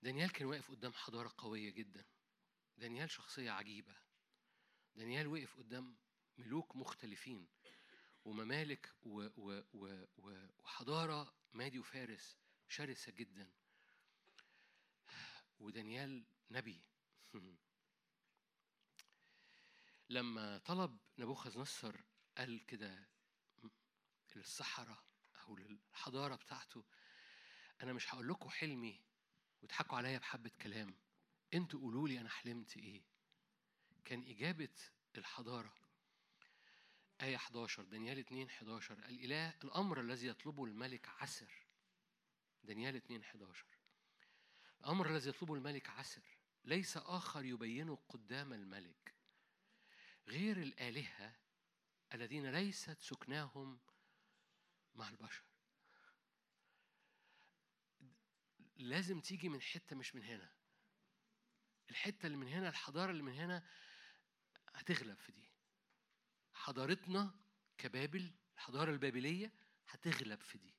دانيال 0.02 0.32
كان 0.32 0.48
واقف 0.48 0.72
قدام 0.72 0.94
حضارة 0.94 1.34
قوية 1.38 1.70
جدا. 1.70 2.06
دانيال 2.78 3.10
شخصية 3.12 3.52
عجيبة. 3.52 3.96
دانيال 4.96 5.28
وقف 5.28 5.58
قدام 5.58 5.98
ملوك 6.38 6.76
مختلفين 6.76 7.48
وممالك 8.26 8.94
و 9.04 9.28
و 9.38 9.62
و 9.74 10.06
و 10.18 10.48
وحضارة 10.60 11.34
مادي 11.54 11.80
وفارس 11.80 12.38
شرسة 12.68 13.12
جدا. 13.12 13.52
ودانيال 15.60 16.26
نبي. 16.52 16.82
لما 20.10 20.58
طلب 20.58 20.98
نبوخذ 21.18 21.60
نصر 21.60 22.02
قال 22.38 22.66
كده 22.66 23.13
للصحراء 24.38 25.04
أو 25.44 25.58
للحضارة 25.58 26.36
بتاعته. 26.36 26.84
أنا 27.84 27.94
مش 27.94 28.14
هقول 28.14 28.28
لكم 28.28 28.50
حلمي 28.50 29.02
وتضحكوا 29.62 29.98
عليا 29.98 30.18
بحبة 30.18 30.52
كلام. 30.62 30.96
أنتوا 31.54 31.80
قولوا 31.80 32.08
لي 32.08 32.20
أنا 32.20 32.30
حلمت 32.30 32.78
إيه. 32.78 33.02
كان 34.06 34.24
إجابة 34.28 34.76
الحضارة. 35.18 35.74
آية 37.22 37.36
11 37.36 37.84
دانيال 37.84 38.20
2 38.20 38.48
11 38.48 38.94
الإله 38.94 39.54
الأمر 39.64 40.00
الذي 40.00 40.28
يطلبه 40.28 40.66
الملك 40.66 41.10
عسر. 41.10 41.54
دانيال 42.64 42.96
2 42.96 43.22
11 43.22 43.66
الأمر 44.80 45.10
الذي 45.10 45.30
يطلبه 45.30 45.54
الملك 45.54 45.90
عسر. 45.90 46.22
ليس 46.66 46.98
آخر 46.98 47.46
يبينه 47.46 47.96
قدام 48.10 48.54
الملك. 48.54 49.16
غير 50.28 50.58
الآلهة 50.58 51.36
الذين 52.14 52.52
ليست 52.52 53.02
سكناهم 53.02 53.80
مع 54.96 55.10
البشر. 55.10 55.44
لازم 58.76 59.20
تيجي 59.22 59.50
من 59.50 59.62
حتة 59.62 59.96
مش 59.96 60.16
من 60.16 60.24
هنا. 60.24 60.54
الحتة 61.90 62.26
اللي 62.26 62.38
من 62.38 62.48
هنا 62.48 62.70
الحضارة 62.70 63.12
اللي 63.12 63.24
من 63.24 63.34
هنا 63.34 63.70
هتغلب 64.76 65.18
في 65.18 65.32
دي. 65.32 65.52
حضارتنا 66.54 67.40
كبابل 67.78 68.34
الحضارة 68.56 68.92
البابلية 68.92 69.54
هتغلب 69.88 70.42
في 70.42 70.58
دي. 70.58 70.76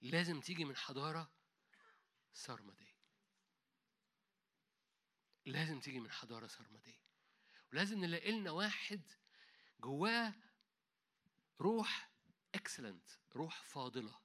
لازم 0.00 0.40
تيجي 0.40 0.64
من 0.64 0.76
حضارة 0.76 1.32
سرمدية. 2.32 2.94
لازم 5.46 5.80
تيجي 5.80 6.00
من 6.00 6.10
حضارة 6.10 6.46
سرمدية. 6.46 7.04
ولازم 7.72 7.98
نلاقي 7.98 8.32
لنا 8.32 8.50
واحد 8.50 9.12
جواه 9.80 10.34
روح 11.60 12.10
excellent 12.54 13.10
روح 13.36 13.62
فاضلة. 13.62 14.20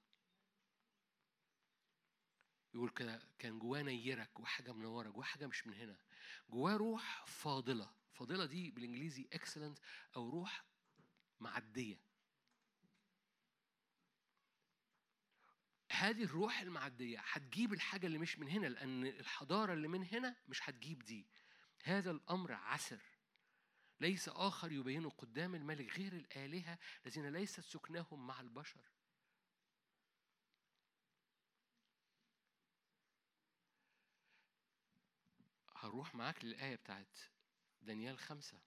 يقول 2.74 2.90
كده 2.90 3.22
كان 3.38 3.58
جواه 3.58 3.82
نيرك 3.82 4.30
جواه 4.36 4.46
حاجة 4.46 4.72
منورة 4.72 5.08
جواه 5.10 5.24
حاجة 5.24 5.46
مش 5.46 5.66
من 5.66 5.74
هنا. 5.74 5.96
جواه 6.50 6.76
روح 6.76 7.24
فاضلة. 7.26 7.90
فاضلة 8.12 8.46
دي 8.46 8.70
بالإنجليزي 8.70 9.28
excellent 9.32 9.78
أو 10.16 10.30
روح 10.30 10.64
معدية. 11.40 12.00
هذه 15.92 16.24
الروح 16.24 16.60
المعدية 16.60 17.18
هتجيب 17.20 17.72
الحاجة 17.72 18.06
اللي 18.06 18.18
مش 18.18 18.38
من 18.38 18.48
هنا 18.48 18.66
لأن 18.66 19.06
الحضارة 19.06 19.72
اللي 19.72 19.88
من 19.88 20.04
هنا 20.04 20.36
مش 20.48 20.68
هتجيب 20.68 20.98
دي. 21.04 21.26
هذا 21.82 22.10
الأمر 22.10 22.52
عسر. 22.52 23.00
ليس 24.00 24.28
آخر 24.28 24.72
يبينه 24.72 25.10
قدام 25.10 25.54
الملك 25.54 25.98
غير 25.98 26.12
الآلهة 26.12 26.78
الذين 27.06 27.26
ليست 27.32 27.60
سكناهم 27.60 28.26
مع 28.26 28.40
البشر. 28.40 28.90
هروح 35.76 36.14
معاك 36.14 36.44
للآية 36.44 36.76
بتاعت 36.76 37.18
دانيال 37.82 38.18
خمسة. 38.18 38.60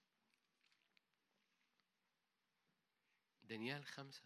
دانيال 3.42 3.84
خمسة. 3.86 4.24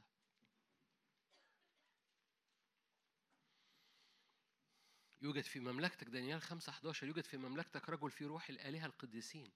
يوجد 5.23 5.43
في 5.45 5.61
مملكتك 5.61 6.07
دانيال 6.07 6.43
خمسة 6.43 6.73
11 6.73 7.07
يوجد 7.07 7.25
في 7.25 7.37
مملكتك 7.37 7.89
رجل 7.89 8.11
في 8.11 8.25
روح 8.25 8.49
الآلهة 8.49 8.87
القديسين. 8.87 9.53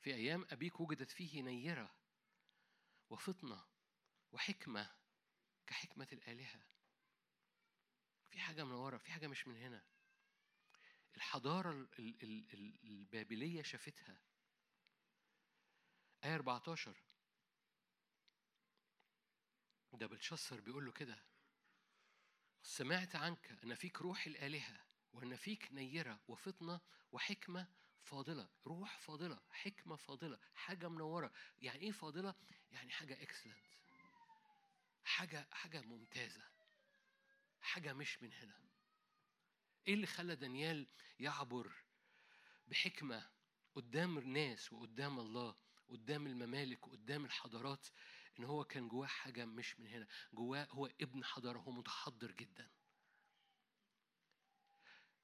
في 0.00 0.14
أيام 0.14 0.46
أبيك 0.50 0.80
وجدت 0.80 1.10
فيه 1.10 1.42
نيرة 1.42 1.94
وفطنة 3.10 3.64
وحكمة 4.32 4.90
كحكمة 5.66 6.08
الآلهة. 6.12 6.62
في 8.30 8.40
حاجة 8.40 8.64
منورة 8.64 8.98
في 8.98 9.12
حاجة 9.12 9.26
مش 9.26 9.48
من 9.48 9.56
هنا. 9.56 9.84
الحضارة 11.16 11.70
ال- 11.70 11.88
ال- 11.98 12.22
ال- 12.22 12.52
ال- 12.54 12.82
البابلية 12.84 13.62
شافتها. 13.62 14.20
آية 16.24 16.34
14 16.34 16.96
ده 19.92 20.06
بلشسر 20.06 20.60
بيقول 20.60 20.84
له 20.86 20.92
كده. 20.92 21.24
سمعت 22.62 23.16
عنك 23.16 23.50
أن 23.64 23.74
فيك 23.74 24.02
روح 24.02 24.26
الآلهة 24.26 24.86
وأن 25.12 25.36
فيك 25.36 25.72
نيرة 25.72 26.20
وفطنة 26.28 26.80
وحكمة 27.12 27.68
فاضلة 28.08 28.48
روح 28.66 28.98
فاضلة 28.98 29.38
حكمة 29.50 29.96
فاضلة 29.96 30.38
حاجة 30.54 30.88
منورة. 30.88 31.32
يعني 31.62 31.78
إيه 31.80 31.90
فاضلة؟ 31.92 32.34
يعني 32.72 32.90
حاجة 32.90 33.22
إكسلنت 33.22 33.56
حاجة 35.04 35.46
حاجة 35.50 35.80
ممتازة. 35.80 36.42
حاجة 37.60 37.92
مش 37.92 38.22
من 38.22 38.32
هنا. 38.32 38.60
إيه 39.88 39.94
اللي 39.94 40.06
خلى 40.06 40.36
دانيال 40.36 40.86
يعبر 41.20 41.72
بحكمة 42.68 43.30
قدام 43.74 44.18
الناس 44.18 44.72
وقدام 44.72 45.20
الله 45.20 45.56
قدام 45.88 46.26
الممالك 46.26 46.88
وقدام 46.88 47.24
الحضارات 47.24 47.86
إن 48.38 48.44
هو 48.44 48.64
كان 48.64 48.88
جواه 48.88 49.06
حاجة 49.06 49.44
مش 49.44 49.80
من 49.80 49.86
هنا؟ 49.86 50.06
جواه 50.32 50.66
هو 50.70 50.86
ابن 50.86 51.24
حضارة 51.24 51.58
هو 51.58 51.70
متحضر 51.70 52.32
جدا. 52.32 52.70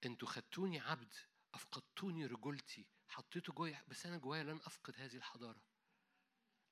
أنتوا 0.04 0.28
خدتوني 0.28 0.80
عبد 0.80 1.14
أفقدتوني 1.54 2.26
رجولتي 2.26 2.86
حطيته 3.08 3.52
جوايا 3.52 3.84
بس 3.88 4.06
أنا 4.06 4.18
جوايا 4.18 4.42
لن 4.42 4.56
أفقد 4.56 4.94
هذه 4.96 5.16
الحضارة. 5.16 5.62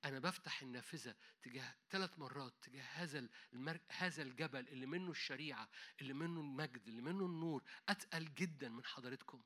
أنا 0.05 0.19
بفتح 0.19 0.63
النافذة 0.63 1.17
تجاه 1.43 1.75
ثلاث 1.91 2.19
مرات 2.19 2.55
تجاه 2.63 2.83
هذا 2.83 3.29
المر... 3.53 3.81
هذا 3.89 4.23
الجبل 4.23 4.69
اللي 4.69 4.87
منه 4.87 5.11
الشريعة 5.11 5.69
اللي 6.01 6.13
منه 6.13 6.41
المجد 6.41 6.89
اللي 6.89 7.03
منه 7.03 7.27
النور. 7.27 7.63
أتقل 7.89 8.35
جدا 8.35 8.69
من 8.69 8.85
حضرتكم 8.85 9.43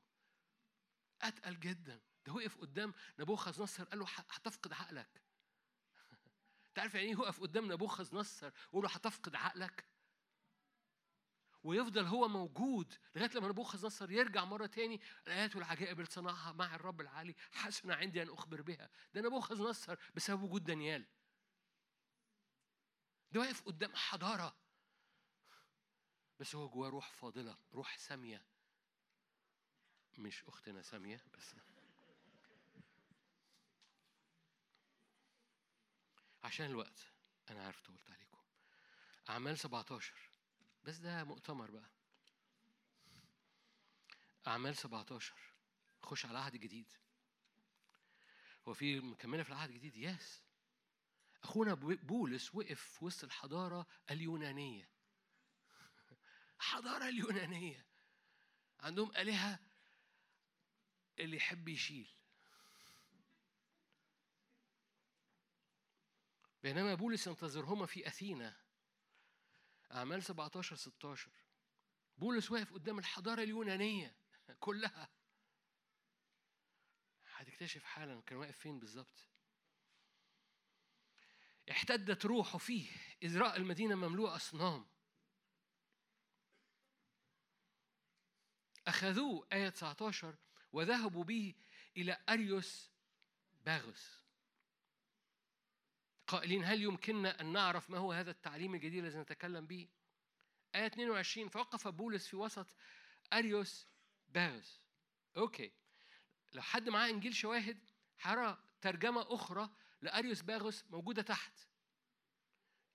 أتقل 1.21 1.59
جدا. 1.59 2.01
ده 2.25 2.33
وقف 2.33 2.57
قدام 2.57 2.93
نبوخذ 3.19 3.63
نصر 3.63 3.83
قال 3.83 3.99
له 3.99 4.05
ح- 4.05 4.25
هتفقد 4.29 4.73
عقلك. 4.73 5.21
تعرف 6.75 6.95
يعني 6.95 7.07
إيه 7.07 7.13
يقف 7.13 7.41
قدام 7.41 7.71
نبوخذ 7.71 8.15
نصر 8.15 8.47
ويقول 8.47 8.83
له 8.83 8.89
هتفقد 8.89 9.35
عقلك 9.35 9.85
ويفضل 11.67 12.05
هو 12.05 12.27
موجود 12.27 12.93
لغاية 13.15 13.29
لما 13.35 13.47
نبوخذ 13.47 13.85
نصر 13.85 14.11
يرجع 14.11 14.45
مرة 14.45 14.65
تاني 14.65 15.01
الآيات 15.27 15.55
والعجائب 15.55 15.99
اللي 15.99 16.11
صنعها 16.11 16.51
مع 16.51 16.75
الرب 16.75 17.01
العالي 17.01 17.35
حسن 17.51 17.91
عندي 17.91 18.21
أن 18.21 18.29
أخبر 18.29 18.61
بها. 18.61 18.89
ده 19.13 19.21
نبوخذ 19.21 19.69
نصر 19.69 19.95
بسبب 20.15 20.41
وجود 20.41 20.63
دانيال. 20.63 21.05
ده 23.31 23.39
واقف 23.39 23.61
قدام 23.61 23.95
حضارة. 23.95 24.57
بس 26.39 26.55
هو 26.55 26.69
جواه 26.69 26.89
روح 26.89 27.11
فاضلة 27.11 27.57
روح 27.73 27.97
سامية. 27.97 28.45
مش 30.17 30.43
أختنا 30.43 30.81
سامية 30.81 31.23
بس. 31.33 31.55
عشان 36.43 36.65
الوقت 36.65 36.99
أنا 37.49 37.65
عارف 37.65 37.81
طولت 37.81 38.11
عليكم. 38.11 38.37
أعمال 39.29 39.59
17 39.59 40.26
بس 40.87 40.97
ده 40.97 41.23
مؤتمر 41.23 41.71
بقى. 41.71 41.89
أعمال 44.47 44.77
17 44.77 45.33
خش 46.01 46.25
على 46.25 46.31
العهد 46.31 46.55
الجديد 46.55 46.93
هو 48.67 48.73
في 48.73 48.99
مكملة 48.99 49.43
في 49.43 49.49
العهد 49.49 49.69
الجديد؟ 49.69 49.95
يس 49.95 50.43
أخونا 51.43 51.73
بولس 51.73 52.55
وقف 52.55 52.81
في 52.81 53.05
وسط 53.05 53.23
الحضارة 53.23 53.87
اليونانية. 54.11 54.89
الحضارة 56.59 57.09
اليونانية. 57.09 57.85
عندهم 58.79 59.11
آلهة 59.15 59.59
اللي 61.19 61.37
يحب 61.37 61.67
يشيل. 61.67 62.09
بينما 66.63 66.95
بولس 66.95 67.27
ينتظرهما 67.27 67.85
في 67.85 68.07
أثينا. 68.07 68.66
أعمال 69.91 70.23
17 70.23 70.75
16 70.75 71.31
بولس 72.17 72.51
واقف 72.51 72.73
قدام 72.73 72.99
الحضارة 72.99 73.43
اليونانية 73.43 74.15
كلها. 74.59 75.09
هتكتشف 77.33 77.83
حالا 77.83 78.21
كان 78.21 78.37
واقف 78.37 78.57
فين 78.57 78.79
بالظبط. 78.79 79.27
احتدت 81.71 82.25
روحه 82.25 82.57
فيه. 82.57 82.89
إذ 83.23 83.37
رأى 83.37 83.57
المدينة 83.57 83.95
مملوءة 83.95 84.35
أصنام. 84.35 84.85
أخذوه 88.87 89.47
آية 89.53 89.69
19 89.69 90.35
وذهبوا 90.71 91.23
به 91.23 91.55
إلى 91.97 92.17
أريوس 92.29 92.91
باغوس. 93.65 94.26
قائلين 96.27 96.63
هل 96.63 96.81
يمكننا 96.81 97.41
أن 97.41 97.51
نعرف 97.51 97.89
ما 97.89 97.97
هو 97.97 98.11
هذا 98.11 98.31
التعليم 98.31 98.75
الجديد 98.75 99.03
الذي 99.05 99.19
نتكلم 99.19 99.67
به؟ 99.67 99.87
آية 100.75 100.85
22 100.85 101.49
فوقف 101.49 101.87
بولس 101.87 102.27
في 102.27 102.35
وسط 102.35 102.75
أريوس 103.33 103.87
باغوس 104.27 104.81
okay. 105.37 105.71
لو 106.53 106.61
حد 106.61 106.89
معاه 106.89 107.09
إنجيل 107.09 107.35
شواهد 107.35 107.91
هيرى 108.19 108.63
ترجمة 108.81 109.25
أخرى 109.33 109.69
لأريوس 110.01 110.41
باغوس 110.41 110.85
موجودة 110.89 111.21
تحت. 111.21 111.59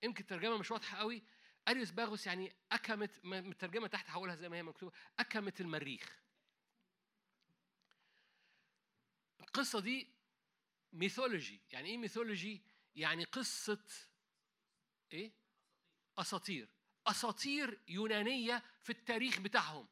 يمكن 0.03 0.21
الترجمة 0.21 0.57
مش 0.57 0.71
واضحة 0.71 0.97
قوي. 0.97 1.23
أريوس 1.67 1.91
باغوس 1.91 2.27
يعني 2.27 2.55
أكمت 2.71 3.25
الترجمة 3.25 3.87
تحت 3.87 4.09
هقولها 4.09 4.35
زي 4.35 4.49
ما 4.49 4.57
هي 4.57 4.63
مكتوبة. 4.63 4.93
أكمت 5.19 5.61
المريخ. 5.61 6.19
القصة 9.39 9.79
دي 9.79 10.13
mythology. 10.93 11.61
يعني 11.71 11.89
إيه 11.89 11.97
mythology؟ 11.97 12.72
يعني 12.95 13.23
قصة 13.23 13.85
إيه؟ 15.13 15.31
أساطير. 16.17 16.69
أساطير 17.07 17.79
يونانية 17.87 18.63
في 18.83 18.89
التاريخ 18.89 19.39
بتاعهم. 19.39 19.87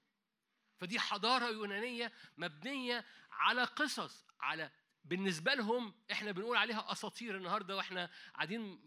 فدي 0.78 1.00
حضارة 1.00 1.50
يونانية 1.50 2.12
مبنية 2.38 3.06
على 3.32 3.64
قصص 3.64 4.26
على 4.40 4.72
بالنسبة 5.06 5.54
لهم 5.54 5.94
إحنا 6.12 6.32
بنقول 6.32 6.58
عليها 6.58 6.92
أساطير 6.92 7.38
النهاردة 7.38 7.76
وإحنا 7.76 8.10
قاعدين 8.34 8.80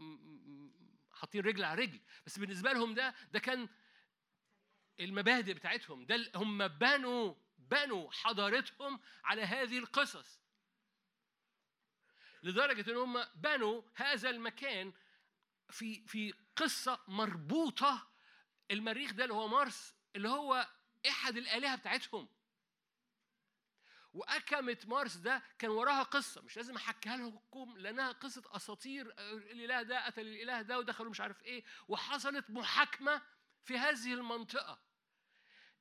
حاطين 1.12 1.40
رجل 1.40 1.64
على 1.64 1.82
رجل. 1.82 2.00
بس 2.26 2.38
بالنسبة 2.38 2.72
لهم 2.72 2.94
ده 2.94 3.14
ده 3.32 3.38
كان 3.38 3.68
المبادئ 5.00 5.52
بتاعتهم. 5.54 6.06
ده 6.06 6.30
هم 6.34 6.68
بنوا 6.68 7.34
بنوا 7.58 8.10
حضارتهم 8.10 9.00
على 9.24 9.42
هذه 9.42 9.78
القصص. 9.78 10.40
لدرجة 12.44 12.90
إن 12.90 12.96
هم 12.96 13.24
بنوا 13.34 13.82
هذا 13.94 14.30
المكان 14.30 14.92
في 15.70 16.06
في 16.06 16.34
قصة 16.56 17.00
مربوطة. 17.08 18.08
المريخ 18.70 19.12
ده 19.12 19.24
اللي 19.24 19.34
هو 19.34 19.48
مارس 19.48 19.94
اللي 20.16 20.28
هو 20.28 20.68
إحد 21.08 21.36
الآلهة 21.36 21.76
بتاعتهم. 21.76 22.28
وأكمة 24.12 24.78
مارس 24.86 25.16
ده 25.16 25.42
كان 25.58 25.70
وراها 25.70 26.02
قصة 26.02 26.42
مش 26.42 26.56
لازم 26.56 26.76
أحكيها 26.76 27.16
لكم 27.16 27.74
لأنها 27.78 28.12
قصة 28.12 28.42
أساطير. 28.46 29.14
الإله 29.18 29.82
ده 29.82 30.06
قتل 30.06 30.22
الإله 30.22 30.62
ده 30.62 30.78
ودخلوا 30.78 31.10
مش 31.10 31.20
عارف 31.20 31.42
إيه. 31.42 31.64
وحصلت 31.88 32.50
محاكمة 32.50 33.22
في 33.64 33.78
هذه 33.78 34.14
المنطقة. 34.14 34.78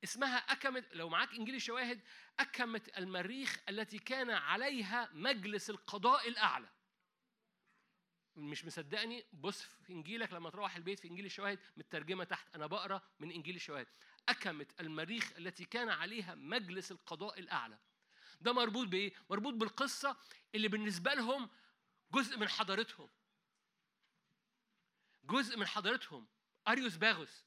اسمها 0.04 0.36
أكمة 0.36 0.84
لو 0.92 1.08
معاك 1.08 1.34
إنجيل 1.34 1.54
الشواهد 1.54 2.00
أكمة 2.40 2.82
المريخ 2.98 3.58
التي 3.68 3.98
كان 3.98 4.30
عليها 4.30 5.10
مجلس 5.12 5.70
القضاء 5.70 6.28
الأعلى. 6.28 6.68
مش 8.36 8.64
مصدقني؟ 8.64 9.24
بص 9.32 9.62
في 9.62 9.92
إنجيلك 9.92 10.32
لما 10.32 10.50
تروح 10.50 10.76
البيت 10.76 11.00
في 11.00 11.08
انجيل 11.08 11.26
الشواهد 11.26 11.58
مترجمة 11.76 12.24
تحت 12.24 12.54
أنا 12.54 12.66
بقرأ 12.66 13.02
من 13.20 13.30
انجيل 13.30 13.56
الشواهد 13.56 13.86
أكمت 14.28 14.80
المريخ 14.80 15.32
التي 15.36 15.64
كان 15.64 15.88
عليها 15.88 16.34
مجلس 16.34 16.92
القضاء 16.92 17.38
الأعلى. 17.40 17.78
ده 18.40 18.52
مربوط 18.52 18.86
بإيه؟ 18.86 19.12
مربوط 19.30 19.54
بالقصة 19.54 20.16
اللي 20.54 20.68
بالنسبة 20.68 21.14
لهم 21.14 21.50
جزء 22.12 22.38
من 22.38 22.48
حضارتهم. 22.48 23.10
جزء 25.24 25.56
من 25.56 25.66
حضارتهم. 25.66 26.26
اريوس 26.68 26.96
باغوس 26.96 27.44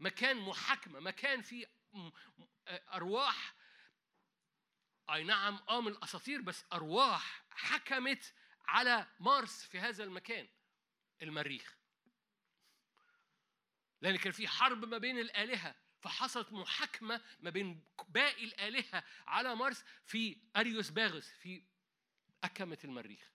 مكان 0.00 0.36
محاكمة 0.36 1.00
مكان 1.00 1.42
فيه 1.42 1.77
أرواح. 2.68 3.54
أي 5.10 5.24
نعم 5.24 5.60
آه 5.68 5.80
من 5.80 5.92
الأساطير 5.92 6.40
بس 6.40 6.64
أرواح 6.72 7.44
حكمت 7.50 8.34
على 8.64 9.06
مارس 9.20 9.64
في 9.64 9.80
هذا 9.80 10.04
المكان 10.04 10.48
المريخ. 11.22 11.78
لأن 14.00 14.16
كان 14.16 14.32
في 14.32 14.48
حرب 14.48 14.84
ما 14.84 14.98
بين 14.98 15.18
الآلهة 15.18 15.74
فحصلت 16.00 16.52
محاكمة 16.52 17.20
ما 17.40 17.50
بين 17.50 17.84
باقي 18.08 18.44
الآلهة 18.44 19.04
على 19.26 19.54
مارس 19.54 19.84
في 20.04 20.36
أريوس 20.56 20.90
باغس 20.90 21.28
في 21.28 21.64
أكمة 22.44 22.78
المريخ. 22.84 23.32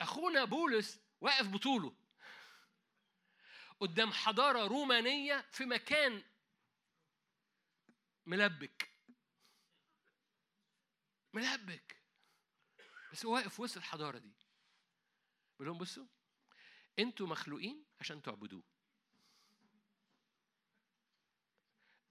أخونا 0.00 0.44
بولس 0.44 1.00
واقف 1.20 1.48
بطوله. 1.48 1.96
قدام 3.80 4.12
حضارة 4.12 4.66
رومانية 4.66 5.40
في 5.52 5.64
مكان 5.64 6.22
ملبك. 8.26 8.90
ملبك. 11.32 11.96
بس 13.12 13.26
هو 13.26 13.34
واقف 13.34 13.60
وسط 13.60 13.76
الحضارة 13.76 14.18
دي. 14.18 14.34
بيقول 15.52 15.68
لهم 15.68 15.78
بصوا 15.78 16.06
أنتوا 16.98 17.26
مخلوقين 17.26 17.84
عشان 18.00 18.22
تعبدوه. 18.22 18.62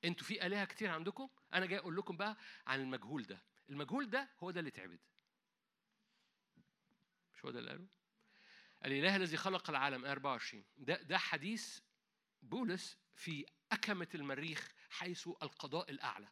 أنتوا 0.05 0.27
في 0.27 0.45
آلهة 0.45 0.65
كتير 0.65 0.89
عندكم. 0.89 1.29
أنا 1.53 1.65
جاي 1.65 1.79
أقول 1.79 1.95
لكم 1.95 2.17
بقى 2.17 2.37
عن 2.67 2.79
المجهول 2.81 3.23
ده. 3.23 3.43
المجهول 3.69 4.09
ده 4.09 4.29
هو 4.39 4.51
ده 4.51 4.59
اللي 4.59 4.69
اتعبد. 4.69 4.99
مش 7.33 7.45
هو 7.45 7.51
ده 7.51 7.59
اللي 7.59 7.71
قاله؟ 7.71 7.87
الإله 8.85 9.15
الذي 9.15 9.37
خلق 9.37 9.69
العالم 9.69 10.05
24 10.05 10.63
ده 10.77 11.01
ده 11.01 11.17
حديث 11.17 11.79
بولس 12.41 12.97
في 13.15 13.45
أكمة 13.71 14.07
المريخ 14.15 14.71
حيث 14.89 15.27
القضاء 15.27 15.91
الأعلى. 15.91 16.31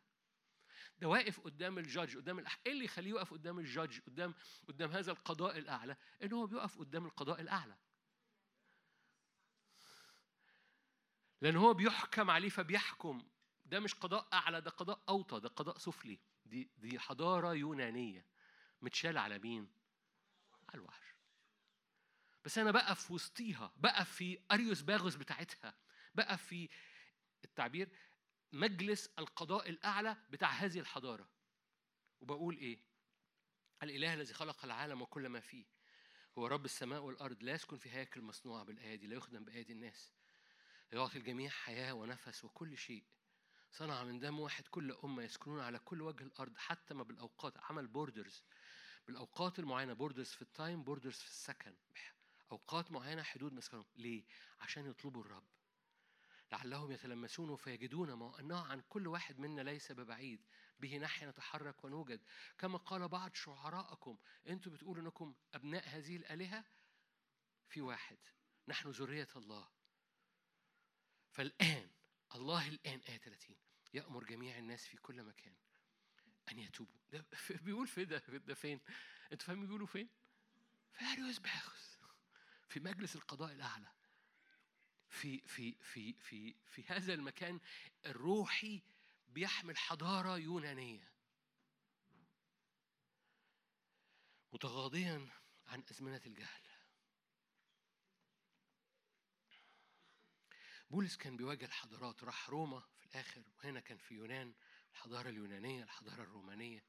ده 0.98 1.08
واقف 1.08 1.40
قدام 1.40 1.78
الجادج 1.78 2.18
قدام 2.18 2.40
الأح... 2.40 2.60
إيه 2.66 2.72
اللي 2.72 2.86
يخليه 2.86 3.10
يقف 3.12 3.32
قدام 3.34 3.60
الجادج 3.60 4.00
قدام 4.00 4.34
قدام 4.68 4.92
هذا 4.92 5.12
القضاء 5.12 5.58
الأعلى؟ 5.58 5.96
إن 6.24 6.34
هو 6.34 6.48
بيقف 6.48 6.80
قدام 6.80 7.06
القضاء 7.06 7.42
الأعلى. 7.42 7.78
لأن 11.42 11.56
هو 11.56 11.74
بيحكم 11.74 12.30
عليه 12.30 12.50
فبيحكم. 12.50 13.28
ده 13.66 13.80
مش 13.80 13.94
قضاء 13.94 14.28
أعلى 14.34 14.62
ده 14.62 14.72
قضاء 14.72 15.04
أوطى 15.10 15.40
ده 15.40 15.50
قضاء 15.50 15.78
سفلي. 15.78 16.20
دي 16.46 16.72
دي 16.78 17.00
حضارة 17.00 17.54
يونانية 17.54 18.26
متشال 18.82 19.18
على 19.18 19.40
مين؟ 19.40 19.72
على 20.70 20.82
الوحش. 20.82 21.13
بس 22.46 22.58
أنا 22.58 22.72
بقف 22.72 23.06
في 23.06 23.14
وسطيها 23.14 23.74
بقف 23.78 24.12
في 24.12 24.40
أريوس 24.52 24.82
باغوس 24.82 25.16
بتاعتها 25.16 25.74
بقف 26.16 26.46
في 26.46 26.70
التعبير 27.46 27.90
مجلس 28.54 29.10
القضاء 29.20 29.70
الأعلى 29.70 30.18
بتاع 30.30 30.50
هذه 30.50 30.80
الحضارة. 30.80 31.30
وبقول 32.22 32.58
إيه؟ 32.58 32.80
الإله 33.84 34.14
الذي 34.14 34.34
خلق 34.34 34.66
العالم 34.66 35.02
وكل 35.02 35.30
ما 35.30 35.40
فيه. 35.40 35.66
هو 36.38 36.48
رب 36.48 36.66
السماء 36.66 37.02
والأرض 37.02 37.44
لا 37.44 37.52
يسكن 37.52 37.78
في 37.78 37.90
هياكل 37.90 38.22
مصنوعة 38.22 38.64
بالأيادي 38.64 39.08
لا 39.08 39.16
يخدم 39.16 39.46
بأيدي 39.46 39.74
الناس. 39.74 40.14
يعطي 40.92 41.18
الجميع 41.18 41.50
حياة 41.50 41.94
ونفس 41.94 42.44
وكل 42.44 42.78
شيء. 42.78 43.04
صنع 43.72 44.04
من 44.04 44.20
دم 44.20 44.40
واحد 44.40 44.68
كل 44.68 44.92
أمة 45.04 45.24
يسكنون 45.24 45.60
على 45.60 45.80
كل 45.80 46.02
وجه 46.02 46.24
الأرض 46.24 46.58
حتى 46.58 46.94
ما 46.94 47.04
بالأوقات. 47.04 47.58
عمل 47.58 47.88
borders 47.88 48.44
بالأوقات 49.08 49.60
المعينة 49.60 49.94
borders 49.94 50.30
في 50.30 50.42
ال 50.42 50.50
time 50.50 50.84
borders 50.84 51.18
في 51.18 51.28
السكن 51.28 51.76
أوقات 52.54 52.92
معينة 52.92 53.24
حدود 53.24 53.54
مسكنهم. 53.54 53.86
ليه؟ 53.96 54.24
عشان 54.60 54.90
يطلبوا 54.90 55.22
الرب. 55.22 55.44
لعلهم 56.52 56.92
يتلمسون 56.92 57.56
فيجدوه 57.56 58.14
مع 58.14 58.40
أنه 58.40 58.60
عن 58.60 58.82
كل 58.90 59.08
واحد 59.08 59.40
منا 59.40 59.62
ليس 59.62 59.92
ببعيد. 59.92 60.42
به 60.80 60.98
نحن 60.98 61.30
نتحرك 61.30 61.84
ونوجد. 61.84 62.22
كما 62.58 62.78
قال 62.78 63.08
بعض 63.08 63.34
شعراءكم 63.36 64.18
أنتم 64.48 64.72
بتقولوا 64.72 65.04
أنكم 65.04 65.36
أبناء 65.54 65.88
هذه 65.88 66.16
الآلهة؟ 66.16 66.66
في 67.70 67.82
واحد. 67.82 68.18
نحن 68.68 68.90
ذرية 68.90 69.28
الله. 69.36 69.68
فالآن 71.32 71.90
الله 72.36 72.68
الآن 72.68 73.00
آية 73.10 73.18
30 73.18 73.56
يأمر 73.94 74.24
جميع 74.24 74.58
الناس 74.58 74.86
في 74.86 74.98
كل 74.98 75.24
مكان 75.24 75.54
أن 76.52 76.60
يتوبوا. 76.60 77.00
ده 77.12 77.26
بيقول 77.66 77.88
في 77.88 78.06
ده 78.06 78.18
ده 78.28 78.54
فين؟ 78.54 78.80
أنتوا 79.32 79.48
فاهمين 79.48 79.66
بيقولوا 79.66 79.88
فين؟ 79.88 80.10
في 80.94 81.06
أريوس 81.06 81.40
باخوس 81.40 81.93
في 82.74 82.80
مجلس 82.80 83.16
القضاء 83.16 83.52
الأعلى. 83.54 83.92
في 85.10 85.40
في 85.48 85.72
في 85.72 86.14
في 86.14 86.56
في 86.66 86.84
هذا 86.88 87.14
المكان 87.14 87.60
الروحي 88.06 88.82
بيحمل 89.28 89.78
حضارة 89.78 90.38
يونانية. 90.38 91.12
متغاضيا 94.54 95.30
عن 95.68 95.84
أزمنة 95.92 96.22
الجهل. 96.26 96.62
بولس 100.90 101.18
كان 101.18 101.38
بيواجه 101.38 101.66
الحضارات 101.66 102.24
راح 102.24 102.50
روما 102.50 102.80
في 103.00 103.06
الآخر 103.06 103.44
وهنا 103.58 103.80
كان 103.80 103.98
في 103.98 104.14
يونان 104.14 104.54
الحضارة 104.92 105.30
اليونانية 105.30 105.84
الحضارة 105.84 106.24
الرومانية. 106.24 106.86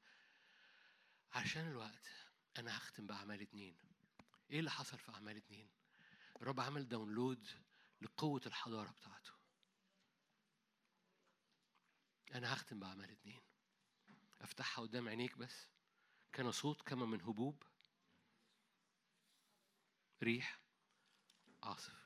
عشان 1.31 1.67
الوقت 1.67 2.07
أنا 2.57 2.77
هختم 2.77 3.07
بأعمال 3.07 3.41
اتنين. 3.41 3.77
إيه 4.49 4.59
اللي 4.59 4.71
حصل 4.71 4.99
في 4.99 5.11
أعمال 5.11 5.37
اتنين؟ 5.37 5.74
الرب 6.41 6.59
عمل 6.59 6.87
داونلود 6.87 7.47
لقوة 8.01 8.41
الحضارة 8.45 8.91
بتاعته. 8.91 9.31
أنا 12.33 12.53
هختم 12.53 12.79
بأعمال 12.79 13.11
اتنين. 13.11 13.41
أفتحها 14.41 14.81
قدام 14.81 15.09
عينيك 15.09 15.37
بس. 15.37 15.69
كان 16.33 16.51
صوت 16.51 16.81
كما 16.81 17.05
من 17.05 17.21
هبوب. 17.21 17.63
ريح. 20.23 20.59
عاصف. 21.63 22.05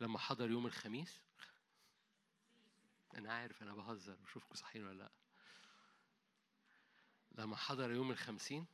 لما 0.00 0.18
حضر 0.18 0.50
يوم 0.50 0.66
الخميس. 0.66 1.20
أنا 3.14 3.32
عارف 3.32 3.62
أنا 3.62 3.74
بهزر 3.74 4.14
بشوفكم 4.14 4.54
صحيين 4.54 4.86
ولا 4.86 4.98
لأ. 4.98 5.12
لما 7.32 7.56
حضر 7.56 7.90
يوم 7.90 8.10
الخمسين 8.10 8.66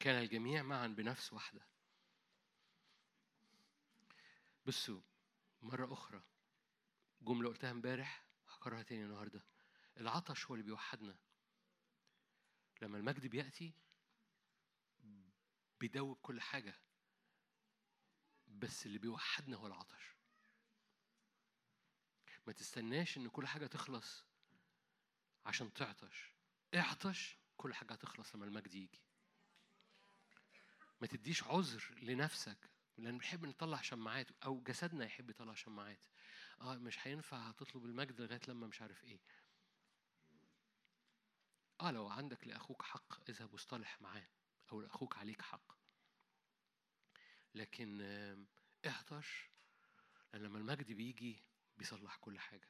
كان 0.00 0.22
الجميع 0.22 0.62
معا 0.62 0.86
بنفس 0.86 1.32
واحدة. 1.32 1.71
بصوا 4.66 5.00
مرة 5.62 5.92
أخرى 5.92 6.22
جملة 7.22 7.48
قلتها 7.48 7.70
امبارح 7.70 8.26
هكررها 8.48 8.82
تاني 8.82 9.04
النهاردة. 9.04 9.44
العطش 9.96 10.46
هو 10.46 10.54
اللي 10.54 10.66
بيوحدنا. 10.66 11.18
لما 12.82 12.98
المجد 12.98 13.26
بيأتي 13.26 13.72
بيدوب 15.80 16.16
كل 16.22 16.40
حاجة 16.40 16.74
بس 18.46 18.86
اللي 18.86 18.98
بيوحدنا 18.98 19.56
هو 19.56 19.66
العطش. 19.66 20.16
ما 22.46 22.52
تستناش 22.52 23.16
إن 23.16 23.28
كل 23.28 23.46
حاجة 23.46 23.66
تخلص 23.66 24.24
عشان 25.46 25.72
تعطش. 25.72 26.32
اعطش 26.74 27.38
كل 27.56 27.74
حاجة 27.74 27.92
هتخلص 27.92 28.34
لما 28.34 28.44
المجد 28.46 28.74
يجي. 28.74 29.02
ما 31.00 31.06
تديش 31.06 31.42
عذر 31.42 31.94
لنفسك 32.02 32.71
لأن 32.98 33.18
بنحب 33.18 33.44
نطلع 33.44 33.80
شماعات 33.80 34.26
أو 34.44 34.60
جسدنا 34.62 35.04
يحب 35.04 35.30
يطلع 35.30 35.54
شماعات. 35.54 36.04
آه 36.60 36.76
مش 36.76 37.06
هينفع 37.06 37.50
تطلب 37.50 37.84
المجد 37.84 38.20
لغاية 38.20 38.40
لما 38.48 38.66
مش 38.66 38.82
عارف 38.82 39.04
إيه. 39.04 39.20
آه 41.80 41.90
لو 41.90 42.08
عندك 42.08 42.46
لأخوك 42.46 42.82
حق 42.82 43.30
اذهب 43.30 43.52
واصطلح 43.52 44.02
معاه 44.02 44.28
أو 44.72 44.80
لأخوك 44.80 45.16
عليك 45.16 45.42
حق. 45.42 45.72
لكن 47.54 48.00
اعطش 48.86 49.50
لأن 50.32 50.42
لما 50.42 50.58
المجد 50.58 50.92
بيجي 50.92 51.42
بيصلح 51.76 52.16
كل 52.16 52.38
حاجة. 52.38 52.68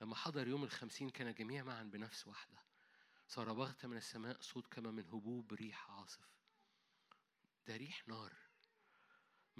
لما 0.00 0.16
حضر 0.16 0.48
يوم 0.48 0.64
الخمسين 0.64 1.10
كان 1.10 1.34
جميع 1.34 1.62
معا 1.62 1.82
بنفس 1.82 2.26
واحدة. 2.26 2.58
صار 3.28 3.52
بغتة 3.52 3.88
من 3.88 3.96
السماء 3.96 4.40
صوت 4.40 4.66
كما 4.66 4.90
من 4.90 5.04
هبوب 5.04 5.52
ريح 5.52 5.90
عاصف. 5.90 6.28
ده 7.66 7.76
ريح 7.76 8.08
نار. 8.08 8.49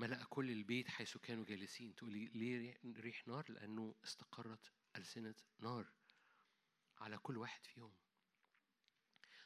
ملأ 0.01 0.25
كل 0.25 0.51
البيت 0.51 0.89
حيث 0.89 1.17
كانوا 1.17 1.45
جالسين. 1.45 1.95
تقولي 1.95 2.27
ليه 2.27 2.81
ريح 2.85 3.29
نار؟ 3.29 3.51
لأنه 3.51 3.95
استقرت 4.05 4.73
ألسنة 4.97 5.35
نار 5.59 5.93
على 6.99 7.19
كل 7.19 7.39
واحد 7.39 7.67
فيهم. 7.67 7.95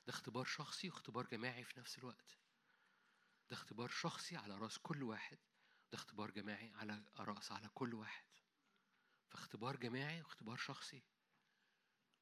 ده 0.07 0.12
اختبار 0.12 0.44
شخصي 0.44 0.89
واختبار 0.89 1.26
جماعي 1.26 1.65
في 1.65 1.81
نفس 1.81 1.99
الوقت. 1.99 2.39
ده 3.50 3.57
اختبار 3.57 3.89
شخصي 3.89 4.36
على 4.36 4.58
رأس 4.58 4.78
كل 4.78 5.02
واحد. 5.02 5.39
ده 5.92 5.99
اختبار 5.99 6.31
جماعي 6.31 6.70
على 6.70 7.05
رأس 7.18 7.52
على 7.52 7.68
كل 7.68 7.94
واحد. 7.94 8.24
فاختبار 9.31 9.76
جماعي 9.76 10.23
واختبار 10.23 10.57
شخصي. 10.57 11.02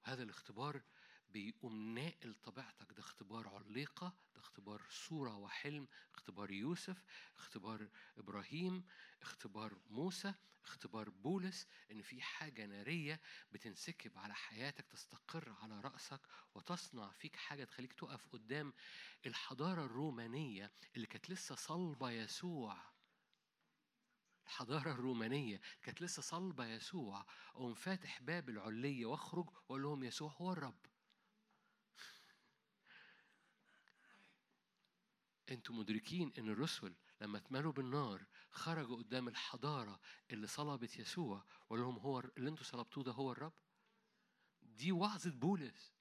هذا 0.05 0.23
الاختبار 0.23 0.83
بيقوم 1.33 1.95
ناقل 1.95 2.35
طبيعتك. 2.35 2.93
ده 2.93 3.01
اختبار 3.01 3.49
عليقة 3.49 4.15
ده 4.35 4.41
اختبار 4.41 4.83
صورة 4.91 5.37
وحلم 5.37 5.89
اختبار 6.15 6.51
يوسف 6.51 7.05
اختبار 7.37 7.89
إبراهيم 8.19 8.85
اختبار 9.23 9.79
موسى 9.91 10.35
اختبار 10.65 11.11
بولس 11.11 11.67
إن 11.91 12.03
في 12.03 12.23
حاجة 12.23 12.67
نارية 12.67 13.21
بتنسكب 13.53 14.19
على 14.19 14.35
حياتك 14.35 14.87
تستقر 14.87 15.57
على 15.63 15.81
رأسك 15.81 16.21
وتصنع 16.55 17.11
فيك 17.11 17.37
حاجة 17.37 17.65
تخليك 17.65 17.93
تقف 17.93 18.27
قدام 18.29 18.73
الحضارة 19.27 19.85
الرومانية 19.85 20.73
اللي 20.97 21.07
كانت 21.07 21.31
لسه 21.31 21.55
صلبة 21.55 22.11
يسوع. 22.11 22.93
الحضارة 24.47 24.93
الرومانية 24.93 25.61
كانت 25.83 26.03
لسه 26.03 26.23
صلبة 26.23 26.67
يسوع. 26.67 27.27
أقوم 27.55 27.75
فاتح 27.75 28.23
باب 28.23 28.49
العلية 28.49 29.07
وأخرج 29.07 29.51
وأقول 29.51 29.83
لهم 29.83 30.05
يسوع 30.05 30.33
هو 30.33 30.53
الرب. 30.53 30.92
أنتوا 35.53 35.75
مدركين 35.75 36.33
إن 36.39 36.49
الرسل 36.49 36.95
لما 37.21 37.39
اتملوا 37.39 37.73
بالنار 37.73 38.27
خرجوا 38.51 38.97
قدام 38.97 39.29
الحضارة 39.29 40.01
اللي 40.31 40.47
صلبت 40.47 40.99
يسوع 40.99 41.45
وقال 41.69 41.81
لهم 41.81 41.99
هو 41.99 42.21
اللي 42.21 42.51
أنتوا 42.51 42.65
صلبتوه 42.65 43.05
ده 43.05 43.13
هو 43.13 43.33
الرب؟ 43.33 43.53
دي 44.63 44.93
وعظة 44.93 45.31
بولس 45.31 45.93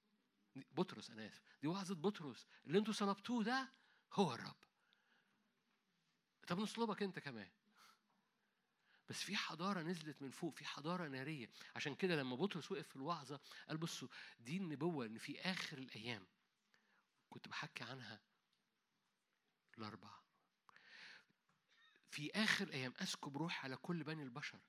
بطرس 0.56 1.10
أنا 1.10 1.26
آسف 1.26 1.42
دي 1.62 1.68
وعظة 1.68 1.94
بطرس 1.94 2.46
اللي 2.66 2.78
أنتوا 2.78 2.92
صلبتوه 2.92 3.44
ده 3.44 3.72
هو 4.12 4.34
الرب. 4.34 4.56
طب 6.46 6.58
نصلبك 6.58 7.02
انت 7.02 7.18
كمان. 7.18 7.50
بس 9.08 9.22
في 9.22 9.36
حضارة 9.36 9.82
نزلت 9.82 10.22
من 10.22 10.30
فوق 10.30 10.54
في 10.54 10.64
حضارة 10.64 11.08
نارية. 11.08 11.50
عشان 11.76 11.94
كده 11.94 12.16
لما 12.16 12.36
بطرس 12.36 12.72
وقف 12.72 12.88
في 12.88 12.96
الوعظة 12.96 13.40
قال 13.68 13.76
بصوا 13.76 14.08
دي 14.38 14.56
النبوة 14.56 15.06
إن 15.06 15.18
في 15.18 15.40
آخر 15.40 15.78
الأيام 15.78 16.26
كنت 17.30 17.48
بحكي 17.48 17.84
عنها 17.84 18.20
الأربعة. 19.78 20.22
في 22.10 22.30
آخر 22.34 22.64
الأيام 22.64 22.94
أسكب 23.00 23.36
روح 23.36 23.64
على 23.64 23.76
كل 23.76 24.04
بني 24.04 24.22
البشر. 24.22 24.60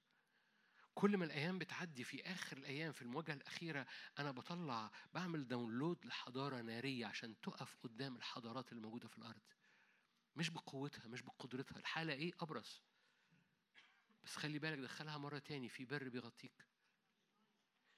كل 0.95 1.17
ما 1.17 1.25
الأيام 1.25 1.59
بتعدي 1.59 2.03
في 2.03 2.21
آخر 2.21 2.57
الأيام 2.57 2.91
في 2.91 3.01
المواجهة 3.01 3.33
الأخيرة 3.33 3.87
أنا 4.19 4.31
بطلع 4.31 4.91
بعمل 5.13 5.47
داونلود 5.47 6.05
لحضارة 6.05 6.61
نارية 6.61 7.05
عشان 7.05 7.41
تقف 7.41 7.75
قدام 7.83 8.15
الحضارات 8.15 8.71
اللي 8.71 8.81
موجودة 8.83 9.07
في 9.07 9.17
الأرض. 9.17 9.41
مش 10.35 10.49
بقوتها 10.49 11.07
مش 11.07 11.21
بقدرتها. 11.21 11.77
الحالة 11.77 12.13
إيه؟ 12.13 12.33
أبرص 12.39 12.83
بس 14.23 14.35
خلي 14.35 14.59
بالك 14.59 14.79
دخلها 14.79 15.17
مرة 15.17 15.39
تاني. 15.39 15.69
في 15.69 15.85
بر 15.85 16.09
بيغطيك. 16.09 16.65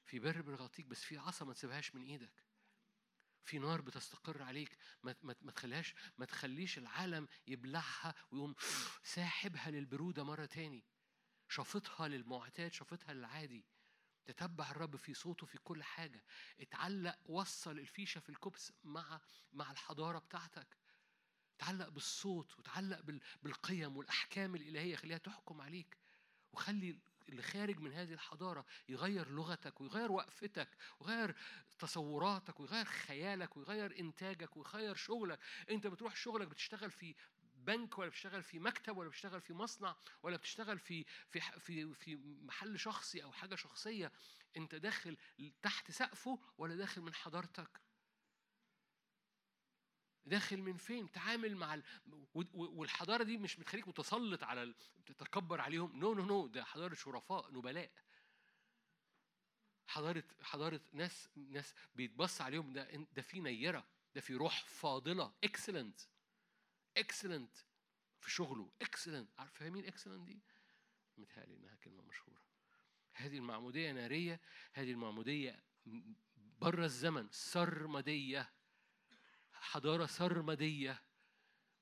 في 0.06 0.20
بر 0.20 0.42
بيغطيك 0.42 0.86
بس 0.86 1.04
في 1.04 1.18
عصا 1.18 1.46
ما 1.46 1.54
تسيبهاش 1.54 1.96
من 1.96 2.04
إيدك. 2.04 2.46
في 3.46 3.60
نار 3.60 3.82
بتستقر 3.82 4.42
عليك. 4.42 4.78
ما 5.04 5.16
ما 5.24 5.36
ما 5.42 5.52
تخليهاش 5.52 5.96
ما 6.18 6.26
تخليش 6.26 6.78
العالم 6.78 7.28
يبلعها 7.48 8.16
ويقوم 8.32 8.56
ساحبها 9.04 9.72
للبرودة 9.72 10.24
مرة 10.24 10.46
تاني. 10.46 10.84
شافطها 11.50 12.08
للمعتاد 12.08 12.74
شافطها 12.74 13.14
للعادي. 13.14 13.66
تتبع 14.26 14.72
الرب 14.72 14.96
في 14.96 15.14
صوته 15.14 15.46
في 15.46 15.58
كل 15.58 15.84
حاجة. 15.84 16.24
اتعلق 16.60 17.20
وصل 17.26 17.80
الفيشة 17.80 18.20
في 18.20 18.30
الكبس 18.30 18.72
مع 18.84 19.22
مع 19.54 19.72
الحضارة 19.72 20.20
بتاعتك. 20.20 20.78
تعلق 21.58 21.90
بالصوت 21.90 22.60
وتعلق 22.60 23.02
بال- 23.02 23.22
بالقيم 23.44 23.98
والأحكام 23.98 24.56
الإلهية. 24.56 24.96
خليها 24.96 25.18
تحكم 25.18 25.62
عليك. 25.62 25.98
وخلي 26.54 27.00
اللي 27.30 27.42
خارج 27.42 27.80
من 27.80 27.94
هذه 27.94 28.14
الحضارة 28.14 28.66
يغير 28.90 29.30
لغتك 29.32 29.82
ويغير 29.82 30.12
وقفتك 30.12 30.78
ويغير 31.00 31.36
تصوراتك 31.80 32.60
ويغير 32.60 32.86
خيالك 32.86 33.58
ويغير 33.58 34.00
إنتاجك 34.00 34.58
ويغير 34.58 34.96
شغلك. 34.96 35.40
أنت 35.70 35.88
بتروح 35.88 36.16
شغلك 36.16 36.48
بتشتغل 36.48 36.92
في 36.92 37.16
بنك 37.42 37.98
ولا 38.00 38.10
بتشتغل 38.10 38.44
في 38.44 38.60
مكتب 38.60 38.98
ولا 38.98 39.10
بتشتغل 39.10 39.42
في 39.42 39.54
مصنع 39.54 39.96
ولا 40.24 40.38
بتشتغل 40.38 40.80
في 40.80 41.06
في 41.28 41.40
في 41.60 41.94
في 41.94 42.16
محل 42.16 42.80
شخصي 42.80 43.24
أو 43.24 43.32
حاجة 43.32 43.56
شخصية 43.56 44.12
أنت 44.58 44.76
داخل 44.76 45.18
تحت 45.62 45.92
سقفه 45.92 46.40
ولا 46.58 46.76
داخل 46.76 47.02
من 47.02 47.14
حضارتك؟ 47.14 47.85
داخل 50.26 50.58
من 50.58 50.78
فين؟ 50.78 51.12
تعامل 51.12 51.56
مع 51.56 51.74
ال... 51.74 51.84
والحضارة 52.54 53.24
دي 53.24 53.38
مش 53.38 53.56
بتخليك 53.56 53.88
متسلط 53.88 54.44
على 54.44 54.64
ال... 54.64 54.76
تتكبر 55.06 55.62
عليهم. 55.62 56.00
no 56.00 56.14
no 56.14 56.26
no 56.26 56.48
ده 56.48 56.64
حضارة 56.64 56.94
شرفاء 56.96 57.52
نبلاء. 57.54 57.92
حضارة 59.88 60.24
حضارة 60.42 60.82
ناس 60.94 61.30
ناس 61.36 61.74
بيتبص 61.96 62.42
عليهم. 62.42 62.74
ده 62.74 63.08
ده 63.14 63.22
في 63.22 63.40
نيرة 63.40 63.88
ده 64.16 64.22
في 64.22 64.34
روح 64.36 64.64
فاضلة. 64.66 65.34
excellent 65.44 66.00
excellent 66.98 67.58
في 68.22 68.32
شغله. 68.32 68.72
excellent 68.82 69.30
عارف 69.40 69.54
فاهمين 69.54 69.86
excellent 69.86 70.28
دي؟ 70.28 70.40
متهيألي 71.18 71.56
إنها 71.56 71.76
كلمة 71.76 72.04
مشهورة. 72.04 72.42
هذه 73.14 73.38
المعمودية 73.38 73.92
نارية 73.92 74.40
هذه 74.74 74.92
المعمودية 74.92 75.64
بره 76.36 76.86
الزمن 76.86 77.28
سرمدية. 77.32 78.52
حضارة 79.60 80.06
سرمدية 80.06 81.02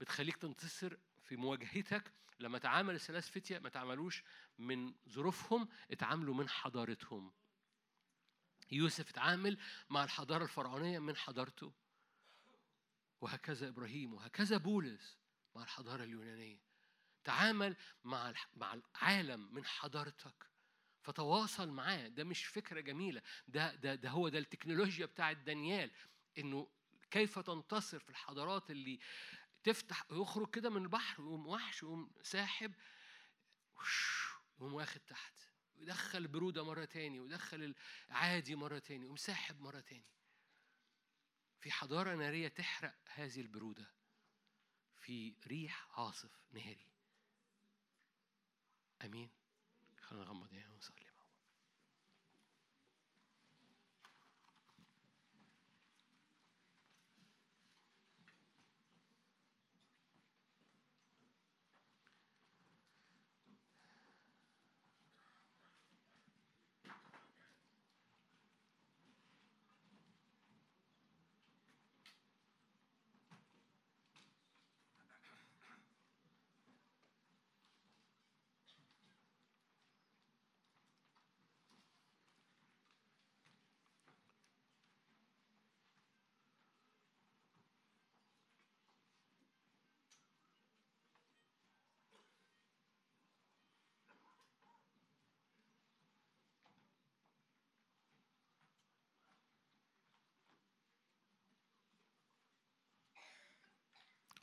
بتخليك 0.02 0.38
تنتصر 0.38 0.98
في 1.24 1.36
مواجهتك. 1.36 2.14
لما 2.40 2.58
تعامل 2.58 2.96
الثلاث 2.96 3.30
فتية 3.30 3.60
ما 3.60 3.70
تعاملوش 3.70 4.24
من 4.58 4.94
ظروفهم 5.10 5.70
اتعاملوا 5.92 6.36
من 6.36 6.50
حضارتهم. 6.50 7.34
يوسف 8.72 9.10
اتعامل 9.10 9.58
مع 9.90 10.04
الحضارة 10.04 10.44
الفرعونية 10.44 11.00
من 11.00 11.16
حضارته. 11.16 11.74
وهكذا 13.22 13.68
إبراهيم 13.68 14.14
وهكذا 14.14 14.58
بولس 14.58 15.18
مع 15.56 15.64
الحضارة 15.64 16.04
اليونانية. 16.04 16.62
تعامل 17.24 17.76
مع 18.04 18.34
مع 18.54 18.74
العالم 18.74 19.54
من 19.54 19.66
حضارتك. 19.66 20.50
فتواصل 21.02 21.70
معاه. 21.70 22.08
ده 22.08 22.24
مش 22.24 22.46
فكرة 22.46 22.80
جميلة. 22.80 23.22
ده 23.48 23.76
ده 23.76 23.96
ده 23.96 24.10
هو 24.10 24.30
ده 24.30 24.40
التكنولوجيا 24.40 25.06
بتاعت 25.06 25.38
دانيال. 25.38 25.92
إنه 26.38 26.68
كيف 27.14 27.40
تنتصر 27.40 28.00
في 28.00 28.10
الحضارات 28.10 28.72
اللي 28.72 29.00
تفتح 29.64 30.06
يخرج 30.12 30.50
كده 30.50 30.70
من 30.70 30.82
البحر 30.82 31.22
ويقوم 31.22 31.48
وحش 31.48 31.84
ويقوم 31.84 32.12
ساحب 32.22 32.74
يقوم 34.58 34.74
واخد 34.74 35.00
تحت. 35.00 35.34
ويدخل 35.76 36.18
البرودة 36.18 36.64
مرة 36.64 36.86
تاني 36.86 37.20
ويدخل 37.20 37.76
العادي 38.10 38.56
مرة 38.56 38.80
تاني 38.80 39.00
ويقوم 39.00 39.16
ساحب 39.16 39.62
مرة 39.62 39.80
تاني. 39.80 40.06
في 41.60 41.72
حضارة 41.72 42.16
نارية 42.16 42.48
تحرق 42.48 42.96
هذه 43.08 43.42
البرودة. 43.42 43.92
في 44.98 45.36
ريح 45.48 46.00
عاصف 46.00 46.32
ناري 46.52 46.88
أمين. 49.02 49.32
خلينا 50.00 50.26
نغمض 50.26 50.54
عينينا 50.54 50.72
ونصلي. 50.72 51.03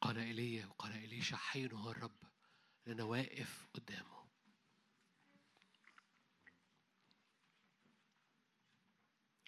قال 0.00 0.18
إيليا 0.18 0.66
وقال 0.66 0.92
إليشا 0.92 1.36
حين 1.36 1.72
هو 1.72 1.90
الرب 1.90 2.16
لأنا 2.86 3.04
واقف 3.04 3.66
قدامه. 3.74 4.26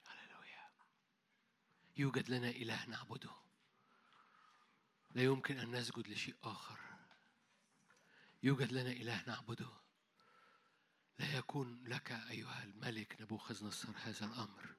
هللويا. 0.07 0.71
يوجد 1.97 2.31
لنا 2.31 2.49
إله 2.51 2.87
نعبده. 2.87 3.31
لا 5.15 5.23
يمكن 5.23 5.59
أن 5.59 5.71
نسجد 5.71 6.09
لشيء 6.09 6.37
آخر. 6.43 6.81
يوجد 8.43 8.73
لنا 8.73 8.91
إله 8.91 9.25
نعبده. 9.27 9.71
لا 11.19 11.37
يكون 11.37 11.85
لك 11.85 12.13
أيها 12.13 12.65
الملك 12.65 13.21
نبوخذ 13.21 13.67
نصر 13.67 13.89
هذا 13.97 14.27
الأمر. 14.27 14.75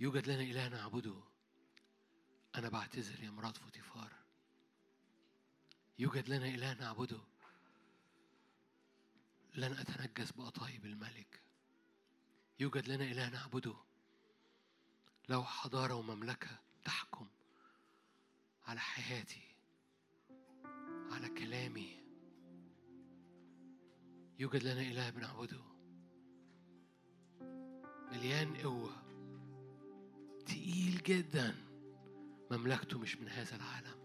يوجد 0.00 0.26
لنا 0.28 0.42
إله 0.42 0.68
نعبده. 0.68 1.22
أنا 2.58 2.68
بعتذر 2.68 3.24
يا 3.24 3.30
مرات 3.30 3.56
فوتيفار. 3.56 4.12
يوجد 5.98 6.28
لنا 6.28 6.46
إله 6.46 6.74
نعبده. 6.74 7.20
لن 9.54 9.72
أتنجس 9.72 10.32
بأطايب 10.32 10.86
الملك. 10.86 11.40
يوجد 12.60 12.88
لنا 12.88 13.04
إله 13.04 13.28
نعبده. 13.28 13.74
لو 15.28 15.44
حضارة 15.44 15.94
ومملكة 15.94 16.58
تحكم 16.84 17.28
على 18.66 18.80
حياتي 18.80 19.42
على 21.10 21.28
كلامي. 21.28 22.00
يوجد 24.38 24.62
لنا 24.62 24.80
إله 24.80 25.10
بنعبده. 25.10 25.62
مليان 28.12 28.56
قوة. 28.56 29.02
تقيل 30.46 31.02
جداً. 31.02 31.67
مملكته 32.50 32.98
مش 32.98 33.16
من 33.16 33.28
هذا 33.28 33.56
العالم. 33.56 33.98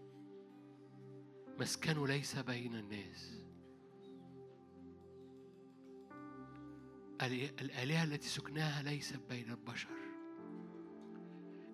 مسكنه 1.60 2.06
ليس 2.06 2.38
بين 2.38 2.74
الناس. 2.74 3.40
الآلهة 7.60 8.04
التي 8.04 8.28
سكناها 8.28 8.82
ليست 8.82 9.20
بين 9.30 9.50
البشر. 9.50 9.88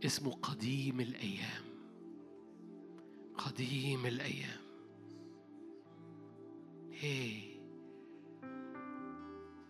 اسمه 0.05 0.33
قديم 0.33 1.01
الأيام. 1.01 1.65
قديم 3.35 4.07
الأيام. 4.07 4.61
هي. 6.93 7.61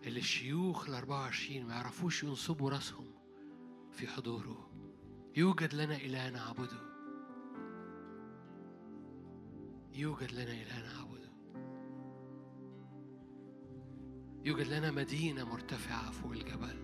اللي 0.03 0.19
الشيوخ 0.19 0.89
ال 0.89 0.95
24 0.95 1.65
ما 1.65 1.73
يعرفوش 1.73 2.23
ينصبوا 2.23 2.69
راسهم 2.69 3.11
في 3.91 4.07
حضوره. 4.07 4.71
يوجد 5.35 5.73
لنا 5.75 5.95
إله 5.95 6.29
نعبده. 6.29 6.90
يوجد 9.93 10.31
لنا 10.31 10.51
إله 10.51 10.79
نعبده 10.79 11.11
يوجد 14.45 14.67
لنا 14.67 14.91
مدينة 14.91 15.43
مرتفعة 15.43 16.11
فوق 16.11 16.31
الجبل. 16.31 16.79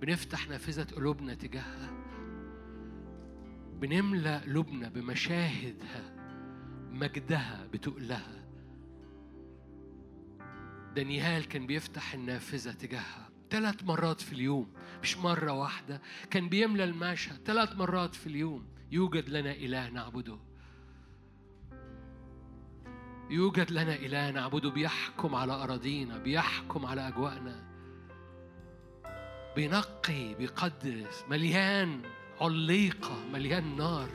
بنفتح 0.00 0.48
نافذة 0.48 0.94
قلوبنا 0.94 1.34
تجاهها. 1.34 1.90
بنملأ 3.80 4.38
قلوبنا 4.38 4.88
بمشاهدها 4.88 6.14
مجدها 6.90 7.66
بتقلها. 7.72 8.44
دانيال 10.94 11.48
كان 11.48 11.66
بيفتح 11.66 12.14
النافذة 12.14 12.72
تجاهها 12.72 13.30
ثلاث 13.50 13.84
مرات 13.84 14.20
في 14.20 14.32
اليوم 14.32 14.72
مش 15.02 15.18
مرة 15.18 15.52
واحدة. 15.52 16.02
كان 16.30 16.48
بيملى 16.48 16.84
المشهد 16.84 17.40
ثلاث 17.44 17.76
مرات 17.76 18.14
في 18.14 18.26
اليوم. 18.26 18.66
يوجد 18.90 19.28
لنا 19.28 19.52
إله 19.52 19.90
نعبده. 19.90 20.51
يوجد 23.32 23.70
لنا 23.70 23.94
إله 23.94 24.30
نعبده 24.30 24.70
بيحكم 24.70 25.34
على 25.34 25.52
أراضينا 25.52 26.18
بيحكم 26.18 26.86
على 26.86 27.08
أجواءنا. 27.08 27.64
بينقي 29.56 30.34
بيقدس 30.34 31.24
مليان 31.30 32.02
عليقة 32.40 33.24
مليان 33.32 33.76
نار 33.76 34.08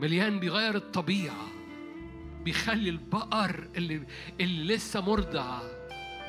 مليان 0.00 0.40
بيغير 0.40 0.74
الطبيعة 0.74 1.48
بيخلي 2.44 2.90
البقر 2.90 3.68
اللي, 3.76 4.06
اللي 4.40 4.74
لسه 4.74 5.00
مرضع 5.00 5.60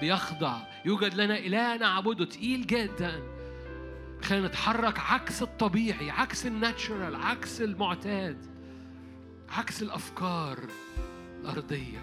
بيخضع. 0.01 0.57
يوجد 0.85 1.13
لنا 1.13 1.37
إله 1.37 1.77
نعبده 1.77 2.25
تقيل 2.25 2.67
جدا. 2.67 3.23
خلينا 4.23 4.47
نتحرك 4.47 4.99
عكس 4.99 5.41
الطبيعي 5.41 6.11
عكس 6.11 6.45
الناتشرال 6.45 7.15
عكس 7.15 7.61
المعتاد 7.61 8.45
عكس 9.49 9.81
الأفكار. 9.81 10.59
الأرضية. 11.49 11.99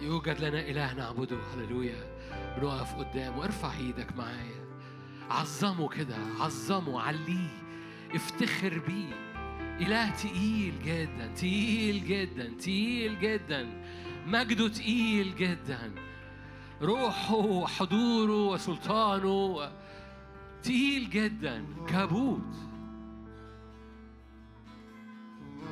يوجد 0.00 0.40
لنا 0.40 0.60
إله 0.60 0.94
نعبده. 0.94 1.36
هللويا. 1.54 2.12
بنقف 2.56 2.94
قدامه. 2.94 3.44
ارفع 3.44 3.72
إيدك 3.78 4.16
معايا. 4.16 4.64
عظمه 5.30 5.88
كده. 5.88 6.16
عظمه. 6.40 7.00
عليه. 7.00 7.48
افتخر 8.14 8.78
بيه. 8.78 9.14
إله 9.80 10.10
تقيل 10.10 10.74
جدا. 10.84 11.26
تقيل 11.36 12.04
جدا. 12.04 12.52
تقيل 12.58 13.20
جدا. 13.20 13.82
مجده 14.26 14.68
تقيل 14.68 15.34
جدا. 15.36 15.92
روحه 16.82 17.34
وحضوره 17.34 18.46
وسلطانه. 18.48 19.72
تقيل 20.62 21.10
جدا. 21.10 21.64
كابوت. 21.88 22.71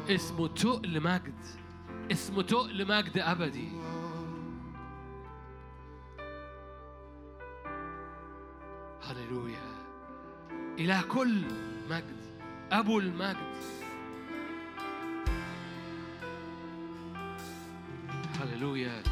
اسمه 0.08 0.48
تقل 0.48 1.00
مجد 1.02 1.34
اسمه 2.12 2.42
تقل 2.42 2.88
مجد 2.88 3.18
أبدي. 3.18 3.68
هللويا. 9.02 9.70
إله 10.78 11.02
كل 11.02 11.44
مجد. 11.90 12.20
أبو 12.72 12.98
المجد. 12.98 13.54
هللويا. 18.40 19.02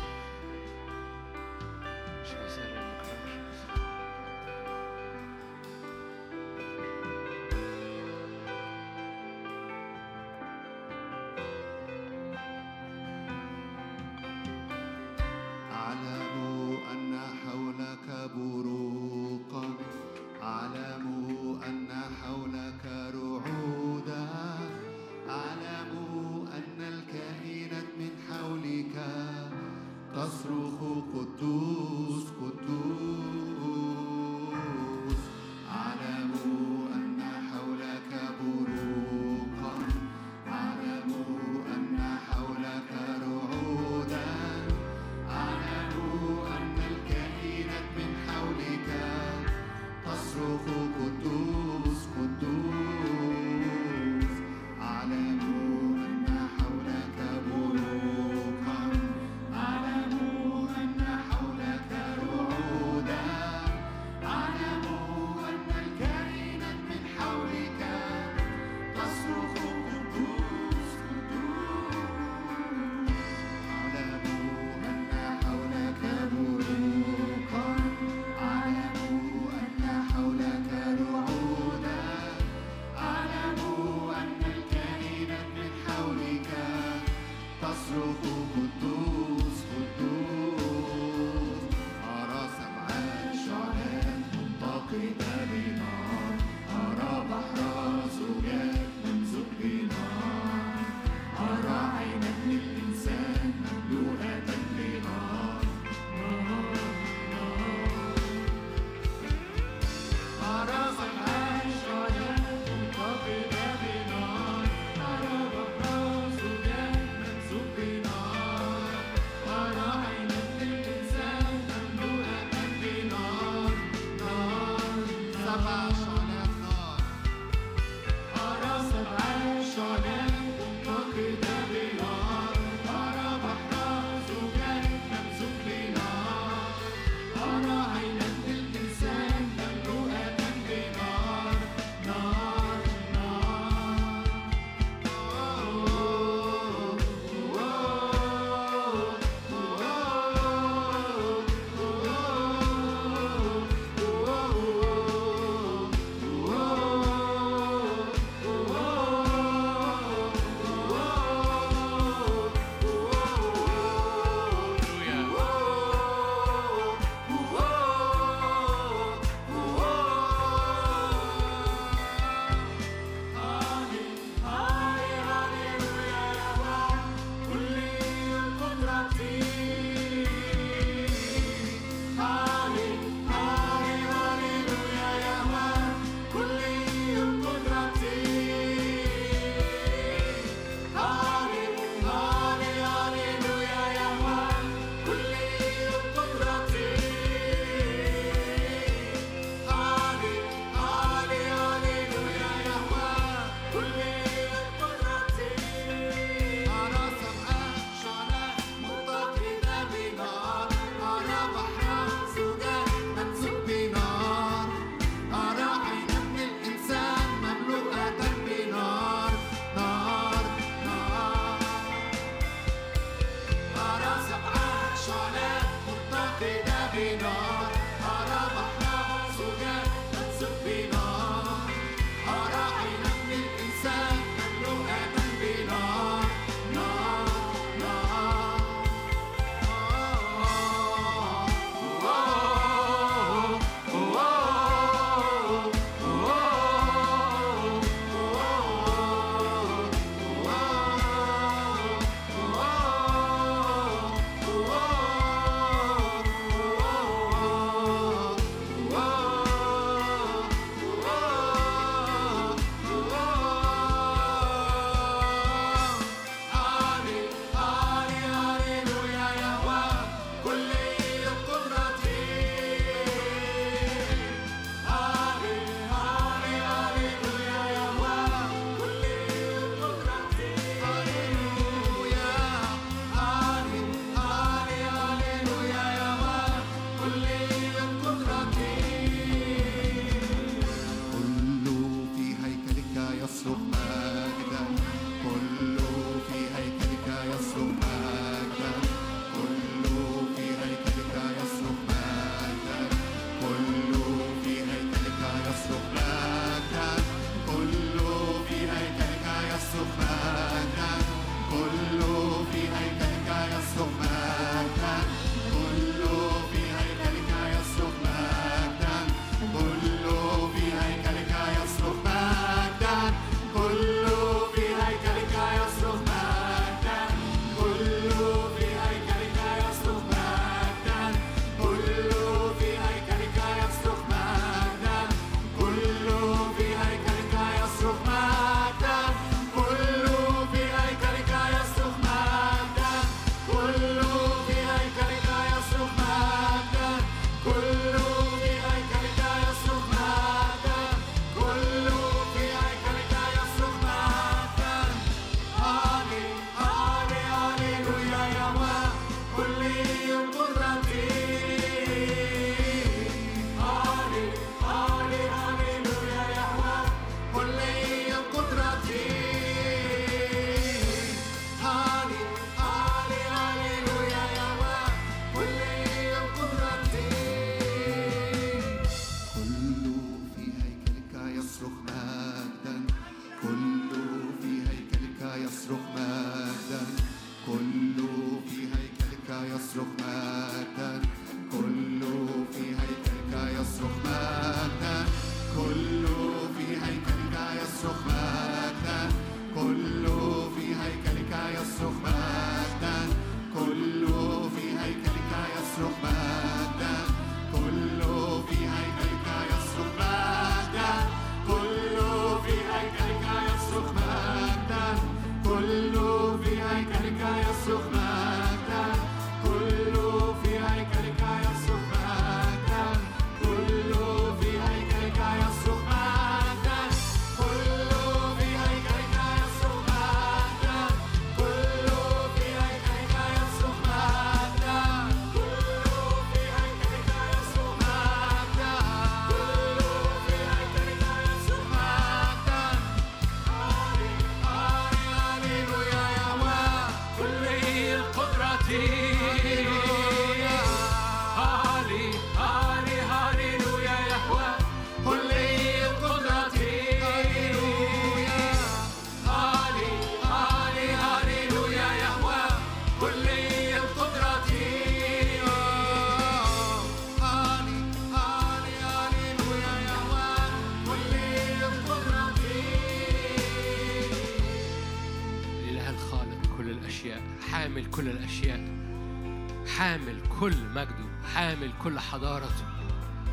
كل 481.84 482.00
حضارته 482.00 482.64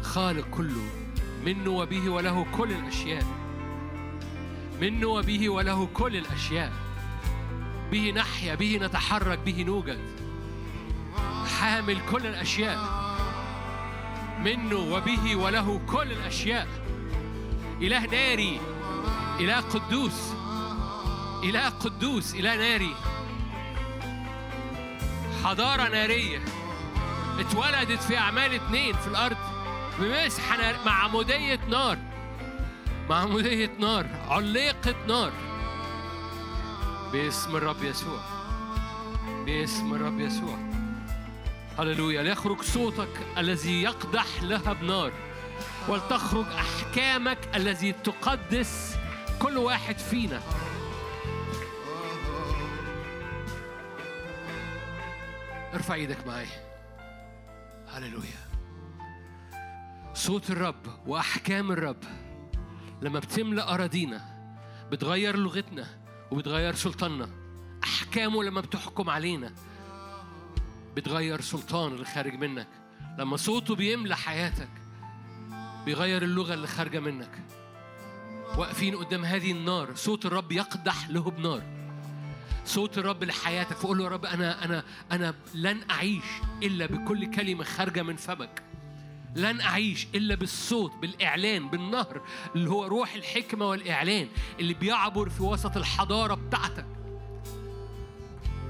خالق 0.03 0.47
كله 0.51 0.89
منه 1.45 1.71
وبه 1.71 2.09
وله 2.09 2.45
كل 2.57 2.71
الأشياء. 2.71 3.25
منه 4.81 5.07
وبه 5.07 5.49
وله 5.49 5.87
كل 5.93 6.15
الأشياء. 6.15 6.73
به 7.91 8.11
نحيا 8.11 8.55
به 8.55 8.79
نتحرك 8.81 9.39
به 9.39 9.63
نوجد. 9.63 9.99
حامل 11.59 11.97
كل 12.11 12.25
الأشياء. 12.25 13.05
منه 14.43 14.75
وبه 14.75 15.35
وله 15.35 15.81
كل 15.87 16.11
الأشياء. 16.11 16.67
إله 17.81 18.05
ناري 18.05 18.59
إله 19.39 19.59
قدوس. 19.59 20.33
إله 21.43 21.69
قدوس 21.69 22.35
إله 22.35 22.55
ناري. 22.55 22.95
حضارة 25.43 25.89
نارية. 25.89 26.64
اتولدت 27.39 28.01
في 28.01 28.17
أعمال 28.17 28.53
اتنين 28.53 28.95
في 28.95 29.07
الأرض 29.07 29.37
بمسحة 29.99 30.57
نار 30.57 30.75
معمودية 30.85 31.59
نار. 31.69 31.97
معمودية 33.09 33.71
نار 33.79 34.07
علقة 34.29 34.95
نار. 35.07 35.31
باسم 37.11 37.55
الرب 37.55 37.83
يسوع. 37.83 38.19
باسم 39.45 39.93
الرب 39.93 40.19
يسوع. 40.19 40.57
هللويا. 41.79 42.23
ليخرج 42.23 42.61
صوتك 42.61 43.09
الذي 43.37 43.83
يقدح 43.83 44.25
لهب 44.41 44.83
نار 44.83 45.11
ولتخرج 45.87 46.45
أحكامك 46.45 47.37
الذي 47.55 47.91
تقدس 47.91 48.97
كل 49.39 49.57
واحد 49.57 49.97
فينا. 49.97 50.41
ارفع 55.73 55.93
إيدك 55.93 56.27
معايا. 56.27 56.64
هللويا. 57.95 58.45
صوت 60.13 60.49
الرب 60.49 61.07
وأحكام 61.07 61.71
الرب 61.71 62.03
لما 63.01 63.19
بتملأ 63.19 63.73
أراضينا 63.73 64.21
بتغير 64.91 65.37
لغتنا 65.37 65.87
وبتغير 66.31 66.75
سلطاننا. 66.75 67.29
أحكامه 67.83 68.43
لما 68.43 68.61
بتحكم 68.61 69.09
علينا 69.09 69.53
بتغير 70.95 71.41
سلطان 71.41 71.91
اللي 71.91 72.05
خارج 72.05 72.33
منك. 72.33 72.67
لما 73.19 73.37
صوته 73.37 73.75
بيملى 73.75 74.15
حياتك 74.15 74.69
بيغير 75.85 76.23
اللغة 76.23 76.53
اللي 76.53 76.67
خارجة 76.67 76.99
منك. 76.99 77.43
واقفين 78.57 78.95
قدام 78.95 79.25
هذه 79.25 79.51
النار 79.51 79.95
صوت 79.95 80.25
الرب 80.25 80.51
يقدح 80.51 81.09
له 81.09 81.31
بنار 81.31 81.74
صوت 82.65 82.97
الرب 82.97 83.23
لحياتك 83.23 83.75
فقول 83.77 83.97
له 83.97 84.03
يا 84.03 84.09
رب 84.09 84.25
أنا 84.25 84.65
أنا 84.65 84.83
أنا 85.11 85.33
لن 85.55 85.81
أعيش 85.91 86.23
إلا 86.63 86.85
بكل 86.85 87.31
كلمة 87.31 87.63
خارجة 87.63 88.03
من 88.03 88.15
فمك. 88.15 88.63
لن 89.35 89.61
أعيش 89.61 90.07
إلا 90.15 90.35
بالصوت 90.35 90.91
بالإعلان 91.01 91.69
بالنهر 91.69 92.21
اللي 92.55 92.69
هو 92.69 92.85
روح 92.85 93.13
الحكمة 93.13 93.65
والإعلان 93.69 94.27
اللي 94.59 94.73
بيعبر 94.73 95.29
في 95.29 95.43
وسط 95.43 95.77
الحضارة 95.77 96.35
بتاعتك. 96.35 96.85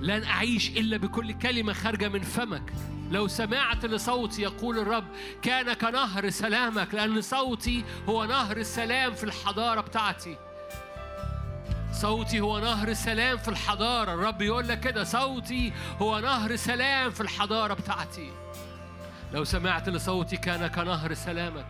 لن 0.01 0.23
أعيش 0.23 0.69
إلا 0.69 0.97
بكل 0.97 1.33
كلمة 1.33 1.73
خارجة 1.73 2.09
من 2.09 2.21
فمك. 2.21 2.73
لو 3.11 3.27
سمعت 3.27 3.85
لصوتي 3.85 4.41
يقول 4.41 4.79
الرب 4.79 5.05
كان 5.41 5.73
كنهر 5.73 6.29
سلامك 6.29 6.93
لأن 6.93 7.21
صوتي 7.21 7.83
هو 8.09 8.25
نهر 8.25 8.57
السلام 8.57 9.13
في 9.13 9.23
الحضارة 9.23 9.81
بتاعتي. 9.81 10.37
صوتي 11.95 12.39
هو 12.39 12.59
نهر 12.59 12.93
سلام 12.93 13.37
في 13.37 13.47
الحضارة. 13.47 14.13
الرب 14.13 14.41
يقول 14.41 14.67
لك 14.67 14.79
كده 14.79 15.03
صوتي 15.03 15.73
هو 16.01 16.19
نهر 16.19 16.55
سلام 16.55 17.11
في 17.11 17.21
الحضارة 17.21 17.73
بتاعتي. 17.73 18.31
لو 19.33 19.43
سمعت 19.43 19.89
لصوتي 19.89 20.37
كان 20.37 20.67
كنهر 20.67 21.13
سلامك 21.13 21.65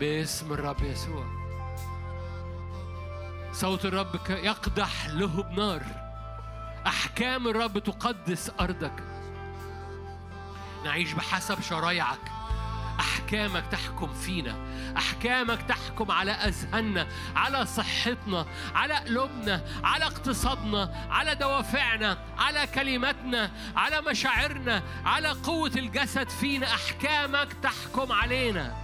باسم 0.00 0.52
الرب 0.52 0.82
يسوع. 0.82 1.26
صوت 3.52 3.84
الرب 3.84 4.16
يقدح 4.28 5.06
له 5.06 5.42
بنار 5.42 5.82
أحكام 6.86 7.48
الرب 7.48 7.78
تقدس 7.78 8.50
أرضك. 8.60 9.04
نعيش 10.84 11.12
بحسب 11.12 11.60
شرايعك 11.60 12.37
أحكامك 13.00 13.64
تحكم 13.70 14.12
فينا. 14.12 14.56
أحكامك 14.96 15.62
تحكم 15.62 16.10
على 16.10 16.32
أذهاننا 16.32 17.08
على 17.36 17.66
صحتنا 17.66 18.46
على 18.74 18.94
قلوبنا 18.94 19.64
على 19.84 20.04
اقتصادنا 20.04 21.08
على 21.10 21.34
دوافعنا 21.34 22.18
على 22.38 22.66
كلماتنا 22.66 23.50
على 23.76 24.00
مشاعرنا 24.00 24.82
على 25.04 25.28
قوة 25.28 25.72
الجسد 25.76 26.28
فينا. 26.28 26.66
أحكامك 26.66 27.52
تحكم 27.62 28.12
علينا. 28.12 28.76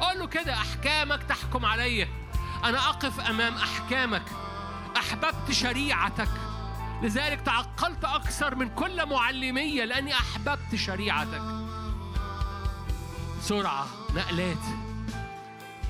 قول 0.00 0.18
له 0.18 0.26
كده 0.26 0.54
أحكامك 0.54 1.22
تحكم 1.22 1.66
عليا. 1.66 2.08
أنا 2.64 2.88
أقف 2.88 3.20
أمام 3.20 3.54
أحكامك. 3.54 4.22
أحببت 4.96 5.52
شريعتك. 5.52 6.30
لذلك 7.02 7.40
تعقلت 7.40 8.04
أكثر 8.04 8.54
من 8.54 8.68
كل 8.68 9.06
معلمية 9.06 9.84
لأني 9.84 10.14
أحببت 10.14 10.74
شريعتك. 10.74 11.67
سرعة 13.48 13.86
نقلات. 14.14 14.64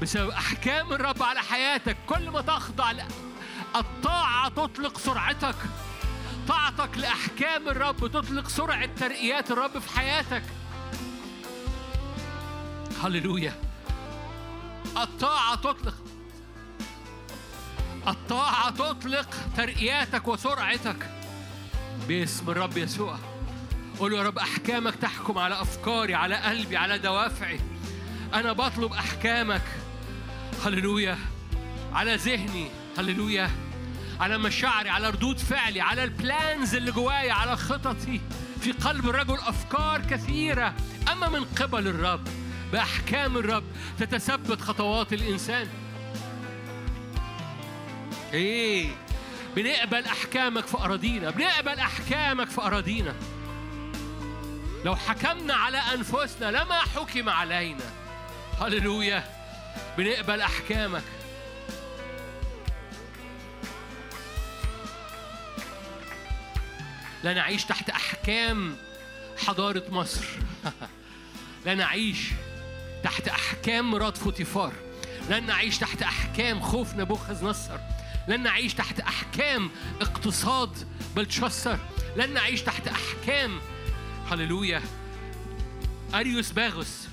بسبب 0.02 0.30
أحكام 0.30 0.92
الرب 0.92 1.22
على 1.22 1.40
حياتك 1.40 1.96
كل 2.06 2.30
ما 2.30 2.40
تخضع 2.40 2.92
الطاعة 3.76 4.48
تطلق 4.48 4.98
سرعتك. 4.98 5.54
طاعتك 6.48 6.98
لأحكام 6.98 7.68
الرب 7.68 7.96
تطلق 7.96 8.48
سرعة 8.48 8.86
ترقيات 8.86 9.50
الرب 9.50 9.78
في 9.78 9.98
حياتك. 9.98 10.42
هللويا. 13.02 13.52
الطاعة 14.96 15.54
تطلق 15.54 15.94
الطاعة 18.08 18.70
تطلق 18.70 19.28
ترقياتك 19.56 20.28
وسرعتك. 20.28 21.10
باسم 22.08 22.50
الرب 22.50 22.76
يسوع. 22.76 23.18
قول 23.98 24.14
يا 24.14 24.22
رب 24.22 24.38
أحكامك 24.38 24.94
تحكم 24.94 25.38
على 25.38 25.60
أفكاري 25.60 26.14
على 26.14 26.36
قلبي 26.36 26.76
على 26.76 26.98
دوافعي. 26.98 27.60
أنا 28.34 28.52
بطلب 28.52 28.92
أحكامك. 28.92 29.62
هللويا. 30.64 31.18
على 31.92 32.14
ذهني. 32.16 32.68
هللويا. 32.98 33.50
على 34.20 34.38
مشاعري 34.38 34.88
على 34.88 35.10
ردود 35.10 35.38
فعلي 35.38 35.80
على 35.80 36.04
البلانز 36.04 36.74
اللي 36.74 36.92
جوايا 36.92 37.32
على 37.32 37.56
خططي. 37.56 38.20
في 38.60 38.72
قلب 38.72 39.08
الرجل 39.08 39.34
أفكار 39.34 40.02
كثيرة. 40.10 40.74
أما 41.12 41.28
من 41.28 41.44
قبل 41.44 41.88
الرب 41.88 42.28
بأحكام 42.72 43.36
الرب 43.36 43.64
تتثبت 43.98 44.60
خطوات 44.60 45.12
الإنسان. 45.12 45.68
إيه. 48.32 48.90
بنقبل 49.56 50.04
أحكامك 50.04 50.66
في 50.66 50.76
أراضينا 50.76 51.30
بنقبل 51.30 51.78
أحكامك 51.78 52.50
في 52.50 52.60
أراضينا. 52.60 53.14
لو 54.84 54.96
حكمنا 54.96 55.54
على 55.54 55.78
أنفسنا 55.78 56.50
لما 56.50 56.78
حكم 56.78 57.28
علينا. 57.28 57.84
هللويا. 58.60 59.24
بنقبل 59.98 60.40
أحكامك. 60.40 61.02
لا 67.24 67.34
نعيش 67.34 67.64
تحت 67.64 67.90
أحكام 67.90 68.76
حضارة 69.46 69.84
مصر. 69.90 70.24
لا 71.66 71.74
نعيش 71.74 72.30
تحت 73.04 73.28
أحكام 73.28 73.90
مرات 73.90 74.16
فوتيفار. 74.16 74.72
لن 75.30 75.46
نعيش 75.46 75.78
تحت 75.78 76.02
أحكام 76.02 76.60
خوف 76.60 76.94
نبوخذ 76.94 77.44
نصر. 77.44 77.78
لن 78.28 78.42
نعيش 78.42 78.74
تحت 78.74 79.00
أحكام 79.00 79.70
اقتصاد 80.00 80.88
بلتشسر 81.16 81.78
لن 82.16 82.32
نعيش 82.32 82.62
تحت 82.62 82.88
أحكام 82.88 83.60
هللويا 84.30 84.82
أريوس 86.14 86.52
باغوس 86.52 87.08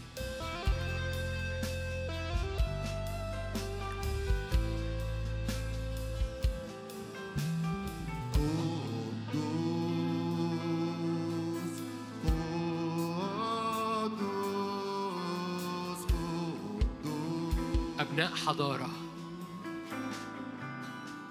أبناء 18.00 18.36
حضارة. 18.36 18.90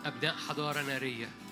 أبناء 0.04 0.34
حضارة 0.48 0.82
نارية. 0.82 1.43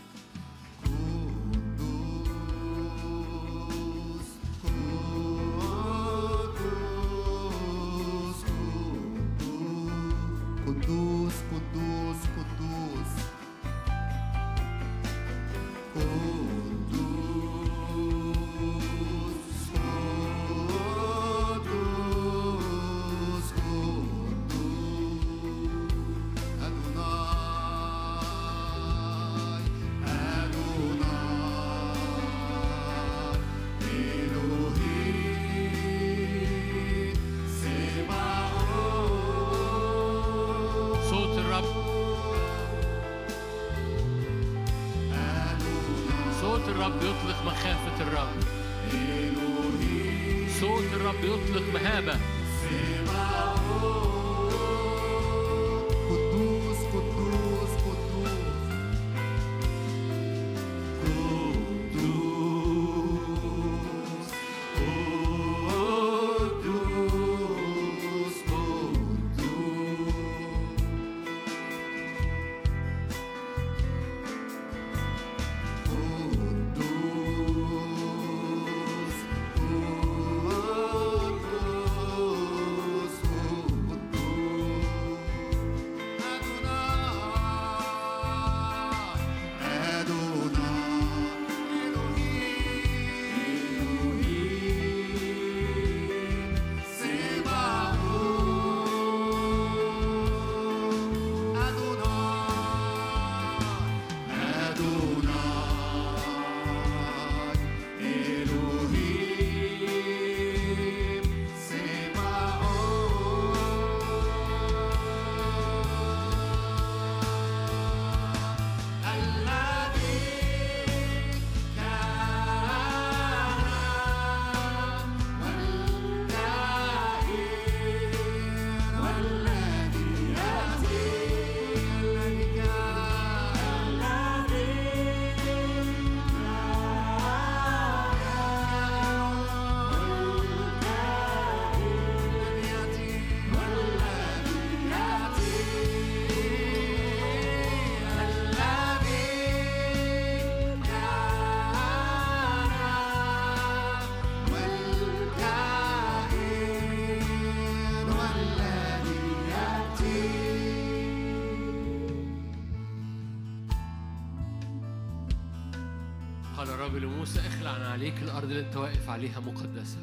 الرب 166.92 167.02
لموسى 167.02 167.40
اخلع 167.40 167.70
عليك 167.70 168.14
الأرض 168.22 168.44
اللي 168.50 168.60
أنت 168.60 168.76
واقف 168.76 169.10
عليها 169.10 169.40
مقدسة. 169.40 169.98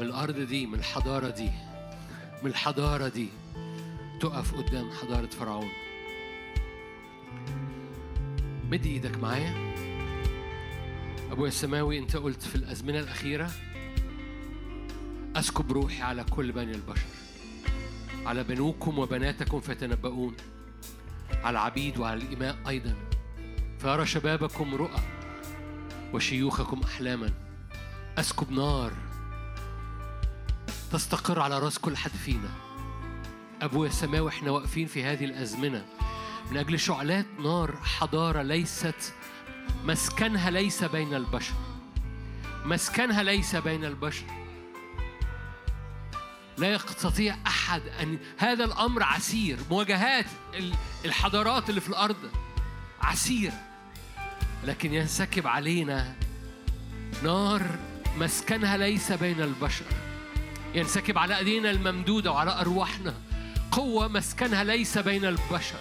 من 0.00 0.06
الأرض 0.06 0.40
دي 0.40 0.66
من 0.66 0.78
الحضارة 0.78 1.30
دي 1.30 1.50
من 2.42 2.50
الحضارة 2.50 3.08
دي 3.08 3.28
تقف 4.20 4.54
قدام 4.54 4.90
حضارة 4.90 5.26
فرعون. 5.26 5.68
مد 8.70 8.86
إيدك 8.86 9.18
معايا. 9.18 9.74
أبويا 11.32 11.48
السماوي 11.48 11.98
أنت 11.98 12.16
قلت 12.16 12.42
في 12.42 12.54
الأزمنة 12.54 12.98
الأخيرة 12.98 13.50
أسكب 15.36 15.72
روحي 15.72 16.02
على 16.02 16.24
كل 16.24 16.52
بني 16.52 16.72
البشر 16.72 17.06
على 18.26 18.44
بنوكم 18.44 18.98
وبناتكم 18.98 19.60
فيتنبؤون 19.60 20.36
على 21.30 21.50
العبيد 21.50 21.98
وعلى 21.98 22.22
الإماء 22.22 22.56
أيضا. 22.68 23.09
فيرى 23.82 24.06
شبابكم 24.06 24.74
رؤى 24.74 25.00
وشيوخكم 26.12 26.80
أحلاما. 26.82 27.30
أسكب 28.18 28.52
نار 28.52 28.92
تستقر 30.92 31.40
على 31.40 31.58
رأس 31.58 31.78
كل 31.78 31.96
حد 31.96 32.10
فينا 32.10 32.48
أبويا 33.62 33.88
السماوي 33.88 34.28
إحنا 34.30 34.50
واقفين 34.50 34.86
في 34.86 35.04
هذه 35.04 35.24
الأزمنة. 35.24 35.86
من 36.50 36.56
أجل 36.56 36.80
شعلات 36.80 37.26
نار 37.42 37.76
حضارة 37.76 38.42
ليست 38.42 39.14
مسكنها 39.84 40.50
ليس 40.50 40.84
بين 40.84 41.14
البشر. 41.14 41.54
مسكنها 42.64 43.22
ليس 43.22 43.56
بين 43.56 43.84
البشر. 43.84 44.24
لا 46.58 46.72
يستطيع 46.72 47.36
أحد 47.46 47.82
أن 48.02 48.18
هذا 48.38 48.64
الأمر 48.64 49.02
عسير. 49.02 49.58
مواجهات 49.70 50.26
ال- 50.54 50.74
الحضارات 51.04 51.70
اللي 51.70 51.80
في 51.80 51.88
الأرض 51.88 52.16
عسير. 53.02 53.52
لكن 54.64 54.94
ينسكب 54.94 55.46
علينا 55.46 56.14
نار 57.22 57.62
مسكنها 58.18 58.76
ليس 58.76 59.12
بين 59.12 59.40
البشر. 59.40 59.84
ينسكب 60.74 61.18
على 61.18 61.38
أيدينا 61.38 61.70
الممدودة 61.70 62.32
وعلى 62.32 62.60
أرواحنا. 62.60 63.14
قوة 63.70 64.08
مسكنها 64.08 64.64
ليس 64.64 64.98
بين 64.98 65.24
البشر. 65.24 65.78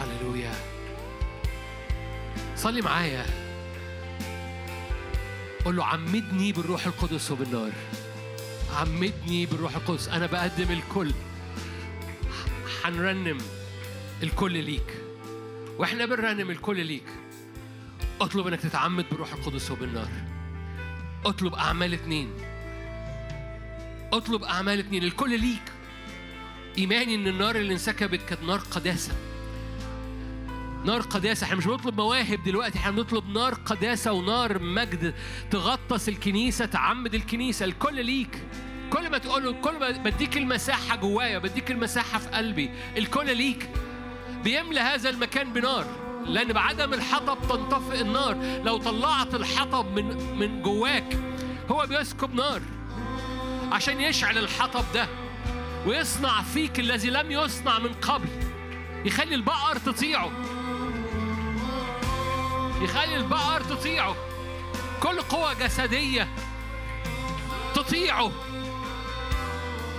هللويا. 0.00 0.52
صلي 2.56 2.82
معايا. 2.82 3.26
قول 5.64 5.76
له 5.76 5.84
عمدني 5.84 6.52
بالروح 6.52 6.86
القدس 6.86 7.30
وبالنار. 7.30 7.72
عمدني 8.76 9.46
بالروح 9.46 9.76
القدس. 9.76 10.08
أنا 10.08 10.26
بقدم 10.26 10.70
الكل. 10.70 11.12
هنرنم 12.84 13.38
الكل 14.22 14.64
ليك. 14.64 15.03
وإحنا 15.78 16.06
بنرنم 16.06 16.50
الكل 16.50 16.86
ليك. 16.86 17.06
اطلب 18.20 18.46
انك 18.46 18.60
تتعمد 18.60 19.04
بالروح 19.10 19.32
القدس 19.32 19.70
وبالنار. 19.70 20.08
اطلب 21.24 21.54
اعمال 21.54 21.94
اتنين. 21.94 22.30
اطلب 24.12 24.42
اعمال 24.42 24.78
اتنين. 24.78 25.04
الكل 25.04 25.40
ليك. 25.40 25.72
ايماني 26.78 27.14
ان 27.14 27.26
النار 27.26 27.56
اللي 27.56 27.72
انسكبت 27.72 28.20
كانت 28.22 28.42
نار 28.42 28.58
قداسة. 28.58 29.12
نار 30.84 31.00
قداسة. 31.00 31.44
إحنا 31.44 31.56
مش 31.56 31.66
بنطلب 31.66 31.96
مواهب 31.96 32.42
دلوقتي. 32.44 32.78
إحنا 32.78 32.90
بنطلب 32.90 33.28
نار 33.28 33.54
قداسة 33.54 34.12
ونار 34.12 34.58
مجد. 34.58 35.14
تغطس 35.50 36.08
الكنيسة 36.08 36.66
تعمد 36.66 37.14
الكنيسة. 37.14 37.64
الكل 37.64 38.04
ليك. 38.04 38.42
كل 38.90 39.10
ما 39.10 39.18
تقوله 39.18 39.52
كل 39.52 39.78
ما 39.80 39.90
بديك 39.90 40.36
المساحة 40.36 40.96
جوايا 40.96 41.38
بديك 41.38 41.70
المساحة 41.70 42.18
في 42.18 42.28
قلبي 42.28 42.70
الكل 42.96 43.36
ليك. 43.36 43.68
بيملى 44.44 44.80
هذا 44.80 45.10
المكان 45.10 45.52
بنار 45.52 45.86
لأن 46.26 46.52
بعدم 46.52 46.94
الحطب 46.94 47.38
تنطفئ 47.48 48.00
النار. 48.00 48.60
لو 48.64 48.76
طلعت 48.76 49.34
الحطب 49.34 49.98
من 49.98 50.38
من 50.38 50.62
جواك 50.62 51.18
هو 51.70 51.86
بيسكب 51.86 52.34
نار. 52.34 52.62
عشان 53.72 54.00
يشعل 54.00 54.38
الحطب 54.38 54.84
ده 54.94 55.08
ويصنع 55.86 56.42
فيك 56.42 56.80
الذي 56.80 57.10
لم 57.10 57.30
يصنع 57.30 57.78
من 57.78 57.92
قبل 57.94 58.28
يخلي 59.04 59.34
البقر 59.34 59.78
تطيعه. 59.78 60.30
يخلي 62.80 63.16
البقر 63.16 63.60
تطيعه. 63.60 64.16
كل 65.02 65.20
قوة 65.20 65.54
جسدية 65.54 66.28
تطيعه. 67.74 68.32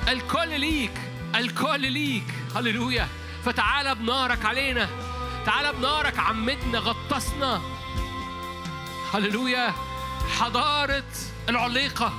الكل 0.08 0.60
ليك 0.60 1.02
الكل 1.36 1.92
ليك. 1.92 2.34
هللويا. 2.56 3.08
فتعالى 3.46 3.96
بنارك 3.96 4.46
علينا. 4.46 4.90
تعالى 5.46 5.74
بنارك 5.74 6.20
عمتنا 6.20 6.80
غطسنا. 6.80 7.62
هللويا. 9.14 9.74
حضارة 10.40 11.04
العليقة. 11.50 12.14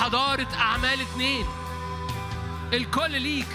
حضارة 0.00 0.46
أعمال 0.54 1.00
اتنين. 1.00 1.46
الكل 2.72 3.10
ليك. 3.10 3.46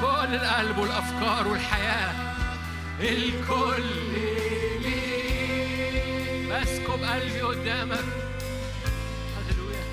كل 0.00 0.34
القلب 0.34 0.78
والأفكار 0.78 1.48
والحياة. 1.48 2.25
الكل 3.00 3.82
ليك 4.82 6.48
بسكب 6.50 7.02
قلبي 7.04 7.40
قدامك. 7.40 8.04
هللويا. 9.36 9.84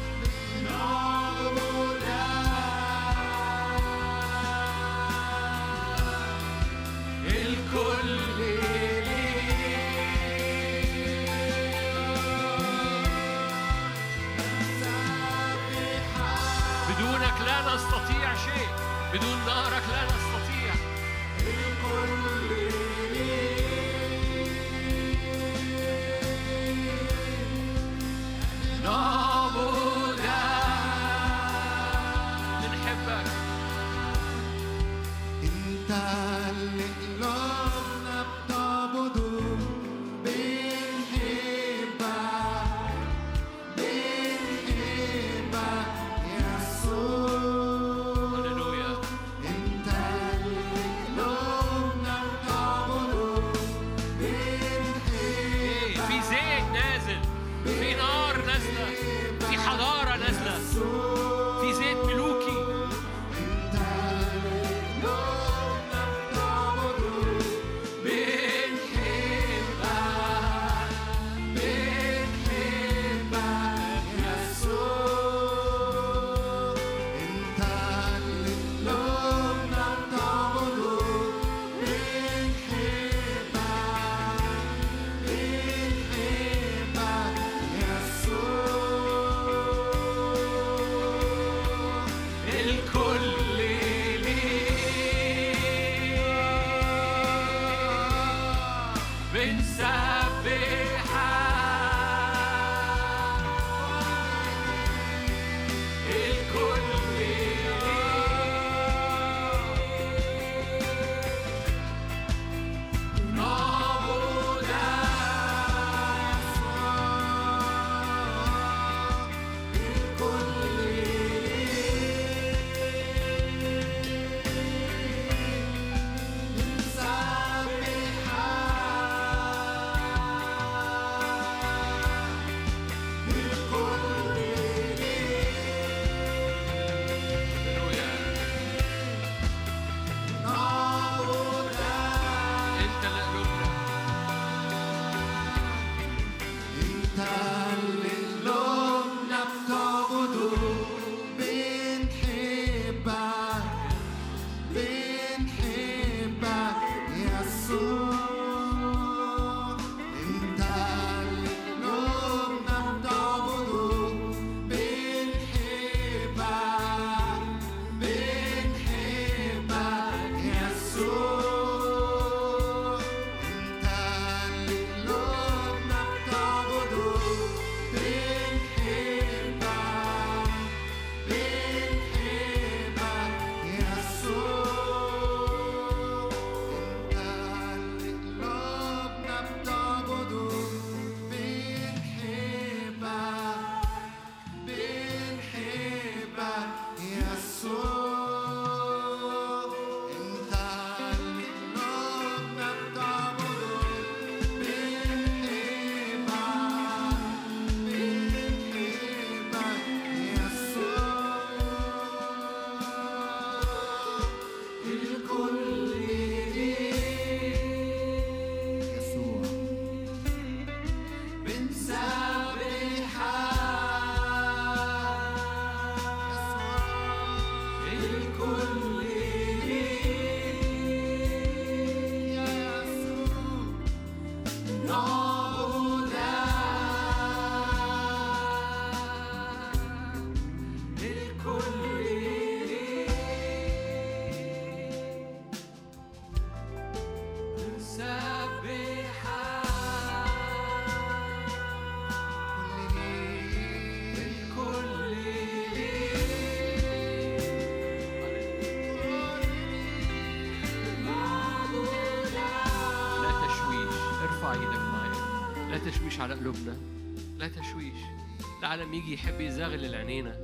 العالم 268.74 268.94
يجي 268.94 269.14
يحب 269.14 269.42
يزغلل 269.42 269.96
عينينا 269.96 270.36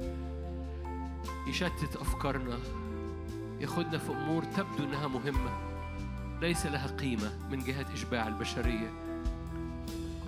يشتت 1.48 1.96
أفكارنا 1.96 2.60
ياخدنا 3.60 3.98
في 3.98 4.12
أمور 4.12 4.44
تبدو 4.44 4.84
إنها 4.84 5.08
مهمة 5.08 5.52
ليس 6.42 6.66
لها 6.66 6.88
قيمة 6.88 7.32
من 7.52 7.64
جهة 7.64 7.94
إشباع 7.94 8.28
البشرية. 8.28 8.92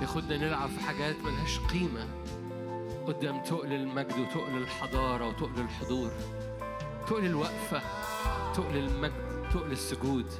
ياخدنا 0.01 0.37
نلعب 0.37 0.69
في 0.69 0.79
حاجات 0.79 1.15
ملهاش 1.23 1.59
قيمة 1.59 2.07
قدام 3.07 3.43
تقل 3.43 3.73
المجد 3.73 4.19
وتقل 4.19 4.57
الحضارة 4.57 5.27
وتقل 5.27 5.61
الحضور 5.61 6.11
تقل 7.07 7.25
الوقفة 7.25 7.81
تقل 8.53 8.77
المجد 8.77 9.49
تقل 9.53 9.71
السجود. 9.71 10.31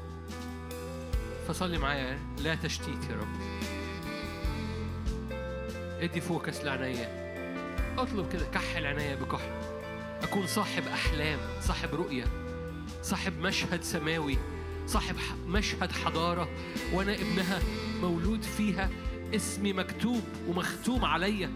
فصلي 1.47 1.77
معايا 1.77 2.19
لا 2.43 2.55
تشتيت 2.55 3.09
يا 3.09 3.15
رب. 3.15 3.41
ادي 6.01 6.21
فوكس 6.21 6.63
لعناية. 6.63 7.21
أطلب 8.01 8.31
كده 8.33 8.45
كحل 8.45 8.85
عناية 8.85 9.15
بكحل. 9.15 9.51
أكون 10.23 10.47
صاحب 10.47 10.83
أحلام 10.87 11.39
صاحب 11.61 11.95
رؤية 11.95 12.25
صاحب 13.03 13.39
مشهد 13.39 13.83
سماوي 13.83 14.37
صاحب 14.87 15.15
مشهد 15.47 15.91
حضارة 15.91 16.49
وأنا 16.93 17.13
ابنها 17.13 17.59
مولود 18.01 18.43
فيها 18.43 18.89
اسمي 19.35 19.73
مكتوب 19.73 20.21
ومختوم 20.47 21.05
عليا. 21.05 21.51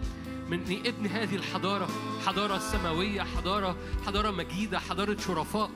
مني 0.48 0.88
ابن 0.88 1.06
هذه 1.06 1.36
الحضارة 1.36 1.88
حضارة 2.26 2.58
سماوية 2.58 3.22
حضارة 3.22 3.76
حضارة 4.06 4.30
مجيدة 4.30 4.78
حضارة 4.78 5.16
شرفاء 5.26 5.70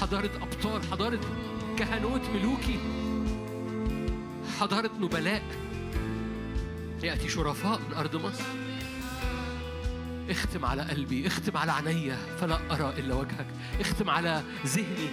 حضارة 0.00 0.30
أبطال 0.42 0.86
حضارة 0.90 1.20
كهنوت 1.78 2.22
ملوكي 2.34 2.78
حضارة 4.60 4.90
نبلاء. 5.00 5.42
يأتي 7.02 7.28
شرفاء 7.28 7.80
من 7.88 7.94
أرض 7.94 8.16
مصر. 8.16 8.44
اختم 10.30 10.64
على 10.64 10.82
قلبي 10.82 11.26
اختم 11.26 11.56
على 11.56 11.72
عينيا 11.72 12.16
فلا 12.40 12.58
أرى 12.70 12.94
إلا 12.98 13.14
وجهك. 13.14 13.46
اختم 13.80 14.10
على 14.10 14.42
ذهني 14.66 15.08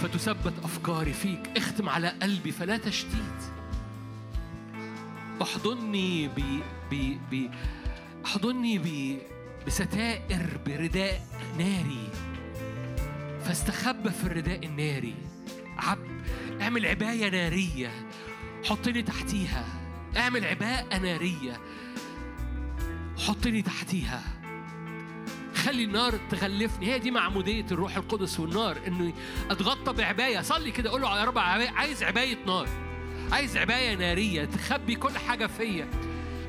فتثبت 0.00 0.54
أفكاري 0.64 1.12
فيك. 1.12 1.50
اختم 1.56 1.88
على 1.88 2.08
قلبي 2.08 2.52
فلا 2.52 2.76
تشتيت. 2.76 3.40
احضني 5.42 6.28
ب 6.28 6.40
ب 6.90 7.18
ب 7.30 7.50
احضني 8.24 8.78
ب 8.78 9.18
بستائر 9.66 10.60
برداء 10.66 11.22
ناري. 11.58 12.08
فاستخبى 13.44 14.10
في 14.10 14.24
الرداء 14.24 14.66
الناري. 14.66 15.14
عب 15.78 15.98
اعمل 16.60 16.86
عباية 16.86 17.30
نارية. 17.30 17.92
حطني 18.64 19.02
تحتيها. 19.02 19.64
اعمل 20.16 20.44
عباءة 20.44 20.98
نارية. 20.98 21.60
حطني 23.18 23.62
تحتيها. 23.62 24.22
خلي 25.54 25.84
النار 25.84 26.18
تغلفني. 26.30 26.86
هي 26.86 26.98
دي 26.98 27.10
معمودية 27.10 27.66
الروح 27.70 27.96
القدس 27.96 28.40
والنار 28.40 28.78
إنه 28.86 29.12
أتغطى 29.50 29.92
بعباية. 29.92 30.40
صلي 30.40 30.70
كده 30.70 30.90
قول 30.90 31.00
له 31.00 31.18
يا 31.18 31.24
رب 31.24 31.38
عايز 31.38 32.02
عباية 32.02 32.38
نار. 32.46 32.68
عايز 33.32 33.56
عباية 33.56 33.94
نارية 33.94 34.44
تخبي 34.44 34.94
كل 34.94 35.18
حاجة 35.18 35.46
فيا. 35.46 35.88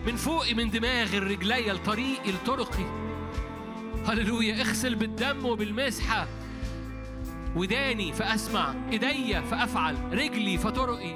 من 0.08 0.16
فوقي 0.16 0.54
من 0.54 0.70
دماغي 0.70 1.18
الرجلية 1.18 1.72
لطريقي 1.72 2.32
لطرقي 2.32 2.86
هللويا. 4.08 4.62
اغسل 4.62 4.96
بالدم 4.96 5.46
وبالمسحة. 5.46 6.28
وداني 7.56 8.14
فأسمع. 8.14 8.74
إيديا 8.92 9.42
فأفعل. 9.42 10.14
رجلي 10.14 10.58
فطرقي. 10.58 11.16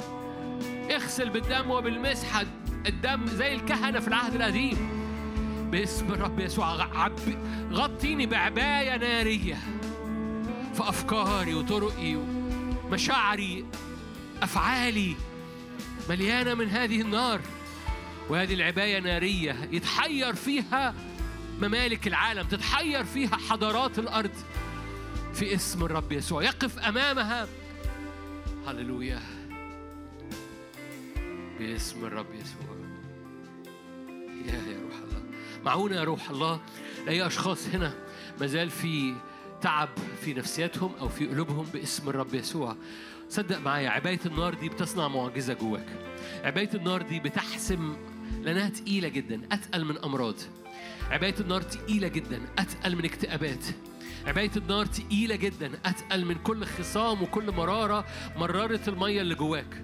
اغسل 0.91 1.29
بالدم 1.29 1.71
وبالمسحة. 1.71 2.45
الدم 2.87 3.25
زي 3.25 3.53
الكهنة 3.53 3.99
في 3.99 4.07
العهد 4.07 4.35
القديم. 4.35 5.02
باسم 5.73 6.13
الرب 6.13 6.39
يسوع 6.39 6.75
غطيني 7.71 8.25
بعباية 8.25 8.97
نارية 8.97 9.57
فأفكاري 10.73 11.53
وطرقي 11.53 12.15
ومشاعري 12.15 13.65
أفعالي 14.41 15.15
مليانة 16.09 16.53
من 16.53 16.69
هذه 16.69 17.01
النار 17.01 17.41
وهذه 18.29 18.53
العباية 18.53 18.99
نارية 18.99 19.69
يتحير 19.71 20.35
فيها 20.35 20.93
ممالك 21.61 22.07
العالم 22.07 22.47
تتحير 22.47 23.03
فيها 23.03 23.35
حضارات 23.35 23.99
الأرض 23.99 24.31
في 25.33 25.55
اسم 25.55 25.85
الرب 25.85 26.11
يسوع. 26.11 26.43
يقف 26.43 26.79
أمامها. 26.79 27.47
هللويا. 28.67 29.21
باسم 31.59 32.05
الرب 32.05 32.33
يسوع. 32.33 32.75
يا 34.45 34.53
يا 34.53 34.81
روح 34.83 34.92
معونا 35.65 35.95
يا 35.95 36.03
روح 36.03 36.29
الله. 36.29 36.61
لأي 37.05 37.27
أشخاص 37.27 37.67
هنا 37.67 37.93
مازال 38.41 38.69
في 38.69 39.15
تعب 39.61 39.89
في 40.21 40.33
نفسياتهم 40.33 40.91
أو 40.99 41.09
في 41.09 41.27
قلوبهم 41.27 41.65
باسم 41.73 42.09
الرب 42.09 42.33
يسوع. 42.33 42.75
صدق 43.29 43.57
معايا 43.57 43.89
عباية 43.89 44.19
النار 44.25 44.53
دي 44.53 44.69
بتصنع 44.69 45.07
معجزة 45.07 45.53
جواك. 45.53 45.85
عباية 46.43 46.69
النار 46.73 47.01
دي 47.01 47.19
بتحسم 47.19 47.95
لأنها 48.41 48.69
تقيلة 48.69 49.07
جدا 49.07 49.41
أتقل 49.51 49.85
من 49.85 49.97
أمراض. 49.97 50.35
عباية 51.09 51.35
النار 51.39 51.61
تقيلة 51.61 52.07
جدا 52.07 52.41
أتقل 52.57 52.95
من 52.95 53.05
اكتئابات. 53.05 53.65
عباية 54.25 54.51
النار 54.57 54.85
تقيلة 54.85 55.35
جدا 55.35 55.71
أتقل 55.85 56.25
من 56.25 56.35
كل 56.35 56.65
خصام 56.65 57.23
وكل 57.23 57.51
مرارة 57.51 58.05
مررت 58.37 58.87
المية 58.87 59.21
اللي 59.21 59.35
جواك. 59.35 59.83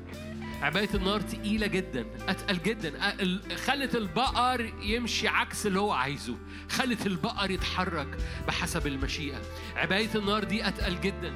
عباية 0.62 0.90
النار 0.94 1.22
تقيلة 1.22 1.68
جدا 1.68 2.06
أتقل 2.30 2.60
جدا. 2.66 3.16
خلت 3.56 3.96
البقر 3.96 4.74
يمشي 4.82 5.28
عكس 5.28 5.68
اللي 5.68 5.80
هو 5.80 5.92
عايزه. 5.92 6.38
خلت 6.70 7.08
البقر 7.08 7.52
يتحرك 7.52 8.18
بحسب 8.48 8.88
المشيئة. 8.88 9.42
عباية 9.76 10.10
النار 10.16 10.44
دي 10.44 10.68
أتقل 10.68 11.02
جدا. 11.02 11.34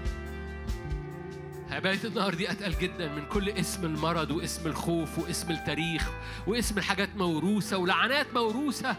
عباية 1.71 1.99
النار 2.05 2.33
دي 2.33 2.51
أتقل 2.51 2.73
جدا 2.81 3.07
من 3.15 3.25
كل 3.25 3.49
اسم 3.49 3.85
المرض 3.85 4.31
واسم 4.31 4.67
الخوف 4.67 5.19
واسم 5.19 5.51
التاريخ 5.51 6.09
واسم 6.47 6.77
الحاجات 6.77 7.15
موروثة 7.15 7.77
ولعنات 7.77 8.33
موروثة. 8.33 8.95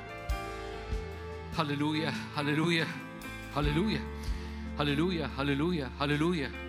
هللويا 1.58 2.12
هللويا 2.36 2.86
هللويا 3.56 4.00
هللويا 4.78 5.30
هللويا 5.38 5.90
هللويا 5.90 5.90
هللويا. 6.00 6.63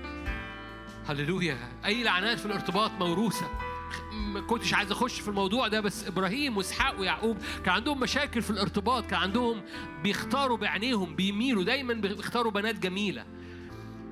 أي 1.86 2.04
لعنات 2.04 2.40
في 2.40 2.46
الارتباط 2.46 2.92
موروثة. 2.92 3.50
ما 4.14 4.42
كنتش 4.42 4.74
عايز 4.74 4.92
أخش 4.92 5.20
في 5.20 5.28
الموضوع 5.28 5.68
ده 5.68 5.82
بس 5.82 6.08
إبراهيم 6.08 6.58
وإسحاق 6.58 7.00
ويعقوب 7.00 7.38
كان 7.66 7.74
عندهم 7.74 8.00
مشاكل 8.00 8.42
في 8.42 8.50
الارتباط 8.50 9.06
كان 9.06 9.20
عندهم 9.20 9.62
بيختاروا 10.04 10.58
بعينيهم 10.58 11.16
بيميلوا 11.16 11.64
دايما 11.64 11.94
بيختاروا 11.94 12.52
بنات 12.52 12.80
جميلة. 12.80 13.26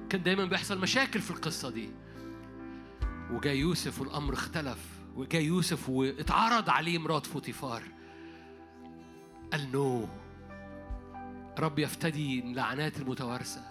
كان 0.10 0.24
دايما 0.24 0.46
بيحصل 0.46 0.80
مشاكل 0.80 1.22
في 1.22 1.32
القصة 1.32 1.70
دي. 1.70 1.90
وجاي 3.32 3.60
يوسف 3.60 4.02
والأمر 4.02 4.34
اختلف. 4.34 4.80
وجاي 5.16 5.46
يوسف 5.46 5.90
واتعرض 5.90 6.70
عليه 6.70 6.98
مرات 6.98 7.26
فوتيفار 7.26 7.84
قال 9.52 9.72
no. 9.72 10.08
رب 11.60 11.80
يفتدي 11.80 12.40
اللعنات 12.40 12.98
المتوارثة. 12.98 13.62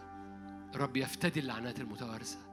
رب 0.77 0.97
يفتدي 0.97 1.41
اللعنات 1.41 1.81
المتوارثة. 1.81 2.52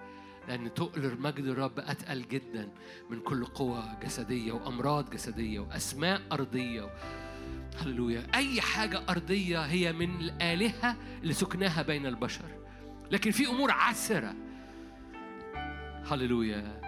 لأن 0.49 0.73
تقل 0.73 1.17
مجد 1.19 1.45
الرب 1.45 1.79
أتقل 1.79 2.27
جدا 2.27 2.69
من 3.09 3.19
كل 3.19 3.45
قوة 3.45 3.99
جسدية 4.03 4.51
وأمراض 4.51 5.09
جسدية 5.09 5.59
وأسماء 5.59 6.21
أرضية. 6.31 6.89
هللويا. 7.81 8.27
أي 8.35 8.61
حاجة 8.61 9.01
أرضية 9.09 9.65
هي 9.65 9.93
من 9.93 10.19
الآلهة 10.19 10.95
اللي 11.23 11.33
سكناها 11.33 11.81
بين 11.81 12.05
البشر. 12.05 12.45
لكن 13.11 13.31
في 13.31 13.47
أمور 13.47 13.71
عسرة. 13.71 14.35
هللويا. 16.11 16.81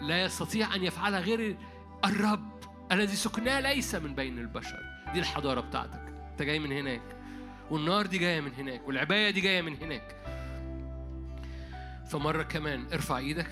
لا 0.00 0.22
يستطيع 0.22 0.74
أن 0.74 0.84
يفعلها 0.84 1.20
غير 1.20 1.56
الرب 2.04 2.60
الذي 2.92 3.16
سكناه 3.16 3.60
ليس 3.60 3.94
من 3.94 4.14
بين 4.14 4.38
البشر. 4.38 4.80
دي 5.12 5.20
الحضارة 5.20 5.60
بتاعتك. 5.60 6.02
أنت 6.30 6.42
جاي 6.42 6.58
من 6.58 6.72
هناك. 6.72 7.02
والنار 7.70 8.06
دي 8.06 8.18
جاية 8.18 8.40
من 8.40 8.54
هناك. 8.54 8.88
والعباية 8.88 9.30
دي 9.30 9.40
جاية 9.40 9.62
من 9.62 9.76
هناك. 9.76 10.17
فمرة 12.08 12.42
كمان 12.42 12.86
ارفع 12.92 13.18
إيدك. 13.18 13.48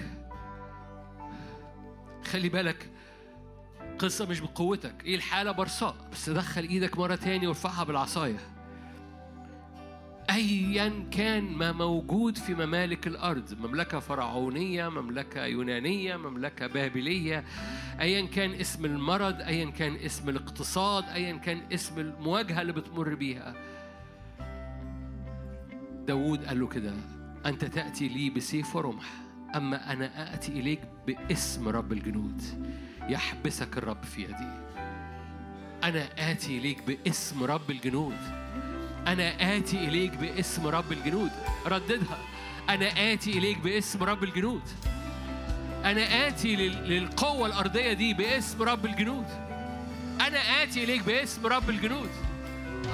خلي 2.24 2.48
بالك 2.48 2.90
قصة 3.98 4.26
مش 4.26 4.40
بقوتك 4.40 5.04
إيه 5.04 5.14
الحالة 5.14 5.52
برصاء 5.52 5.94
بس 6.12 6.30
دخل 6.30 6.62
إيدك 6.62 6.98
مرة 6.98 7.14
تاني 7.14 7.46
وارفعها 7.46 7.84
بالعصاية. 7.84 8.38
ايا 10.30 11.08
كان 11.10 11.44
ما 11.44 11.72
موجود 11.72 12.38
في 12.38 12.54
ممالك 12.54 13.06
الأرض 13.06 13.54
مملكة 13.60 13.98
فرعونية 13.98 14.88
مملكة 14.88 15.44
يونانية 15.44 16.16
مملكة 16.16 16.66
بابلية 16.66 17.44
ايا 18.00 18.26
كان 18.26 18.52
اسم 18.52 18.84
المرض 18.84 19.40
ايا 19.40 19.70
كان 19.70 19.94
اسم 19.96 20.28
الاقتصاد 20.28 21.04
ايا 21.04 21.36
كان 21.36 21.62
اسم 21.72 21.98
المواجهة 22.00 22.62
اللي 22.62 22.72
بتمر 22.72 23.14
بيها. 23.14 23.54
داود 26.06 26.44
قال 26.44 26.60
له 26.60 26.66
كده 26.66 26.92
أنت 27.46 27.64
تأتي 27.64 28.08
لي 28.08 28.30
بسيف 28.30 28.76
ورمح 28.76 29.04
أما 29.56 29.92
أنا 29.92 30.34
آتي 30.34 30.52
إليك 30.52 30.80
باسم 31.06 31.68
رب 31.68 31.92
الجنود 31.92 32.42
يحبسك 33.08 33.78
الرب 33.78 34.04
في 34.04 34.22
يدي. 34.22 34.50
أنا 35.84 36.08
آتي 36.30 36.58
إليك 36.58 36.82
باسم 36.86 37.44
رب 37.44 37.70
الجنود. 37.70 38.16
أنا 39.06 39.56
آتي 39.56 39.76
إليك 39.88 40.16
باسم 40.16 40.66
رب 40.66 40.92
الجنود. 40.92 41.30
رددها. 41.66 42.18
أنا 42.68 43.12
آتي 43.12 43.38
إليك 43.38 43.58
باسم 43.58 44.02
رب 44.02 44.24
الجنود. 44.24 44.62
أنا 45.84 46.28
آتي 46.28 46.56
لل- 46.56 46.88
للقوة 46.88 47.46
الأرضية 47.46 47.92
دي 47.92 48.14
باسم 48.14 48.62
رب 48.62 48.86
الجنود. 48.86 49.26
أنا 50.20 50.62
آتي 50.62 50.84
إليك 50.84 51.02
باسم 51.02 51.46
رب 51.46 51.70
الجنود. 51.70 52.10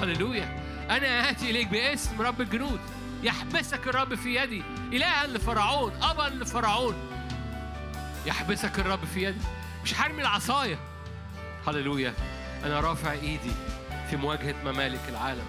هللويا. 0.01 0.59
أنا 0.89 1.29
آتي 1.29 1.49
إليك 1.49 1.67
باسم 1.67 2.21
رب 2.21 2.41
الجنود. 2.41 2.79
يحبسك 3.23 3.87
الرب 3.87 4.15
في 4.15 4.35
يدي. 4.35 4.63
إلها 4.93 5.27
لفرعون 5.27 5.91
أبا 6.01 6.35
لفرعون. 6.35 6.95
يحبسك 8.25 8.79
الرب 8.79 9.05
في 9.05 9.23
يدي. 9.23 9.41
مش 9.83 9.93
حرمي 9.93 10.21
العصاية. 10.21 10.79
هللويا. 11.67 12.13
أنا 12.63 12.79
رافع 12.79 13.11
إيدي 13.11 13.51
في 14.09 14.15
مواجهة 14.15 14.55
ممالك 14.65 15.09
العالم. 15.09 15.45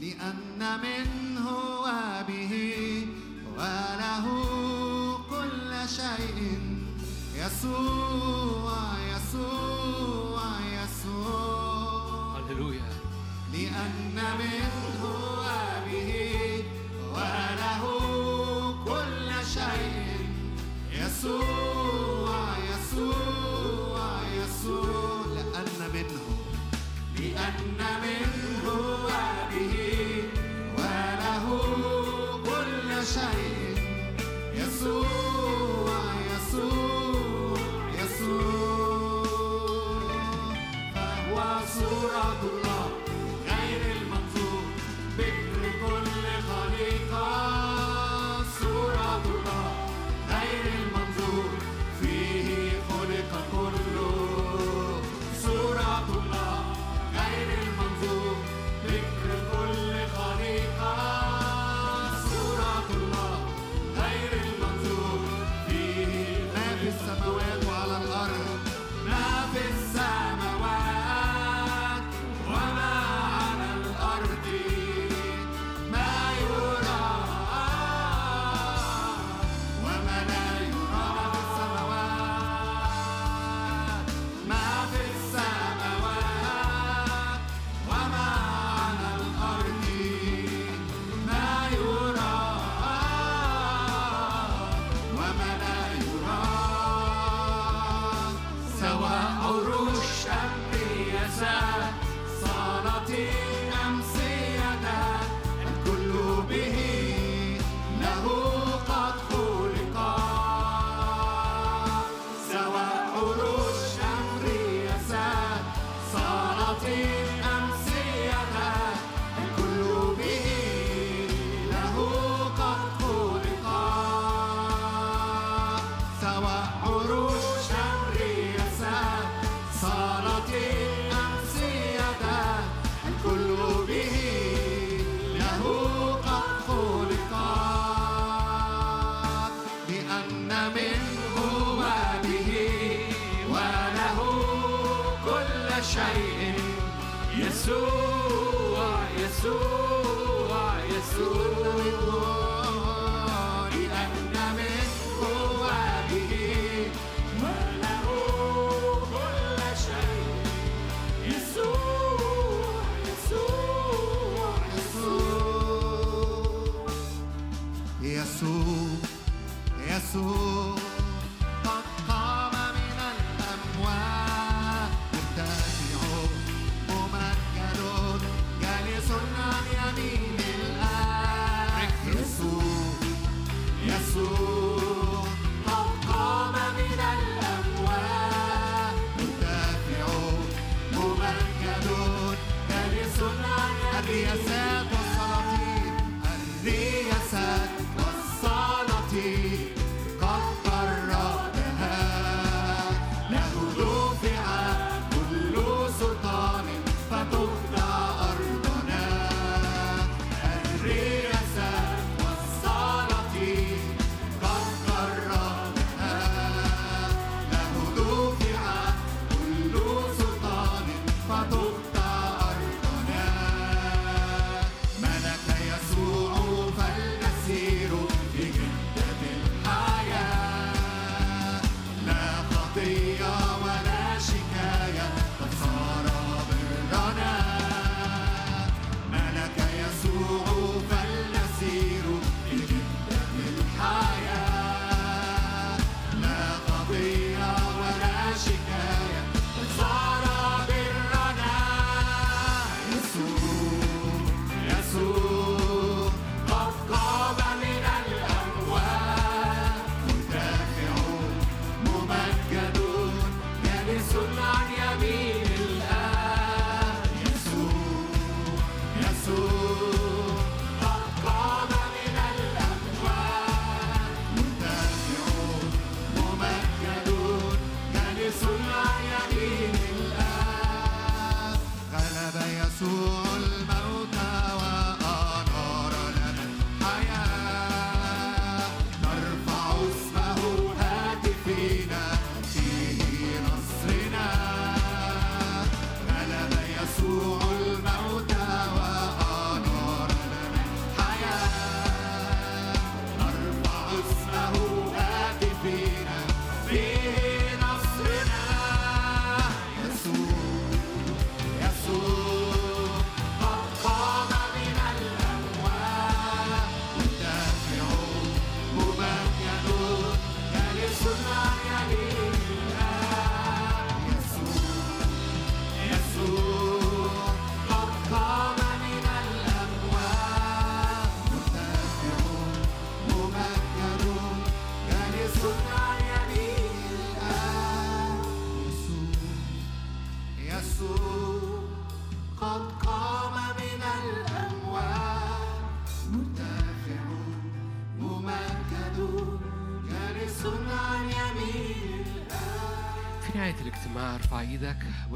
لأن 0.00 0.80
منه 0.80 1.71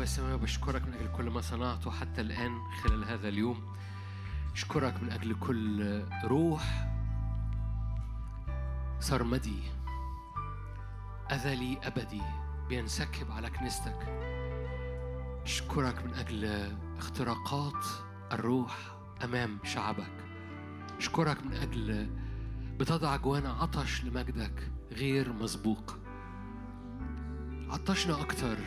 وسماء 0.07 0.37
بشكرك 0.37 0.83
من 0.87 0.95
أجل 0.95 1.09
كل 1.17 1.31
ما 1.31 1.41
صنعته 1.41 1.91
حتى 1.91 2.21
الآن 2.21 2.59
خلال 2.83 3.05
هذا 3.05 3.29
اليوم. 3.29 3.77
اشكرك 4.53 5.03
من 5.03 5.11
أجل 5.11 5.35
كل 5.35 6.03
روح 6.25 6.89
سرمدي 9.01 9.63
أذلي 11.31 11.79
أبدي 11.83 12.23
بينسكب 12.69 13.31
على 13.31 13.51
كنيستك. 13.51 13.99
أشكرك 15.43 16.05
من 16.05 16.15
أجل 16.15 16.73
اختراقات 16.99 17.85
الروح 18.33 18.77
أمام 19.25 19.59
شعبك. 19.65 20.25
أشكرك 20.99 21.47
من 21.47 21.53
أجل 21.53 22.11
بتضع 22.79 23.17
جوانا 23.17 23.53
عطش 23.53 24.05
لمجدك 24.05 24.71
غير 24.93 25.33
مسبوق. 25.33 25.97
عطشنا 27.71 28.21
أكتر 28.21 28.59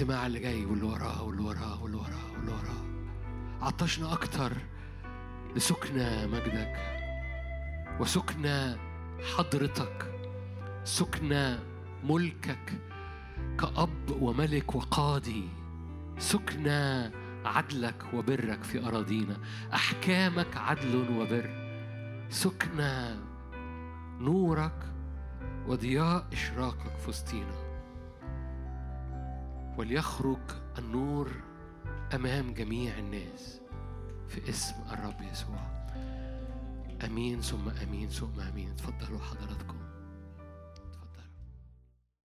الاجتماع 0.00 0.26
اللي 0.26 0.38
جاي 0.38 0.64
واللي 0.64 0.84
وراه 0.84 1.22
واللي 1.22 1.42
وراه 1.42 1.82
واللي 1.82 1.96
وراه 1.96 2.32
واللي 2.32 2.52
وراه. 2.52 3.66
عطشنا 3.66 4.12
أكتر 4.12 4.52
لسكنى 5.56 6.26
مجدك 6.26 6.76
وسكنى 8.00 8.76
حضرتك 9.36 10.12
سكنى 10.84 11.58
ملكك 12.04 12.72
كأب 13.58 14.10
وملك 14.10 14.74
وقاضي 14.74 15.48
سكنى 16.18 17.10
عدلك 17.44 18.14
وبرك 18.14 18.62
في 18.62 18.86
أراضينا 18.86 19.36
أحكامك 19.74 20.56
عدل 20.56 21.10
وبر 21.10 21.50
سكنى 22.30 23.16
نورك 24.20 24.92
وضياء 25.66 26.26
إشراقك 26.32 26.96
في 26.96 27.08
وسطينا. 27.08 27.59
وليخرج 29.80 30.38
النور 30.78 31.30
أمام 32.14 32.54
جميع 32.54 32.98
الناس 32.98 33.60
في 34.28 34.48
اسم 34.48 34.74
الرب 34.92 35.22
يسوع. 35.32 35.86
آمين 37.04 37.40
ثم 37.40 37.68
آمين 37.68 38.08
ثم 38.08 38.40
آمين. 38.40 38.70
اتفضلوا 38.70 39.20
حضراتكم. 39.20 39.79